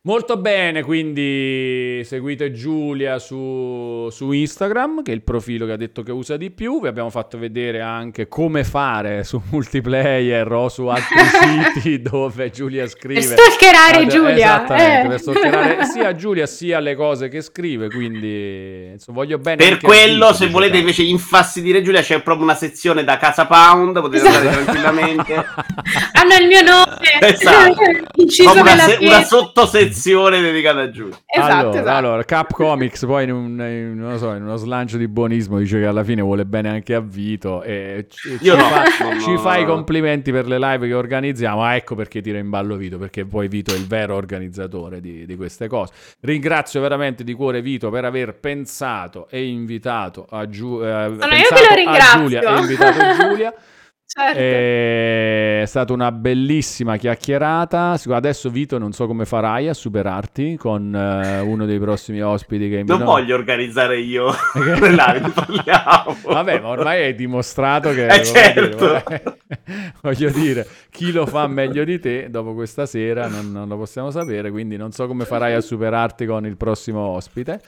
Molto 0.06 0.36
bene, 0.36 0.84
quindi 0.84 2.00
seguite 2.04 2.52
Giulia 2.52 3.18
su, 3.18 4.06
su, 4.12 4.30
Instagram, 4.30 5.02
che 5.02 5.10
è 5.10 5.14
il 5.14 5.22
profilo 5.22 5.66
che 5.66 5.72
ha 5.72 5.76
detto 5.76 6.04
che 6.04 6.12
usa 6.12 6.36
di 6.36 6.52
più. 6.52 6.80
Vi 6.80 6.86
abbiamo 6.86 7.10
fatto 7.10 7.36
vedere 7.38 7.80
anche 7.80 8.28
come 8.28 8.62
fare 8.62 9.24
su 9.24 9.42
multiplayer 9.50 10.52
o 10.52 10.68
su 10.68 10.86
altri 10.86 11.16
siti 11.74 12.02
dove 12.02 12.50
Giulia 12.50 12.86
scrive. 12.86 13.14
Per 13.14 13.36
stalkerare 13.36 14.04
ah, 14.04 14.06
Giulia. 14.06 14.34
Esattamente, 14.36 15.06
eh. 15.06 15.08
per 15.08 15.20
stalkerare 15.20 15.84
sia 15.90 16.14
Giulia 16.14 16.46
sia 16.46 16.78
le 16.78 16.94
cose 16.94 17.26
che 17.26 17.40
scrive, 17.40 17.90
quindi 17.90 18.90
insomma, 18.92 19.18
voglio 19.18 19.38
bene. 19.38 19.56
Per 19.56 19.80
quello, 19.80 20.32
se 20.32 20.46
volete 20.50 20.76
invece 20.76 21.02
infastidire 21.02 21.82
Giulia, 21.82 22.02
c'è 22.02 22.22
proprio 22.22 22.44
una 22.44 22.54
sezione 22.54 23.02
da 23.02 23.16
Casa 23.16 23.46
Pound, 23.46 24.00
potete 24.00 24.24
esatto. 24.24 24.36
andare 24.38 24.62
tranquillamente. 24.62 25.34
Hanno 26.14 26.34
il 26.40 26.46
mio 26.46 26.62
nome. 26.62 26.96
Esatto. 27.18 27.82
Inciso 28.14 28.52
una, 28.52 28.78
se- 28.78 28.98
una 29.00 29.24
sottosezione 29.24 29.94
sezione 29.96 30.40
dedicata 30.40 30.80
a 30.80 30.90
Giulia. 30.90 31.16
Esatto, 31.26 31.52
allora, 31.52 31.80
esatto. 31.80 31.96
allora, 31.96 32.24
Cap 32.24 32.52
Comics 32.52 33.04
poi 33.04 33.24
in, 33.24 33.32
un, 33.32 33.50
in, 33.60 34.14
so, 34.18 34.32
in, 34.32 34.42
uno 34.42 34.56
slancio 34.56 34.96
di 34.96 35.08
buonismo 35.08 35.58
dice 35.58 35.80
che 35.80 35.86
alla 35.86 36.04
fine 36.04 36.22
vuole 36.22 36.44
bene 36.44 36.68
anche 36.68 36.94
a 36.94 37.00
Vito 37.00 37.62
e 37.62 38.06
ci, 38.08 38.38
ci, 38.38 38.48
no, 38.48 38.56
fa, 38.56 38.82
no, 38.82 39.20
ci 39.20 39.32
no, 39.32 39.38
fa 39.38 39.56
i 39.56 39.64
complimenti 39.64 40.30
per 40.30 40.46
le 40.46 40.58
live 40.58 40.86
che 40.86 40.94
organizziamo. 40.94 41.62
Ah, 41.62 41.74
ecco 41.74 41.94
perché 41.94 42.20
tira 42.20 42.38
in 42.38 42.50
ballo 42.50 42.76
Vito, 42.76 42.98
perché 42.98 43.24
poi 43.24 43.48
Vito 43.48 43.74
è 43.74 43.76
il 43.76 43.86
vero 43.86 44.14
organizzatore 44.14 45.00
di, 45.00 45.26
di 45.26 45.36
queste 45.36 45.68
cose. 45.68 45.92
Ringrazio 46.20 46.80
veramente 46.80 47.24
di 47.24 47.32
cuore 47.32 47.62
Vito 47.62 47.90
per 47.90 48.04
aver 48.04 48.38
pensato 48.38 49.28
e 49.30 49.46
invitato 49.46 50.26
a, 50.28 50.48
Giu- 50.48 50.82
eh, 50.82 51.14
Sono 51.18 51.34
io 51.34 51.48
che 51.48 51.66
lo 51.68 51.74
ringrazio. 51.74 52.20
Giulia 52.20 52.40
e 52.40 52.58
invitato 52.60 52.98
Giulia. 53.28 53.54
Certo. 54.18 54.38
È 54.38 55.64
stata 55.66 55.92
una 55.92 56.10
bellissima 56.10 56.96
chiacchierata. 56.96 58.00
Adesso, 58.08 58.48
Vito, 58.48 58.78
non 58.78 58.92
so 58.92 59.06
come 59.06 59.26
farai 59.26 59.68
a 59.68 59.74
superarti 59.74 60.56
con 60.56 60.90
uh, 60.90 61.46
uno 61.46 61.66
dei 61.66 61.78
prossimi 61.78 62.22
ospiti 62.22 62.70
che 62.70 62.82
Non 62.82 63.04
voglio 63.04 63.34
organizzare 63.34 63.98
io 64.00 64.28
live, 64.56 65.32
parliamo. 65.34 66.16
Vabbè, 66.24 66.60
ma 66.60 66.68
ormai 66.68 67.02
hai 67.02 67.14
dimostrato 67.14 67.90
che. 67.90 68.06
Eh, 68.06 68.24
certo. 68.24 69.02
dire, 69.06 69.38
voglio 70.00 70.30
dire, 70.30 70.66
chi 70.90 71.12
lo 71.12 71.26
fa 71.26 71.46
meglio 71.46 71.84
di 71.84 72.00
te 72.00 72.30
dopo 72.30 72.54
questa 72.54 72.86
sera 72.86 73.28
non, 73.28 73.52
non 73.52 73.68
lo 73.68 73.76
possiamo 73.76 74.10
sapere. 74.10 74.50
Quindi 74.50 74.78
non 74.78 74.92
so 74.92 75.06
come 75.06 75.26
farai 75.26 75.52
a 75.52 75.60
superarti 75.60 76.24
con 76.24 76.46
il 76.46 76.56
prossimo 76.56 77.00
ospite. 77.00 77.60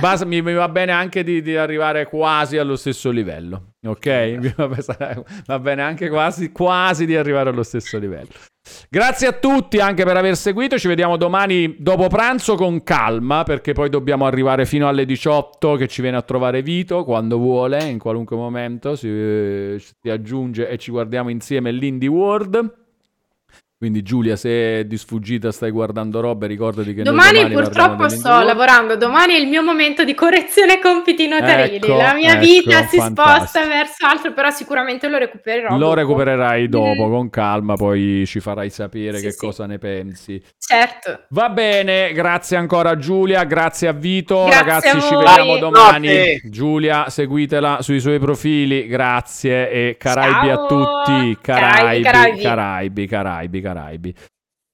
Basa, 0.00 0.24
mi, 0.24 0.42
mi, 0.42 0.54
va 0.54 0.68
bene 0.68 0.92
anche 0.92 1.22
di, 1.22 1.40
di, 1.40 1.56
arrivare 1.56 2.06
quasi 2.06 2.58
allo 2.58 2.76
stesso 2.76 3.10
livello, 3.10 3.74
ok? 3.86 4.54
Va 5.46 5.58
bene 5.58 5.82
anche 5.82 6.08
quasi, 6.08 6.50
quasi 6.50 7.06
di 7.06 7.14
arrivare 7.16 7.50
allo 7.50 7.62
stesso 7.62 7.98
livello. 7.98 8.30
Grazie 8.88 9.26
a 9.26 9.32
tutti 9.32 9.78
anche 9.78 10.04
per 10.04 10.16
aver 10.16 10.36
seguito. 10.36 10.78
Ci 10.78 10.88
vediamo 10.88 11.16
domani 11.16 11.76
dopo 11.78 12.08
pranzo 12.08 12.54
con 12.56 12.82
calma, 12.82 13.44
perché 13.44 13.72
poi 13.72 13.88
dobbiamo 13.88 14.26
arrivare 14.26 14.66
fino 14.66 14.88
alle 14.88 15.04
18 15.04 15.76
che 15.76 15.88
ci 15.88 16.02
viene 16.02 16.16
a 16.16 16.22
trovare 16.22 16.62
Vito 16.62 17.04
quando 17.04 17.38
vuole, 17.38 17.84
in 17.84 17.98
qualunque 17.98 18.36
momento 18.36 18.96
si, 18.96 19.76
si 19.78 20.10
aggiunge 20.10 20.68
e 20.68 20.78
ci 20.78 20.90
guardiamo 20.90 21.30
insieme 21.30 21.70
l'Indie 21.70 22.08
World. 22.08 22.80
Quindi 23.82 24.02
Giulia, 24.02 24.36
se 24.36 24.78
è 24.78 24.84
di 24.84 24.96
sfuggita 24.96 25.50
stai 25.50 25.72
guardando 25.72 26.20
robe, 26.20 26.46
ricordati 26.46 26.94
che 26.94 27.02
domani, 27.02 27.42
domani 27.42 27.52
purtroppo 27.52 28.08
sto 28.08 28.40
lavorando, 28.40 28.94
domani 28.94 29.34
è 29.34 29.38
il 29.38 29.48
mio 29.48 29.64
momento 29.64 30.04
di 30.04 30.14
correzione 30.14 30.78
compiti 30.78 31.26
notarili. 31.26 31.78
Ecco, 31.78 31.96
la 31.96 32.14
mia 32.14 32.34
ecco, 32.34 32.44
vita 32.44 32.86
si 32.86 32.98
fantastico. 32.98 33.38
sposta 33.38 33.66
verso 33.66 34.06
altro, 34.06 34.32
però 34.34 34.50
sicuramente 34.50 35.08
lo 35.08 35.18
recupererò. 35.18 35.72
Lo 35.72 35.78
dopo. 35.78 35.94
recupererai 35.94 36.68
dopo, 36.68 37.08
mm. 37.08 37.10
con 37.10 37.28
calma, 37.28 37.74
poi 37.74 38.22
ci 38.24 38.38
farai 38.38 38.70
sapere 38.70 39.16
sì, 39.16 39.24
che 39.24 39.32
sì. 39.32 39.38
cosa 39.38 39.66
ne 39.66 39.78
pensi. 39.78 40.40
Certo. 40.56 41.24
Va 41.30 41.48
bene, 41.48 42.12
grazie 42.12 42.56
ancora 42.56 42.96
Giulia, 42.96 43.42
grazie 43.42 43.88
a 43.88 43.92
Vito, 43.92 44.44
grazie 44.44 44.60
ragazzi 44.60 44.88
a 44.90 45.00
ci 45.00 45.16
vediamo 45.16 45.56
domani. 45.56 46.06
Notte. 46.06 46.40
Giulia, 46.44 47.10
seguitela 47.10 47.78
sui 47.80 47.98
suoi 47.98 48.20
profili, 48.20 48.86
grazie 48.86 49.68
e 49.68 49.96
Caraibi 49.98 50.46
Ciao. 50.46 50.62
a 50.62 50.66
tutti. 50.68 51.38
Caraibi, 51.42 52.02
Caraibi, 52.04 52.42
Caraibi, 52.42 53.06
Caraibi. 53.08 53.60
Caraibi. 53.60 53.70
Caraibi. 53.72 54.14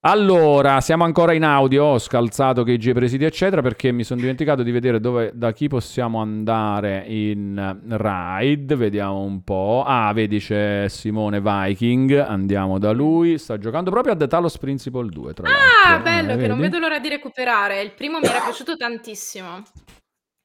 Allora, 0.03 0.81
siamo 0.81 1.03
ancora 1.03 1.33
in 1.33 1.43
audio, 1.43 1.85
ho 1.85 1.99
scalzato 1.99 2.62
che 2.62 2.77
G 2.77 2.93
presidi 2.93 3.25
eccetera 3.25 3.62
perché 3.62 3.91
mi 3.91 4.05
sono 4.05 4.20
dimenticato 4.20 4.62
di 4.62 4.70
vedere 4.70 5.01
dove, 5.01 5.33
da 5.35 5.53
chi 5.53 5.66
possiamo 5.66 6.20
andare 6.20 7.05
in 7.09 7.81
ride, 7.89 8.77
vediamo 8.77 9.23
un 9.23 9.43
po'. 9.43 9.83
Ah, 9.85 10.12
vedi 10.12 10.39
c'è 10.39 10.87
Simone 10.89 11.41
Viking, 11.41 12.12
andiamo 12.12 12.79
da 12.79 12.93
lui, 12.93 13.39
sta 13.39 13.59
giocando 13.59 13.91
proprio 13.91 14.12
a 14.12 14.16
The 14.16 14.29
Talos 14.29 14.57
Principle 14.57 15.09
2, 15.09 15.35
tra 15.35 15.49
ah, 15.49 15.51
l'altro. 15.51 15.95
Ah, 15.95 15.99
bello, 15.99 16.29
eh, 16.29 16.35
che 16.35 16.37
vedi? 16.43 16.49
non 16.49 16.61
vedo 16.61 16.79
l'ora 16.79 17.01
di 17.01 17.09
recuperare, 17.09 17.83
il 17.83 17.93
primo 17.93 18.20
mi 18.20 18.27
era 18.27 18.39
piaciuto 18.39 18.77
tantissimo. 18.77 19.65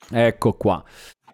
Ecco 0.09 0.53
qua. 0.53 0.83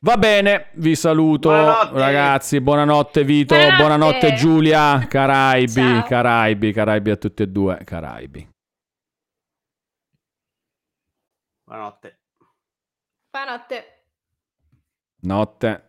Va 0.02 0.16
bene, 0.16 0.70
vi 0.76 0.96
saluto 0.96 1.50
buonanotte. 1.50 2.00
ragazzi, 2.00 2.62
buonanotte 2.62 3.24
Vito, 3.26 3.54
buonanotte, 3.54 3.84
buonanotte 3.84 4.34
Giulia, 4.34 5.06
Caraibi, 5.08 5.74
Ciao. 5.74 6.04
Caraibi, 6.04 6.72
Caraibi 6.72 7.10
a 7.10 7.16
tutti 7.18 7.44
e 7.44 7.48
due, 7.48 7.82
Caraibi. 7.84 8.50
Buonanotte. 11.66 12.20
Buonanotte. 13.30 14.04
Notte. 15.22 15.89